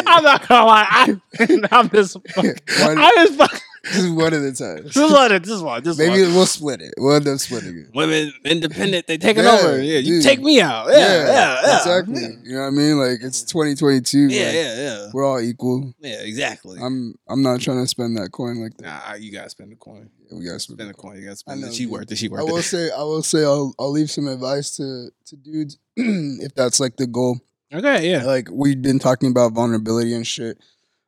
I'm 0.08 0.24
not 0.24 0.48
gonna 0.48 0.66
lie. 0.66 0.88
I, 0.90 1.16
I'm 1.72 1.90
just, 1.90 2.18
fucking, 2.32 2.56
One- 2.82 2.98
I 2.98 3.12
just, 3.18 3.36
fucking, 3.38 3.60
Just 3.92 4.14
one 4.16 4.34
of 4.34 4.42
the 4.42 4.54
times. 4.54 4.94
just 4.94 5.12
one, 5.14 5.44
just 5.44 5.62
one, 5.62 5.84
just 5.84 6.00
Maybe 6.00 6.22
one. 6.22 6.34
we'll 6.36 6.46
split 6.46 6.82
it. 6.82 6.94
We'll 6.98 7.16
end 7.16 7.28
up 7.28 7.38
splitting 7.40 7.78
it. 7.80 7.88
Women 7.94 8.32
independent, 8.46 9.08
they 9.08 9.18
taking 9.18 9.44
Yeah, 9.44 9.58
over. 9.62 9.82
Yeah, 9.82 9.98
you 10.00 10.16
dude. 10.16 10.24
take 10.24 10.40
me 10.42 10.62
out. 10.62 10.88
Yeah, 10.90 10.98
yeah, 10.98 11.26
yeah. 11.66 11.78
exactly. 11.80 12.22
You 12.46 12.54
know 12.56 12.62
what 12.62 12.68
I 12.68 12.70
mean? 12.70 12.98
Like 12.98 13.20
it's 13.22 13.44
2022. 13.44 14.18
Yeah, 14.30 14.46
like, 14.46 14.54
yeah, 14.54 14.76
yeah. 14.78 15.08
We're 15.14 15.26
all 15.26 15.42
equal. 15.42 15.94
Yeah, 16.00 16.22
exactly. 16.22 16.80
I'm 16.82 17.16
I'm 17.28 17.42
not 17.42 17.60
trying 17.60 17.84
to 17.84 17.88
spend 17.88 18.16
that 18.16 18.32
coin 18.32 18.62
like 18.62 18.78
that. 18.78 18.84
Nah, 19.10 19.16
you 19.16 19.34
gotta 19.34 19.50
spend 19.50 19.74
the 19.74 19.76
coin. 19.76 20.10
We 20.32 20.46
gotta 20.46 20.60
spend 20.62 20.78
Spend 20.80 20.90
the 20.90 20.94
coin. 20.94 21.18
You 21.18 21.24
gotta 21.24 21.32
I 21.32 21.36
spend 21.36 21.62
know, 21.62 21.68
it. 21.68 21.74
She 21.74 21.84
dude. 21.84 21.92
worth 21.92 22.10
it. 22.12 22.18
She 22.18 22.30
I 22.30 22.42
will 22.42 22.58
it. 22.58 22.64
say 22.64 22.90
I 22.90 23.04
will 23.04 23.22
say 23.22 23.44
I'll 23.44 23.76
I'll 23.78 23.92
leave 23.92 24.10
some 24.10 24.28
advice 24.30 24.78
to 24.78 25.10
to 25.26 25.36
dudes 25.36 25.78
if 25.98 26.56
that's 26.56 26.80
like 26.80 26.96
the 26.96 27.06
goal. 27.06 27.42
Okay, 27.74 28.10
yeah. 28.10 28.24
Like 28.24 28.48
we've 28.50 28.82
been 28.82 29.00
talking 29.00 29.30
about 29.30 29.52
vulnerability 29.52 30.14
and 30.14 30.26
shit. 30.26 30.58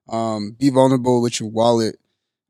Um, 0.10 0.52
be 0.60 0.70
vulnerable 0.72 1.22
with 1.22 1.40
your 1.40 1.50
wallet. 1.50 1.96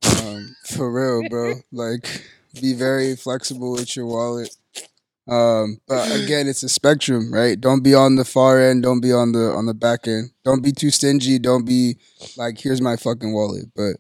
Um, 0.04 0.56
for 0.66 0.92
real, 0.92 1.28
bro. 1.30 1.56
Like 1.72 2.24
be 2.62 2.74
very 2.74 3.16
flexible 3.16 3.72
with 3.74 3.96
your 3.96 4.06
wallet. 4.06 4.56
Um, 5.28 5.80
but 5.88 6.12
again, 6.12 6.48
it's 6.48 6.64
a 6.64 6.70
spectrum, 6.70 7.34
right? 7.34 7.60
Don't 7.60 7.82
be 7.84 7.96
on 7.96 8.16
the 8.16 8.26
far 8.26 8.60
end. 8.62 8.84
Don't 8.84 9.02
be 9.02 9.12
on 9.12 9.32
the 9.32 9.52
on 9.52 9.66
the 9.66 9.74
back 9.74 10.08
end. 10.08 10.32
Don't 10.44 10.62
be 10.62 10.72
too 10.72 10.92
stingy. 10.92 11.40
Don't 11.40 11.66
be 11.66 11.98
like, 12.38 12.60
here's 12.60 12.82
my 12.82 12.96
fucking 12.96 13.34
wallet. 13.34 13.66
But 13.76 13.96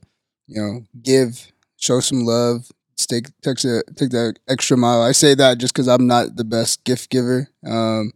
you 0.48 0.62
know, 0.62 0.86
give, 1.02 1.52
show 1.78 2.00
some 2.00 2.26
love, 2.26 2.72
take 2.98 3.28
take 3.42 3.58
that 3.60 3.84
take 3.96 4.12
that 4.12 4.38
extra 4.48 4.78
mile. 4.78 5.02
I 5.02 5.14
say 5.14 5.34
that 5.36 5.58
just 5.58 5.74
because 5.74 5.88
I'm 5.88 6.06
not 6.06 6.36
the 6.36 6.44
best 6.44 6.84
gift 6.84 7.10
giver. 7.10 7.50
Um, 7.66 8.12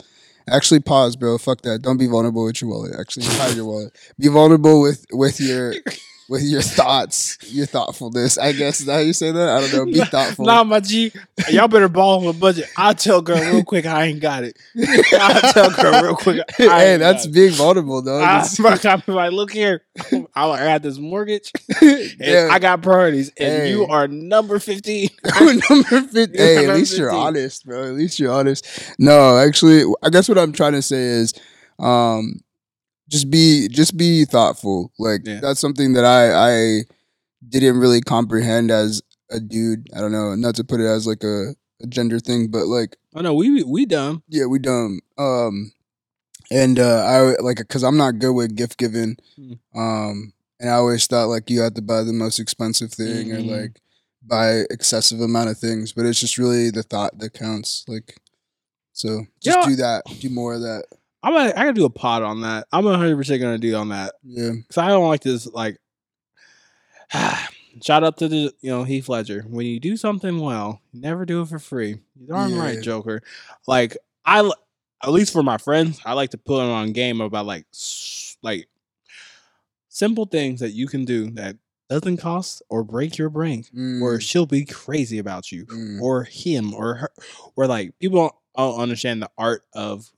actually, 0.47 0.81
pause, 0.81 1.15
bro. 1.15 1.37
Fuck 1.39 1.61
that. 1.61 1.81
Don't 1.81 1.97
be 1.97 2.07
vulnerable 2.07 2.45
with 2.45 2.61
your 2.61 2.69
wallet. 2.69 2.93
Actually, 2.99 3.25
hide 3.25 3.55
your 3.55 3.65
wallet. 3.65 3.97
Be 4.19 4.27
vulnerable 4.27 4.81
with 4.81 5.05
with 5.11 5.39
your 5.39 5.73
with 6.29 6.43
your 6.43 6.61
thoughts, 6.61 7.37
your 7.51 7.65
thoughtfulness. 7.65 8.37
I 8.37 8.51
guess 8.53 8.79
is 8.79 8.85
that 8.85 8.93
how 8.93 8.99
you 8.99 9.13
say 9.13 9.31
that. 9.31 9.49
I 9.49 9.59
don't 9.61 9.73
know. 9.73 9.85
Be 9.91 9.99
thoughtful. 10.05 10.45
Nah, 10.45 10.63
my 10.63 10.79
G, 10.79 11.11
y'all 11.49 11.67
better 11.67 11.89
ball 11.89 12.21
on 12.21 12.27
a 12.35 12.37
budget. 12.37 12.65
I'll 12.77 12.93
tell 12.93 13.21
girl 13.21 13.39
real 13.39 13.63
quick 13.63 13.85
I 13.85 14.05
ain't 14.05 14.19
got 14.21 14.43
it. 14.43 14.57
I'll 15.13 15.51
tell 15.53 15.71
girl 15.71 16.03
real 16.03 16.15
quick. 16.15 16.41
I 16.47 16.53
hey, 16.57 16.97
that's 16.97 17.25
got 17.25 17.31
it. 17.31 17.33
being 17.33 17.51
vulnerable, 17.51 18.01
though. 18.01 18.21
I, 18.21 18.39
Just- 18.39 18.85
I'm 18.85 19.01
like, 19.07 19.31
look 19.31 19.51
here, 19.51 19.81
I 20.35 20.45
got 20.57 20.83
this 20.83 20.97
mortgage, 20.99 21.51
and. 21.81 22.51
I 22.51 22.59
got 22.59 22.81
priorities, 22.81 23.31
and 23.37 23.63
Hey. 23.63 23.71
you 23.71 23.87
are 23.87 24.07
number 24.07 24.59
fifteen. 24.59 25.09
number 25.41 26.01
fifteen. 26.03 26.35
Hey, 26.35 26.67
at 26.67 26.75
least 26.75 26.97
you're 26.97 27.11
honest, 27.11 27.65
bro. 27.65 27.83
At 27.85 27.93
least 27.93 28.19
you're 28.19 28.31
honest. 28.31 28.67
No, 28.99 29.37
actually, 29.37 29.83
I 30.03 30.09
guess 30.09 30.29
what 30.29 30.37
I'm 30.37 30.51
trying 30.51 30.73
to 30.73 30.81
say 30.81 31.01
is 31.01 31.33
um 31.79 32.41
just 33.09 33.29
be 33.29 33.67
just 33.67 33.97
be 33.97 34.23
thoughtful. 34.25 34.91
Like 34.99 35.21
Yeah. 35.25 35.39
that's 35.41 35.59
something 35.59 35.93
that 35.93 36.05
I 36.05 36.31
I 36.31 36.81
didn't 37.47 37.77
really 37.79 38.01
comprehend 38.01 38.71
as 38.71 39.01
a 39.31 39.39
dude. 39.39 39.87
I 39.95 39.99
don't 40.01 40.11
know, 40.11 40.35
not 40.35 40.55
to 40.55 40.63
put 40.63 40.79
it 40.79 40.85
as 40.87 41.05
like 41.07 41.23
a, 41.23 41.55
a 41.81 41.87
gender 41.87 42.19
thing, 42.19 42.47
but 42.49 42.67
like 42.67 42.95
I 43.15 43.19
oh, 43.19 43.21
no, 43.21 43.33
we 43.33 43.63
we 43.63 43.85
dumb. 43.85 44.23
yeah, 44.29 44.45
we 44.45 44.59
dumb. 44.59 44.99
Um 45.17 45.71
and 46.51 46.79
uh 46.79 47.03
I 47.05 47.41
like 47.41 47.65
cuz 47.67 47.83
I'm 47.83 47.97
not 47.97 48.19
good 48.19 48.33
with 48.33 48.55
gift 48.55 48.77
giving. 48.77 49.17
Hmm. 49.35 49.53
Um 49.79 50.33
and 50.59 50.69
I 50.69 50.73
always 50.73 51.05
thought 51.07 51.27
like 51.29 51.49
you 51.49 51.61
had 51.61 51.75
to 51.75 51.81
buy 51.81 52.03
the 52.03 52.13
most 52.13 52.39
expensive 52.39 52.91
thing 52.93 53.27
Mhm. 53.29 53.35
or 53.37 53.41
like 53.61 53.81
buy 54.21 54.65
excessive 54.69 55.21
amount 55.21 55.49
of 55.49 55.57
things, 55.57 55.93
but 55.93 56.05
it's 56.05 56.19
just 56.19 56.37
really 56.37 56.69
the 56.69 56.83
thought 56.83 57.17
that 57.19 57.33
counts. 57.33 57.85
Like 57.87 58.17
so 58.93 59.25
just 59.41 59.57
Yeah. 59.59 59.65
do 59.65 59.75
that. 59.77 60.03
Do 60.19 60.29
more 60.29 60.53
of 60.55 60.61
that. 60.61 60.83
I'm 61.21 61.33
gonna, 61.33 61.49
I 61.49 61.63
gotta 61.63 61.73
do 61.73 61.85
a 61.85 61.89
pod 61.89 62.23
on 62.23 62.41
that. 62.41 62.67
I'm 62.71 62.85
100 62.85 63.15
percent 63.17 63.41
gonna 63.41 63.57
do 63.57 63.75
on 63.75 63.89
that 63.89 64.13
Yeah. 64.23 64.51
because 64.57 64.77
I 64.77 64.87
don't 64.89 65.07
like 65.07 65.21
this. 65.21 65.45
Like, 65.47 65.77
shout 67.83 68.03
out 68.03 68.17
to 68.17 68.27
the 68.27 68.53
you 68.61 68.69
know 68.69 68.83
Heath 68.83 69.09
Ledger. 69.09 69.43
When 69.47 69.65
you 69.65 69.79
do 69.79 69.97
something 69.97 70.39
well, 70.39 70.81
you 70.91 71.01
never 71.01 71.25
do 71.25 71.41
it 71.41 71.49
for 71.49 71.59
free. 71.59 71.99
You're 72.19 72.27
darn 72.37 72.55
right, 72.57 72.81
Joker. 72.81 73.21
Like 73.67 73.97
I, 74.25 74.49
at 75.03 75.11
least 75.11 75.33
for 75.33 75.43
my 75.43 75.57
friends, 75.57 75.99
I 76.05 76.13
like 76.13 76.31
to 76.31 76.37
put 76.37 76.57
them 76.59 76.69
on 76.69 76.93
game 76.93 77.21
about 77.21 77.45
like 77.45 77.65
like 78.41 78.67
simple 79.89 80.25
things 80.25 80.59
that 80.61 80.71
you 80.71 80.87
can 80.87 81.05
do 81.05 81.29
that 81.31 81.57
doesn't 81.89 82.17
cost 82.17 82.61
or 82.69 82.83
break 82.83 83.17
your 83.17 83.29
brain, 83.29 83.65
or 84.01 84.17
Mm, 84.17 84.21
she'll 84.21 84.45
be 84.45 84.63
crazy 84.63 85.17
about 85.17 85.51
you, 85.51 85.65
mm. 85.65 85.99
or 86.01 86.23
him, 86.23 86.73
or 86.73 86.93
her, 86.95 87.11
or 87.55 87.65
like 87.67 87.97
people 87.99 88.39
don't 88.55 88.79
understand 88.79 89.21
the 89.21 89.29
art 89.37 89.63
of 89.73 90.09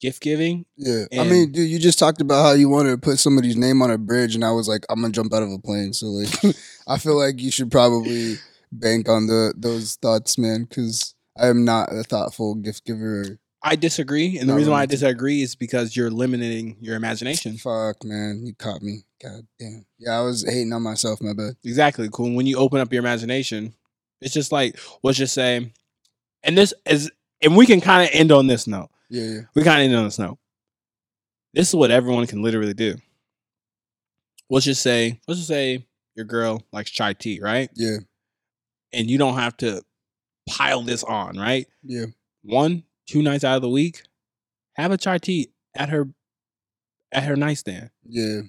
gift 0.00 0.22
giving. 0.22 0.64
Yeah. 0.76 1.04
I 1.18 1.24
mean, 1.24 1.52
dude, 1.52 1.68
you 1.68 1.78
just 1.78 1.98
talked 1.98 2.20
about 2.20 2.42
how 2.42 2.52
you 2.52 2.68
wanted 2.68 2.90
to 2.90 2.98
put 2.98 3.18
somebody's 3.18 3.56
name 3.56 3.82
on 3.82 3.90
a 3.90 3.98
bridge 3.98 4.34
and 4.34 4.44
I 4.44 4.50
was 4.52 4.68
like, 4.68 4.84
I'm 4.88 5.00
gonna 5.00 5.12
jump 5.12 5.32
out 5.32 5.42
of 5.42 5.50
a 5.50 5.58
plane. 5.58 5.92
So 5.92 6.06
like 6.06 6.56
I 6.88 6.98
feel 6.98 7.18
like 7.18 7.40
you 7.40 7.50
should 7.50 7.70
probably 7.70 8.36
bank 8.72 9.08
on 9.08 9.26
the 9.26 9.54
those 9.56 9.96
thoughts, 9.96 10.38
man, 10.38 10.64
because 10.64 11.14
I 11.36 11.48
am 11.48 11.64
not 11.64 11.92
a 11.92 12.02
thoughtful 12.02 12.54
gift 12.54 12.84
giver. 12.84 13.38
I 13.62 13.74
disagree, 13.74 14.38
and 14.38 14.48
the 14.48 14.54
reason 14.54 14.72
why 14.72 14.82
I 14.82 14.86
disagree 14.86 15.42
is 15.42 15.56
because 15.56 15.96
you're 15.96 16.12
limiting 16.12 16.76
your 16.80 16.94
imagination. 16.94 17.56
Fuck, 17.58 18.04
man, 18.04 18.46
you 18.46 18.54
caught 18.54 18.82
me. 18.82 19.02
God 19.20 19.46
damn. 19.58 19.84
Yeah, 19.98 20.18
I 20.18 20.22
was 20.22 20.44
hating 20.48 20.72
on 20.72 20.82
myself. 20.82 21.20
My 21.20 21.32
bad. 21.32 21.56
Exactly. 21.64 22.08
Cool. 22.12 22.36
When 22.36 22.46
you 22.46 22.56
open 22.56 22.80
up 22.80 22.92
your 22.92 23.00
imagination, 23.00 23.74
it's 24.20 24.32
just 24.32 24.52
like 24.52 24.78
let's 25.02 25.18
just 25.18 25.34
say, 25.34 25.72
and 26.44 26.56
this 26.56 26.72
is, 26.86 27.10
and 27.42 27.56
we 27.56 27.66
can 27.66 27.80
kind 27.80 28.04
of 28.08 28.10
end 28.12 28.30
on 28.30 28.46
this 28.46 28.68
note. 28.68 28.90
Yeah, 29.10 29.24
yeah. 29.24 29.40
We 29.54 29.62
kind 29.62 29.80
of 29.82 29.86
end 29.86 29.96
on 29.96 30.04
this 30.04 30.18
note. 30.18 30.38
This 31.54 31.68
is 31.68 31.74
what 31.74 31.90
everyone 31.90 32.26
can 32.26 32.42
literally 32.42 32.74
do. 32.74 32.96
Let's 34.50 34.64
just 34.66 34.82
say, 34.82 35.20
let's 35.26 35.38
just 35.40 35.48
say 35.48 35.86
your 36.14 36.24
girl 36.24 36.62
likes 36.72 36.90
chai 36.90 37.12
tea, 37.14 37.40
right? 37.40 37.70
Yeah, 37.74 37.98
And 38.92 39.10
you 39.10 39.18
don't 39.18 39.34
have 39.34 39.56
to 39.58 39.82
pile 40.48 40.82
this 40.82 41.04
on, 41.04 41.36
right? 41.38 41.66
yeah. 41.82 42.06
One, 42.42 42.84
two 43.06 43.20
nights 43.22 43.44
out 43.44 43.56
of 43.56 43.62
the 43.62 43.68
week, 43.68 44.02
have 44.74 44.90
a 44.92 44.96
chai 44.96 45.18
tea 45.18 45.48
at 45.74 45.88
her 45.90 46.08
at 47.12 47.24
her 47.24 47.36
nightstand. 47.36 47.90
Yeah. 48.08 48.42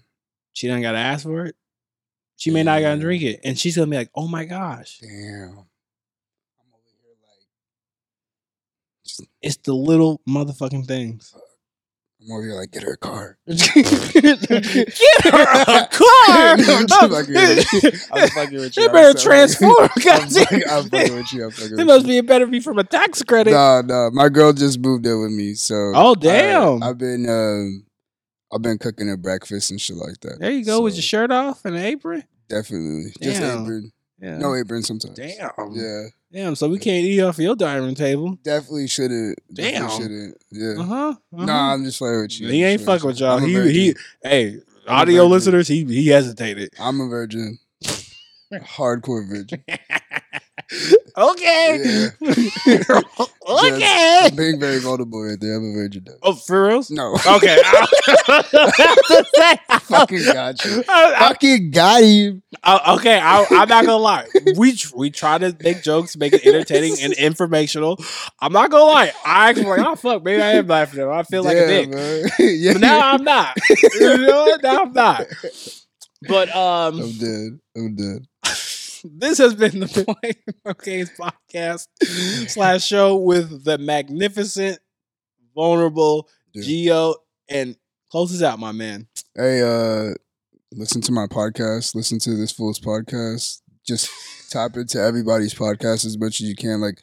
She 0.54 0.68
don't 0.68 0.82
gotta 0.82 0.98
ask 0.98 1.24
for 1.24 1.46
it. 1.46 1.56
She 2.38 2.52
may 2.52 2.64
not 2.64 2.82
gotta 2.82 3.00
drink 3.00 3.24
it. 3.24 3.40
And 3.44 3.58
she's 3.60 3.76
gonna 3.76 3.90
be 3.92 3.98
like, 3.98 4.12
oh 4.16 4.28
my 4.28 4.46
gosh. 4.46 5.00
Damn. 5.00 5.10
I'm 5.10 6.72
over 6.74 6.84
here 7.02 7.16
like 7.22 7.48
just, 9.20 9.30
It's 9.42 9.58
the 9.58 9.74
little 9.74 10.22
motherfucking 10.28 10.86
things. 10.88 11.34
I'm 12.22 12.32
over 12.34 12.44
here 12.44 12.54
like 12.56 12.72
get 12.72 12.84
her 12.84 12.94
a 12.94 12.98
car. 12.98 13.38
Get 13.48 13.64
her 15.24 15.42
a 15.42 15.88
car. 15.88 16.58
No, 16.58 16.76
I'm 16.76 16.88
just 16.88 17.00
fucking 17.00 17.34
with 17.34 17.74
you. 17.74 17.92
I'm 18.12 18.28
fucking 18.30 18.60
with 18.60 18.78
you. 18.78 18.84
They 18.88 18.94
better 18.94 19.18
transform. 19.18 19.74
I'm 19.80 19.90
fucking. 19.90 20.64
I'm 20.70 20.84
fucking 20.90 21.16
with 21.16 21.34
you. 21.34 21.46
I'm 21.46 21.52
fucking 21.52 21.78
with 21.78 21.88
must 21.88 22.06
you. 22.08 22.22
be 22.22 22.28
better 22.28 22.46
be 22.46 22.60
from 22.60 22.78
a 22.78 22.84
tax 22.84 23.24
credit. 23.24 23.52
No, 23.52 23.82
no. 23.82 24.10
My 24.12 24.28
girl 24.28 24.52
just 24.52 24.80
moved 24.80 25.06
in 25.06 25.22
with 25.22 25.32
me, 25.32 25.54
so 25.54 25.94
Oh 25.96 26.14
damn. 26.16 26.84
I've 26.84 26.98
been 26.98 27.30
um 27.30 27.86
I've 28.54 28.62
been 28.62 28.80
cooking 28.80 29.08
her 29.08 29.16
breakfast 29.18 29.72
and 29.72 29.80
shit 29.80 29.96
like 29.96 30.20
that. 30.22 30.40
there 30.40 30.52
you 30.52 30.66
go 30.66 30.82
with 30.82 30.96
your 30.96 31.04
shirt 31.04 31.32
off 31.32 31.64
and 31.64 31.76
an 31.76 31.86
apron. 31.86 32.24
Definitely. 32.50 33.14
Just 33.22 33.40
Damn. 33.40 33.62
apron. 33.64 33.92
Yeah. 34.22 34.38
No 34.40 34.56
apron 34.56 34.84
sometimes. 34.84 35.16
Damn. 35.18 35.52
Yeah. 35.72 36.08
Damn. 36.32 36.56
So 36.56 36.70
we 36.70 36.78
can't 36.78 37.06
eat 37.06 37.22
off 37.22 37.38
your 37.40 37.56
dining 37.56 37.96
table. 37.96 38.38
Definitely 38.44 38.88
shouldn't. 38.88 39.40
Damn. 39.52 39.72
Definitely 39.88 39.98
shouldn't. 40.04 40.38
Yeah. 40.52 40.74
Uh 40.80 40.84
huh. 40.84 41.16
Nah, 41.32 41.74
I'm 41.74 41.84
just 41.84 41.98
playing 41.98 42.22
with 42.22 42.40
you. 42.40 42.48
He 42.50 42.64
ain't 42.64 42.82
fucking 42.82 43.08
with 43.08 43.20
y'all. 43.20 43.40
He 43.40 43.54
he. 43.72 43.96
Hey, 44.24 44.60
I'm 44.88 44.96
audio 45.02 45.26
listeners, 45.26 45.68
he 45.68 45.86
he 45.86 46.08
hesitated. 46.08 46.70
I'm 46.80 47.02
a 47.02 47.08
virgin. 47.08 47.58
Hardcore 48.54 49.28
virgin. 49.28 49.64
okay. 51.20 51.80
Yeah. 51.84 52.10
okay. 53.50 54.20
I'm 54.26 54.36
being 54.36 54.60
very 54.60 54.80
vulnerable 54.80 55.22
right 55.24 55.40
there. 55.40 55.58
I'm 55.58 55.72
a 55.72 55.74
virgin 55.74 56.04
though. 56.06 56.18
Oh, 56.24 56.34
for 56.34 56.68
reals? 56.68 56.90
No. 56.90 57.16
Okay. 57.28 57.58
Fucking 59.82 60.24
got 60.26 60.64
you. 60.66 60.84
I- 60.88 61.14
I- 61.16 61.20
Fucking 61.30 61.72
got 61.72 62.04
you. 62.04 62.42
I- 62.64 62.94
okay, 62.96 63.20
I, 63.20 63.46
I'm 63.52 63.68
not 63.70 63.86
gonna 63.86 63.98
lie. 63.98 64.26
We 64.58 64.78
we 64.96 65.10
try 65.12 65.38
to 65.38 65.56
make 65.64 65.84
jokes, 65.84 66.18
make 66.18 66.34
it 66.34 66.46
entertaining 66.46 66.96
and 67.02 67.14
informational. 67.14 67.98
I'm 68.40 68.52
not 68.54 68.72
gonna 68.72 68.86
lie. 68.86 69.12
I 69.26 69.50
actually 69.50 69.66
like, 69.68 69.80
oh 69.86 69.96
fuck, 69.96 70.24
maybe 70.24 70.42
I 70.42 70.54
am 70.54 70.68
laughing. 70.68 71.02
at. 71.02 71.08
I 71.10 71.24
feel 71.24 71.44
like 71.44 71.58
a 71.58 71.68
dick. 71.68 71.90
man. 71.90 72.26
yeah. 72.40 72.74
But 72.74 72.82
now 72.82 73.12
I'm 73.14 73.24
not. 73.24 73.58
You 74.00 74.18
know 74.18 74.46
what? 74.46 74.64
Now 74.64 74.82
I'm 74.84 74.94
not. 74.94 75.26
But 76.28 76.54
um, 76.56 77.00
I'm 77.00 77.12
dead. 77.18 77.60
I'm 77.78 77.96
dead. 77.96 78.26
This 79.04 79.38
has 79.38 79.56
been 79.56 79.80
the 79.80 79.88
Plain 80.22 80.34
Okays 80.66 81.10
podcast 81.18 81.88
slash 82.50 82.86
show 82.86 83.16
with 83.16 83.64
the 83.64 83.78
magnificent, 83.78 84.80
vulnerable 85.56 86.28
Yeah. 86.54 86.64
Gio 86.64 87.16
and 87.50 87.76
closes 88.12 88.44
out, 88.44 88.60
my 88.60 88.72
man. 88.72 89.08
Hey, 89.36 89.62
uh, 89.62 90.14
listen 90.74 91.02
to 91.04 91.12
my 91.12 91.28
podcast. 91.28 91.96
Listen 91.96 92.20
to 92.20 92.36
this 92.36 92.52
fool's 92.52 92.80
podcast. 92.80 93.62
Just 93.86 94.10
tap 94.50 94.76
into 94.76 95.00
everybody's 95.00 95.54
podcast 95.54 96.06
as 96.06 96.18
much 96.18 96.42
as 96.42 96.48
you 96.48 96.56
can, 96.56 96.82
like 96.82 97.00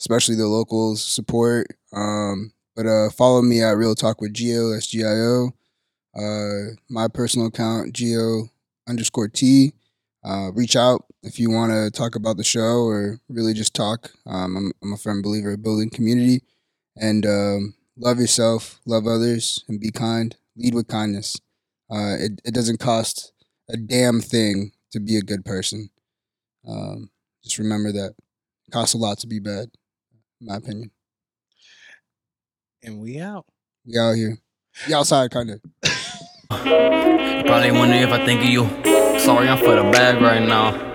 especially 0.00 0.34
the 0.34 0.46
locals 0.46 1.02
support. 1.02 1.68
Um, 1.92 2.52
but 2.74 2.86
uh, 2.86 3.10
follow 3.10 3.40
me 3.42 3.62
at 3.62 3.76
Real 3.76 3.94
Talk 3.94 4.20
with 4.20 4.34
Gio. 4.34 4.74
That's 4.74 4.86
G 4.86 5.04
I 5.04 5.08
O. 5.08 5.50
Uh, 6.14 6.74
my 6.88 7.08
personal 7.08 7.48
account 7.48 7.92
Gio 7.94 8.50
underscore 8.88 9.28
T. 9.28 9.72
Uh, 10.24 10.50
reach 10.52 10.74
out 10.74 11.05
if 11.26 11.40
you 11.40 11.50
want 11.50 11.72
to 11.72 11.90
talk 11.90 12.14
about 12.14 12.36
the 12.36 12.44
show 12.44 12.84
or 12.84 13.18
really 13.28 13.52
just 13.52 13.74
talk. 13.74 14.12
Um, 14.26 14.56
I'm, 14.56 14.72
I'm 14.82 14.92
a 14.92 14.96
firm 14.96 15.22
believer 15.22 15.52
of 15.52 15.62
building 15.62 15.90
community 15.90 16.42
and 16.96 17.26
um, 17.26 17.74
love 17.98 18.18
yourself, 18.20 18.80
love 18.86 19.06
others, 19.06 19.64
and 19.68 19.80
be 19.80 19.90
kind. 19.90 20.36
Lead 20.56 20.74
with 20.74 20.86
kindness. 20.86 21.36
Uh, 21.90 22.16
it, 22.18 22.40
it 22.44 22.54
doesn't 22.54 22.78
cost 22.78 23.32
a 23.68 23.76
damn 23.76 24.20
thing 24.20 24.72
to 24.92 25.00
be 25.00 25.16
a 25.16 25.20
good 25.22 25.44
person. 25.44 25.90
Um, 26.66 27.10
just 27.42 27.58
remember 27.58 27.92
that. 27.92 28.14
It 28.68 28.70
costs 28.72 28.94
a 28.94 28.98
lot 28.98 29.18
to 29.18 29.26
be 29.26 29.40
bad, 29.40 29.68
in 30.40 30.46
my 30.46 30.56
opinion. 30.56 30.90
And 32.82 33.00
we 33.00 33.20
out. 33.20 33.46
We 33.84 33.98
out 33.98 34.14
here. 34.14 34.38
We 34.86 34.94
outside, 34.94 35.30
kind 35.32 35.50
of. 35.50 35.60
Probably 36.48 37.72
wondering 37.72 38.02
if 38.02 38.10
I 38.10 38.24
think 38.24 38.42
of 38.42 38.48
you. 38.48 38.64
Sorry, 39.18 39.48
I'm 39.48 39.58
for 39.58 39.74
the 39.74 39.90
bag 39.90 40.20
right 40.22 40.42
now. 40.42 40.85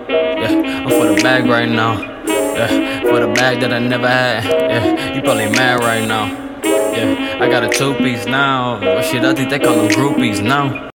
Yeah, 0.42 0.82
I'm 0.84 0.90
for 0.90 1.06
the 1.14 1.22
bag 1.22 1.46
right 1.46 1.68
now. 1.68 2.00
Yeah, 2.26 3.00
for 3.02 3.20
the 3.20 3.32
bag 3.32 3.60
that 3.60 3.72
I 3.72 3.78
never 3.78 4.08
had. 4.08 4.44
Yeah, 4.44 5.14
you 5.14 5.22
probably 5.22 5.48
mad 5.50 5.78
right 5.84 6.04
now. 6.06 6.26
Yeah, 6.64 7.38
I 7.40 7.48
got 7.48 7.62
a 7.62 7.68
two 7.68 7.94
piece 7.94 8.26
now. 8.26 8.80
Shit, 9.02 9.24
I 9.24 9.34
think 9.34 9.50
they 9.50 9.60
call 9.60 9.76
them 9.76 9.88
groupies 9.88 10.42
now. 10.42 10.90